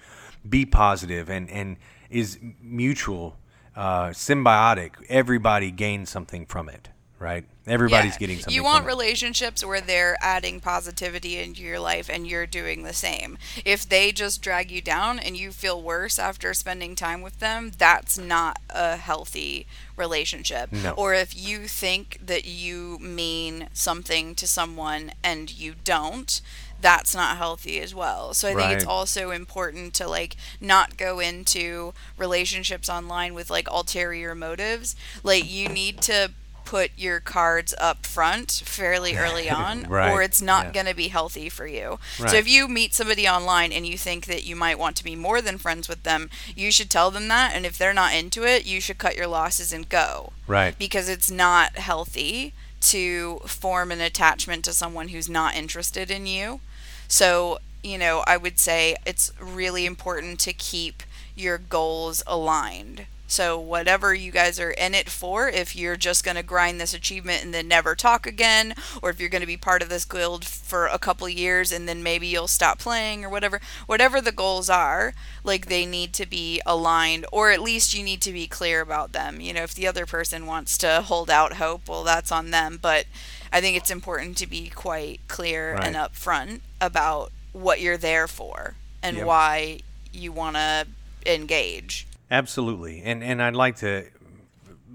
be 0.48 0.64
positive 0.64 1.28
and 1.28 1.50
and 1.50 1.76
is 2.10 2.38
mutual 2.62 3.36
uh, 3.74 4.08
symbiotic. 4.10 4.92
Everybody 5.08 5.70
gains 5.72 6.10
something 6.10 6.46
from 6.46 6.68
it 6.68 6.90
right 7.24 7.44
everybody's 7.66 8.12
Yeah. 8.12 8.18
getting 8.18 8.36
something 8.38 8.54
You 8.54 8.62
want 8.62 8.84
relationships 8.84 9.64
where 9.64 9.80
they're 9.80 10.18
adding 10.20 10.60
positivity 10.60 11.38
into 11.38 11.62
your 11.62 11.80
life 11.80 12.10
and 12.10 12.26
you're 12.26 12.46
doing 12.46 12.82
the 12.82 12.92
same. 12.92 13.38
If 13.64 13.88
they 13.88 14.12
just 14.12 14.42
drag 14.42 14.70
you 14.70 14.82
down 14.82 15.18
and 15.18 15.34
you 15.34 15.50
feel 15.50 15.80
worse 15.80 16.18
after 16.18 16.52
spending 16.52 16.94
time 16.94 17.22
with 17.22 17.38
them, 17.40 17.72
that's 17.78 18.18
not 18.18 18.58
a 18.68 18.96
healthy 18.98 19.66
relationship. 19.96 20.70
No. 20.72 20.90
Or 20.90 21.14
if 21.14 21.34
you 21.34 21.66
think 21.66 22.18
that 22.22 22.44
you 22.44 22.98
mean 23.00 23.68
something 23.72 24.34
to 24.34 24.46
someone 24.46 25.12
and 25.22 25.50
you 25.50 25.74
don't, 25.84 26.42
that's 26.82 27.14
not 27.14 27.38
healthy 27.38 27.80
as 27.80 27.94
well. 27.94 28.34
So 28.34 28.46
I 28.48 28.54
think 28.54 28.72
it's 28.72 28.84
also 28.84 29.30
important 29.30 29.94
to 29.94 30.06
like 30.06 30.36
not 30.60 30.98
go 30.98 31.18
into 31.18 31.94
relationships 32.18 32.90
online 32.90 33.32
with 33.32 33.48
like 33.48 33.70
ulterior 33.70 34.34
motives. 34.34 34.94
Like 35.22 35.50
you 35.50 35.70
need 35.70 36.02
to 36.02 36.32
put 36.64 36.90
your 36.96 37.20
cards 37.20 37.74
up 37.78 38.06
front 38.06 38.62
fairly 38.64 39.16
early 39.16 39.50
on 39.64 39.84
Right, 39.84 40.12
or 40.12 40.22
it's 40.22 40.42
not 40.42 40.66
yeah. 40.66 40.72
going 40.72 40.86
to 40.86 40.94
be 40.94 41.08
healthy 41.08 41.48
for 41.48 41.66
you. 41.66 41.98
Right. 42.18 42.30
So 42.30 42.36
if 42.36 42.48
you 42.48 42.68
meet 42.68 42.94
somebody 42.94 43.28
online 43.28 43.72
and 43.72 43.86
you 43.86 43.98
think 43.98 44.26
that 44.26 44.44
you 44.44 44.56
might 44.56 44.78
want 44.78 44.96
to 44.96 45.04
be 45.04 45.16
more 45.16 45.40
than 45.40 45.58
friends 45.58 45.88
with 45.88 46.02
them, 46.02 46.30
you 46.54 46.70
should 46.70 46.90
tell 46.90 47.10
them 47.10 47.28
that 47.28 47.52
and 47.54 47.64
if 47.66 47.78
they're 47.78 47.94
not 47.94 48.14
into 48.14 48.44
it, 48.44 48.66
you 48.66 48.80
should 48.80 48.98
cut 48.98 49.16
your 49.16 49.26
losses 49.26 49.72
and 49.72 49.88
go 49.88 50.32
right 50.46 50.78
because 50.78 51.08
it's 51.08 51.30
not 51.30 51.76
healthy 51.76 52.52
to 52.84 53.38
form 53.46 53.90
an 53.90 54.00
attachment 54.00 54.64
to 54.64 54.72
someone 54.72 55.08
who's 55.08 55.28
not 55.28 55.54
interested 55.56 56.10
in 56.10 56.26
you. 56.26 56.60
So, 57.08 57.58
you 57.82 57.96
know, 57.96 58.22
I 58.26 58.36
would 58.36 58.58
say 58.58 58.96
it's 59.06 59.32
really 59.40 59.86
important 59.86 60.38
to 60.40 60.52
keep 60.52 61.02
your 61.34 61.58
goals 61.58 62.22
aligned. 62.26 63.06
So, 63.34 63.58
whatever 63.58 64.14
you 64.14 64.30
guys 64.30 64.60
are 64.60 64.70
in 64.70 64.94
it 64.94 65.10
for, 65.10 65.48
if 65.48 65.74
you're 65.74 65.96
just 65.96 66.24
going 66.24 66.36
to 66.36 66.42
grind 66.44 66.80
this 66.80 66.94
achievement 66.94 67.42
and 67.42 67.52
then 67.52 67.66
never 67.66 67.96
talk 67.96 68.28
again, 68.28 68.74
or 69.02 69.10
if 69.10 69.18
you're 69.18 69.28
going 69.28 69.40
to 69.40 69.46
be 69.46 69.56
part 69.56 69.82
of 69.82 69.88
this 69.88 70.04
guild 70.04 70.44
for 70.44 70.86
a 70.86 71.00
couple 71.00 71.28
years 71.28 71.72
and 71.72 71.88
then 71.88 72.00
maybe 72.00 72.28
you'll 72.28 72.46
stop 72.46 72.78
playing 72.78 73.24
or 73.24 73.28
whatever, 73.28 73.60
whatever 73.86 74.20
the 74.20 74.30
goals 74.30 74.70
are, 74.70 75.14
like 75.42 75.66
they 75.66 75.84
need 75.84 76.12
to 76.12 76.26
be 76.26 76.60
aligned, 76.64 77.26
or 77.32 77.50
at 77.50 77.60
least 77.60 77.92
you 77.92 78.04
need 78.04 78.20
to 78.20 78.30
be 78.30 78.46
clear 78.46 78.80
about 78.80 79.10
them. 79.10 79.40
You 79.40 79.52
know, 79.52 79.64
if 79.64 79.74
the 79.74 79.88
other 79.88 80.06
person 80.06 80.46
wants 80.46 80.78
to 80.78 81.02
hold 81.02 81.28
out 81.28 81.54
hope, 81.54 81.88
well, 81.88 82.04
that's 82.04 82.30
on 82.30 82.52
them. 82.52 82.78
But 82.80 83.06
I 83.52 83.60
think 83.60 83.76
it's 83.76 83.90
important 83.90 84.36
to 84.36 84.46
be 84.46 84.68
quite 84.68 85.18
clear 85.26 85.74
and 85.74 85.96
upfront 85.96 86.60
about 86.80 87.32
what 87.52 87.80
you're 87.80 87.96
there 87.96 88.28
for 88.28 88.76
and 89.02 89.16
Yep. 89.16 89.26
why 89.26 89.80
you 90.12 90.30
want 90.30 90.54
to 90.54 90.86
engage. 91.26 92.06
Absolutely, 92.30 93.02
and 93.02 93.22
and 93.22 93.42
I'd 93.42 93.54
like 93.54 93.76
to 93.76 94.06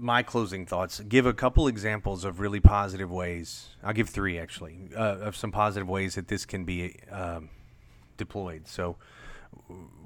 my 0.00 0.22
closing 0.22 0.64
thoughts 0.64 0.98
give 1.00 1.26
a 1.26 1.34
couple 1.34 1.68
examples 1.68 2.24
of 2.24 2.40
really 2.40 2.60
positive 2.60 3.10
ways. 3.10 3.68
I'll 3.82 3.92
give 3.92 4.08
three 4.08 4.38
actually 4.38 4.78
uh, 4.96 5.18
of 5.18 5.36
some 5.36 5.52
positive 5.52 5.88
ways 5.88 6.14
that 6.14 6.28
this 6.28 6.46
can 6.46 6.64
be 6.64 6.96
um, 7.10 7.50
deployed. 8.16 8.66
So 8.66 8.96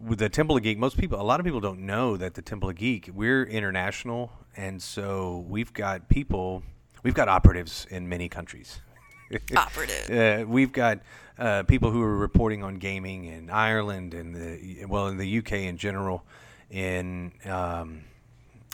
with 0.02 0.18
the 0.18 0.28
Temple 0.28 0.56
of 0.56 0.62
Geek, 0.62 0.78
most 0.78 0.98
people, 0.98 1.20
a 1.20 1.22
lot 1.22 1.38
of 1.38 1.44
people 1.44 1.60
don't 1.60 1.80
know 1.80 2.16
that 2.16 2.34
the 2.34 2.42
Temple 2.42 2.70
of 2.70 2.76
Geek 2.76 3.10
we're 3.14 3.44
international, 3.44 4.32
and 4.56 4.82
so 4.82 5.44
we've 5.48 5.72
got 5.72 6.08
people, 6.08 6.62
we've 7.02 7.14
got 7.14 7.28
operatives 7.28 7.86
in 7.90 8.08
many 8.08 8.28
countries. 8.28 8.80
Operative. 9.56 10.10
Uh, 10.10 10.46
we've 10.46 10.72
got 10.72 11.00
uh, 11.38 11.62
people 11.64 11.90
who 11.90 12.02
are 12.02 12.16
reporting 12.16 12.62
on 12.62 12.76
gaming 12.76 13.24
in 13.24 13.50
Ireland 13.50 14.14
and 14.14 14.34
the 14.34 14.84
well 14.86 15.08
in 15.08 15.18
the 15.18 15.38
UK 15.38 15.52
in 15.52 15.76
general, 15.76 16.24
in 16.74 17.30
um, 17.46 18.02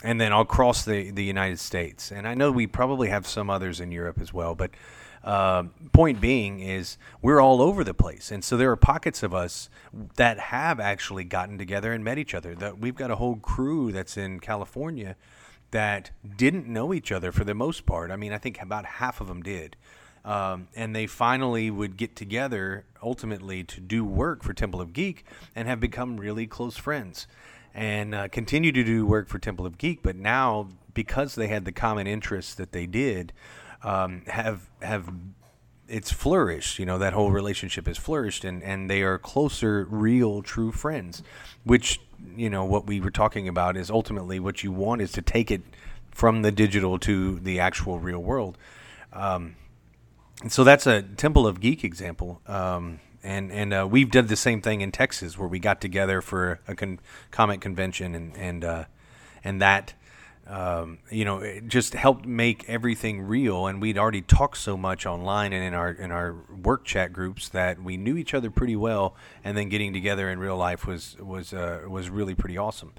and 0.03 0.19
then 0.19 0.31
across 0.31 0.83
the 0.83 1.11
the 1.11 1.23
United 1.23 1.59
States. 1.59 2.11
And 2.11 2.27
I 2.27 2.33
know 2.33 2.51
we 2.51 2.67
probably 2.67 3.09
have 3.09 3.27
some 3.27 3.49
others 3.49 3.79
in 3.79 3.91
Europe 3.91 4.19
as 4.19 4.33
well. 4.33 4.55
But 4.55 4.71
uh, 5.23 5.63
point 5.93 6.19
being 6.19 6.59
is 6.59 6.97
we're 7.21 7.39
all 7.39 7.61
over 7.61 7.83
the 7.83 7.93
place, 7.93 8.31
and 8.31 8.43
so 8.43 8.57
there 8.57 8.71
are 8.71 8.75
pockets 8.75 9.21
of 9.21 9.33
us 9.33 9.69
that 10.15 10.39
have 10.39 10.79
actually 10.79 11.23
gotten 11.23 11.59
together 11.59 11.93
and 11.93 12.03
met 12.03 12.17
each 12.17 12.33
other. 12.33 12.55
That 12.55 12.79
we've 12.79 12.95
got 12.95 13.11
a 13.11 13.15
whole 13.15 13.35
crew 13.35 13.91
that's 13.91 14.17
in 14.17 14.39
California 14.39 15.15
that 15.69 16.11
didn't 16.35 16.67
know 16.67 16.93
each 16.93 17.11
other 17.11 17.31
for 17.31 17.43
the 17.43 17.53
most 17.53 17.85
part. 17.85 18.11
I 18.11 18.17
mean, 18.17 18.33
I 18.33 18.39
think 18.39 18.61
about 18.61 18.85
half 18.85 19.21
of 19.21 19.27
them 19.27 19.41
did. 19.41 19.77
Um, 20.23 20.67
and 20.75 20.95
they 20.95 21.07
finally 21.07 21.71
would 21.71 21.97
get 21.97 22.15
together 22.15 22.85
ultimately 23.01 23.63
to 23.63 23.81
do 23.81 24.05
work 24.05 24.43
for 24.43 24.53
Temple 24.53 24.79
of 24.79 24.93
Geek 24.93 25.25
and 25.55 25.67
have 25.67 25.79
become 25.79 26.17
really 26.17 26.45
close 26.45 26.77
friends 26.77 27.25
and 27.73 28.13
uh, 28.13 28.27
continue 28.27 28.71
to 28.71 28.83
do 28.83 29.05
work 29.05 29.27
for 29.27 29.39
Temple 29.39 29.65
of 29.65 29.77
Geek. 29.77 30.01
But 30.03 30.15
now, 30.15 30.67
because 30.93 31.35
they 31.35 31.47
had 31.47 31.65
the 31.65 31.71
common 31.71 32.07
interests 32.07 32.53
that 32.55 32.71
they 32.71 32.85
did, 32.85 33.33
um, 33.83 34.23
have 34.27 34.69
have 34.81 35.11
it's 35.87 36.11
flourished. 36.11 36.79
You 36.79 36.85
know 36.85 36.97
that 36.97 37.13
whole 37.13 37.31
relationship 37.31 37.87
has 37.87 37.97
flourished, 37.97 38.43
and 38.45 38.63
and 38.63 38.89
they 38.89 39.01
are 39.01 39.17
closer, 39.17 39.85
real, 39.89 40.41
true 40.41 40.71
friends. 40.71 41.23
Which 41.63 41.99
you 42.35 42.49
know 42.49 42.65
what 42.65 42.87
we 42.87 42.99
were 42.99 43.11
talking 43.11 43.47
about 43.47 43.77
is 43.77 43.89
ultimately 43.89 44.39
what 44.39 44.63
you 44.63 44.71
want 44.71 45.01
is 45.01 45.11
to 45.13 45.21
take 45.21 45.51
it 45.51 45.61
from 46.11 46.41
the 46.41 46.51
digital 46.51 46.99
to 46.99 47.39
the 47.39 47.59
actual 47.59 47.99
real 47.99 48.19
world. 48.19 48.57
Um, 49.13 49.55
so 50.47 50.63
that's 50.63 50.87
a 50.87 51.01
Temple 51.01 51.45
of 51.45 51.59
Geek 51.59 51.83
example. 51.83 52.41
Um, 52.47 52.99
and 53.23 53.51
and 53.51 53.73
uh, 53.73 53.87
we've 53.89 54.11
done 54.11 54.27
the 54.27 54.35
same 54.35 54.61
thing 54.61 54.81
in 54.81 54.91
Texas 54.91 55.37
where 55.37 55.47
we 55.47 55.59
got 55.59 55.81
together 55.81 56.21
for 56.21 56.59
a 56.67 56.75
con- 56.75 56.99
comic 57.31 57.61
convention 57.61 58.15
and 58.15 58.35
and 58.37 58.65
uh, 58.65 58.85
and 59.43 59.61
that 59.61 59.93
um, 60.47 60.97
you 61.09 61.23
know, 61.23 61.37
it 61.37 61.67
just 61.67 61.93
helped 61.93 62.25
make 62.25 62.67
everything 62.67 63.21
real. 63.21 63.67
And 63.67 63.81
we'd 63.81 63.97
already 63.97 64.21
talked 64.21 64.57
so 64.57 64.75
much 64.75 65.05
online 65.05 65.53
and 65.53 65.63
in 65.63 65.73
our 65.73 65.91
in 65.91 66.11
our 66.11 66.35
work 66.61 66.83
chat 66.83 67.13
groups 67.13 67.47
that 67.49 67.81
we 67.81 67.95
knew 67.95 68.17
each 68.17 68.33
other 68.33 68.49
pretty 68.49 68.75
well. 68.75 69.15
And 69.43 69.55
then 69.55 69.69
getting 69.69 69.93
together 69.93 70.29
in 70.29 70.39
real 70.39 70.57
life 70.57 70.85
was 70.85 71.15
was 71.19 71.53
uh, 71.53 71.83
was 71.87 72.09
really 72.09 72.35
pretty 72.35 72.57
awesome. 72.57 72.93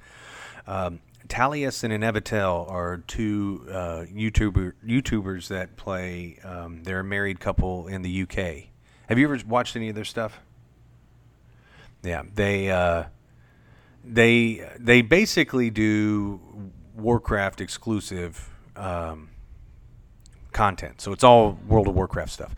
Um, 0.67 1.01
and 1.29 2.03
Evitel 2.03 2.71
are 2.71 2.99
two 3.07 3.67
uh, 3.71 4.05
YouTuber 4.13 4.73
YouTubers 4.87 5.49
that 5.49 5.77
play. 5.77 6.39
Um, 6.45 6.83
they're 6.85 7.01
a 7.01 7.05
married 7.05 7.41
couple 7.41 7.87
in 7.87 8.03
the 8.03 8.23
UK. 8.23 8.72
Have 9.13 9.19
you 9.19 9.27
ever 9.31 9.39
watched 9.47 9.77
any 9.77 9.91
of 9.91 9.95
their 9.95 10.07
stuff? 10.07 10.41
Yeah, 12.03 12.23
they 12.35 12.71
uh, 12.71 13.05
they 14.03 14.67
they 14.79 15.03
basically 15.03 15.69
do 15.69 16.41
Warcraft 16.97 17.61
exclusive 17.61 18.49
um, 18.75 19.29
content. 20.53 21.03
So 21.03 21.13
it's 21.13 21.23
all 21.23 21.59
World 21.69 21.89
of 21.89 21.95
Warcraft 21.95 22.33
stuff. 22.33 22.57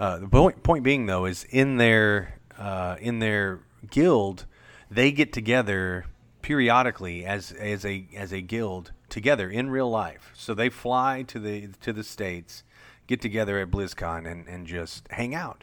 Uh, 0.00 0.18
the 0.18 0.26
point, 0.26 0.64
point 0.64 0.82
being 0.82 1.06
though 1.06 1.24
is 1.24 1.44
in 1.50 1.76
their 1.76 2.34
uh, 2.58 2.96
in 2.98 3.20
their 3.20 3.60
guild, 3.88 4.46
they 4.90 5.12
get 5.12 5.32
together 5.32 6.06
periodically 6.40 7.24
as 7.24 7.52
as 7.52 7.84
a 7.84 8.08
as 8.16 8.32
a 8.32 8.40
guild 8.40 8.90
together 9.08 9.48
in 9.48 9.70
real 9.70 9.88
life. 9.88 10.32
So 10.34 10.52
they 10.52 10.68
fly 10.68 11.22
to 11.28 11.38
the 11.38 11.68
to 11.80 11.92
the 11.92 12.02
states, 12.02 12.64
get 13.06 13.20
together 13.20 13.60
at 13.60 13.70
BlizzCon 13.70 14.28
and 14.28 14.48
and 14.48 14.66
just 14.66 15.06
hang 15.12 15.32
out. 15.32 15.62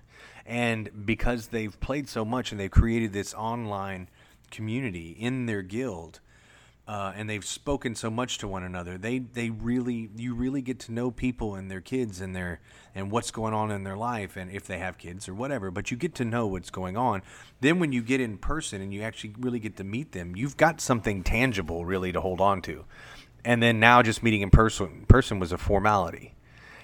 And 0.50 1.06
because 1.06 1.48
they've 1.48 1.80
played 1.80 2.10
so 2.10 2.26
much 2.26 2.52
and 2.52 2.60
they've 2.60 2.72
created 2.72 3.14
this 3.14 3.36
online 3.36 4.10
community 4.50 5.12
in 5.12 5.46
their 5.46 5.62
guild, 5.62 6.22
uh, 6.88 7.14
and 7.16 7.30
they've 7.30 7.46
spoken 7.46 7.94
so 7.94 8.10
much 8.10 8.40
to 8.40 8.48
one 8.48 8.64
another. 8.64 8.98
They 8.98 9.20
they 9.20 9.52
really 9.52 10.10
you 10.16 10.34
really 10.34 10.64
get 10.64 10.80
to 10.80 10.92
know 10.92 11.12
people 11.12 11.54
and 11.54 11.70
their 11.70 11.82
kids 11.82 12.20
and 12.20 12.36
their 12.36 12.62
and 12.96 13.12
what's 13.12 13.30
going 13.30 13.54
on 13.54 13.70
in 13.70 13.84
their 13.84 13.96
life 13.96 14.36
and 14.36 14.50
if 14.50 14.66
they 14.66 14.80
have 14.80 14.98
kids 14.98 15.30
or 15.30 15.36
whatever. 15.36 15.70
But 15.70 15.92
you 15.92 15.98
get 15.98 16.16
to 16.16 16.26
know 16.26 16.48
what's 16.48 16.72
going 16.72 16.98
on. 16.98 17.22
Then 17.62 17.78
when 17.78 17.92
you 17.92 18.02
get 18.02 18.20
in 18.20 18.40
person 18.40 18.82
and 18.82 18.92
you 18.92 19.04
actually 19.04 19.36
really 19.38 19.60
get 19.60 19.78
to 19.78 19.84
meet 19.84 20.14
them, 20.14 20.36
you've 20.36 20.58
got 20.58 20.82
something 20.82 21.22
tangible 21.22 21.86
really 21.86 22.12
to 22.12 22.22
hold 22.22 22.42
on 22.42 22.64
to. 22.64 22.86
And 23.46 23.62
then 23.62 23.80
now 23.80 24.02
just 24.02 24.24
meeting 24.24 24.42
in 24.42 24.50
person 24.50 25.06
person 25.08 25.38
was 25.38 25.52
a 25.52 25.60
formality, 25.60 26.34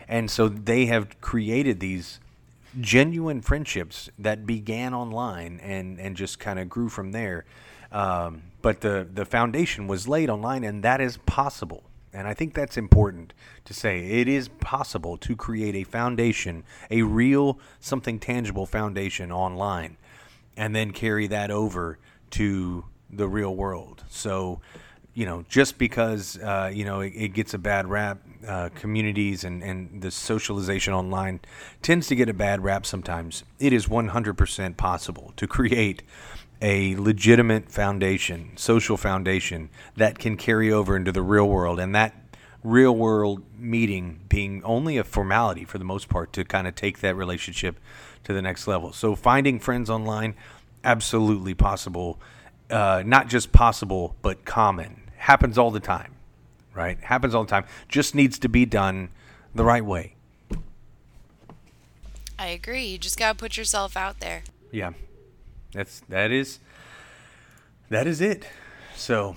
and 0.08 0.30
so 0.30 0.50
they 0.50 0.86
have 0.86 1.20
created 1.20 1.80
these 1.80 2.20
genuine 2.80 3.42
friendships 3.42 4.10
that 4.20 4.46
began 4.46 4.94
online 4.94 5.60
and 5.62 6.00
and 6.00 6.16
just 6.16 6.40
kind 6.40 6.60
of 6.60 6.70
grew 6.70 6.90
from 6.90 7.12
there. 7.12 7.46
Um, 7.92 8.44
but 8.62 8.82
the 8.82 9.08
the 9.12 9.26
foundation 9.26 9.88
was 9.88 10.08
laid 10.08 10.30
online, 10.30 10.64
and 10.64 10.84
that 10.84 11.02
is 11.02 11.18
possible. 11.26 11.84
And 12.14 12.30
I 12.30 12.34
think 12.34 12.54
that's 12.54 12.78
important 12.78 13.34
to 13.66 13.74
say. 13.74 14.00
It 14.00 14.30
is 14.30 14.48
possible 14.48 15.18
to 15.18 15.36
create 15.36 15.76
a 15.76 15.84
foundation, 15.84 16.64
a 16.90 17.02
real, 17.02 17.60
something 17.82 18.20
tangible 18.20 18.66
foundation 18.66 19.34
online, 19.34 19.98
and 20.56 20.74
then 20.74 20.92
carry 20.92 21.28
that 21.28 21.52
over 21.52 22.00
to 22.32 22.86
the 23.10 23.28
real 23.28 23.54
world. 23.54 24.06
So, 24.10 24.62
you 25.16 25.26
know, 25.26 25.46
just 25.48 25.78
because 25.78 26.38
uh, 26.40 26.70
you 26.72 26.86
know 26.86 27.00
it, 27.00 27.14
it, 27.16 27.30
gets 27.30 27.54
a 27.54 27.58
bad 27.58 27.88
rap, 27.88 28.20
uh, 28.46 28.70
communities 28.76 29.46
and 29.46 29.64
and 29.64 30.02
the 30.02 30.12
socialization 30.12 30.94
online 30.94 31.40
tends 31.82 32.08
to 32.08 32.16
get 32.16 32.30
a 32.30 32.34
bad 32.34 32.64
rap 32.64 32.86
sometimes. 32.86 33.44
It 33.58 33.72
is 33.72 33.88
100% 33.88 34.78
possible 34.78 35.34
to 35.38 35.48
create 35.48 36.04
a 36.62 36.96
legitimate 36.98 37.72
foundation, 37.72 38.52
social 38.58 38.98
foundation 38.98 39.70
that 39.96 40.20
can 40.20 40.36
carry 40.36 40.72
over 40.72 40.98
into 40.98 41.14
the 41.14 41.22
real 41.22 41.48
world, 41.48 41.80
and 41.80 41.96
that 41.96 42.14
real 42.62 42.96
world 42.96 43.42
meeting 43.58 44.20
being 44.28 44.62
only 44.66 44.98
a 44.98 45.04
formality 45.04 45.64
for 45.64 45.78
the 45.78 45.86
most 45.86 46.10
part 46.10 46.34
to 46.34 46.44
kind 46.44 46.68
of 46.68 46.76
take 46.76 47.00
that 47.00 47.16
relationship 47.16 47.80
to 48.26 48.34
the 48.34 48.42
next 48.42 48.68
level. 48.68 48.92
So 48.92 49.16
finding 49.16 49.60
friends 49.60 49.90
online, 49.90 50.36
absolutely 50.84 51.54
possible. 51.54 52.20
Uh, 52.70 53.04
not 53.06 53.30
just 53.30 53.52
possible, 53.52 54.16
but 54.22 54.44
common. 54.44 55.05
Happens 55.26 55.58
all 55.58 55.72
the 55.72 55.80
time, 55.80 56.14
right? 56.76 57.00
Happens 57.00 57.34
all 57.34 57.44
the 57.44 57.50
time. 57.50 57.66
Just 57.90 58.14
needs 58.14 58.38
to 58.38 58.48
be 58.48 58.64
done 58.64 59.10
the 59.56 59.66
right 59.66 59.84
way. 59.84 60.14
I 62.38 62.50
agree. 62.50 62.86
You 62.86 63.00
just 63.00 63.18
gotta 63.18 63.34
put 63.34 63.58
yourself 63.58 63.98
out 63.98 64.20
there. 64.20 64.44
Yeah, 64.72 64.92
that's 65.74 66.02
that 66.10 66.30
is 66.30 66.60
that 67.90 68.06
is 68.06 68.22
it. 68.22 68.46
So, 68.96 69.36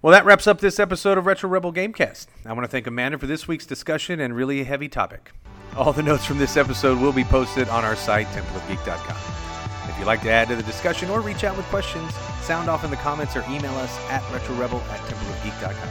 well, 0.00 0.12
that 0.12 0.24
wraps 0.24 0.46
up 0.46 0.60
this 0.60 0.80
episode 0.80 1.18
of 1.18 1.26
Retro 1.26 1.50
Rebel 1.50 1.74
Gamecast. 1.74 2.28
I 2.46 2.54
want 2.54 2.64
to 2.64 2.68
thank 2.68 2.86
Amanda 2.86 3.18
for 3.18 3.26
this 3.26 3.46
week's 3.46 3.66
discussion 3.66 4.18
and 4.18 4.34
really 4.34 4.62
a 4.62 4.64
heavy 4.64 4.88
topic. 4.88 5.32
All 5.76 5.92
the 5.92 6.02
notes 6.02 6.24
from 6.24 6.38
this 6.38 6.56
episode 6.56 6.98
will 6.98 7.12
be 7.12 7.24
posted 7.24 7.68
on 7.68 7.84
our 7.84 7.96
site, 7.96 8.28
templeofgeek.com. 8.28 9.49
If 9.90 9.98
you'd 9.98 10.06
like 10.06 10.22
to 10.22 10.30
add 10.30 10.48
to 10.48 10.56
the 10.56 10.62
discussion 10.62 11.10
or 11.10 11.20
reach 11.20 11.42
out 11.42 11.56
with 11.56 11.66
questions, 11.66 12.14
sound 12.42 12.70
off 12.70 12.84
in 12.84 12.90
the 12.90 12.96
comments 12.96 13.36
or 13.36 13.44
email 13.50 13.74
us 13.76 13.90
at 14.08 14.22
retrorebel 14.30 14.80
at 14.88 15.00
templeofgeek.com. 15.10 15.90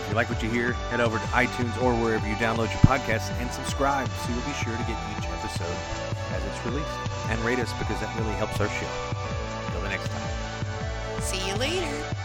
If 0.00 0.08
you 0.08 0.14
like 0.14 0.30
what 0.30 0.40
you 0.40 0.48
hear, 0.48 0.72
head 0.88 1.00
over 1.00 1.18
to 1.18 1.24
iTunes 1.26 1.76
or 1.82 1.92
wherever 1.94 2.26
you 2.28 2.36
download 2.36 2.70
your 2.70 2.80
podcasts 2.86 3.30
and 3.40 3.50
subscribe 3.50 4.08
so 4.08 4.32
you'll 4.32 4.40
be 4.42 4.52
sure 4.52 4.76
to 4.76 4.84
get 4.84 4.96
each 5.18 5.26
episode 5.26 5.76
as 6.32 6.44
it's 6.46 6.64
released. 6.64 6.88
And 7.28 7.40
rate 7.40 7.58
us 7.58 7.72
because 7.74 8.00
that 8.00 8.16
really 8.16 8.34
helps 8.34 8.60
our 8.60 8.68
show. 8.68 8.86
Until 9.66 9.80
the 9.82 9.88
next 9.88 10.08
time. 10.08 11.22
See 11.22 11.48
you 11.48 11.56
later. 11.56 12.16